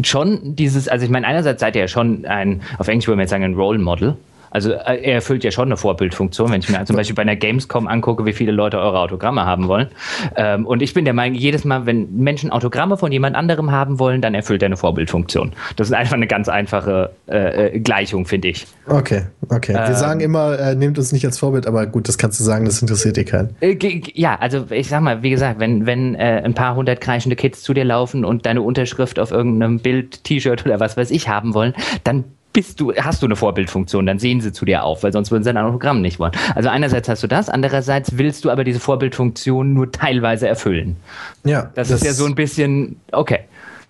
schon 0.04 0.56
dieses, 0.56 0.88
also 0.88 1.06
ich 1.06 1.12
meine, 1.12 1.28
einerseits 1.28 1.62
seid 1.62 1.76
ihr 1.76 1.82
ja 1.82 1.88
schon 1.88 2.26
ein, 2.26 2.62
auf 2.78 2.88
Englisch 2.88 3.08
würde 3.08 3.18
man 3.18 3.24
jetzt 3.24 3.32
sagen, 3.32 3.44
ein 3.44 3.56
Role 3.56 3.80
Model. 3.80 4.16
Also 4.52 4.72
äh, 4.72 5.02
er 5.02 5.16
erfüllt 5.16 5.44
ja 5.44 5.52
schon 5.52 5.68
eine 5.68 5.78
Vorbildfunktion, 5.78 6.52
wenn 6.52 6.60
ich 6.60 6.70
mir 6.70 6.84
zum 6.86 6.96
Beispiel 6.98 7.16
bei 7.16 7.22
einer 7.22 7.36
Gamescom 7.36 7.88
angucke, 7.88 8.26
wie 8.26 8.34
viele 8.34 8.52
Leute 8.52 8.78
eure 8.78 9.00
Autogramme 9.00 9.46
haben 9.46 9.68
wollen. 9.68 9.88
Ähm, 10.36 10.66
und 10.66 10.82
ich 10.82 10.94
bin 10.94 11.06
der 11.06 11.14
Meinung, 11.14 11.38
jedes 11.38 11.66
Mal, 11.66 11.86
wenn 11.86 12.16
Menschen 12.18 12.52
Autogramme 12.52 12.98
von 12.98 13.12
jemand 13.12 13.36
anderem 13.36 13.72
haben 13.72 14.00
wollen, 14.00 14.22
dann 14.22 14.34
erfüllt 14.34 14.62
er 14.62 14.68
eine 14.68 14.78
Vorbildfunktion. 14.78 15.54
Das 15.76 15.88
ist 15.88 15.94
einfach 15.94 16.16
eine 16.16 16.28
ganz 16.28 16.50
einfache 16.50 17.12
äh, 17.28 17.76
äh 17.76 17.80
Gleichung, 17.80 18.26
finde 18.26 18.50
ich. 18.50 18.68
Okay, 18.88 19.24
okay. 19.50 19.74
Wir 19.74 19.86
ähm, 19.86 19.96
sagen 19.96 20.20
immer, 20.20 20.58
äh, 20.58 20.76
nehmt 20.76 20.98
uns 20.98 21.12
nicht 21.12 21.26
als 21.26 21.38
Vorbild, 21.40 21.68
aber 21.68 21.86
gut, 21.86 22.08
das 22.08 22.18
kannst 22.18 22.40
du 22.40 22.44
sagen, 22.44 22.66
das 22.66 22.82
interessiert 22.82 23.18
dir 23.18 23.26
keinen. 23.26 23.56
Äh, 23.62 23.78
ja, 24.14 24.36
also 24.40 24.66
ich 24.70 24.88
sag 24.88 25.02
mal, 25.02 25.24
wie 25.24 25.30
gesagt, 25.30 25.60
wenn, 25.60 25.86
wenn 25.86 26.16
ein 26.16 26.54
paar 26.54 26.76
hundert 26.76 27.02
kreischende 27.02 27.36
Kids 27.36 27.62
zu 27.64 27.74
dir 27.74 27.86
laufen 27.86 28.26
und 28.26 28.46
deine 28.46 28.62
Unterschrift 28.62 29.20
auf 29.20 29.32
irgendeinem 29.32 29.80
Bild, 29.80 30.24
T-Shirt 30.24 30.66
oder 30.66 30.80
was 30.80 30.98
weiß 30.98 31.12
ich 31.12 31.30
haben 31.30 31.54
wollen, 31.54 31.74
dann 32.04 32.24
bist 32.58 32.80
du, 32.80 32.92
hast 32.96 33.22
du 33.22 33.28
eine 33.28 33.36
Vorbildfunktion, 33.36 34.08
dann 34.08 34.18
sehen 34.18 34.42
sie 34.42 34.52
zu 34.52 34.66
dir 34.66 34.84
auf, 34.84 35.04
weil 35.04 35.14
sonst 35.14 35.30
würden 35.30 35.44
sie 35.44 35.52
ein 35.52 35.58
Autogramm 35.60 36.02
nicht 36.02 36.18
wollen. 36.18 36.32
Also 36.56 36.70
einerseits 36.70 37.08
hast 37.08 37.22
du 37.22 37.28
das, 37.28 37.50
andererseits 37.50 38.18
willst 38.18 38.44
du 38.46 38.50
aber 38.50 38.64
diese 38.64 38.80
Vorbildfunktion 38.80 39.76
nur 39.76 39.92
teilweise 39.92 40.48
erfüllen. 40.48 40.96
Ja. 41.44 41.70
Das, 41.76 41.90
das 41.90 42.02
ist 42.02 42.08
ja 42.08 42.14
so 42.14 42.26
ein 42.26 42.34
bisschen, 42.34 43.00
okay. 43.12 43.42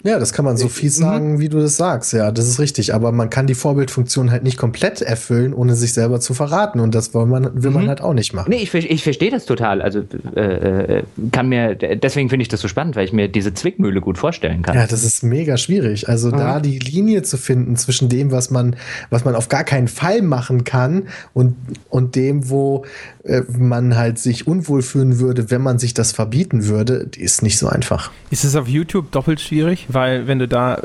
Ja, 0.03 0.19
das 0.19 0.31
kann 0.31 0.45
man 0.45 0.57
so 0.57 0.69
viel 0.69 0.91
sagen, 0.91 1.33
mhm. 1.33 1.39
wie 1.39 1.49
du 1.49 1.59
das 1.59 1.75
sagst. 1.75 2.13
Ja, 2.13 2.31
das 2.31 2.47
ist 2.47 2.59
richtig. 2.59 2.93
Aber 2.93 3.11
man 3.11 3.31
kann 3.31 3.47
die 3.47 3.55
Vorbildfunktion 3.55 4.31
halt 4.31 4.43
nicht 4.43 4.57
komplett 4.57 5.01
erfüllen, 5.01 5.53
ohne 5.53 5.75
sich 5.75 5.93
selber 5.93 6.19
zu 6.19 6.35
verraten. 6.35 6.79
Und 6.79 6.93
das 6.93 7.15
will 7.15 7.25
man, 7.25 7.63
will 7.63 7.71
man 7.71 7.85
mhm. 7.85 7.87
halt 7.89 8.01
auch 8.01 8.13
nicht 8.13 8.33
machen. 8.33 8.49
Nee, 8.49 8.57
ich, 8.57 8.73
ich 8.73 9.03
verstehe 9.03 9.31
das 9.31 9.45
total. 9.45 9.81
Also 9.81 10.03
äh, 10.35 10.99
äh, 10.99 11.03
kann 11.31 11.49
mir, 11.49 11.75
deswegen 11.75 12.29
finde 12.29 12.43
ich 12.43 12.47
das 12.47 12.61
so 12.61 12.67
spannend, 12.67 12.95
weil 12.95 13.05
ich 13.05 13.13
mir 13.13 13.27
diese 13.27 13.55
Zwickmühle 13.55 13.99
gut 13.99 14.19
vorstellen 14.19 14.61
kann. 14.61 14.75
Ja, 14.75 14.85
das 14.85 15.03
ist 15.03 15.23
mega 15.23 15.57
schwierig. 15.57 16.07
Also 16.07 16.29
mhm. 16.29 16.37
da 16.37 16.59
die 16.59 16.77
Linie 16.77 17.23
zu 17.23 17.37
finden 17.37 17.75
zwischen 17.75 18.07
dem, 18.07 18.31
was 18.31 18.51
man, 18.51 18.75
was 19.09 19.25
man 19.25 19.33
auf 19.33 19.49
gar 19.49 19.63
keinen 19.63 19.87
Fall 19.87 20.21
machen 20.21 20.63
kann 20.63 21.07
und, 21.33 21.55
und 21.89 22.15
dem, 22.15 22.49
wo 22.49 22.85
äh, 23.23 23.41
man 23.57 23.97
halt 23.97 24.19
sich 24.19 24.47
unwohl 24.47 24.83
fühlen 24.83 25.19
würde, 25.19 25.49
wenn 25.49 25.61
man 25.61 25.79
sich 25.79 25.95
das 25.95 26.11
verbieten 26.11 26.67
würde, 26.67 27.07
die 27.07 27.21
ist 27.21 27.41
nicht 27.41 27.57
so 27.57 27.67
einfach. 27.67 28.11
Ist 28.29 28.45
es 28.45 28.55
auf 28.55 28.67
YouTube 28.67 29.11
doppelt 29.11 29.41
schwierig? 29.41 29.86
Weil 29.87 30.27
wenn 30.27 30.39
du 30.39 30.47
da 30.47 30.81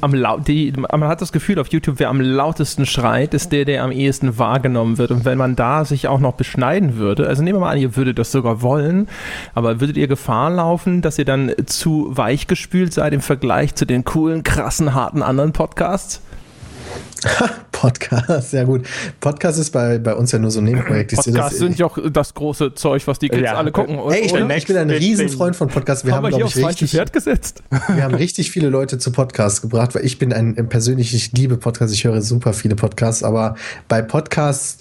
am 0.00 0.14
laut, 0.14 0.46
die, 0.48 0.72
man 0.72 1.04
hat 1.04 1.20
das 1.20 1.32
Gefühl, 1.32 1.58
auf 1.58 1.68
YouTube, 1.68 1.98
wer 1.98 2.08
am 2.08 2.20
lautesten 2.20 2.86
schreit, 2.86 3.34
ist 3.34 3.52
der, 3.52 3.64
der 3.64 3.82
am 3.82 3.92
ehesten 3.92 4.38
wahrgenommen 4.38 4.98
wird. 4.98 5.10
Und 5.10 5.24
wenn 5.24 5.38
man 5.38 5.56
da 5.56 5.84
sich 5.84 6.08
auch 6.08 6.20
noch 6.20 6.34
beschneiden 6.34 6.96
würde, 6.96 7.26
also 7.26 7.42
nehmen 7.42 7.56
wir 7.58 7.60
mal 7.60 7.72
an, 7.72 7.78
ihr 7.78 7.96
würdet 7.96 8.18
das 8.18 8.32
sogar 8.32 8.62
wollen, 8.62 9.08
aber 9.54 9.80
würdet 9.80 9.96
ihr 9.96 10.08
Gefahr 10.08 10.50
laufen, 10.50 11.02
dass 11.02 11.18
ihr 11.18 11.24
dann 11.24 11.52
zu 11.66 12.08
weichgespült 12.10 12.92
seid 12.92 13.12
im 13.12 13.20
Vergleich 13.20 13.74
zu 13.74 13.84
den 13.84 14.04
coolen, 14.04 14.42
krassen, 14.42 14.94
harten 14.94 15.22
anderen 15.22 15.52
Podcasts? 15.52 16.22
Podcast, 17.72 18.52
ja 18.52 18.64
gut. 18.64 18.86
Podcast 19.20 19.58
ist 19.58 19.70
bei, 19.70 19.98
bei 19.98 20.14
uns 20.14 20.32
ja 20.32 20.38
nur 20.38 20.50
so 20.50 20.60
ein 20.60 20.64
Nebenprojekt. 20.64 21.14
Podcasts 21.14 21.58
sind 21.58 21.78
ja 21.78 21.86
auch 21.86 21.98
das 22.10 22.34
große 22.34 22.74
Zeug, 22.74 23.06
was 23.06 23.18
die 23.18 23.28
Kids 23.28 23.42
ja. 23.42 23.54
alle 23.54 23.72
gucken. 23.72 23.98
Hey, 24.08 24.22
ich, 24.24 24.32
bin, 24.32 24.50
ich 24.50 24.66
bin 24.66 24.76
ein 24.76 24.90
Riesenfreund 24.90 25.56
von 25.56 25.68
Podcasts. 25.68 26.04
Wir 26.04 26.14
haben, 26.14 26.26
haben 26.26 26.38
wir 26.38 26.46
ich, 26.46 26.56
richtig, 26.56 26.90
Pferd 26.90 27.12
gesetzt. 27.12 27.62
wir 27.88 28.02
haben 28.02 28.14
richtig 28.14 28.50
viele 28.50 28.68
Leute 28.68 28.98
zu 28.98 29.12
Podcasts 29.12 29.62
gebracht, 29.62 29.94
weil 29.94 30.04
ich 30.04 30.18
bin 30.18 30.32
ein 30.32 30.68
persönlich, 30.68 31.14
ich 31.14 31.32
liebe 31.32 31.56
Podcasts, 31.56 31.94
ich 31.94 32.04
höre 32.04 32.20
super 32.22 32.52
viele 32.52 32.76
Podcasts, 32.76 33.22
aber 33.22 33.56
bei 33.88 34.02
Podcasts 34.02 34.78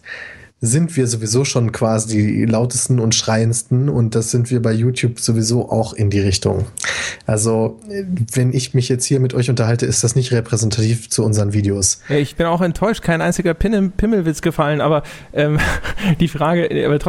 sind 0.61 0.98
wir 0.98 1.07
sowieso 1.07 1.45
schon 1.45 1.72
quasi 1.72 2.18
die 2.18 2.45
lautesten 2.45 2.99
und 2.99 3.15
schreiendsten 3.15 3.88
und 3.88 4.14
das 4.14 4.31
sind 4.31 4.52
wir 4.52 4.61
bei 4.61 4.73
YouTube 4.73 5.19
sowieso 5.19 5.69
auch 5.69 5.94
in 5.94 6.10
die 6.10 6.19
Richtung. 6.19 6.65
Also, 7.26 7.80
wenn 8.34 8.52
ich 8.52 8.73
mich 8.73 8.90
jetzt 8.90 9.06
hier 9.06 9.22
mit 9.22 9.34
euch 9.34 9.49
unterhalte, 9.49 9.86
ist 9.86 10.03
das 10.03 10.15
nicht 10.15 10.34
repräsentativ 10.34 11.10
zu 11.10 11.23
unseren 11.23 11.53
Videos. 11.53 12.02
Ich 12.10 12.36
bin 12.36 12.45
auch 12.45 12.61
enttäuscht, 12.61 13.03
kein 13.03 13.22
einziger 13.22 13.53
Pimmelwitz 13.53 14.41
gefallen, 14.41 14.81
aber 14.81 15.03
ähm, 15.34 15.60
die 16.19 16.27
Frage, 16.27 16.68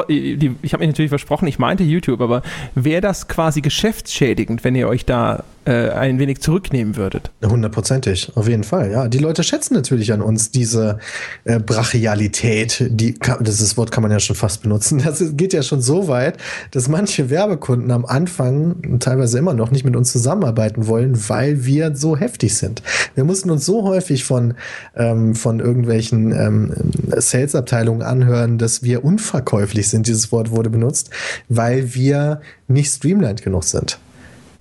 die, 0.08 0.56
ich 0.62 0.72
habe 0.72 0.82
mich 0.82 0.90
natürlich 0.90 1.08
versprochen, 1.08 1.48
ich 1.48 1.58
meinte 1.58 1.82
YouTube, 1.82 2.20
aber 2.20 2.42
wäre 2.76 3.00
das 3.00 3.26
quasi 3.26 3.62
geschäftsschädigend, 3.62 4.62
wenn 4.62 4.76
ihr 4.76 4.88
euch 4.88 5.04
da 5.04 5.42
äh, 5.70 5.90
ein 5.90 6.18
wenig 6.18 6.40
zurücknehmen 6.40 6.96
würdet. 6.96 7.30
Hundertprozentig, 7.44 8.32
auf 8.34 8.48
jeden 8.48 8.64
Fall, 8.64 8.90
ja. 8.90 9.06
Die 9.06 9.18
Leute 9.18 9.44
schätzen 9.44 9.74
natürlich 9.74 10.12
an 10.12 10.20
uns 10.20 10.50
diese 10.50 10.98
äh, 11.44 11.60
Brachialität, 11.60 12.88
die, 12.90 13.14
das 13.40 13.76
Wort 13.76 13.92
kann 13.92 14.02
man 14.02 14.10
ja 14.10 14.18
schon 14.18 14.34
fast 14.34 14.62
benutzen. 14.62 15.00
Das 15.10 15.22
geht 15.36 15.52
ja 15.52 15.62
schon 15.62 15.80
so 15.80 16.08
weit, 16.08 16.38
dass 16.72 16.88
manche 16.88 17.30
Werbekunden 17.30 17.92
am 17.92 18.04
Anfang 18.04 18.98
teilweise 18.98 19.38
immer 19.38 19.54
noch 19.54 19.70
nicht 19.70 19.84
mit 19.84 19.94
uns 19.94 20.10
zusammenarbeiten 20.10 20.88
wollen, 20.88 21.16
weil 21.28 21.64
wir 21.64 21.94
so 21.94 22.16
heftig 22.16 22.56
sind. 22.56 22.82
Wir 23.14 23.22
mussten 23.22 23.50
uns 23.50 23.64
so 23.64 23.84
häufig 23.84 24.24
von, 24.24 24.54
ähm, 24.96 25.36
von 25.36 25.60
irgendwelchen 25.60 26.32
ähm, 26.32 26.72
Sales-Abteilungen 27.16 28.02
anhören, 28.02 28.58
dass 28.58 28.82
wir 28.82 29.04
unverkäuflich 29.04 29.88
sind. 29.88 30.08
Dieses 30.08 30.32
Wort 30.32 30.50
wurde 30.50 30.70
benutzt, 30.70 31.10
weil 31.48 31.94
wir 31.94 32.40
nicht 32.66 32.92
streamlined 32.92 33.42
genug 33.42 33.64
sind. 33.64 33.98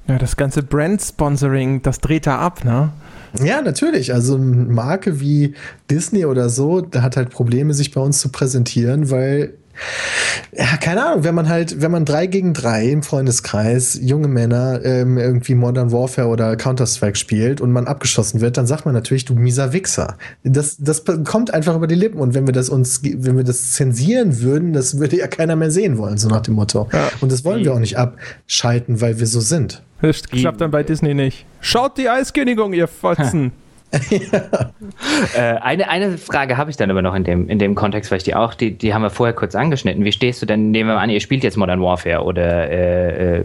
Ja, 0.09 0.17
das 0.17 0.37
ganze 0.37 0.63
Brand-Sponsoring, 0.63 1.83
das 1.83 1.99
dreht 1.99 2.25
da 2.25 2.39
ab, 2.39 2.65
ne? 2.65 2.89
Ja, 3.43 3.61
natürlich. 3.61 4.11
Also 4.11 4.37
eine 4.37 4.43
Marke 4.43 5.19
wie 5.19 5.53
Disney 5.91 6.25
oder 6.25 6.49
so, 6.49 6.81
da 6.81 7.03
hat 7.03 7.15
halt 7.15 7.29
Probleme, 7.29 7.75
sich 7.75 7.91
bei 7.91 8.01
uns 8.01 8.19
zu 8.19 8.29
präsentieren, 8.29 9.11
weil 9.11 9.53
ja, 10.51 10.77
keine 10.77 11.05
Ahnung, 11.05 11.23
wenn 11.23 11.35
man 11.35 11.47
halt, 11.47 11.81
wenn 11.81 11.91
man 11.91 12.05
drei 12.05 12.27
gegen 12.27 12.53
drei 12.53 12.89
im 12.89 13.03
Freundeskreis 13.03 13.99
junge 14.01 14.27
Männer 14.27 14.81
ähm, 14.83 15.17
irgendwie 15.17 15.55
Modern 15.55 15.91
Warfare 15.91 16.27
oder 16.27 16.55
Counter-Strike 16.55 17.17
spielt 17.17 17.61
und 17.61 17.71
man 17.71 17.87
abgeschossen 17.87 18.41
wird, 18.41 18.57
dann 18.57 18.67
sagt 18.67 18.85
man 18.85 18.93
natürlich, 18.93 19.25
du 19.25 19.35
mieser 19.35 19.73
Wichser. 19.73 20.17
Das, 20.43 20.77
das 20.77 21.03
kommt 21.25 21.53
einfach 21.53 21.75
über 21.75 21.87
die 21.87 21.95
Lippen 21.95 22.19
und 22.19 22.33
wenn 22.33 22.47
wir 22.47 22.53
das 22.53 22.69
uns, 22.69 23.01
wenn 23.03 23.37
wir 23.37 23.43
das 23.43 23.73
zensieren 23.73 24.41
würden, 24.41 24.73
das 24.73 24.99
würde 24.99 25.17
ja 25.17 25.27
keiner 25.27 25.55
mehr 25.55 25.71
sehen 25.71 25.97
wollen, 25.97 26.17
so 26.17 26.27
nach 26.29 26.41
dem 26.41 26.55
Motto. 26.55 26.87
Ja. 26.91 27.09
Und 27.21 27.31
das 27.31 27.45
wollen 27.45 27.63
wir 27.63 27.73
auch 27.73 27.79
nicht 27.79 27.97
abschalten, 27.97 29.01
weil 29.01 29.19
wir 29.19 29.27
so 29.27 29.39
sind. 29.39 29.83
Das 30.01 30.23
klappt 30.23 30.61
dann 30.61 30.71
bei 30.71 30.83
Disney 30.83 31.13
nicht. 31.13 31.45
Schaut 31.61 31.97
die 31.97 32.09
Eiskönigin, 32.09 32.73
ihr 32.73 32.87
Fotzen! 32.87 33.51
äh, 35.35 35.39
eine, 35.39 35.89
eine 35.89 36.17
Frage 36.17 36.57
habe 36.57 36.69
ich 36.69 36.77
dann 36.77 36.91
aber 36.91 37.01
noch 37.01 37.15
in 37.15 37.23
dem, 37.23 37.49
in 37.49 37.57
dem 37.57 37.73
Kontext, 37.73 38.11
weil 38.11 38.17
ich 38.17 38.23
die 38.23 38.35
auch, 38.35 38.53
die, 38.53 38.77
die 38.77 38.93
haben 38.93 39.01
wir 39.01 39.09
vorher 39.09 39.33
kurz 39.33 39.55
angeschnitten. 39.55 40.05
Wie 40.05 40.11
stehst 40.11 40.41
du 40.41 40.45
denn, 40.45 40.71
nehmen 40.71 40.89
wir 40.89 40.95
mal 40.95 41.01
an, 41.01 41.09
ihr 41.09 41.19
spielt 41.19 41.43
jetzt 41.43 41.57
Modern 41.57 41.81
Warfare 41.81 42.23
oder 42.23 42.69
äh, 42.69 43.39
äh, 43.39 43.43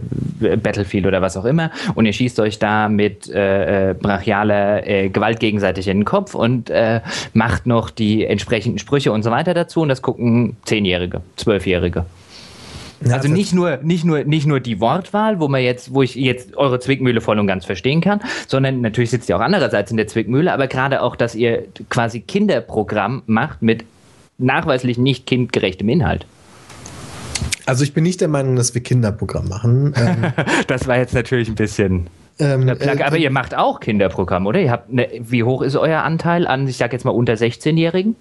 Battlefield 0.57 1.07
oder 1.07 1.21
was 1.21 1.35
auch 1.35 1.45
immer 1.45 1.71
und 1.95 2.05
ihr 2.05 2.13
schießt 2.13 2.39
euch 2.39 2.59
da 2.59 2.89
mit 2.89 3.27
äh, 3.29 3.91
äh, 3.91 3.93
brachialer 3.93 5.09
Gewalt 5.09 5.39
gegenseitig 5.39 5.87
in 5.87 5.99
den 5.99 6.05
Kopf 6.05 6.35
und 6.35 6.71
macht 7.33 7.65
noch 7.65 7.89
die 7.89 8.25
entsprechenden 8.25 8.79
Sprüche 8.79 9.11
und 9.11 9.23
so 9.23 9.31
weiter 9.31 9.53
dazu 9.53 9.81
und 9.81 9.89
das 9.89 10.01
gucken 10.01 10.57
Zehnjährige, 10.65 11.21
Zwölfjährige. 11.37 12.05
Ja, 13.05 13.15
also 13.15 13.27
nicht 13.27 13.53
nur, 13.53 13.77
nicht 13.77 14.03
nur, 14.03 14.23
nicht 14.23 14.47
nur 14.47 14.59
die 14.59 14.79
Wortwahl, 14.79 15.39
wo 15.39 15.47
man 15.47 15.61
jetzt, 15.61 15.93
wo 15.93 16.01
ich 16.01 16.15
jetzt 16.15 16.57
eure 16.57 16.79
Zwickmühle 16.79 17.21
voll 17.21 17.37
und 17.37 17.45
ganz 17.45 17.65
verstehen 17.65 18.01
kann, 18.01 18.19
sondern 18.47 18.81
natürlich 18.81 19.11
sitzt 19.11 19.29
ihr 19.29 19.37
auch 19.37 19.41
andererseits 19.41 19.91
in 19.91 19.97
der 19.97 20.07
Zwickmühle, 20.07 20.51
aber 20.51 20.67
gerade 20.67 21.01
auch, 21.01 21.15
dass 21.15 21.35
ihr 21.35 21.65
quasi 21.89 22.21
Kinderprogramm 22.21 23.21
macht 23.27 23.61
mit 23.61 23.85
nachweislich 24.37 24.97
nicht 24.97 25.27
kindgerechtem 25.27 25.87
Inhalt. 25.87 26.25
Also 27.65 27.83
ich 27.83 27.93
bin 27.93 28.03
nicht 28.03 28.21
der 28.21 28.27
Meinung, 28.27 28.55
dass 28.55 28.73
wir 28.73 28.81
Kinderprogramm 28.81 29.47
machen. 29.49 29.93
Ähm, 29.95 30.33
das 30.67 30.87
war 30.87 30.97
jetzt 30.97 31.13
natürlich 31.13 31.47
ein 31.47 31.55
bisschen. 31.55 32.07
Ähm, 32.39 32.67
äh, 32.67 33.03
aber 33.03 33.17
ihr 33.17 33.31
macht 33.31 33.55
auch 33.55 33.79
Kinderprogramm, 33.79 34.45
oder? 34.45 34.59
Ihr 34.59 34.71
habt 34.71 34.91
eine, 34.91 35.07
wie 35.19 35.43
hoch 35.43 35.61
ist 35.61 35.75
euer 35.75 36.01
Anteil 36.01 36.47
an, 36.47 36.67
ich 36.67 36.77
sag 36.77 36.91
jetzt 36.91 37.05
mal 37.05 37.11
unter 37.11 37.33
16-Jährigen? 37.33 38.15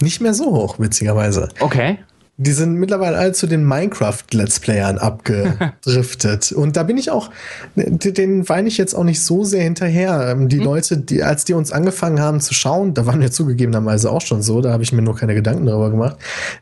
Nicht 0.00 0.20
mehr 0.20 0.34
so 0.34 0.46
hoch, 0.46 0.78
witzigerweise. 0.78 1.48
Okay. 1.60 1.98
Die 2.38 2.52
sind 2.52 2.74
mittlerweile 2.74 3.16
alle 3.16 3.32
zu 3.32 3.46
den 3.46 3.64
Minecraft-Let's 3.64 4.60
Playern 4.60 4.98
abgedriftet. 4.98 6.52
und 6.56 6.76
da 6.76 6.82
bin 6.82 6.98
ich 6.98 7.10
auch, 7.10 7.30
den 7.76 8.46
weine 8.48 8.68
ich 8.68 8.76
jetzt 8.76 8.94
auch 8.94 9.04
nicht 9.04 9.22
so 9.22 9.44
sehr 9.44 9.62
hinterher. 9.62 10.28
Ähm, 10.28 10.50
die 10.50 10.58
mhm. 10.58 10.64
Leute, 10.64 10.98
die, 10.98 11.22
als 11.22 11.46
die 11.46 11.54
uns 11.54 11.72
angefangen 11.72 12.20
haben 12.20 12.40
zu 12.40 12.52
schauen, 12.52 12.92
da 12.92 13.06
waren 13.06 13.22
wir 13.22 13.30
zugegebenerweise 13.30 14.10
auch 14.10 14.20
schon 14.20 14.42
so, 14.42 14.60
da 14.60 14.72
habe 14.72 14.82
ich 14.82 14.92
mir 14.92 15.00
nur 15.00 15.16
keine 15.16 15.34
Gedanken 15.34 15.64
darüber 15.64 15.90
gemacht. 15.90 16.16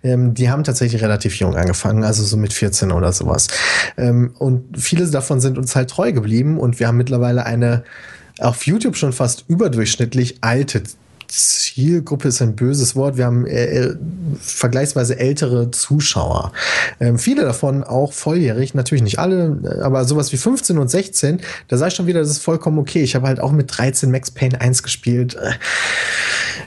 Ähm, 0.04 0.32
die 0.34 0.48
haben 0.48 0.62
tatsächlich 0.62 1.02
relativ 1.02 1.34
jung 1.40 1.56
angefangen, 1.56 2.04
also 2.04 2.22
so 2.22 2.36
mit 2.36 2.52
14 2.52 2.92
oder 2.92 3.12
sowas. 3.12 3.48
Ähm, 3.96 4.32
und 4.38 4.78
viele 4.78 5.04
davon 5.08 5.40
sind 5.40 5.58
uns 5.58 5.74
halt 5.74 5.90
treu 5.90 6.12
geblieben 6.12 6.56
und 6.58 6.78
wir 6.78 6.86
haben 6.86 6.98
mittlerweile 6.98 7.46
eine 7.46 7.82
auf 8.38 8.66
YouTube 8.66 8.96
schon 8.96 9.12
fast 9.12 9.44
überdurchschnittlich 9.48 10.38
alte 10.40 10.82
Zielgruppe 11.28 12.28
ist 12.28 12.42
ein 12.42 12.56
böses 12.56 12.96
Wort. 12.96 13.16
Wir 13.16 13.26
haben 13.26 13.46
äh, 13.46 13.64
äh, 13.64 13.96
vergleichsweise 14.40 15.18
ältere 15.18 15.70
Zuschauer. 15.70 16.52
Ähm, 17.00 17.18
viele 17.18 17.42
davon 17.42 17.84
auch 17.84 18.12
volljährig, 18.12 18.74
natürlich 18.74 19.02
nicht 19.02 19.18
alle, 19.18 19.80
aber 19.82 20.04
sowas 20.04 20.32
wie 20.32 20.36
15 20.36 20.78
und 20.78 20.88
16, 20.88 21.40
da 21.68 21.76
sage 21.76 21.88
ich 21.88 21.94
schon 21.94 22.06
wieder, 22.06 22.20
das 22.20 22.30
ist 22.30 22.38
vollkommen 22.38 22.78
okay. 22.78 23.02
Ich 23.02 23.14
habe 23.14 23.26
halt 23.26 23.40
auch 23.40 23.52
mit 23.52 23.76
13 23.76 24.10
Max 24.10 24.30
Payne 24.30 24.60
1 24.60 24.82
gespielt. 24.82 25.36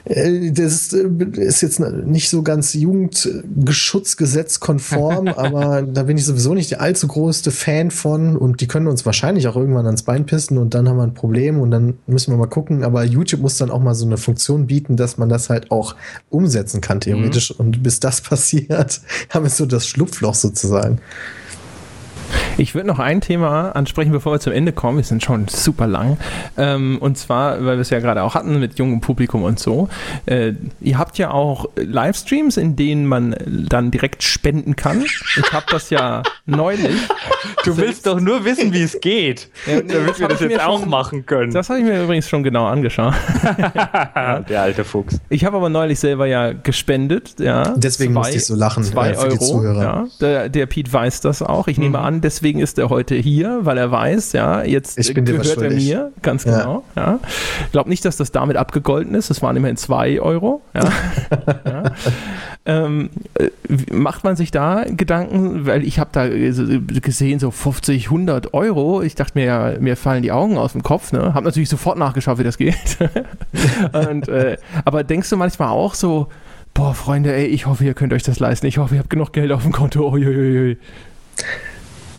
Äh, 0.04 0.52
das 0.52 0.92
äh, 0.92 1.08
ist 1.36 1.62
jetzt 1.62 1.80
nicht 1.80 2.28
so 2.28 2.42
ganz 2.42 2.74
Jugendgeschutzgesetzkonform, 2.74 5.28
aber 5.36 5.82
da 5.82 6.02
bin 6.04 6.18
ich 6.18 6.24
sowieso 6.24 6.54
nicht 6.54 6.70
der 6.70 6.80
allzu 6.80 7.08
größte 7.08 7.50
Fan 7.50 7.90
von 7.90 8.36
und 8.36 8.60
die 8.60 8.66
können 8.66 8.86
uns 8.86 9.06
wahrscheinlich 9.06 9.48
auch 9.48 9.56
irgendwann 9.56 9.86
ans 9.86 10.02
Bein 10.02 10.26
pissen 10.26 10.58
und 10.58 10.74
dann 10.74 10.86
haben 10.88 10.96
wir 10.96 11.04
ein 11.04 11.14
Problem 11.14 11.60
und 11.60 11.70
dann 11.70 11.94
müssen 12.06 12.32
wir 12.32 12.38
mal 12.38 12.46
gucken. 12.46 12.84
Aber 12.84 13.04
YouTube 13.04 13.40
muss 13.40 13.58
dann 13.58 13.70
auch 13.70 13.80
mal 13.80 13.94
so 13.94 14.06
eine 14.06 14.16
Funktion 14.16 14.47
Option 14.48 14.66
bieten, 14.66 14.96
dass 14.96 15.18
man 15.18 15.28
das 15.28 15.50
halt 15.50 15.70
auch 15.70 15.94
umsetzen 16.30 16.80
kann, 16.80 17.00
theoretisch. 17.00 17.50
Mhm. 17.50 17.66
Und 17.66 17.82
bis 17.82 18.00
das 18.00 18.20
passiert, 18.22 19.00
haben 19.30 19.44
wir 19.44 19.50
so 19.50 19.66
das 19.66 19.86
Schlupfloch 19.86 20.34
sozusagen. 20.34 21.00
Ich 22.58 22.74
würde 22.74 22.88
noch 22.88 22.98
ein 22.98 23.20
Thema 23.20 23.70
ansprechen, 23.70 24.10
bevor 24.10 24.32
wir 24.32 24.40
zum 24.40 24.52
Ende 24.52 24.72
kommen. 24.72 24.98
Wir 24.98 25.04
sind 25.04 25.22
schon 25.22 25.46
super 25.46 25.86
lang. 25.86 26.18
Ähm, 26.56 26.98
und 27.00 27.16
zwar, 27.16 27.64
weil 27.64 27.76
wir 27.76 27.82
es 27.82 27.90
ja 27.90 28.00
gerade 28.00 28.24
auch 28.24 28.34
hatten 28.34 28.58
mit 28.58 28.80
jungem 28.80 29.00
Publikum 29.00 29.44
und 29.44 29.60
so. 29.60 29.88
Äh, 30.26 30.54
ihr 30.80 30.98
habt 30.98 31.18
ja 31.18 31.30
auch 31.30 31.66
Livestreams, 31.76 32.56
in 32.56 32.74
denen 32.74 33.06
man 33.06 33.36
dann 33.46 33.92
direkt 33.92 34.24
spenden 34.24 34.74
kann. 34.74 35.02
Ich 35.02 35.52
habe 35.52 35.66
das 35.70 35.90
ja 35.90 36.22
neulich. 36.46 36.96
Du 37.64 37.76
willst 37.76 38.06
doch 38.06 38.18
nur 38.18 38.44
wissen, 38.44 38.72
wie 38.72 38.82
es 38.82 39.00
geht, 39.00 39.48
ja, 39.66 39.76
nee, 39.76 39.92
damit 39.92 40.18
wir 40.18 40.28
das 40.28 40.40
jetzt 40.40 40.60
auch 40.60 40.80
schon, 40.80 40.88
machen 40.88 41.26
können. 41.26 41.52
Das 41.52 41.68
habe 41.68 41.80
ich 41.80 41.84
mir 41.84 42.02
übrigens 42.02 42.28
schon 42.28 42.42
genau 42.42 42.66
angeschaut. 42.66 43.14
Der 44.48 44.62
alte 44.62 44.84
Fuchs. 44.84 45.20
Ich 45.28 45.44
habe 45.44 45.56
aber 45.56 45.68
neulich 45.68 46.00
selber 46.00 46.26
ja 46.26 46.52
gespendet. 46.52 47.34
Ja, 47.38 47.74
Deswegen 47.76 48.14
zwei, 48.14 48.20
musste 48.20 48.36
ich 48.36 48.46
so 48.46 48.54
lachen. 48.54 48.84
Zwei 48.84 49.10
äh, 49.10 49.16
Euro. 49.16 49.64
Ja, 49.64 50.06
der, 50.20 50.48
der 50.48 50.66
Pete 50.66 50.92
weiß 50.92 51.20
das 51.20 51.42
auch. 51.42 51.68
Ich 51.68 51.76
mhm. 51.76 51.84
nehme 51.84 51.98
an, 51.98 52.20
deswegen 52.20 52.47
deswegen 52.48 52.60
ist 52.60 52.78
er 52.78 52.88
heute 52.88 53.14
hier, 53.14 53.60
weil 53.62 53.76
er 53.76 53.90
weiß, 53.90 54.32
ja, 54.32 54.62
jetzt 54.62 54.96
gehört 55.14 55.58
er 55.58 55.70
mir, 55.70 56.12
ganz 56.22 56.44
genau. 56.44 56.82
Ja. 56.96 57.02
ja. 57.02 57.20
Ich 57.66 57.72
glaube 57.72 57.90
nicht, 57.90 58.04
dass 58.06 58.16
das 58.16 58.32
damit 58.32 58.56
abgegolten 58.56 59.14
ist. 59.14 59.28
Es 59.28 59.42
waren 59.42 59.54
immerhin 59.54 59.76
zwei 59.76 60.18
Euro. 60.18 60.62
Ja. 60.74 60.84
ja. 61.66 61.82
Ähm, 62.64 63.10
äh, 63.34 63.50
macht 63.92 64.24
man 64.24 64.36
sich 64.36 64.50
da 64.50 64.84
Gedanken, 64.84 65.66
weil 65.66 65.84
ich 65.84 65.98
habe 65.98 66.08
da 66.12 66.26
gesehen, 66.26 67.38
so 67.38 67.50
50, 67.50 68.06
100 68.06 68.54
Euro. 68.54 69.02
Ich 69.02 69.14
dachte 69.14 69.38
mir 69.38 69.44
ja, 69.44 69.74
mir 69.78 69.96
fallen 69.96 70.22
die 70.22 70.32
Augen 70.32 70.56
aus 70.56 70.72
dem 70.72 70.82
Kopf. 70.82 71.12
Ne? 71.12 71.34
Habe 71.34 71.44
natürlich 71.44 71.68
sofort 71.68 71.98
nachgeschaut, 71.98 72.38
wie 72.38 72.44
das 72.44 72.56
geht. 72.56 72.98
Und, 73.92 74.28
äh, 74.28 74.56
aber 74.86 75.04
denkst 75.04 75.28
du 75.28 75.36
manchmal 75.36 75.68
auch 75.68 75.92
so, 75.92 76.28
boah, 76.72 76.94
Freunde, 76.94 77.34
ey, 77.34 77.44
ich 77.46 77.66
hoffe, 77.66 77.84
ihr 77.84 77.92
könnt 77.92 78.14
euch 78.14 78.22
das 78.22 78.38
leisten. 78.38 78.66
Ich 78.66 78.78
hoffe, 78.78 78.94
ihr 78.94 79.00
habt 79.00 79.10
genug 79.10 79.34
Geld 79.34 79.52
auf 79.52 79.64
dem 79.64 79.72
Konto. 79.72 80.10
Uiuiui. 80.10 80.78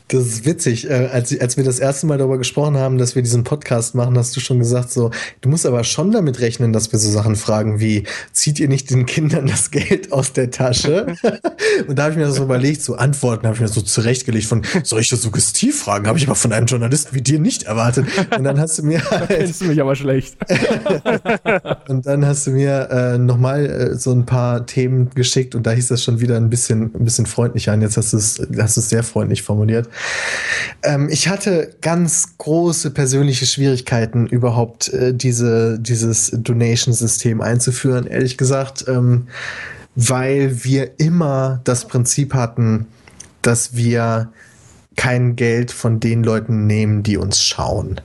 Das 0.09 0.25
ist 0.25 0.45
witzig. 0.45 0.89
Äh, 0.89 1.09
als, 1.13 1.39
als 1.39 1.55
wir 1.55 1.63
das 1.63 1.79
erste 1.79 2.07
Mal 2.07 2.17
darüber 2.17 2.39
gesprochen 2.39 2.77
haben, 2.77 2.97
dass 2.97 3.15
wir 3.15 3.21
diesen 3.21 3.43
Podcast 3.43 3.93
machen, 3.93 4.17
hast 4.17 4.35
du 4.35 4.39
schon 4.39 4.57
gesagt, 4.57 4.91
so, 4.91 5.11
du 5.41 5.49
musst 5.49 5.67
aber 5.67 5.83
schon 5.83 6.11
damit 6.11 6.39
rechnen, 6.39 6.73
dass 6.73 6.91
wir 6.91 6.97
so 6.97 7.11
Sachen 7.11 7.35
fragen 7.35 7.79
wie, 7.79 8.05
zieht 8.31 8.59
ihr 8.59 8.67
nicht 8.67 8.89
den 8.89 9.05
Kindern 9.05 9.45
das 9.45 9.69
Geld 9.69 10.11
aus 10.11 10.33
der 10.33 10.49
Tasche? 10.49 11.15
und 11.87 11.97
da 11.97 12.03
habe 12.03 12.13
ich 12.13 12.17
mir 12.17 12.25
das 12.25 12.35
so 12.35 12.43
überlegt, 12.43 12.81
so 12.81 12.95
Antworten 12.95 13.45
habe 13.45 13.55
ich 13.55 13.61
mir 13.61 13.67
so 13.67 13.81
zurechtgelegt 13.81 14.47
von, 14.47 14.63
solche 14.83 15.15
Suggestivfragen 15.15 16.07
habe 16.07 16.17
ich 16.17 16.25
aber 16.25 16.35
von 16.35 16.53
einem 16.53 16.65
Journalisten 16.65 17.13
wie 17.13 17.21
dir 17.21 17.39
nicht 17.39 17.63
erwartet. 17.63 18.07
Und 18.35 18.43
dann 18.43 18.59
hast 18.59 18.79
du 18.79 18.83
mir. 18.83 18.99
Halt, 19.11 19.29
kennst 19.29 19.61
du 19.61 19.65
mich 19.65 19.79
aber 19.79 19.95
schlecht. 19.95 20.37
und 21.87 22.05
dann 22.07 22.25
hast 22.25 22.47
du 22.47 22.51
mir 22.51 22.89
äh, 22.89 23.17
nochmal 23.19 23.65
äh, 23.65 23.95
so 23.95 24.11
ein 24.11 24.25
paar 24.25 24.65
Themen 24.65 25.11
geschickt 25.11 25.53
und 25.53 25.67
da 25.67 25.71
hieß 25.71 25.87
das 25.87 26.03
schon 26.03 26.19
wieder 26.19 26.37
ein 26.37 26.49
bisschen, 26.49 26.95
ein 26.95 27.05
bisschen 27.05 27.27
freundlicher 27.27 27.73
an. 27.73 27.81
Jetzt 27.81 27.97
hast 27.97 28.13
du 28.13 28.17
es 28.17 28.41
hast 28.57 28.77
du 28.77 28.81
es 28.81 28.89
sehr 28.89 29.03
freundlich 29.03 29.43
formuliert. 29.43 29.87
Ähm, 30.83 31.09
ich 31.09 31.27
hatte 31.27 31.75
ganz 31.81 32.37
große 32.37 32.91
persönliche 32.91 33.45
Schwierigkeiten, 33.45 34.27
überhaupt 34.27 34.91
äh, 34.93 35.13
diese, 35.13 35.79
dieses 35.79 36.31
Donation-System 36.33 37.41
einzuführen, 37.41 38.07
ehrlich 38.07 38.37
gesagt, 38.37 38.85
ähm, 38.87 39.27
weil 39.95 40.63
wir 40.63 40.99
immer 40.99 41.61
das 41.63 41.85
Prinzip 41.87 42.33
hatten, 42.33 42.87
dass 43.41 43.75
wir 43.75 44.31
kein 44.95 45.35
Geld 45.35 45.71
von 45.71 45.99
den 45.99 46.23
Leuten 46.23 46.67
nehmen, 46.67 47.03
die 47.03 47.17
uns 47.17 47.41
schauen. 47.43 48.01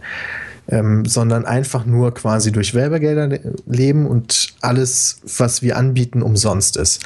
Ähm, 0.66 1.04
sondern 1.04 1.44
einfach 1.44 1.84
nur 1.84 2.14
quasi 2.14 2.50
durch 2.50 2.72
Werbegelder 2.72 3.38
leben 3.66 4.06
und 4.06 4.54
alles, 4.62 5.20
was 5.36 5.60
wir 5.60 5.76
anbieten, 5.76 6.22
umsonst 6.22 6.78
ist. 6.78 7.04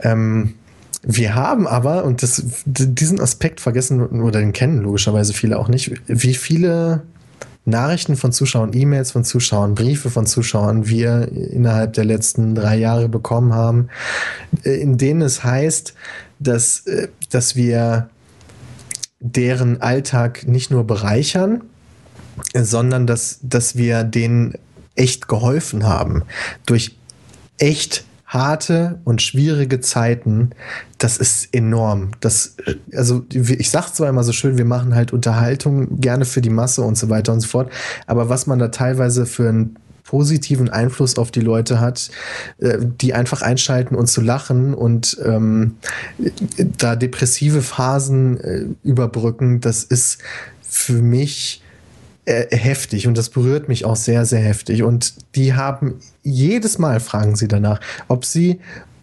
Ähm, 0.00 0.54
wir 1.02 1.34
haben 1.34 1.66
aber, 1.66 2.04
und 2.04 2.22
das, 2.22 2.42
diesen 2.64 3.20
Aspekt 3.20 3.60
vergessen 3.60 4.00
oder 4.20 4.40
den 4.40 4.52
kennen 4.52 4.82
logischerweise 4.82 5.32
viele 5.32 5.58
auch 5.58 5.68
nicht, 5.68 5.92
wie 6.06 6.34
viele 6.34 7.02
Nachrichten 7.64 8.16
von 8.16 8.32
Zuschauern, 8.32 8.72
E-Mails 8.72 9.12
von 9.12 9.24
Zuschauern, 9.24 9.74
Briefe 9.74 10.10
von 10.10 10.26
Zuschauern 10.26 10.88
wir 10.88 11.28
innerhalb 11.32 11.92
der 11.94 12.04
letzten 12.04 12.54
drei 12.54 12.76
Jahre 12.76 13.08
bekommen 13.08 13.54
haben, 13.54 13.88
äh, 14.64 14.80
in 14.80 14.98
denen 14.98 15.22
es 15.22 15.44
heißt, 15.44 15.94
dass, 16.38 16.86
äh, 16.86 17.08
dass 17.30 17.56
wir 17.56 18.10
deren 19.20 19.82
Alltag 19.82 20.46
nicht 20.46 20.70
nur 20.70 20.86
bereichern, 20.86 21.62
sondern 22.54 23.06
dass, 23.06 23.38
dass 23.42 23.76
wir 23.76 24.04
denen 24.04 24.54
echt 24.94 25.28
geholfen 25.28 25.84
haben. 25.84 26.22
Durch 26.66 26.96
echt 27.58 28.04
harte 28.30 29.00
und 29.04 29.22
schwierige 29.22 29.80
Zeiten, 29.80 30.50
das 30.98 31.16
ist 31.16 31.52
enorm. 31.52 32.12
Das, 32.20 32.56
also 32.94 33.24
ich 33.32 33.70
sage 33.70 33.92
zwar 33.92 34.08
immer 34.08 34.22
so 34.22 34.30
schön, 34.30 34.56
wir 34.56 34.64
machen 34.64 34.94
halt 34.94 35.12
Unterhaltung 35.12 36.00
gerne 36.00 36.24
für 36.24 36.40
die 36.40 36.48
Masse 36.48 36.82
und 36.82 36.96
so 36.96 37.10
weiter 37.10 37.32
und 37.32 37.40
so 37.40 37.48
fort, 37.48 37.72
aber 38.06 38.28
was 38.28 38.46
man 38.46 38.60
da 38.60 38.68
teilweise 38.68 39.26
für 39.26 39.48
ein 39.48 39.76
positiven 40.04 40.68
Einfluss 40.68 41.18
auf 41.18 41.32
die 41.32 41.40
Leute 41.40 41.80
hat, 41.80 42.10
äh, 42.58 42.78
die 42.80 43.14
einfach 43.14 43.42
einschalten 43.42 43.96
und 43.96 44.06
zu 44.06 44.20
lachen 44.20 44.74
und 44.74 45.20
ähm, 45.24 45.76
da 46.56 46.94
depressive 46.94 47.62
Phasen 47.62 48.40
äh, 48.40 48.64
überbrücken, 48.84 49.60
das 49.60 49.82
ist 49.82 50.18
für 50.62 51.02
mich 51.02 51.62
äh, 52.24 52.54
heftig 52.56 53.06
und 53.06 53.16
das 53.16 53.30
berührt 53.30 53.68
mich 53.68 53.84
auch 53.84 53.96
sehr, 53.96 54.24
sehr 54.24 54.40
heftig. 54.40 54.82
Und 54.82 55.14
die 55.36 55.54
haben 55.54 56.00
jedes 56.22 56.78
Mal 56.78 57.00
fragen 57.00 57.36
sie 57.36 57.48
danach, 57.48 57.80
ob 58.08 58.24
sie 58.24 58.60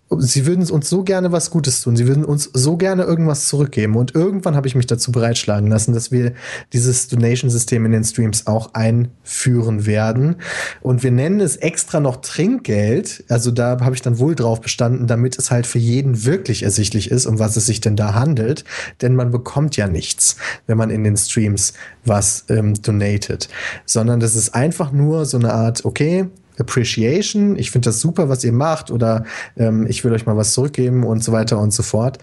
sie 0.09 0.45
würden 0.45 0.69
uns 0.69 0.89
so 0.89 1.03
gerne 1.03 1.31
was 1.31 1.51
Gutes 1.51 1.81
tun. 1.81 1.97
Sie 1.97 2.07
würden 2.07 2.23
uns 2.23 2.49
so 2.53 2.77
gerne 2.77 3.03
irgendwas 3.03 3.47
zurückgeben. 3.47 3.95
Und 3.95 4.15
irgendwann 4.15 4.55
habe 4.55 4.67
ich 4.67 4.75
mich 4.75 4.87
dazu 4.87 5.11
bereitschlagen 5.11 5.69
lassen, 5.69 5.93
dass 5.93 6.11
wir 6.11 6.33
dieses 6.71 7.07
Donation-System 7.09 7.85
in 7.85 7.91
den 7.91 8.03
Streams 8.03 8.47
auch 8.47 8.73
einführen 8.73 9.85
werden. 9.85 10.37
Und 10.81 11.03
wir 11.03 11.11
nennen 11.11 11.41
es 11.41 11.57
extra 11.57 11.99
noch 11.99 12.17
Trinkgeld. 12.17 13.25
Also 13.27 13.51
da 13.51 13.79
habe 13.81 13.95
ich 13.95 14.01
dann 14.01 14.17
wohl 14.17 14.35
drauf 14.35 14.61
bestanden, 14.61 15.07
damit 15.07 15.37
es 15.37 15.51
halt 15.51 15.67
für 15.67 15.79
jeden 15.79 16.25
wirklich 16.25 16.63
ersichtlich 16.63 17.11
ist, 17.11 17.25
um 17.25 17.39
was 17.39 17.57
es 17.57 17.65
sich 17.65 17.81
denn 17.81 17.97
da 17.97 18.13
handelt. 18.13 18.63
Denn 19.01 19.15
man 19.15 19.31
bekommt 19.31 19.75
ja 19.75 19.87
nichts, 19.87 20.37
wenn 20.67 20.77
man 20.77 20.89
in 20.89 21.03
den 21.03 21.17
Streams 21.17 21.73
was 22.05 22.45
ähm, 22.47 22.81
donatet. 22.81 23.49
Sondern 23.85 24.21
das 24.21 24.35
ist 24.35 24.55
einfach 24.55 24.93
nur 24.93 25.25
so 25.25 25.37
eine 25.37 25.53
Art, 25.53 25.83
okay, 25.83 26.27
Appreciation, 26.59 27.57
ich 27.57 27.71
finde 27.71 27.89
das 27.89 27.99
super, 27.99 28.29
was 28.29 28.43
ihr 28.43 28.51
macht 28.51 28.91
oder 28.91 29.25
ähm, 29.57 29.85
ich 29.87 30.03
will 30.03 30.13
euch 30.13 30.25
mal 30.25 30.37
was 30.37 30.53
zurückgeben 30.53 31.03
und 31.03 31.23
so 31.23 31.31
weiter 31.31 31.59
und 31.59 31.71
so 31.71 31.83
fort. 31.83 32.19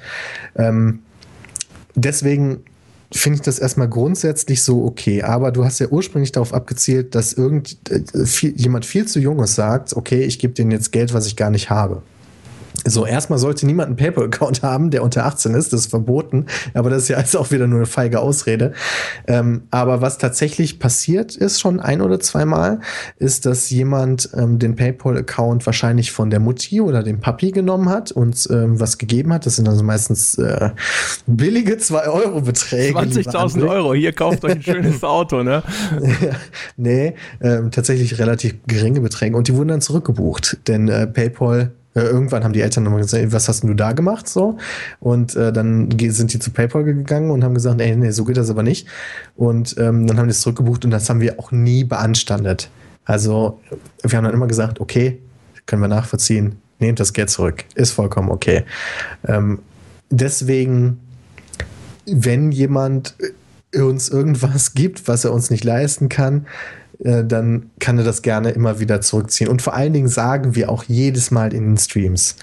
Ähm, 0.56 1.00
deswegen 1.94 2.64
finde 3.12 3.36
ich 3.36 3.42
das 3.42 3.58
erstmal 3.58 3.88
grundsätzlich 3.88 4.62
so 4.62 4.84
okay. 4.84 5.22
Aber 5.22 5.52
du 5.52 5.64
hast 5.64 5.78
ja 5.78 5.86
ursprünglich 5.88 6.32
darauf 6.32 6.52
abgezielt, 6.52 7.14
dass 7.14 7.32
irgend, 7.32 7.78
äh, 7.90 8.26
viel, 8.26 8.54
jemand 8.56 8.84
viel 8.84 9.06
zu 9.06 9.20
Junges 9.20 9.54
sagt, 9.54 9.94
okay, 9.94 10.22
ich 10.22 10.38
gebe 10.38 10.54
denen 10.54 10.70
jetzt 10.70 10.90
Geld, 10.90 11.14
was 11.14 11.26
ich 11.26 11.36
gar 11.36 11.50
nicht 11.50 11.70
habe. 11.70 12.02
So, 12.86 13.06
erstmal 13.06 13.38
sollte 13.38 13.66
niemand 13.66 13.88
einen 13.88 13.96
PayPal-Account 13.96 14.62
haben, 14.62 14.90
der 14.90 15.02
unter 15.02 15.24
18 15.24 15.54
ist, 15.54 15.72
das 15.72 15.80
ist 15.80 15.90
verboten, 15.90 16.46
aber 16.74 16.90
das 16.90 17.04
ist 17.04 17.08
ja 17.08 17.16
also 17.16 17.38
auch 17.38 17.50
wieder 17.50 17.66
nur 17.66 17.78
eine 17.78 17.86
feige 17.86 18.20
Ausrede. 18.20 18.72
Ähm, 19.26 19.62
aber 19.70 20.00
was 20.00 20.18
tatsächlich 20.18 20.78
passiert 20.78 21.34
ist, 21.36 21.60
schon 21.60 21.80
ein 21.80 22.00
oder 22.00 22.20
zweimal, 22.20 22.80
ist, 23.18 23.46
dass 23.46 23.70
jemand 23.70 24.28
ähm, 24.34 24.58
den 24.58 24.76
PayPal-Account 24.76 25.64
wahrscheinlich 25.66 26.12
von 26.12 26.30
der 26.30 26.40
Mutti 26.40 26.80
oder 26.80 27.02
dem 27.02 27.20
Papi 27.20 27.52
genommen 27.52 27.88
hat 27.88 28.12
und 28.12 28.48
ähm, 28.50 28.78
was 28.78 28.98
gegeben 28.98 29.32
hat. 29.32 29.46
Das 29.46 29.56
sind 29.56 29.68
also 29.68 29.82
meistens 29.82 30.36
äh, 30.38 30.70
billige 31.26 31.74
2-Euro-Beträge. 31.74 32.98
20.000 32.98 33.66
Euro, 33.66 33.94
hier 33.94 34.12
kauft 34.12 34.44
euch 34.44 34.52
ein 34.52 34.62
schönes 34.62 35.02
Auto, 35.02 35.42
ne? 35.42 35.62
nee, 36.76 37.14
ähm, 37.40 37.70
tatsächlich 37.70 38.18
relativ 38.18 38.54
geringe 38.66 39.00
Beträge 39.00 39.36
und 39.36 39.48
die 39.48 39.54
wurden 39.54 39.68
dann 39.68 39.80
zurückgebucht, 39.80 40.58
denn 40.66 40.88
äh, 40.88 41.06
PayPal 41.06 41.72
irgendwann 42.02 42.44
haben 42.44 42.52
die 42.52 42.60
Eltern 42.60 42.84
nochmal 42.84 43.00
gesagt, 43.02 43.32
was 43.32 43.48
hast 43.48 43.62
denn 43.62 43.68
du 43.68 43.74
da 43.74 43.92
gemacht? 43.92 44.28
So. 44.28 44.58
Und 45.00 45.36
äh, 45.36 45.52
dann 45.52 45.88
sind 45.98 46.32
die 46.32 46.38
zu 46.38 46.50
PayPal 46.50 46.84
gegangen 46.84 47.30
und 47.30 47.44
haben 47.44 47.54
gesagt, 47.54 47.80
ey, 47.80 47.94
nee, 47.96 48.10
so 48.10 48.24
geht 48.24 48.36
das 48.36 48.50
aber 48.50 48.62
nicht. 48.62 48.88
Und 49.36 49.76
ähm, 49.78 50.06
dann 50.06 50.18
haben 50.18 50.26
die 50.26 50.32
es 50.32 50.40
zurückgebucht 50.40 50.84
und 50.84 50.90
das 50.90 51.08
haben 51.08 51.20
wir 51.20 51.38
auch 51.38 51.52
nie 51.52 51.84
beanstandet. 51.84 52.68
Also 53.04 53.60
wir 54.02 54.16
haben 54.16 54.24
dann 54.24 54.34
immer 54.34 54.46
gesagt, 54.46 54.80
okay, 54.80 55.20
können 55.66 55.82
wir 55.82 55.88
nachvollziehen, 55.88 56.56
nehmt 56.78 57.00
das 57.00 57.12
Geld 57.12 57.30
zurück. 57.30 57.64
Ist 57.74 57.92
vollkommen 57.92 58.30
okay. 58.30 58.64
Ähm, 59.26 59.60
deswegen, 60.10 61.00
wenn 62.06 62.50
jemand 62.50 63.14
uns 63.74 64.08
irgendwas 64.08 64.72
gibt, 64.74 65.08
was 65.08 65.24
er 65.24 65.32
uns 65.32 65.50
nicht 65.50 65.64
leisten 65.64 66.08
kann, 66.08 66.46
äh, 67.04 67.24
dann 67.24 67.70
kann 67.78 67.98
er 67.98 68.04
das 68.04 68.22
gerne 68.22 68.50
immer 68.50 68.80
wieder 68.80 69.00
zurückziehen. 69.00 69.48
Und 69.48 69.62
vor 69.62 69.74
allen 69.74 69.92
Dingen 69.92 70.08
sagen 70.08 70.54
wir 70.54 70.70
auch 70.70 70.84
jedes 70.84 71.30
Mal 71.30 71.54
in 71.54 71.64
den 71.64 71.76
Streams, 71.76 72.36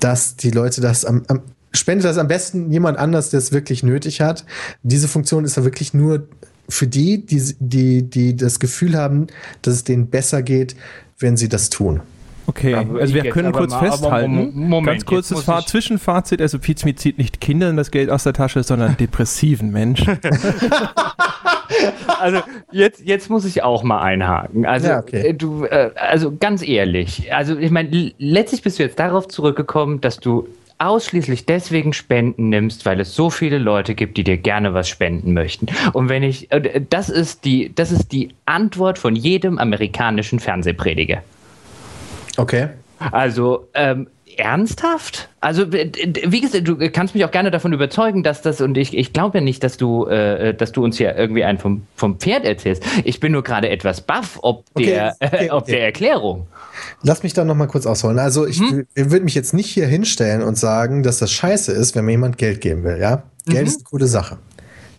dass 0.00 0.36
die 0.36 0.50
Leute 0.50 0.80
das 0.80 1.04
am, 1.04 1.24
am 1.28 1.42
spendet 1.72 2.06
das 2.06 2.18
am 2.18 2.28
besten 2.28 2.72
jemand 2.72 2.98
anders, 2.98 3.30
der 3.30 3.38
es 3.38 3.52
wirklich 3.52 3.82
nötig 3.82 4.20
hat. 4.20 4.44
Diese 4.82 5.08
Funktion 5.08 5.44
ist 5.44 5.56
ja 5.56 5.64
wirklich 5.64 5.92
nur 5.92 6.26
für 6.68 6.86
die, 6.86 7.24
die, 7.24 7.54
die, 7.60 8.02
die 8.08 8.34
das 8.34 8.58
Gefühl 8.60 8.96
haben, 8.96 9.26
dass 9.62 9.74
es 9.74 9.84
denen 9.84 10.08
besser 10.08 10.42
geht, 10.42 10.74
wenn 11.18 11.36
sie 11.36 11.48
das 11.48 11.68
tun. 11.68 12.00
Okay, 12.46 12.74
aber 12.74 13.00
also 13.00 13.14
wir 13.14 13.28
können 13.30 13.52
kurz 13.52 13.72
mal, 13.72 13.90
festhalten, 13.90 14.52
Moment, 14.54 14.86
ganz 14.86 15.04
kurzes 15.04 15.42
Fahr 15.42 15.66
Zwischenfazit, 15.66 16.40
also 16.40 16.58
Pizmeet 16.58 17.00
zieht 17.00 17.18
nicht 17.18 17.40
Kindern 17.40 17.76
das 17.76 17.90
Geld 17.90 18.10
aus 18.10 18.24
der 18.24 18.32
Tasche, 18.32 18.62
sondern 18.62 18.96
depressiven 19.00 19.70
Menschen. 19.70 20.18
also 22.20 22.40
jetzt, 22.70 23.04
jetzt 23.04 23.30
muss 23.30 23.44
ich 23.44 23.62
auch 23.62 23.82
mal 23.82 24.00
einhaken. 24.00 24.64
Also 24.66 24.88
ja, 24.88 24.98
okay. 25.00 25.28
Äh, 25.28 25.34
du, 25.34 25.64
äh, 25.64 25.90
also 25.96 26.36
ganz 26.38 26.66
ehrlich, 26.66 27.32
also 27.34 27.56
ich 27.56 27.70
meine, 27.70 28.12
letztlich 28.18 28.62
bist 28.62 28.78
du 28.78 28.84
jetzt 28.84 28.98
darauf 28.98 29.28
zurückgekommen, 29.28 30.00
dass 30.00 30.18
du 30.18 30.48
ausschließlich 30.78 31.46
deswegen 31.46 31.92
Spenden 31.92 32.50
nimmst, 32.50 32.84
weil 32.84 33.00
es 33.00 33.14
so 33.14 33.30
viele 33.30 33.58
Leute 33.58 33.94
gibt, 33.94 34.18
die 34.18 34.24
dir 34.24 34.36
gerne 34.36 34.74
was 34.74 34.88
spenden 34.88 35.32
möchten. 35.32 35.66
Und 35.94 36.08
wenn 36.08 36.22
ich, 36.22 36.52
äh, 36.52 36.82
das 36.88 37.08
ist 37.08 37.44
die, 37.44 37.74
das 37.74 37.92
ist 37.92 38.12
die 38.12 38.30
Antwort 38.44 38.98
von 38.98 39.16
jedem 39.16 39.58
amerikanischen 39.58 40.38
Fernsehprediger. 40.38 41.22
Okay. 42.36 42.68
Also, 43.12 43.68
ähm, 43.74 44.08
ernsthaft? 44.36 45.28
Also, 45.40 45.72
wie 45.72 46.40
gesagt, 46.40 46.66
du 46.66 46.76
kannst 46.90 47.14
mich 47.14 47.24
auch 47.24 47.30
gerne 47.30 47.50
davon 47.50 47.72
überzeugen, 47.72 48.22
dass 48.22 48.42
das, 48.42 48.60
und 48.60 48.76
ich, 48.76 48.96
ich 48.96 49.12
glaube 49.12 49.38
ja 49.38 49.44
nicht, 49.44 49.62
dass 49.62 49.76
du, 49.76 50.06
äh, 50.06 50.54
dass 50.54 50.72
du 50.72 50.84
uns 50.84 50.98
hier 50.98 51.16
irgendwie 51.16 51.44
einen 51.44 51.58
vom, 51.58 51.86
vom 51.94 52.18
Pferd 52.18 52.44
erzählst. 52.44 52.82
Ich 53.04 53.20
bin 53.20 53.32
nur 53.32 53.42
gerade 53.42 53.68
etwas 53.70 54.00
baff, 54.00 54.38
ob, 54.42 54.64
okay, 54.74 54.86
der, 54.86 55.16
okay, 55.20 55.46
äh, 55.46 55.50
ob 55.50 55.62
okay. 55.62 55.72
der 55.72 55.84
Erklärung. 55.84 56.46
Lass 57.02 57.22
mich 57.22 57.32
da 57.32 57.44
nochmal 57.44 57.68
kurz 57.68 57.86
ausholen. 57.86 58.18
Also, 58.18 58.46
ich 58.46 58.60
hm? 58.60 58.86
würde 58.94 59.24
mich 59.24 59.34
jetzt 59.34 59.54
nicht 59.54 59.70
hier 59.70 59.86
hinstellen 59.86 60.42
und 60.42 60.58
sagen, 60.58 61.02
dass 61.02 61.18
das 61.18 61.32
scheiße 61.32 61.72
ist, 61.72 61.94
wenn 61.94 62.04
mir 62.04 62.12
jemand 62.12 62.38
Geld 62.38 62.60
geben 62.60 62.84
will, 62.84 62.98
ja? 62.98 63.22
Geld 63.46 63.62
mhm. 63.62 63.66
ist 63.66 63.76
eine 63.76 63.84
coole 63.84 64.06
Sache. 64.06 64.38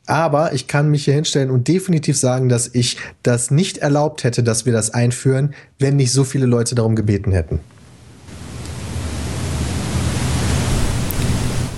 Aber 0.08 0.54
ich 0.54 0.68
kann 0.68 0.90
mich 0.90 1.04
hier 1.04 1.14
hinstellen 1.14 1.52
und 1.52 1.68
definitiv 1.68 2.18
sagen, 2.18 2.48
dass 2.48 2.74
ich 2.74 2.98
das 3.24 3.52
nicht 3.52 3.78
erlaubt 3.80 4.24
hätte, 4.24 4.42
dass 4.42 4.66
wir 4.66 4.72
das 4.72 4.90
einführen, 4.90 5.54
wenn 5.80 5.98
nicht 5.98 6.14
so 6.14 6.24
viele 6.24 6.46
Leute 6.46 6.76
darum 6.76 6.96
gebeten 6.96 7.34
hätten. 7.34 7.60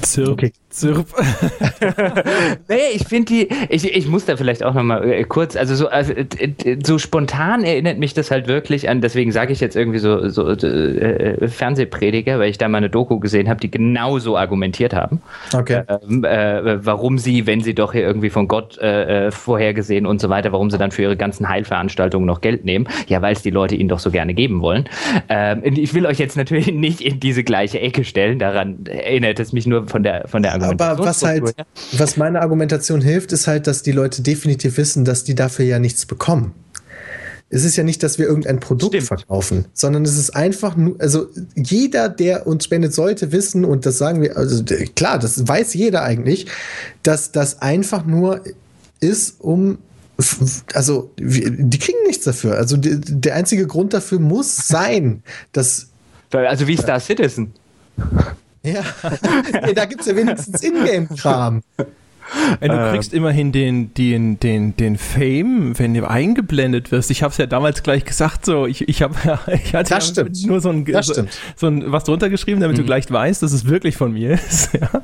Zirp, 0.04 0.30
okay. 0.30 0.54
Zirp. 0.70 1.08
nee, 2.70 2.76
ich 2.94 3.08
finde 3.08 3.26
die, 3.26 3.50
ich, 3.70 3.96
ich 3.96 4.08
muss 4.08 4.26
da 4.26 4.38
vielleicht 4.38 4.64
auch 4.64 4.76
nochmal 4.76 5.04
äh, 5.10 5.24
kurz, 5.24 5.56
also 5.56 5.74
so, 5.74 5.88
also, 5.88 6.14
so 6.84 7.00
spontan 7.00 7.64
erinnert 7.64 7.98
mich 7.98 8.14
das 8.14 8.30
halt 8.30 8.48
wirklich 8.48 8.88
an, 8.88 9.02
deswegen 9.02 9.32
sage 9.32 9.52
ich 9.52 9.62
jetzt 9.62 9.76
irgendwie 9.76 9.98
so, 9.98 10.30
so 10.30 10.48
äh, 10.48 11.48
Fernsehprediger, 11.48 12.38
weil 12.38 12.52
ich 12.52 12.60
da 12.60 12.68
mal 12.68 12.78
eine 12.78 12.90
Doku 12.90 13.20
gesehen 13.20 13.50
habe, 13.50 13.60
die 13.60 13.72
genauso 13.72 14.38
argumentiert 14.38 14.94
haben. 14.94 15.22
Okay. 15.54 15.82
Ähm, 15.88 16.24
äh, 16.24 16.86
warum 16.86 17.18
sie, 17.18 17.48
wenn 17.48 17.62
sie 17.62 17.74
doch 17.74 17.94
hier 17.94 18.04
irgendwie 18.04 18.30
von 18.30 18.48
Gott 18.48 18.78
äh, 18.78 19.28
äh, 19.28 19.32
vorhergesehen 19.32 20.06
und 20.06 20.22
so 20.22 20.30
weiter, 20.30 20.52
warum 20.52 20.70
sie 20.70 20.78
dann 20.78 20.92
für 20.92 21.02
ihre 21.02 21.18
ganzen 21.18 21.50
Heilveranstaltungen 21.50 22.28
noch 22.28 22.42
Geld 22.42 22.66
nehmen. 22.66 22.88
Ja, 23.08 23.24
weil 23.24 23.34
es 23.34 23.42
die 23.42 23.50
Leute 23.50 23.76
ihnen 23.76 23.90
doch 23.90 24.00
so 24.00 24.12
gerne 24.12 24.36
geben 24.36 24.62
wollen. 24.62 24.88
Ähm, 25.30 25.62
ich 25.64 25.96
will 25.96 26.06
euch 26.06 26.20
jetzt 26.20 26.38
natürlich 26.38 26.68
nicht 26.72 27.02
in 27.02 27.20
diese 27.20 27.44
gleiche 27.44 27.80
Ecke 27.80 28.04
stellen, 28.04 28.38
daran 28.38 28.86
erinnert 28.86 29.40
es 29.40 29.52
mich 29.52 29.66
nur 29.66 29.88
von 29.88 30.04
der, 30.04 30.28
von 30.28 30.44
der. 30.44 30.59
Aber 30.64 31.00
was 31.00 31.24
halt, 31.24 31.56
was 31.94 32.18
meine 32.18 32.42
Argumentation 32.42 33.02
hilft, 33.02 33.32
ist 33.32 33.48
halt, 33.48 33.68
dass 33.68 33.84
die 33.84 33.92
Leute 33.92 34.22
definitiv 34.22 34.78
wissen, 34.78 35.06
dass 35.06 35.24
die 35.24 35.36
dafür 35.36 35.66
ja 35.66 35.80
nichts 35.80 36.06
bekommen. 36.06 36.54
Es 37.52 37.64
ist 37.66 37.76
ja 37.76 37.84
nicht, 37.84 38.04
dass 38.04 38.20
wir 38.20 38.28
irgendein 38.28 38.60
Produkt 38.60 38.94
Stimmt. 38.94 39.08
verkaufen, 39.08 39.66
sondern 39.74 40.04
es 40.04 40.18
ist 40.18 40.36
einfach 40.36 40.76
nur, 40.76 40.96
also 41.00 41.28
jeder, 41.56 42.08
der 42.08 42.46
uns 42.46 42.66
spendet, 42.66 42.94
sollte 42.94 43.32
wissen, 43.32 43.66
und 43.66 43.88
das 43.88 43.98
sagen 43.98 44.22
wir, 44.22 44.38
also 44.38 44.64
klar, 44.96 45.18
das 45.18 45.48
weiß 45.48 45.74
jeder 45.74 46.04
eigentlich, 46.04 46.46
dass 47.02 47.32
das 47.32 47.62
einfach 47.62 48.06
nur 48.06 48.42
ist, 49.00 49.36
um 49.40 49.80
also 50.74 51.12
die 51.18 51.80
kriegen 51.80 52.00
nichts 52.06 52.26
dafür. 52.26 52.58
Also 52.58 52.76
der 52.78 53.36
einzige 53.36 53.66
Grund 53.68 53.94
dafür 53.94 54.20
muss 54.20 54.68
sein, 54.68 55.24
dass 55.54 55.88
also 56.32 56.68
wie 56.68 56.76
Star 56.76 57.00
Citizen. 57.00 57.54
Ja, 58.64 58.84
da 59.76 59.86
gibt 59.86 60.02
es 60.02 60.08
ja 60.08 60.16
wenigstens 60.16 60.62
Ingame-Kram. 60.62 61.64
Du 62.62 62.92
kriegst 62.92 63.14
ähm. 63.14 63.20
immerhin 63.20 63.52
den, 63.52 63.94
den, 63.94 64.40
den, 64.40 64.76
den 64.76 64.98
Fame, 64.98 65.78
wenn 65.78 65.94
du 65.94 66.10
eingeblendet 66.10 66.92
wirst. 66.92 67.12
Ich 67.12 67.24
habe 67.24 67.32
es 67.32 67.38
ja 67.38 67.46
damals 67.46 67.84
gleich 67.84 68.06
gesagt, 68.06 68.46
so 68.46 68.66
ich, 68.66 68.88
ich 68.88 69.02
habe 69.02 69.16
ich 69.64 69.74
hatte 69.74 69.96
das 69.96 70.08
stimmt. 70.10 70.46
nur 70.46 70.62
so 70.62 70.70
ein, 70.70 70.86
so, 71.02 71.24
so, 71.56 71.68
ein 71.68 71.92
was 71.92 72.04
drunter 72.04 72.30
geschrieben, 72.30 72.62
damit 72.62 72.78
mhm. 72.78 72.82
du 72.82 72.86
gleich 72.86 73.10
weißt, 73.10 73.42
dass 73.44 73.52
es 73.52 73.66
wirklich 73.66 73.98
von 73.98 74.14
mir 74.14 74.32
ist. 74.32 74.70
Ja. 74.80 75.02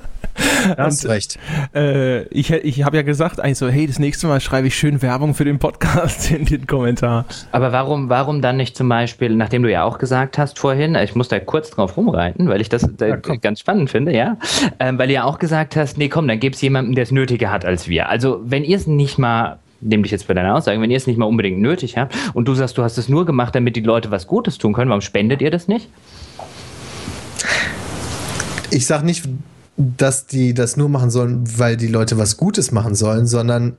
Hast 0.77 1.07
recht. 1.07 1.39
Äh, 1.73 2.23
ich 2.23 2.52
ich 2.52 2.84
habe 2.84 2.97
ja 2.97 3.03
gesagt, 3.03 3.39
eigentlich 3.39 3.57
so, 3.57 3.69
hey, 3.69 3.88
das 3.88 3.99
nächste 3.99 4.27
Mal 4.27 4.41
schreibe 4.41 4.68
ich 4.68 4.76
schön 4.76 5.02
Werbung 5.02 5.34
für 5.34 5.45
den 5.45 5.60
Podcast 5.60 6.31
in 6.31 6.45
den 6.45 6.68
Kommentar. 6.68 7.26
Aber 7.52 7.72
warum, 7.72 8.10
warum 8.10 8.41
dann 8.41 8.57
nicht 8.57 8.76
zum 8.76 8.89
Beispiel, 8.89 9.35
nachdem 9.35 9.64
du 9.64 9.72
ja 9.72 9.84
auch 9.84 9.97
gesagt 9.97 10.38
hast 10.38 10.60
vorhin, 10.60 10.95
ich 10.95 11.15
muss 11.15 11.30
da 11.30 11.39
kurz 11.39 11.69
drauf 11.72 11.97
rumreiten, 11.97 12.49
weil 12.49 12.61
ich 12.61 12.69
das 12.69 12.88
ja, 12.99 13.15
ganz 13.15 13.60
spannend 13.61 13.89
finde, 13.89 14.14
ja, 14.14 14.38
ähm, 14.80 14.97
weil 14.97 15.07
du 15.07 15.14
ja 15.14 15.23
auch 15.23 15.39
gesagt 15.39 15.76
hast, 15.76 15.97
nee, 15.97 16.10
komm, 16.10 16.27
dann 16.27 16.39
gibt's 16.39 16.61
jemanden, 16.61 16.93
der 16.93 17.03
es 17.03 17.11
nötiger 17.16 17.52
hat 17.52 17.66
als 17.66 17.88
wir. 17.88 18.10
Also 18.10 18.42
wenn 18.46 18.64
ihr 18.64 18.78
es 18.78 18.86
nicht 18.86 19.18
mal 19.18 19.58
nehme 19.82 20.04
dich 20.04 20.12
jetzt 20.12 20.28
bei 20.28 20.34
deiner 20.34 20.56
Aussage, 20.56 20.80
wenn 20.82 20.92
ihr 20.92 20.98
es 20.98 21.08
nicht 21.08 21.18
mal 21.18 21.26
unbedingt 21.26 21.60
nötig 21.60 21.98
habt 21.98 22.16
und 22.34 22.48
du 22.48 22.56
sagst, 22.56 22.78
du 22.78 22.84
hast 22.84 22.98
es 22.98 23.10
nur 23.10 23.26
gemacht, 23.26 23.56
damit 23.56 23.76
die 23.76 23.82
Leute 23.82 24.12
was 24.12 24.28
Gutes 24.28 24.58
tun 24.58 24.74
können, 24.74 24.90
warum 24.90 25.02
spendet 25.02 25.42
ihr 25.42 25.52
das 25.52 25.68
nicht? 25.68 25.90
Ich 28.72 28.86
sage 28.86 29.06
nicht, 29.06 29.28
dass 29.78 30.26
die 30.26 30.54
das 30.54 30.78
nur 30.78 30.90
machen 30.90 31.10
sollen, 31.10 31.44
weil 31.58 31.78
die 31.78 31.88
Leute 31.88 32.18
was 32.18 32.38
Gutes 32.38 32.72
machen 32.72 32.96
sollen, 32.96 33.28
sondern 33.28 33.78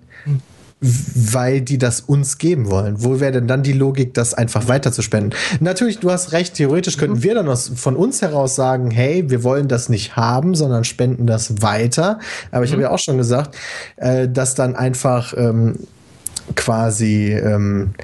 weil 0.81 1.63
die 1.63 1.79
das 1.79 2.01
uns 2.01 2.37
geben 2.37 2.71
wollen. 2.71 3.03
Wo 3.03 3.19
wäre 3.19 3.33
denn 3.33 3.49
dann 3.49 3.63
die 3.63 3.73
Logik, 3.73 4.13
das 4.13 4.35
einfach 4.35 4.69
weiter 4.69 4.93
zu 4.93 5.01
spenden? 5.01 5.31
Natürlich, 5.61 6.01
du 6.01 6.11
hast 6.11 6.33
recht, 6.33 6.55
theoretisch 6.55 6.99
könnten 6.99 7.23
wir 7.23 7.35
dann 7.35 7.49
aus, 7.49 7.73
von 7.75 7.97
uns 7.97 8.21
heraus 8.21 8.57
sagen, 8.57 8.91
hey, 8.91 9.29
wir 9.31 9.43
wollen 9.43 9.69
das 9.69 9.89
nicht 9.89 10.17
haben, 10.17 10.55
sondern 10.55 10.85
spenden 10.85 11.27
das 11.27 11.63
weiter. 11.63 12.21
Aber 12.51 12.65
ich 12.65 12.71
mhm. 12.71 12.75
habe 12.75 12.83
ja 12.83 12.91
auch 12.91 12.99
schon 12.99 13.17
gesagt, 13.17 13.57
äh, 13.97 14.29
dass 14.29 14.55
dann 14.55 14.77
einfach 14.77 15.33
ähm, 15.37 15.77
quasi 16.55 17.33
ähm, 17.33 17.95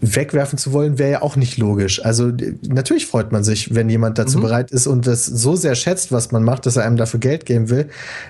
wegwerfen 0.00 0.58
zu 0.58 0.72
wollen, 0.72 0.98
wäre 0.98 1.10
ja 1.10 1.22
auch 1.22 1.36
nicht 1.36 1.56
logisch. 1.56 2.04
Also 2.04 2.30
natürlich 2.68 3.06
freut 3.06 3.32
man 3.32 3.42
sich, 3.42 3.74
wenn 3.74 3.88
jemand 3.88 4.18
dazu 4.18 4.38
mhm. 4.38 4.42
bereit 4.42 4.70
ist 4.70 4.86
und 4.86 5.06
das 5.06 5.24
so 5.24 5.56
sehr 5.56 5.74
schätzt, 5.74 6.12
was 6.12 6.30
man 6.30 6.44
macht, 6.44 6.66
dass 6.66 6.76
er 6.76 6.84
einem 6.84 6.96
dafür 6.96 7.20
Geld 7.20 7.46
geben 7.46 7.70
will. 7.70 7.88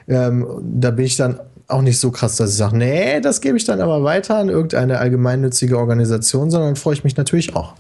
Ähm, 0.09 0.46
da 0.62 0.92
bin 0.92 1.04
ich 1.04 1.16
dann 1.16 1.40
auch 1.72 1.82
nicht 1.82 1.98
so 1.98 2.10
krass, 2.10 2.36
dass 2.36 2.50
ich 2.50 2.56
sage, 2.56 2.76
nee, 2.76 3.20
das 3.20 3.40
gebe 3.40 3.56
ich 3.56 3.64
dann 3.64 3.80
aber 3.80 4.04
weiter 4.04 4.38
an 4.38 4.48
irgendeine 4.48 4.98
allgemeinnützige 4.98 5.78
Organisation, 5.78 6.50
sondern 6.50 6.76
freue 6.76 6.94
ich 6.94 7.04
mich 7.04 7.16
natürlich 7.16 7.56
auch 7.56 7.74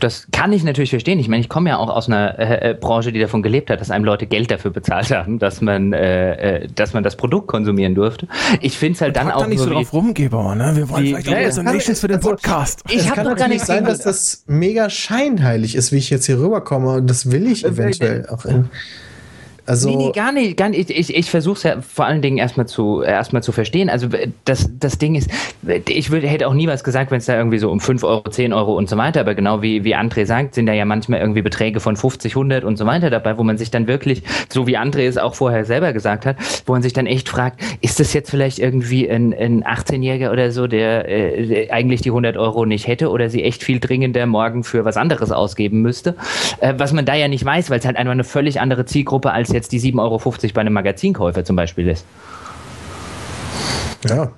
das 0.00 0.28
kann 0.32 0.52
ich 0.52 0.64
natürlich 0.64 0.90
verstehen. 0.90 1.18
Ich 1.18 1.28
meine, 1.28 1.40
ich 1.40 1.48
komme 1.48 1.70
ja 1.70 1.78
auch 1.78 1.88
aus 1.88 2.08
einer 2.08 2.38
äh, 2.38 2.70
äh, 2.70 2.74
Branche, 2.74 3.12
die 3.12 3.20
davon 3.20 3.42
gelebt 3.42 3.70
hat, 3.70 3.80
dass 3.80 3.90
einem 3.90 4.04
Leute 4.04 4.26
Geld 4.26 4.50
dafür 4.50 4.70
bezahlt 4.70 5.10
haben, 5.10 5.38
dass 5.38 5.60
man, 5.60 5.92
äh, 5.92 6.62
äh 6.62 6.68
dass 6.74 6.92
man 6.92 7.02
das 7.02 7.16
Produkt 7.16 7.48
konsumieren 7.48 7.94
durfte. 7.94 8.28
Ich 8.60 8.78
finde 8.78 8.94
es 8.94 9.00
halt 9.00 9.16
dann 9.16 9.30
auch. 9.30 9.46
nicht 9.46 9.58
so 9.58 9.70
drauf 9.70 9.92
rumgeber, 9.92 10.54
ne? 10.54 10.76
Wir 10.76 10.88
wollen 10.88 11.04
die, 11.04 11.14
vielleicht 11.14 11.28
ja, 11.28 11.48
auch 11.48 11.54
Donations 11.54 12.00
für 12.00 12.08
den 12.08 12.16
also, 12.16 12.30
Podcast. 12.30 12.82
Ich 12.88 13.10
habe 13.10 13.24
doch 13.24 13.36
gar 13.36 13.48
nicht 13.48 13.64
sein, 13.64 13.84
dass 13.84 14.00
das 14.00 14.44
mega 14.46 14.90
scheinheilig 14.90 15.74
ist, 15.74 15.92
wie 15.92 15.96
ich 15.96 16.10
jetzt 16.10 16.26
hier 16.26 16.38
rüberkomme. 16.38 16.94
Und 16.94 17.08
das 17.08 17.30
will 17.30 17.46
ich 17.46 17.64
äh, 17.64 17.68
eventuell 17.68 18.26
auch. 18.28 18.44
In, 18.44 18.70
also 19.68 19.90
nee, 19.90 19.96
nee, 19.96 20.12
gar 20.12 20.32
nicht. 20.32 20.56
Gar 20.56 20.70
nicht. 20.70 20.90
Ich, 20.90 21.14
ich, 21.14 21.30
versuche 21.30 21.56
es 21.56 21.62
ja 21.62 21.80
vor 21.82 22.06
allen 22.06 22.22
Dingen 22.22 22.38
erstmal 22.38 22.66
zu, 22.66 23.02
erstmal 23.02 23.42
zu 23.42 23.52
verstehen. 23.52 23.90
Also 23.90 24.08
das, 24.46 24.70
das 24.78 24.96
Ding 24.96 25.14
ist, 25.14 25.30
ich 25.86 26.10
würde, 26.10 26.26
hätte 26.26 26.48
auch 26.48 26.54
nie 26.54 26.66
was 26.66 26.84
gesagt, 26.84 27.10
wenn 27.10 27.18
es 27.18 27.26
da 27.26 27.36
irgendwie 27.36 27.58
so 27.58 27.70
um 27.70 27.78
5 27.78 28.02
Euro, 28.02 28.30
10 28.30 28.54
Euro 28.54 28.74
und 28.74 28.88
so 28.88 28.96
weiter, 28.96 29.20
aber 29.20 29.34
genau 29.34 29.60
wie, 29.60 29.84
wie 29.84 29.94
André 29.94 30.24
sagt, 30.24 30.54
sind 30.54 30.66
da 30.66 30.72
ja 30.72 30.86
manchmal 30.86 31.20
irgendwie 31.20 31.42
Beträge 31.42 31.80
von 31.80 31.96
50, 31.96 32.32
100 32.32 32.64
und 32.64 32.78
so 32.78 32.86
weiter 32.86 33.10
dabei, 33.10 33.36
wo 33.36 33.42
man 33.42 33.58
sich 33.58 33.70
dann 33.70 33.86
wirklich, 33.86 34.22
so 34.48 34.66
wie 34.66 34.78
André 34.78 35.06
es 35.06 35.18
auch 35.18 35.34
vorher 35.34 35.66
selber 35.66 35.92
gesagt 35.92 36.24
hat, 36.24 36.36
wo 36.64 36.72
man 36.72 36.80
sich 36.80 36.94
dann 36.94 37.06
echt 37.06 37.28
fragt, 37.28 37.60
ist 37.82 38.00
das 38.00 38.14
jetzt 38.14 38.30
vielleicht 38.30 38.58
irgendwie 38.58 39.10
ein, 39.10 39.34
ein 39.34 39.64
18-Jähriger 39.64 40.32
oder 40.32 40.50
so, 40.50 40.66
der, 40.66 41.08
äh, 41.08 41.70
eigentlich 41.70 42.00
die 42.00 42.10
100 42.10 42.38
Euro 42.38 42.64
nicht 42.64 42.86
hätte 42.86 43.10
oder 43.10 43.28
sie 43.28 43.44
echt 43.44 43.62
viel 43.62 43.80
dringender 43.80 44.24
morgen 44.24 44.64
für 44.64 44.86
was 44.86 44.96
anderes 44.96 45.30
ausgeben 45.30 45.82
müsste? 45.82 46.14
Äh, 46.60 46.74
was 46.78 46.94
man 46.94 47.04
da 47.04 47.14
ja 47.14 47.28
nicht 47.28 47.44
weiß, 47.44 47.68
weil 47.68 47.80
es 47.80 47.84
halt 47.84 47.98
einfach 47.98 48.12
eine 48.12 48.24
völlig 48.24 48.60
andere 48.60 48.86
Zielgruppe 48.86 49.30
als 49.30 49.52
jetzt 49.52 49.57
die 49.66 49.80
7,50 49.80 49.98
Euro 49.98 50.20
bei 50.54 50.60
einem 50.60 50.72
Magazinkäufer 50.74 51.44
zum 51.44 51.56
Beispiel 51.56 51.88
ist. 51.88 52.04
Ja. 54.08 54.30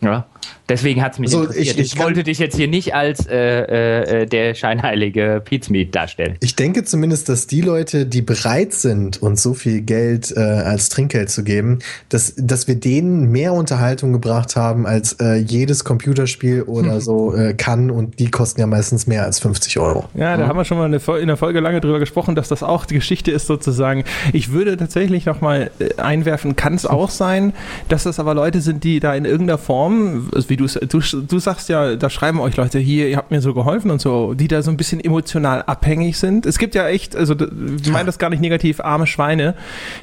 Ja. 0.00 0.26
Deswegen 0.70 1.02
hat 1.02 1.14
es 1.14 1.18
mich 1.18 1.30
also 1.30 1.42
interessiert. 1.42 1.66
Ich, 1.66 1.80
ich, 1.80 1.92
ich 1.94 1.98
wollte 1.98 2.22
dich 2.22 2.38
jetzt 2.38 2.56
hier 2.56 2.68
nicht 2.68 2.94
als 2.94 3.26
äh, 3.26 4.22
äh, 4.22 4.26
der 4.26 4.54
scheinheilige 4.54 5.42
Pizmeat 5.44 5.92
darstellen. 5.94 6.36
Ich 6.40 6.54
denke 6.54 6.84
zumindest, 6.84 7.28
dass 7.28 7.48
die 7.48 7.60
Leute, 7.60 8.06
die 8.06 8.22
bereit 8.22 8.72
sind, 8.72 9.20
uns 9.20 9.42
so 9.42 9.52
viel 9.54 9.80
Geld 9.80 10.32
äh, 10.36 10.40
als 10.40 10.88
Trinkgeld 10.88 11.28
zu 11.28 11.42
geben, 11.42 11.80
dass, 12.08 12.34
dass 12.36 12.68
wir 12.68 12.76
denen 12.76 13.32
mehr 13.32 13.52
Unterhaltung 13.52 14.12
gebracht 14.12 14.54
haben, 14.54 14.86
als 14.86 15.14
äh, 15.14 15.34
jedes 15.34 15.84
Computerspiel 15.84 16.62
oder 16.62 16.94
hm. 16.94 17.00
so 17.00 17.34
äh, 17.34 17.52
kann. 17.54 17.90
Und 17.90 18.20
die 18.20 18.30
kosten 18.30 18.60
ja 18.60 18.68
meistens 18.68 19.08
mehr 19.08 19.24
als 19.24 19.40
50 19.40 19.78
Euro. 19.80 20.04
Ja, 20.14 20.36
da 20.36 20.44
hm. 20.44 20.48
haben 20.48 20.56
wir 20.56 20.64
schon 20.64 20.78
mal 20.78 20.84
eine, 20.84 21.00
in 21.20 21.26
der 21.26 21.36
Folge 21.36 21.58
lange 21.58 21.80
drüber 21.80 21.98
gesprochen, 21.98 22.36
dass 22.36 22.48
das 22.48 22.62
auch 22.62 22.86
die 22.86 22.94
Geschichte 22.94 23.32
ist 23.32 23.48
sozusagen. 23.48 24.04
Ich 24.32 24.52
würde 24.52 24.76
tatsächlich 24.76 25.26
noch 25.26 25.40
mal 25.40 25.72
äh, 25.80 26.00
einwerfen, 26.00 26.54
kann 26.54 26.74
es 26.74 26.86
auch 26.90 27.10
sein, 27.10 27.54
dass 27.88 28.04
das 28.04 28.20
aber 28.20 28.34
Leute 28.34 28.60
sind, 28.60 28.84
die 28.84 29.00
da 29.00 29.14
in 29.16 29.24
irgendeiner 29.24 29.58
Form, 29.58 30.30
wie 30.46 30.59
du, 30.66 31.00
du, 31.00 31.00
du 31.00 31.38
sagst 31.38 31.68
ja, 31.68 31.96
da 31.96 32.10
schreiben 32.10 32.40
euch 32.40 32.56
Leute 32.56 32.78
hier, 32.78 33.08
ihr 33.08 33.16
habt 33.16 33.30
mir 33.30 33.40
so 33.40 33.54
geholfen 33.54 33.90
und 33.90 34.00
so, 34.00 34.34
die 34.34 34.48
da 34.48 34.62
so 34.62 34.70
ein 34.70 34.76
bisschen 34.76 35.02
emotional 35.02 35.62
abhängig 35.62 36.18
sind. 36.18 36.46
Es 36.46 36.58
gibt 36.58 36.74
ja 36.74 36.88
echt, 36.88 37.16
also 37.16 37.34
ich 37.82 37.90
meine 37.90 38.06
das 38.06 38.18
gar 38.18 38.30
nicht 38.30 38.40
negativ, 38.40 38.80
arme 38.80 39.06
Schweine, 39.06 39.54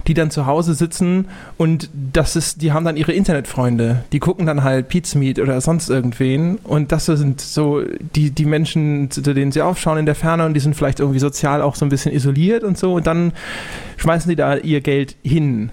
die 0.08 0.14
dann 0.14 0.32
zu 0.32 0.46
Hause 0.46 0.74
sitzen 0.74 1.28
und 1.58 1.90
das 2.14 2.36
ist, 2.36 2.62
die 2.62 2.72
haben 2.72 2.86
dann 2.86 2.98
ihre 2.98 3.14
Internetfreunde, 3.14 4.04
die 4.12 4.20
gucken 4.20 4.46
dann 4.46 4.64
halt 4.64 4.90
Pizmeet 4.90 5.40
oder 5.40 5.60
sonst 5.62 5.90
irgendwen 5.90 6.58
und 6.64 6.92
das 6.92 7.06
sind 7.06 7.42
so 7.42 7.84
die, 8.16 8.32
die 8.32 8.46
Menschen, 8.46 9.12
zu 9.12 9.22
denen 9.22 9.52
sie 9.52 9.62
aufschauen 9.62 9.98
in 9.98 10.06
der 10.06 10.16
Ferne 10.16 10.46
und 10.46 10.54
die 10.54 10.60
sind 10.60 10.76
vielleicht 10.76 11.00
irgendwie 11.00 11.20
sozial 11.20 11.62
auch 11.62 11.76
so 11.76 11.86
ein 11.86 11.90
bisschen 11.90 12.14
isoliert 12.14 12.64
und 12.64 12.78
so 12.78 12.94
und 12.96 13.08
dann 13.08 13.34
schmeißen 13.98 14.30
die 14.30 14.36
da 14.36 14.56
ihr 14.56 14.82
Geld 14.82 15.16
hin. 15.24 15.72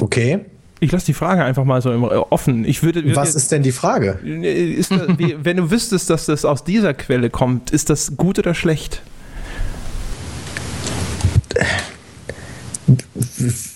Okay. 0.00 0.40
Ich 0.84 0.92
lasse 0.92 1.06
die 1.06 1.14
Frage 1.14 1.42
einfach 1.42 1.64
mal 1.64 1.80
so 1.80 1.90
offen. 2.28 2.66
Ich 2.66 2.82
würde, 2.82 3.02
würde 3.02 3.16
Was 3.16 3.34
ist 3.34 3.50
denn 3.50 3.62
die 3.62 3.72
Frage? 3.72 4.18
Ist 4.22 4.90
wenn 5.16 5.56
du 5.56 5.70
wüsstest, 5.70 6.10
dass 6.10 6.26
das 6.26 6.44
aus 6.44 6.62
dieser 6.62 6.92
Quelle 6.92 7.30
kommt, 7.30 7.70
ist 7.70 7.88
das 7.88 8.18
gut 8.18 8.38
oder 8.38 8.52
schlecht? 8.52 9.00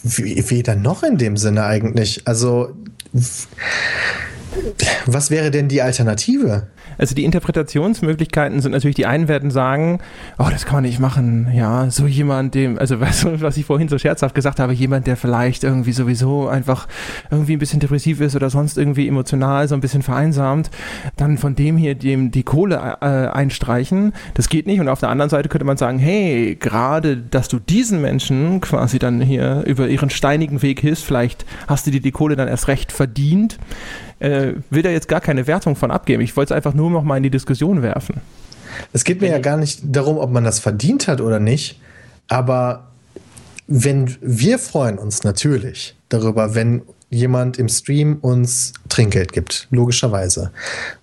Weder 0.02 0.76
noch 0.76 1.02
in 1.02 1.16
dem 1.16 1.39
Sinne 1.39 1.64
eigentlich. 1.64 2.28
Also, 2.28 2.76
was 5.06 5.30
wäre 5.30 5.51
denn 5.51 5.68
die 5.68 5.80
Alternative? 5.80 6.66
Also 6.99 7.15
die 7.15 7.25
Interpretationsmöglichkeiten 7.25 8.61
sind 8.61 8.73
natürlich, 8.73 8.97
die 8.97 9.07
einen 9.07 9.29
werden 9.29 9.51
sagen, 9.51 10.01
oh, 10.39 10.49
das 10.51 10.66
kann 10.66 10.75
man 10.75 10.85
nicht 10.85 10.99
machen. 10.99 11.49
Ja, 11.55 11.91
so 11.91 12.07
jemand, 12.07 12.55
dem, 12.55 12.79
also 12.79 13.01
weißt 13.01 13.25
du, 13.25 13.41
was 13.41 13.57
ich 13.57 13.65
vorhin 13.65 13.89
so 13.89 13.99
scherzhaft 13.99 14.35
gesagt 14.35 14.61
habe, 14.61 14.73
jemand, 14.73 15.07
der 15.07 15.16
vielleicht 15.16 15.65
irgendwie 15.65 15.93
sowieso 15.93 16.49
einfach 16.49 16.89
irgendwie 17.31 17.55
ein 17.55 17.59
bisschen 17.59 17.81
depressiv 17.81 18.20
ist 18.20 18.37
oder 18.37 18.51
sonst 18.51 18.77
irgendwie 18.77 19.09
emotional 19.09 19.69
so 19.69 19.75
ein 19.75 19.81
bisschen 19.81 20.03
vereinsamt, 20.03 20.70
dann 21.16 21.39
von 21.39 21.55
dem 21.55 21.77
hier 21.77 21.95
dem 21.95 22.31
die 22.31 22.43
Kohle 22.43 22.97
äh, 23.01 23.07
einstreichen. 23.07 24.12
Das 24.35 24.49
geht 24.49 24.66
nicht. 24.66 24.81
Und 24.81 24.89
auf 24.89 25.01
der 25.01 25.11
anderen 25.11 25.31
Seite 25.31 25.49
könnte 25.49 25.65
man 25.65 25.77
sagen, 25.77 25.99
hey, 25.99 26.57
gerade, 26.59 27.16
dass 27.16 27.49
du 27.49 27.59
diesen 27.59 28.01
Menschen 28.03 28.61
quasi 28.61 28.99
dann 28.99 29.20
hier 29.20 29.62
über 29.66 29.89
ihren 29.89 30.11
steinigen 30.11 30.62
Weg 30.62 30.81
hilfst, 30.81 31.05
vielleicht 31.05 31.45
hast 31.69 31.87
du 31.87 31.91
dir 31.91 32.01
die 32.01 32.11
Kohle 32.11 32.37
dann 32.37 32.49
erst 32.49 32.69
recht 32.69 32.93
verdient 32.93 33.59
äh, 34.20 34.55
will 34.70 34.82
da 34.82 34.90
jetzt 34.90 35.09
gar 35.09 35.20
keine 35.20 35.47
Wertung 35.47 35.77
von 35.77 35.90
abgeben. 35.90 36.23
Ich 36.23 36.36
wollte 36.36 36.55
es 36.55 36.57
einfach 36.57 36.74
nur 36.74 36.90
noch 36.90 37.03
mal 37.03 37.16
in 37.16 37.23
die 37.23 37.31
Diskussion 37.31 37.82
werfen. 37.82 38.20
Es 38.93 39.05
geht 39.05 39.20
mir 39.20 39.31
ja 39.31 39.39
gar 39.39 39.57
nicht 39.57 39.81
darum, 39.82 40.19
ob 40.19 40.31
man 40.31 40.45
das 40.45 40.61
verdient 40.61 41.09
hat 41.09 41.20
oder 41.20 41.40
nicht, 41.40 41.81
aber 42.28 42.89
wenn 43.66 44.16
wir 44.20 44.59
freuen 44.59 44.99
uns 44.99 45.24
natürlich 45.24 45.97
darüber, 46.09 46.55
wenn 46.55 46.82
jemand 47.11 47.59
im 47.59 47.69
Stream 47.69 48.19
uns 48.20 48.74
Trinkgeld 48.89 49.32
gibt, 49.32 49.66
logischerweise. 49.70 50.53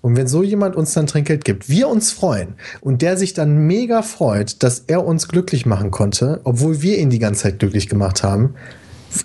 Und 0.02 0.16
wenn 0.16 0.28
so 0.28 0.44
jemand 0.44 0.76
uns 0.76 0.94
dann 0.94 1.08
Trinkgeld 1.08 1.46
gibt, 1.46 1.68
wir 1.68 1.88
uns 1.88 2.12
freuen 2.12 2.56
und 2.82 3.02
der 3.02 3.18
sich 3.18 3.34
dann 3.34 3.66
mega 3.66 4.02
freut, 4.02 4.62
dass 4.62 4.84
er 4.88 5.06
uns 5.06 5.28
glücklich 5.28 5.66
machen 5.66 5.92
konnte, 5.92 6.42
obwohl 6.44 6.82
wir 6.82 6.98
ihn 7.00 7.10
die 7.10 7.20
ganze 7.20 7.44
Zeit 7.44 7.60
glücklich 7.60 7.90
gemacht 7.90 8.24
haben, 8.24 8.56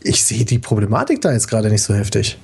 ich 0.03 0.25
sehe 0.25 0.45
die 0.45 0.59
Problematik 0.59 1.21
da 1.21 1.33
jetzt 1.33 1.49
gerade 1.49 1.69
nicht 1.69 1.83
so 1.83 1.95
heftig. 1.95 2.39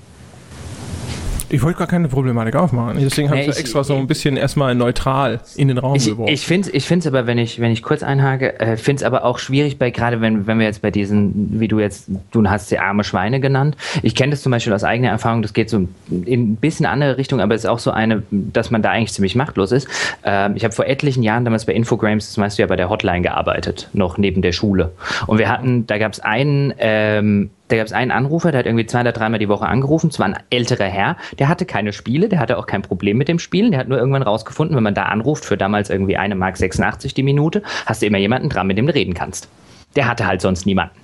Ich 1.49 1.63
wollte 1.63 1.79
gar 1.79 1.87
keine 1.87 2.09
Problematik 2.09 2.57
aufmachen. 2.57 2.99
Deswegen 3.01 3.29
habe 3.29 3.41
nee, 3.41 3.49
ich, 3.49 3.59
extra 3.59 3.85
so 3.85 3.95
ein 3.95 4.07
bisschen 4.07 4.37
erstmal 4.37 4.75
neutral 4.75 5.41
in 5.57 5.69
den 5.69 5.79
Raum 5.79 5.97
ich, 5.97 6.07
geworfen. 6.07 6.33
Ich 6.33 6.47
finde 6.47 6.71
es 6.73 6.91
ich 6.91 7.07
aber, 7.07 7.27
wenn 7.27 7.39
ich, 7.39 7.61
wenn 7.61 7.71
ich 7.71 7.83
kurz 7.83 8.03
einhake, 8.03 8.59
äh, 8.59 8.77
finde 8.77 9.01
es 9.01 9.03
aber 9.05 9.25
auch 9.25 9.39
schwierig, 9.39 9.79
bei 9.79 9.91
gerade 9.91 10.21
wenn, 10.21 10.47
wenn 10.47 10.59
wir 10.59 10.67
jetzt 10.67 10.83
bei 10.83 10.91
diesen, 10.91 11.61
wie 11.61 11.69
du 11.69 11.79
jetzt, 11.79 12.09
du 12.33 12.49
hast 12.49 12.69
sie 12.69 12.79
arme 12.79 13.05
Schweine 13.05 13.41
genannt. 13.41 13.77
Ich 14.03 14.15
kenne 14.15 14.31
das 14.31 14.43
zum 14.43 14.51
Beispiel 14.51 14.73
aus 14.73 14.85
eigener 14.85 15.11
Erfahrung, 15.11 15.43
das 15.43 15.53
geht 15.53 15.71
so 15.71 15.89
in 16.09 16.53
ein 16.53 16.57
bisschen 16.57 16.87
andere 16.87 17.17
Richtung, 17.17 17.41
aber 17.41 17.55
es 17.55 17.63
ist 17.63 17.71
auch 17.71 17.79
so 17.79 17.91
eine, 17.91 18.23
dass 18.31 18.71
man 18.71 18.83
da 18.83 18.91
eigentlich 18.91 19.13
ziemlich 19.13 19.37
machtlos 19.37 19.73
ist. 19.73 19.89
Ähm, 20.25 20.55
ich 20.57 20.65
habe 20.65 20.75
vor 20.75 20.87
etlichen 20.87 21.23
Jahren 21.23 21.45
damals 21.45 21.67
bei 21.67 21.75
Infogrames, 21.75 22.27
das 22.27 22.37
meinst 22.37 22.59
du 22.59 22.63
ja 22.63 22.67
bei 22.67 22.77
der 22.77 22.91
Hotline 22.91 23.23
gearbeitet, 23.23 23.89
noch 23.93 24.19
neben 24.19 24.43
der 24.43 24.53
Schule. 24.53 24.93
Und 25.27 25.39
wir 25.39 25.49
hatten, 25.49 25.87
da 25.87 25.99
gab 25.99 26.13
es 26.13 26.21
einen, 26.21 26.75
ähm, 26.79 27.51
da 27.69 27.77
gab 27.77 27.87
es 27.87 27.93
einen 27.93 28.11
Anrufer, 28.11 28.53
der 28.53 28.61
hat 28.61 28.67
irgendwie 28.67 28.87
zwei 28.87 29.01
oder 29.01 29.13
dreimal 29.13 29.39
die 29.39 29.49
Woche 29.49 29.67
angerufen. 29.67 30.09
Es 30.09 30.19
war 30.19 30.27
ein 30.27 30.39
älterer 30.51 30.85
Herr, 30.85 31.17
der 31.39 31.49
hatte 31.49 31.67
keine 31.67 31.93
Spiele, 31.93 32.29
der 32.29 32.39
hatte 32.39 32.59
auch 32.59 32.67
kein 32.67 32.83
Problem 32.83 33.17
mit 33.17 33.29
dem 33.29 33.39
Spielen. 33.39 33.73
Der 33.73 33.81
hat 33.81 33.89
nur 33.89 33.99
irgendwann 33.99 34.23
rausgefunden, 34.23 34.77
wenn 34.77 34.85
man 34.85 34.95
da 34.95 35.05
anruft 35.05 35.45
für 35.45 35.57
damals 35.57 35.91
irgendwie 35.91 36.17
eine 36.17 36.35
Mark 36.35 36.57
86 36.57 37.15
die 37.15 37.23
Minute, 37.23 37.63
hast 37.87 38.03
du 38.03 38.07
immer 38.07 38.19
jemanden 38.19 38.49
dran, 38.49 38.67
mit 38.67 38.79
dem 38.79 38.87
du 38.87 38.95
reden 38.95 39.15
kannst. 39.15 39.49
Der 39.97 40.09
hatte 40.09 40.27
halt 40.27 40.41
sonst 40.41 40.67
niemanden. 40.67 40.95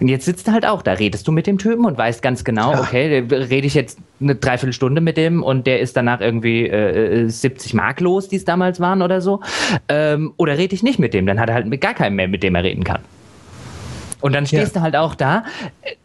Und 0.00 0.08
jetzt 0.08 0.24
sitzt 0.24 0.48
du 0.48 0.52
halt 0.52 0.66
auch, 0.66 0.82
da 0.82 0.94
redest 0.94 1.28
du 1.28 1.32
mit 1.32 1.46
dem 1.46 1.58
Typen 1.58 1.84
und 1.84 1.96
weißt 1.96 2.22
ganz 2.22 2.42
genau, 2.42 2.72
okay, 2.72 3.24
rede 3.30 3.66
ich 3.66 3.74
jetzt 3.74 3.98
eine 4.20 4.34
Dreiviertelstunde 4.34 5.00
mit 5.00 5.16
dem 5.16 5.44
und 5.44 5.66
der 5.68 5.78
ist 5.78 5.96
danach 5.96 6.20
irgendwie 6.20 6.66
äh, 6.66 7.28
70 7.28 7.72
äh, 7.72 7.76
Mark 7.76 8.00
los, 8.00 8.28
die 8.28 8.34
es 8.36 8.44
damals 8.44 8.80
waren 8.80 9.00
oder 9.00 9.20
so. 9.20 9.40
Ähm, 9.88 10.32
oder 10.38 10.58
rede 10.58 10.74
ich 10.74 10.82
nicht 10.82 10.98
mit 10.98 11.14
dem, 11.14 11.26
dann 11.26 11.38
hat 11.38 11.50
er 11.50 11.54
halt 11.54 11.66
mit 11.68 11.80
gar 11.80 11.94
keinem 11.94 12.16
mehr, 12.16 12.26
mit 12.26 12.42
dem 12.42 12.56
er 12.56 12.64
reden 12.64 12.82
kann. 12.82 13.00
Und 14.22 14.32
dann 14.32 14.46
stehst 14.46 14.74
ja. 14.74 14.80
du 14.80 14.82
halt 14.82 14.96
auch 14.96 15.14
da. 15.14 15.44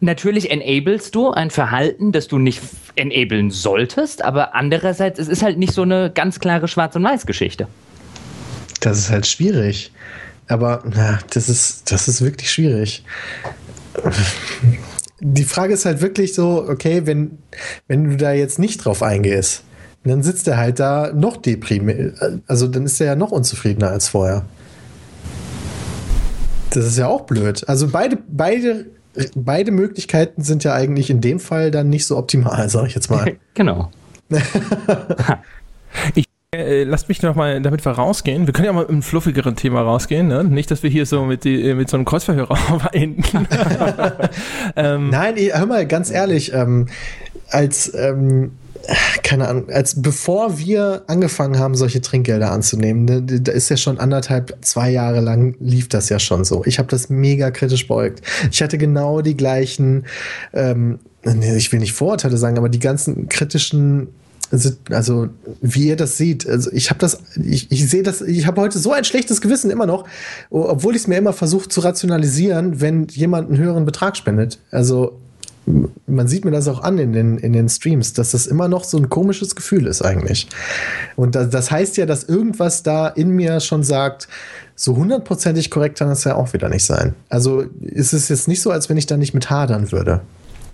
Natürlich 0.00 0.50
enablest 0.50 1.14
du 1.14 1.30
ein 1.30 1.50
Verhalten, 1.50 2.12
das 2.12 2.28
du 2.28 2.38
nicht 2.38 2.60
enablen 2.96 3.50
solltest, 3.50 4.22
aber 4.22 4.54
andererseits, 4.54 5.18
es 5.18 5.28
ist 5.28 5.42
halt 5.42 5.56
nicht 5.56 5.72
so 5.72 5.82
eine 5.82 6.10
ganz 6.12 6.40
klare 6.40 6.68
Schwarz- 6.68 6.96
und 6.96 7.04
Weiß-Geschichte. 7.04 7.68
Das 8.80 8.98
ist 8.98 9.10
halt 9.10 9.26
schwierig. 9.26 9.92
Aber 10.48 10.82
na, 10.84 11.18
das, 11.32 11.48
ist, 11.48 11.92
das 11.92 12.08
ist 12.08 12.20
wirklich 12.22 12.50
schwierig. 12.50 13.04
Die 15.20 15.44
Frage 15.44 15.74
ist 15.74 15.84
halt 15.84 16.00
wirklich 16.00 16.34
so, 16.34 16.66
okay, 16.68 17.02
wenn, 17.06 17.38
wenn 17.86 18.04
du 18.10 18.16
da 18.16 18.32
jetzt 18.32 18.58
nicht 18.58 18.84
drauf 18.84 19.02
eingehst, 19.02 19.62
dann 20.04 20.22
sitzt 20.22 20.48
er 20.48 20.56
halt 20.56 20.80
da 20.80 21.12
noch 21.12 21.36
deprimiert. 21.36 22.16
Also 22.46 22.66
dann 22.66 22.84
ist 22.84 23.00
er 23.00 23.08
ja 23.08 23.14
noch 23.16 23.30
unzufriedener 23.30 23.90
als 23.90 24.08
vorher. 24.08 24.44
Das 26.78 26.86
ist 26.86 26.96
ja 26.96 27.08
auch 27.08 27.22
blöd. 27.22 27.68
Also 27.68 27.88
beide, 27.88 28.16
beide, 28.28 28.86
beide 29.34 29.72
Möglichkeiten 29.72 30.44
sind 30.44 30.62
ja 30.62 30.74
eigentlich 30.74 31.10
in 31.10 31.20
dem 31.20 31.40
Fall 31.40 31.72
dann 31.72 31.90
nicht 31.90 32.06
so 32.06 32.16
optimal, 32.16 32.68
sag 32.68 32.86
ich 32.86 32.94
jetzt 32.94 33.10
mal. 33.10 33.36
genau. 33.54 33.90
ich 36.14 36.26
äh, 36.54 36.84
lasst 36.84 37.08
mich 37.08 37.20
noch 37.20 37.34
mal, 37.34 37.60
damit 37.60 37.84
wir 37.84 37.90
rausgehen. 37.90 38.46
Wir 38.46 38.52
können 38.52 38.66
ja 38.66 38.72
mal 38.72 38.82
mit 38.82 38.90
einem 38.90 39.02
fluffigeren 39.02 39.56
Thema 39.56 39.80
rausgehen, 39.82 40.28
ne? 40.28 40.44
Nicht, 40.44 40.70
dass 40.70 40.84
wir 40.84 40.90
hier 40.90 41.04
so 41.04 41.24
mit, 41.24 41.42
die, 41.42 41.74
mit 41.74 41.90
so 41.90 41.96
einem 41.96 42.04
Kreuzverhörer 42.04 42.90
enden. 42.92 43.48
ähm, 44.76 45.10
Nein, 45.10 45.34
hör 45.36 45.66
mal, 45.66 45.84
ganz 45.84 46.12
ehrlich, 46.12 46.52
ähm, 46.52 46.86
als 47.50 47.92
ähm, 47.92 48.52
keine 49.22 49.48
Ahnung, 49.48 49.68
als 49.70 50.00
bevor 50.00 50.58
wir 50.58 51.02
angefangen 51.06 51.58
haben, 51.58 51.74
solche 51.74 52.00
Trinkgelder 52.00 52.50
anzunehmen, 52.50 53.04
ne, 53.04 53.22
da 53.22 53.52
ist 53.52 53.68
ja 53.68 53.76
schon 53.76 53.98
anderthalb, 53.98 54.56
zwei 54.62 54.90
Jahre 54.90 55.20
lang 55.20 55.54
lief 55.60 55.88
das 55.88 56.08
ja 56.08 56.18
schon 56.18 56.44
so. 56.44 56.64
Ich 56.64 56.78
habe 56.78 56.88
das 56.88 57.08
mega 57.10 57.50
kritisch 57.50 57.86
beugt. 57.86 58.22
Ich 58.50 58.62
hatte 58.62 58.78
genau 58.78 59.20
die 59.20 59.36
gleichen, 59.36 60.06
ähm, 60.54 60.98
ich 61.24 61.72
will 61.72 61.80
nicht 61.80 61.92
Vorurteile 61.92 62.38
sagen, 62.38 62.56
aber 62.58 62.68
die 62.68 62.78
ganzen 62.78 63.28
kritischen 63.28 64.08
also 64.90 65.28
wie 65.60 65.88
ihr 65.88 65.96
das 65.96 66.16
seht, 66.16 66.48
also 66.48 66.72
ich 66.72 66.88
habe 66.88 67.00
das, 67.00 67.18
ich, 67.36 67.70
ich 67.70 67.86
sehe 67.86 68.02
das, 68.02 68.22
ich 68.22 68.46
habe 68.46 68.62
heute 68.62 68.78
so 68.78 68.92
ein 68.92 69.04
schlechtes 69.04 69.42
Gewissen 69.42 69.70
immer 69.70 69.84
noch, 69.84 70.08
obwohl 70.48 70.94
ich 70.94 71.02
es 71.02 71.06
mir 71.06 71.18
immer 71.18 71.34
versuche 71.34 71.68
zu 71.68 71.80
rationalisieren, 71.80 72.80
wenn 72.80 73.08
jemand 73.08 73.50
einen 73.50 73.58
höheren 73.58 73.84
Betrag 73.84 74.16
spendet. 74.16 74.58
Also 74.70 75.20
man 76.06 76.28
sieht 76.28 76.44
mir 76.44 76.50
das 76.50 76.68
auch 76.68 76.82
an 76.82 76.98
in 76.98 77.12
den, 77.12 77.38
in 77.38 77.52
den 77.52 77.68
Streams, 77.68 78.12
dass 78.12 78.32
das 78.32 78.46
immer 78.46 78.68
noch 78.68 78.84
so 78.84 78.96
ein 78.98 79.08
komisches 79.08 79.54
Gefühl 79.54 79.86
ist 79.86 80.02
eigentlich. 80.02 80.48
Und 81.16 81.34
das, 81.34 81.50
das 81.50 81.70
heißt 81.70 81.96
ja, 81.96 82.06
dass 82.06 82.24
irgendwas 82.24 82.82
da 82.82 83.08
in 83.08 83.30
mir 83.30 83.60
schon 83.60 83.82
sagt, 83.82 84.28
so 84.74 84.96
hundertprozentig 84.96 85.70
korrekt 85.70 85.98
kann 85.98 86.08
das 86.08 86.24
ja 86.24 86.36
auch 86.36 86.52
wieder 86.52 86.68
nicht 86.68 86.84
sein. 86.84 87.14
Also 87.28 87.64
ist 87.80 88.12
es 88.12 88.28
jetzt 88.28 88.48
nicht 88.48 88.62
so, 88.62 88.70
als 88.70 88.88
wenn 88.88 88.96
ich 88.96 89.06
da 89.06 89.16
nicht 89.16 89.34
mit 89.34 89.50
hadern 89.50 89.90
würde. 89.92 90.20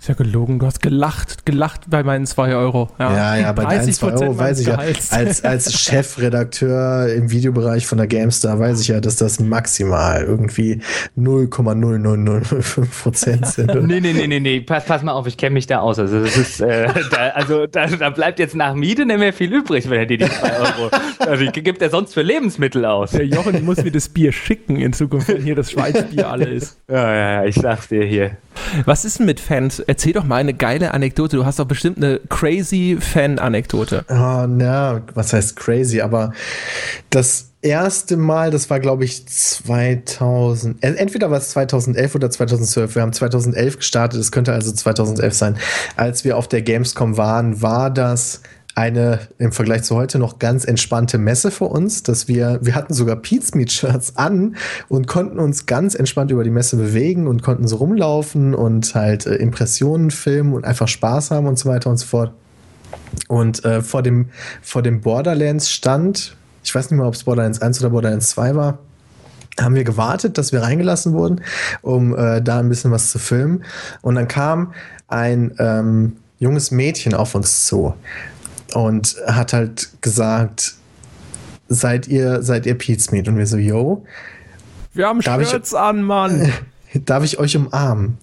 Ist 0.05 0.09
ja 0.09 0.13
gelogen, 0.13 0.59
du 0.59 0.67
hast 0.67 0.83
gelacht, 0.83 1.47
gelacht 1.47 1.89
bei 1.89 2.03
meinen 2.03 2.27
2 2.27 2.55
Euro. 2.55 2.91
Ja, 2.99 3.11
ja, 3.11 3.37
ja 3.37 3.51
bei 3.53 3.65
deinen 3.65 3.91
2 3.91 4.13
Euro 4.13 4.37
weiß 4.37 4.59
ich 4.59 4.67
ja. 4.67 4.75
Als, 4.75 5.43
als 5.43 5.73
Chefredakteur 5.81 7.11
im 7.11 7.31
Videobereich 7.31 7.87
von 7.87 7.97
der 7.97 8.05
GameStar 8.05 8.59
weiß 8.59 8.81
ich 8.81 8.89
ja, 8.89 9.01
dass 9.01 9.15
das 9.15 9.39
maximal 9.39 10.23
irgendwie 10.23 10.79
0,00005 11.17 13.01
Prozent 13.01 13.47
sind. 13.47 13.73
nee, 13.87 13.99
nee, 13.99 14.13
nee, 14.13 14.27
nee, 14.27 14.39
nee, 14.39 14.61
pass, 14.61 14.85
pass 14.85 15.01
mal 15.01 15.13
auf, 15.13 15.25
ich 15.25 15.37
kenne 15.37 15.55
mich 15.55 15.65
da 15.65 15.79
aus. 15.79 15.97
Also, 15.97 16.21
das 16.21 16.37
ist, 16.37 16.61
äh, 16.61 16.87
da, 17.09 17.29
also 17.29 17.65
da, 17.65 17.87
da, 17.87 18.11
bleibt 18.11 18.37
jetzt 18.37 18.53
nach 18.53 18.75
Miete 18.75 19.07
nicht 19.07 19.17
mehr 19.17 19.33
viel 19.33 19.51
übrig, 19.51 19.89
wenn 19.89 19.97
er 19.97 20.05
dir 20.05 20.19
die 20.19 20.29
2 20.29 20.59
Euro. 20.59 20.91
Also, 21.17 21.45
gibt 21.51 21.81
er 21.81 21.89
sonst 21.89 22.13
für 22.13 22.21
Lebensmittel 22.21 22.85
aus? 22.85 23.09
Der 23.09 23.25
Jochen 23.25 23.65
muss 23.65 23.83
mir 23.83 23.91
das 23.91 24.07
Bier 24.09 24.31
schicken 24.31 24.75
in 24.75 24.93
Zukunft, 24.93 25.29
wenn 25.29 25.41
hier 25.41 25.55
das 25.55 25.71
Schweizbier 25.71 26.29
alle 26.29 26.45
ist. 26.45 26.77
Ja, 26.87 27.11
ja, 27.11 27.31
ja, 27.41 27.45
ich 27.45 27.55
sag's 27.55 27.87
dir 27.87 28.05
hier. 28.05 28.37
Was 28.85 29.05
ist 29.05 29.19
denn 29.19 29.25
mit 29.25 29.39
Fans? 29.39 29.79
Erzähl 29.95 30.11
doch 30.11 30.25
mal 30.25 30.35
eine 30.35 30.53
geile 30.53 30.93
Anekdote. 30.93 31.37
Du 31.37 31.45
hast 31.45 31.57
doch 31.57 31.65
bestimmt 31.65 31.95
eine 31.95 32.19
crazy 32.27 32.97
Fan-Anekdote. 32.99 34.03
Oh, 34.09 34.45
na, 34.45 35.01
was 35.13 35.31
heißt 35.31 35.55
crazy? 35.55 36.01
Aber 36.01 36.33
das 37.11 37.51
erste 37.61 38.17
Mal, 38.17 38.51
das 38.51 38.69
war 38.69 38.81
glaube 38.81 39.05
ich 39.05 39.25
2000, 39.25 40.83
äh, 40.83 40.95
entweder 40.95 41.31
war 41.31 41.37
es 41.37 41.51
2011 41.51 42.13
oder 42.13 42.29
2012. 42.29 42.95
Wir 42.95 43.03
haben 43.03 43.13
2011 43.13 43.77
gestartet, 43.77 44.19
es 44.19 44.33
könnte 44.33 44.51
also 44.51 44.73
2011 44.73 45.33
sein. 45.33 45.57
Als 45.95 46.25
wir 46.25 46.35
auf 46.35 46.49
der 46.49 46.61
Gamescom 46.61 47.15
waren, 47.15 47.61
war 47.61 47.89
das 47.89 48.41
eine 48.75 49.19
im 49.37 49.53
Vergleich 49.53 49.83
zu 49.83 49.95
heute 49.95 50.19
noch 50.19 50.37
ganz 50.37 50.65
entspannte 50.65 51.17
Messe 51.17 51.49
für 51.49 51.65
uns, 51.65 52.03
dass 52.03 52.27
wir, 52.27 52.59
wir 52.61 52.75
hatten 52.75 52.93
sogar 52.93 53.15
Pete's 53.15 53.55
Meat 53.55 53.71
Shirts 53.71 54.17
an 54.17 54.57
und 54.89 55.07
konnten 55.07 55.39
uns 55.39 55.65
ganz 55.65 55.95
entspannt 55.95 56.29
über 56.29 56.43
die 56.43 56.49
Messe 56.49 56.75
bewegen 56.75 57.27
und 57.27 57.41
konnten 57.41 57.69
so 57.69 57.77
rumlaufen 57.77 58.53
und 58.53 58.93
halt 58.93 59.25
äh, 59.25 59.35
Impressionen 59.35 60.11
filmen 60.11 60.53
und 60.53 60.65
einfach 60.65 60.89
Spaß 60.89 61.31
haben 61.31 61.47
und 61.47 61.57
so 61.57 61.69
weiter 61.69 61.89
und 61.89 61.97
so 61.97 62.05
fort. 62.05 62.33
Und 63.29 63.63
äh, 63.63 63.81
vor 63.81 64.03
dem, 64.03 64.29
vor 64.61 64.81
dem 64.81 64.99
Borderlands 64.99 65.71
stand, 65.71 66.35
ich 66.61 66.75
weiß 66.75 66.91
nicht 66.91 66.97
mehr, 66.97 67.07
ob 67.07 67.13
es 67.13 67.23
Borderlands 67.23 67.61
1 67.61 67.79
oder 67.79 67.91
Borderlands 67.91 68.29
2 68.31 68.55
war, 68.55 68.79
haben 69.57 69.75
wir 69.75 69.85
gewartet, 69.85 70.37
dass 70.37 70.51
wir 70.51 70.63
reingelassen 70.63 71.13
wurden, 71.13 71.39
um 71.81 72.13
äh, 72.13 72.41
da 72.41 72.59
ein 72.59 72.67
bisschen 72.67 72.91
was 72.91 73.11
zu 73.11 73.19
filmen. 73.19 73.63
Und 74.01 74.15
dann 74.15 74.27
kam 74.27 74.73
ein 75.07 75.55
ähm, 75.59 76.17
junges 76.39 76.71
Mädchen 76.71 77.13
auf 77.13 77.35
uns 77.35 77.65
zu 77.65 77.93
und 78.75 79.15
hat 79.25 79.53
halt 79.53 79.89
gesagt, 80.01 80.75
seid 81.69 82.09
ihr, 82.09 82.43
seid 82.43 82.65
ihr 82.65 82.77
Pete's 82.77 83.09
Meat? 83.09 83.27
Und 83.29 83.37
wir 83.37 83.47
so, 83.47 83.57
yo. 83.57 84.05
Wir 84.93 85.07
haben 85.07 85.21
Shirts 85.21 85.71
ich, 85.71 85.77
an, 85.77 86.03
Mann. 86.03 86.51
Darf 87.05 87.23
ich 87.23 87.39
euch 87.39 87.55
umarmen? 87.55 88.17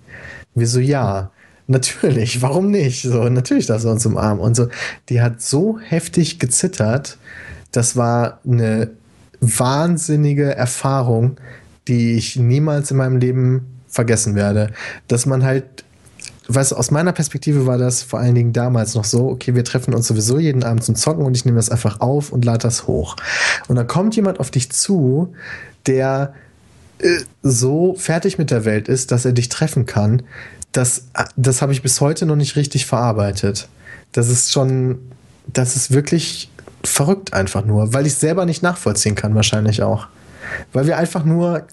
Wir 0.54 0.66
so, 0.66 0.78
ja. 0.78 1.30
Natürlich, 1.68 2.42
warum 2.42 2.70
nicht? 2.70 3.02
So, 3.02 3.28
natürlich 3.28 3.66
darf 3.66 3.80
sie 3.80 3.90
uns 3.90 4.04
umarmen. 4.04 4.42
Und 4.42 4.56
so, 4.56 4.68
die 5.08 5.22
hat 5.22 5.40
so 5.40 5.78
heftig 5.78 6.38
gezittert. 6.38 7.16
Das 7.70 7.96
war 7.96 8.40
eine 8.44 8.90
wahnsinnige 9.40 10.54
Erfahrung, 10.54 11.36
die 11.88 12.14
ich 12.14 12.36
niemals 12.36 12.90
in 12.90 12.98
meinem 12.98 13.16
Leben 13.16 13.66
vergessen 13.88 14.34
werde. 14.34 14.72
Dass 15.08 15.24
man 15.24 15.44
halt 15.44 15.84
weißt 16.54 16.74
aus 16.74 16.90
meiner 16.90 17.12
Perspektive 17.12 17.66
war 17.66 17.78
das 17.78 18.02
vor 18.02 18.18
allen 18.18 18.34
Dingen 18.34 18.52
damals 18.52 18.94
noch 18.94 19.04
so, 19.04 19.28
okay, 19.28 19.54
wir 19.54 19.64
treffen 19.64 19.94
uns 19.94 20.06
sowieso 20.06 20.38
jeden 20.38 20.64
Abend 20.64 20.84
zum 20.84 20.94
Zocken 20.94 21.24
und 21.24 21.36
ich 21.36 21.44
nehme 21.44 21.56
das 21.56 21.70
einfach 21.70 22.00
auf 22.00 22.32
und 22.32 22.44
lade 22.44 22.58
das 22.58 22.86
hoch. 22.86 23.16
Und 23.68 23.76
dann 23.76 23.86
kommt 23.86 24.16
jemand 24.16 24.40
auf 24.40 24.50
dich 24.50 24.70
zu, 24.70 25.34
der 25.86 26.34
äh, 26.98 27.18
so 27.42 27.94
fertig 27.96 28.38
mit 28.38 28.50
der 28.50 28.64
Welt 28.64 28.88
ist, 28.88 29.10
dass 29.10 29.24
er 29.24 29.32
dich 29.32 29.48
treffen 29.48 29.86
kann. 29.86 30.22
Das, 30.72 31.04
das 31.36 31.62
habe 31.62 31.72
ich 31.72 31.82
bis 31.82 32.00
heute 32.00 32.26
noch 32.26 32.36
nicht 32.36 32.56
richtig 32.56 32.86
verarbeitet. 32.86 33.68
Das 34.12 34.28
ist 34.28 34.52
schon, 34.52 34.98
das 35.52 35.76
ist 35.76 35.90
wirklich 35.90 36.50
verrückt 36.84 37.32
einfach 37.32 37.64
nur, 37.64 37.94
weil 37.94 38.06
ich 38.06 38.14
es 38.14 38.20
selber 38.20 38.46
nicht 38.46 38.62
nachvollziehen 38.62 39.14
kann, 39.14 39.34
wahrscheinlich 39.34 39.82
auch. 39.82 40.08
Weil 40.72 40.86
wir 40.86 40.96
einfach 40.98 41.24
nur 41.24 41.66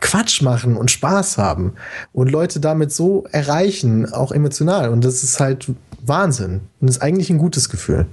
Quatsch 0.00 0.42
machen 0.42 0.76
und 0.76 0.90
Spaß 0.90 1.38
haben 1.38 1.74
und 2.12 2.30
Leute 2.30 2.60
damit 2.60 2.92
so 2.92 3.24
erreichen, 3.32 4.12
auch 4.12 4.32
emotional. 4.32 4.90
Und 4.90 5.04
das 5.04 5.22
ist 5.22 5.40
halt 5.40 5.70
Wahnsinn. 6.04 6.60
Und 6.80 6.88
das 6.88 6.96
ist 6.96 7.02
eigentlich 7.02 7.30
ein 7.30 7.38
gutes 7.38 7.68
Gefühl. 7.68 8.06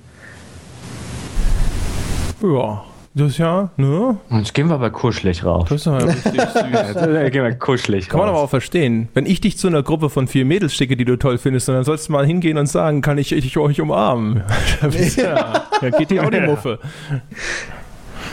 Ja, 2.41 2.83
das 3.17 3.31
ist 3.31 3.37
ja, 3.37 3.69
ne? 3.77 4.17
Jetzt 4.29 4.53
gehen 4.53 4.67
wir 4.67 4.75
aber 4.75 4.89
kuschelig 4.89 5.45
raus. 5.45 5.67
Das 5.69 5.81
ist 5.81 5.85
ja 5.85 5.97
richtig 5.97 6.41
süß. 6.41 7.31
gehen 7.31 7.43
wir 7.43 7.55
kuschelig 7.55 8.09
Kann 8.09 8.19
raus. 8.19 8.25
man 8.25 8.35
aber 8.35 8.43
auch 8.43 8.49
verstehen. 8.49 9.07
Wenn 9.13 9.25
ich 9.25 9.39
dich 9.39 9.57
zu 9.57 9.67
einer 9.67 9.83
Gruppe 9.83 10.09
von 10.09 10.27
vier 10.27 10.43
Mädels 10.43 10.73
schicke, 10.73 10.97
die 10.97 11.05
du 11.05 11.15
toll 11.17 11.37
findest, 11.37 11.69
dann 11.69 11.83
sollst 11.85 12.09
du 12.09 12.11
mal 12.11 12.25
hingehen 12.25 12.57
und 12.57 12.67
sagen, 12.67 13.01
kann 13.01 13.17
ich, 13.17 13.31
ich 13.31 13.57
euch 13.57 13.79
umarmen? 13.79 14.43
ja, 15.15 15.63
dann 15.79 15.91
geht 15.91 16.11
die 16.11 16.19
auch 16.19 16.29
die 16.29 16.41
Muffe. 16.41 16.79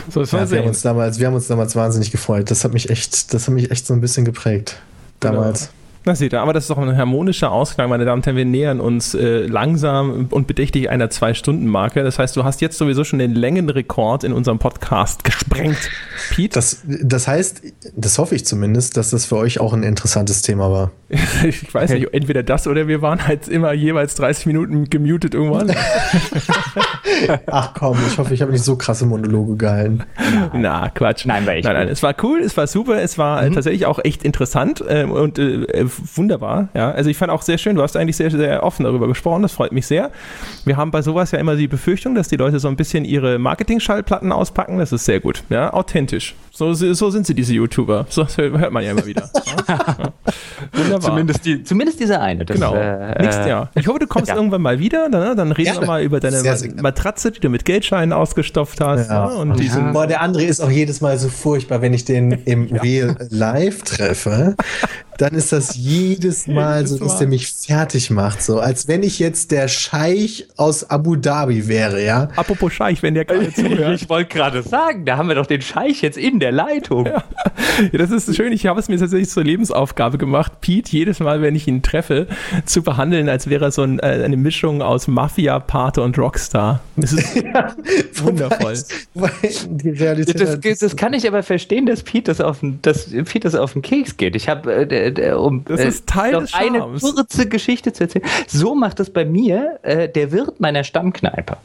So, 0.09 0.19
das 0.19 0.31
ja, 0.31 0.49
wir, 0.49 0.59
haben 0.59 0.67
uns 0.67 0.81
damals, 0.81 1.19
wir 1.19 1.27
haben 1.27 1.35
uns 1.35 1.47
damals 1.47 1.75
wahnsinnig 1.75 2.11
gefreut. 2.11 2.51
Das 2.51 2.63
hat 2.63 2.73
mich 2.73 2.89
echt, 2.89 3.33
das 3.33 3.47
hat 3.47 3.53
mich 3.53 3.71
echt 3.71 3.85
so 3.85 3.93
ein 3.93 4.01
bisschen 4.01 4.25
geprägt. 4.25 4.77
Damals. 5.19 5.59
Genau. 5.61 5.83
Na 6.05 6.15
seht 6.15 6.33
ihr, 6.33 6.41
aber 6.41 6.51
das 6.51 6.65
ist 6.65 6.69
doch 6.69 6.77
ein 6.77 6.97
harmonischer 6.97 7.49
Ausklang, 7.49 7.89
meine 7.89 8.03
Damen 8.03 8.19
und 8.19 8.25
Herren. 8.25 8.35
Wir 8.35 8.43
nähern 8.43 8.81
uns 8.81 9.13
äh, 9.13 9.45
langsam 9.45 10.27
und 10.31 10.47
bedächtig 10.47 10.89
einer 10.89 11.09
Zwei-Stunden-Marke. 11.09 12.03
Das 12.03 12.19
heißt, 12.19 12.35
du 12.35 12.43
hast 12.43 12.59
jetzt 12.59 12.77
sowieso 12.77 13.05
schon 13.05 13.19
den 13.19 13.33
Längenrekord 13.33 14.25
in 14.25 14.33
unserem 14.33 14.59
Podcast 14.59 15.23
gesprengt, 15.23 15.89
Pete. 16.31 16.55
Das, 16.55 16.81
das 16.83 17.29
heißt, 17.29 17.61
das 17.95 18.17
hoffe 18.17 18.35
ich 18.35 18.45
zumindest, 18.45 18.97
dass 18.97 19.11
das 19.11 19.25
für 19.25 19.37
euch 19.37 19.61
auch 19.61 19.71
ein 19.71 19.83
interessantes 19.83 20.41
Thema 20.41 20.69
war. 20.69 20.91
ich 21.47 21.73
weiß 21.73 21.91
nicht, 21.91 22.13
entweder 22.13 22.43
das 22.43 22.67
oder 22.67 22.87
wir 22.87 23.01
waren 23.01 23.27
halt 23.27 23.47
immer 23.47 23.73
jeweils 23.73 24.15
30 24.15 24.45
Minuten 24.47 24.89
gemutet 24.89 25.33
irgendwann. 25.33 25.71
Ach 27.47 27.73
komm, 27.73 27.97
ich 28.07 28.17
hoffe, 28.17 28.33
ich 28.33 28.41
habe 28.41 28.51
nicht 28.51 28.63
so 28.63 28.75
krasse 28.75 29.05
Monologe 29.05 29.55
gehalten. 29.55 30.03
Na, 30.53 30.89
Quatsch. 30.89 31.25
Nein, 31.25 31.45
war 31.45 31.53
echt 31.53 31.65
nein, 31.65 31.73
nein, 31.75 31.83
gut. 31.87 31.91
es 31.93 32.03
war 32.03 32.15
cool, 32.23 32.39
es 32.39 32.55
war 32.57 32.67
super, 32.67 33.01
es 33.01 33.17
war 33.17 33.43
Mhm. 33.43 33.53
tatsächlich 33.53 33.85
auch 33.85 33.99
echt 34.03 34.23
interessant 34.23 34.83
äh, 34.87 35.03
und 35.03 35.37
äh, 35.39 35.85
wunderbar. 36.15 36.69
Ja, 36.73 36.91
also 36.91 37.09
ich 37.09 37.17
fand 37.17 37.31
auch 37.31 37.41
sehr 37.41 37.57
schön, 37.57 37.75
du 37.75 37.81
hast 37.81 37.95
eigentlich 37.97 38.17
sehr, 38.17 38.31
sehr 38.31 38.63
offen 38.63 38.83
darüber 38.83 39.07
gesprochen, 39.07 39.41
das 39.41 39.51
freut 39.53 39.71
mich 39.71 39.85
sehr. 39.87 40.11
Wir 40.65 40.77
haben 40.77 40.91
bei 40.91 41.01
sowas 41.01 41.31
ja 41.31 41.39
immer 41.39 41.55
die 41.55 41.67
Befürchtung, 41.67 42.15
dass 42.15 42.27
die 42.27 42.37
Leute 42.37 42.59
so 42.59 42.67
ein 42.67 42.75
bisschen 42.75 43.05
ihre 43.05 43.37
Marketing-Schallplatten 43.39 44.31
auspacken, 44.31 44.79
das 44.79 44.91
ist 44.91 45.05
sehr 45.05 45.19
gut, 45.19 45.43
ja, 45.49 45.73
authentisch. 45.73 46.35
So, 46.51 46.73
so 46.73 47.09
sind 47.09 47.25
sie, 47.25 47.33
diese 47.33 47.53
YouTuber. 47.53 48.05
So 48.09 48.27
hört 48.37 48.71
man 48.71 48.83
ja 48.83 48.91
immer 48.91 49.05
wieder. 49.05 49.29
Ja. 49.67 50.13
Wunderbar. 50.73 51.02
Zumindest, 51.05 51.45
die, 51.45 51.63
zumindest 51.63 51.99
diese 51.99 52.19
eine. 52.19 52.45
Das, 52.45 52.55
Genau. 52.55 52.75
äh, 52.75 53.21
Nächstes 53.21 53.47
Jahr. 53.47 53.69
Ich 53.75 53.87
hoffe, 53.87 53.99
du 53.99 54.07
kommst 54.07 54.27
ja. 54.29 54.35
irgendwann 54.35 54.61
mal 54.61 54.79
wieder. 54.79 55.09
Ne? 55.09 55.33
Dann 55.35 55.51
reden 55.51 55.57
wir 55.67 55.73
Gerne. 55.73 55.85
mal 55.87 56.03
über 56.03 56.19
deine 56.19 56.39
Sehr, 56.39 56.55
sehr. 56.57 56.71
Matratze, 56.81 57.31
die 57.31 57.39
du 57.39 57.49
mit 57.49 57.65
Geldscheinen 57.65 58.13
ausgestopft 58.13 58.79
hast. 58.81 59.09
Ja. 59.09 59.27
Ne? 59.27 59.33
Und 59.35 59.59
diesen, 59.59 59.93
Boah, 59.93 60.07
der 60.07 60.21
andere 60.21 60.43
ist 60.43 60.61
auch 60.61 60.69
jedes 60.71 61.01
Mal 61.01 61.17
so 61.17 61.29
furchtbar, 61.29 61.81
wenn 61.81 61.93
ich 61.93 62.05
den 62.05 62.31
im 62.45 62.73
Real 62.75 63.15
Life 63.29 63.83
treffe. 63.83 64.55
Dann 65.17 65.33
ist 65.33 65.51
das 65.51 65.75
jedes 65.75 66.47
Mal 66.53 66.87
so, 66.87 66.97
dass 66.97 67.17
der 67.17 67.27
Mal. 67.27 67.33
mich 67.33 67.47
fertig 67.47 68.09
macht. 68.09 68.41
So, 68.41 68.59
als 68.59 68.87
wenn 68.87 69.03
ich 69.03 69.19
jetzt 69.19 69.51
der 69.51 69.67
Scheich 69.67 70.47
aus 70.57 70.89
Abu 70.89 71.15
Dhabi 71.15 71.67
wäre, 71.67 72.03
ja. 72.03 72.29
Apropos 72.35 72.73
Scheich, 72.73 73.03
wenn 73.03 73.13
der 73.13 73.25
gerade 73.25 73.53
zuhört. 73.53 74.01
Ich 74.01 74.09
wollte 74.09 74.33
gerade 74.33 74.63
sagen, 74.63 75.05
da 75.05 75.17
haben 75.17 75.27
wir 75.27 75.35
doch 75.35 75.45
den 75.45 75.61
Scheich 75.61 76.01
jetzt 76.01 76.17
in 76.17 76.39
der 76.39 76.51
Leitung. 76.51 77.05
Ja, 77.05 77.23
das 77.93 78.11
ist 78.11 78.35
schön. 78.35 78.51
Ich 78.53 78.65
habe 78.65 78.79
es 78.79 78.87
mir 78.89 78.97
tatsächlich 78.97 79.29
zur 79.29 79.43
Lebensaufgabe 79.43 80.17
gemacht, 80.17 80.61
Pete 80.61 80.91
jedes 80.91 81.19
Mal, 81.19 81.41
wenn 81.41 81.55
ich 81.55 81.67
ihn 81.67 81.81
treffe, 81.81 82.27
zu 82.65 82.83
behandeln, 82.83 83.29
als 83.29 83.49
wäre 83.49 83.65
er 83.65 83.71
so 83.71 83.83
ein, 83.83 83.99
äh, 83.99 84.21
eine 84.23 84.37
Mischung 84.37 84.81
aus 84.81 85.07
Mafia, 85.07 85.59
Pate 85.59 86.01
und 86.01 86.17
Rockstar. 86.17 86.81
Das 86.95 87.13
ist 87.13 87.35
wundervoll. 88.23 88.73
Wobei 89.13 89.31
die 89.67 89.89
Realität. 89.89 90.63
Das, 90.63 90.79
das 90.79 90.95
kann 90.95 91.13
ich 91.13 91.27
aber 91.27 91.43
verstehen, 91.43 91.85
dass 91.85 92.03
Pete 92.03 92.31
das 92.31 92.41
auf 92.41 92.59
den, 92.59 92.79
dass 92.81 93.09
Pete 93.09 93.41
das 93.41 93.55
auf 93.55 93.73
den 93.73 93.81
Keks 93.81 94.17
geht. 94.17 94.35
Ich 94.35 94.49
habe, 94.49 94.71
äh, 95.11 95.31
um 95.33 95.63
Das 95.65 95.81
ist 95.81 96.07
Teil 96.07 96.39
des 96.39 96.53
eine 96.53 96.79
kurze 96.99 97.47
Geschichte 97.47 97.93
zu 97.93 98.03
erzählen. 98.03 98.25
So 98.47 98.75
macht 98.75 98.99
das 98.99 99.09
bei 99.09 99.25
mir 99.25 99.79
äh, 99.83 100.09
der 100.09 100.31
Wirt 100.31 100.59
meiner 100.59 100.83
Stammkneipe. 100.83 101.57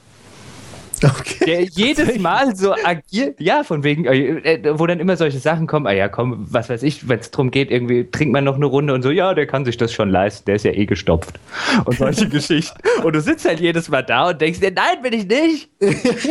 okay. 1.05 1.45
Der 1.47 1.63
jedes 1.63 2.19
Mal 2.19 2.57
so 2.57 2.73
agiert, 2.73 3.41
ja, 3.41 3.63
von 3.63 3.85
wegen, 3.85 4.05
äh, 4.05 4.55
äh, 4.55 4.79
wo 4.79 4.87
dann 4.87 5.01
immer 5.01 5.17
solche 5.17 5.39
Sachen 5.39 5.67
kommen, 5.67 5.87
ah 5.87 5.93
ja, 5.93 6.09
komm, 6.09 6.47
was 6.51 6.69
weiß 6.69 6.83
ich, 6.83 7.09
wenn 7.09 7.21
es 7.21 7.31
darum 7.31 7.51
geht, 7.51 7.71
irgendwie 7.71 8.11
trinkt 8.11 8.33
man 8.33 8.45
noch 8.45 8.57
eine 8.57 8.67
Runde 8.67 8.95
und 8.95 9.03
so, 9.03 9.11
ja, 9.11 9.35
der 9.35 9.47
kann 9.47 9.65
sich 9.65 9.77
das 9.77 9.93
schon 9.93 10.11
leisten, 10.11 10.47
der 10.47 10.57
ist 10.57 10.65
ja 10.65 10.73
eh 10.73 10.87
gestopft. 10.87 11.39
Und 11.85 11.99
solche 11.99 12.29
Geschichten. 12.31 12.79
Und 13.05 13.15
du 13.15 13.21
sitzt 13.21 13.47
halt 13.47 13.61
jedes 13.61 13.89
Mal 13.89 14.03
da 14.03 14.31
und 14.31 14.41
denkst 14.41 14.61
dir, 14.61 14.73
nein, 14.73 15.03
bin 15.03 15.13
ich 15.13 15.27
nicht. 15.27 15.71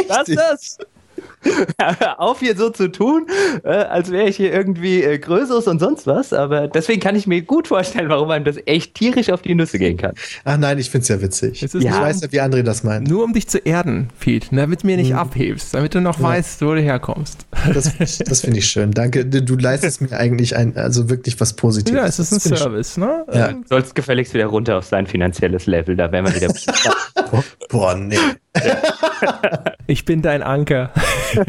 Was 0.10 0.28
ist 0.28 0.38
das? 0.38 0.78
Hör 1.80 2.20
auf 2.20 2.40
hier 2.40 2.56
so 2.58 2.70
zu 2.70 2.92
tun, 2.92 3.28
äh, 3.64 3.70
als 3.70 4.12
wäre 4.12 4.28
ich 4.28 4.38
hier 4.38 4.52
irgendwie 4.52 5.04
äh, 5.04 5.18
Größeres 5.20 5.68
und 5.68 5.80
sonst 5.80 6.08
was. 6.08 6.34
Aber 6.34 6.68
deswegen 6.68 7.00
kann 7.00 7.16
ich 7.16 7.28
mir 7.28 7.42
gut 7.42 7.68
vorstellen, 7.68 8.10
warum 8.10 8.30
einem 8.32 8.44
das 8.46 8.58
echt 8.66 8.96
tierisch 8.96 9.30
auf 9.30 9.42
die 9.42 9.56
Nüsse 9.56 9.78
gehen 9.80 9.98
kann. 9.98 10.14
Ach 10.46 10.58
nein, 10.58 10.78
ich 10.80 10.90
find's 10.90 11.08
ja 11.08 11.22
witzig. 11.22 11.64
Es 11.64 11.74
ist 11.76 11.84
ich 11.84 11.92
weiß 11.92 12.22
ja, 12.22 12.32
wie 12.32 12.42
André 12.42 12.64
das 12.64 12.84
meint. 12.84 13.08
Nur 13.10 13.24
um 13.24 13.34
dich 13.34 13.48
zu 13.48 13.60
erden, 13.60 14.10
Pete, 14.20 14.48
damit 14.56 14.84
du 14.84 14.88
mir 14.88 14.98
Mhm. 14.98 15.04
nicht 15.04 15.16
abhebst, 15.16 15.74
damit 15.74 15.94
du 15.94 16.02
noch 16.02 16.20
weißt, 16.22 16.62
wo 16.64 16.74
du 16.74 16.82
herkommst. 16.82 17.46
Das, 17.74 17.92
das 17.98 18.42
finde 18.42 18.58
ich 18.60 18.66
schön. 18.68 18.92
Danke. 18.92 19.26
Du 19.26 19.42
du 19.44 19.56
leistest 19.56 20.02
mir 20.02 20.12
eigentlich 20.18 20.56
ein, 20.56 20.76
also 20.76 21.10
wirklich 21.10 21.40
was 21.40 21.54
Positives. 21.54 21.98
Ja, 22.00 22.06
es 22.08 22.20
ist 22.20 22.32
ein 22.32 22.36
Das 22.36 22.44
find 22.44 22.56
ich 22.56 22.60
Service, 22.62 22.98
ne? 22.98 23.26
Ja. 23.32 23.54
Sollst 23.70 23.94
gefälligst 23.96 24.34
wieder 24.34 24.48
runter 24.48 24.78
auf 24.78 24.86
sein 24.86 25.06
finanzielles 25.08 25.66
Level, 25.68 25.96
da 25.96 26.12
wären 26.12 26.26
wir 26.26 26.36
wieder. 26.36 26.54
Boah, 27.70 27.96
nee. 27.96 28.18
Ich 29.90 30.03
bin 30.03 30.22
dein 30.22 30.44
Anker. 30.44 30.91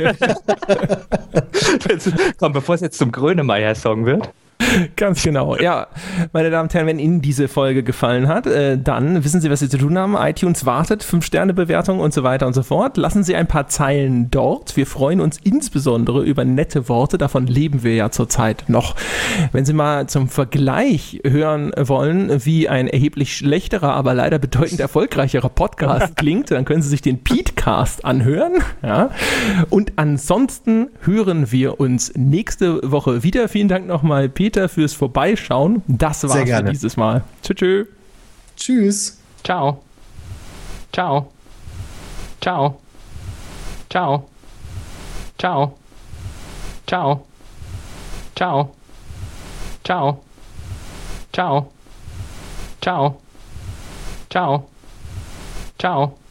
Komm, 2.38 2.52
bevor 2.52 2.76
es 2.76 2.80
jetzt 2.80 2.96
zum 2.98 3.10
Grönemeyer-Song 3.10 4.06
wird. 4.06 4.30
Ganz 4.96 5.22
genau. 5.22 5.56
Ja, 5.56 5.88
meine 6.32 6.50
Damen 6.50 6.68
und 6.68 6.74
Herren, 6.74 6.86
wenn 6.86 6.98
Ihnen 6.98 7.20
diese 7.20 7.48
Folge 7.48 7.82
gefallen 7.82 8.28
hat, 8.28 8.46
äh, 8.46 8.78
dann 8.78 9.24
wissen 9.24 9.40
Sie, 9.40 9.50
was 9.50 9.60
Sie 9.60 9.68
zu 9.68 9.78
tun 9.78 9.98
haben. 9.98 10.16
iTunes 10.18 10.66
wartet, 10.66 11.04
5-Sterne-Bewertung 11.04 12.00
und 12.00 12.12
so 12.12 12.22
weiter 12.22 12.46
und 12.46 12.54
so 12.54 12.62
fort. 12.62 12.96
Lassen 12.96 13.22
Sie 13.22 13.36
ein 13.36 13.46
paar 13.46 13.68
Zeilen 13.68 14.30
dort. 14.30 14.76
Wir 14.76 14.86
freuen 14.86 15.20
uns 15.20 15.38
insbesondere 15.42 16.22
über 16.22 16.44
nette 16.44 16.88
Worte. 16.88 17.18
Davon 17.18 17.46
leben 17.46 17.82
wir 17.82 17.94
ja 17.94 18.10
zurzeit 18.10 18.64
noch. 18.68 18.94
Wenn 19.52 19.64
Sie 19.64 19.72
mal 19.72 20.08
zum 20.08 20.28
Vergleich 20.28 21.20
hören 21.24 21.72
wollen, 21.76 22.44
wie 22.44 22.68
ein 22.68 22.88
erheblich 22.88 23.36
schlechterer, 23.36 23.94
aber 23.94 24.14
leider 24.14 24.38
bedeutend 24.38 24.80
erfolgreicherer 24.80 25.48
Podcast 25.48 26.16
klingt, 26.16 26.50
dann 26.50 26.64
können 26.64 26.82
Sie 26.82 26.88
sich 26.88 27.02
den 27.02 27.22
Petecast 27.22 28.04
anhören. 28.04 28.54
Ja. 28.82 29.10
Und 29.70 29.92
ansonsten 29.96 30.88
hören 31.02 31.50
wir 31.52 31.80
uns 31.80 32.12
nächste 32.16 32.80
Woche 32.90 33.22
wieder. 33.22 33.48
Vielen 33.48 33.68
Dank 33.68 33.86
nochmal, 33.86 34.28
Peter, 34.28 34.57
fürs 34.66 34.94
Vorbeischauen. 34.94 35.82
Das 35.86 36.24
war's 36.24 36.32
Sehr 36.32 36.58
für 36.58 36.64
dieses 36.64 36.96
Mal. 36.96 37.22
Tschüss. 37.42 37.56
tschüss. 37.56 37.86
Tschüss. 38.56 39.18
Ciao. 39.44 39.82
Ciao. 40.92 41.30
Ciao. 42.40 42.80
Ciao. 43.88 44.28
Ciao. 45.38 45.78
Ciao. 46.86 47.24
Ciao. 48.34 48.74
Ciao. 49.84 50.24
Ciao. 51.32 51.72
Ciao. 52.80 53.20
Ciao. 54.30 54.68
Ciao. 55.78 56.27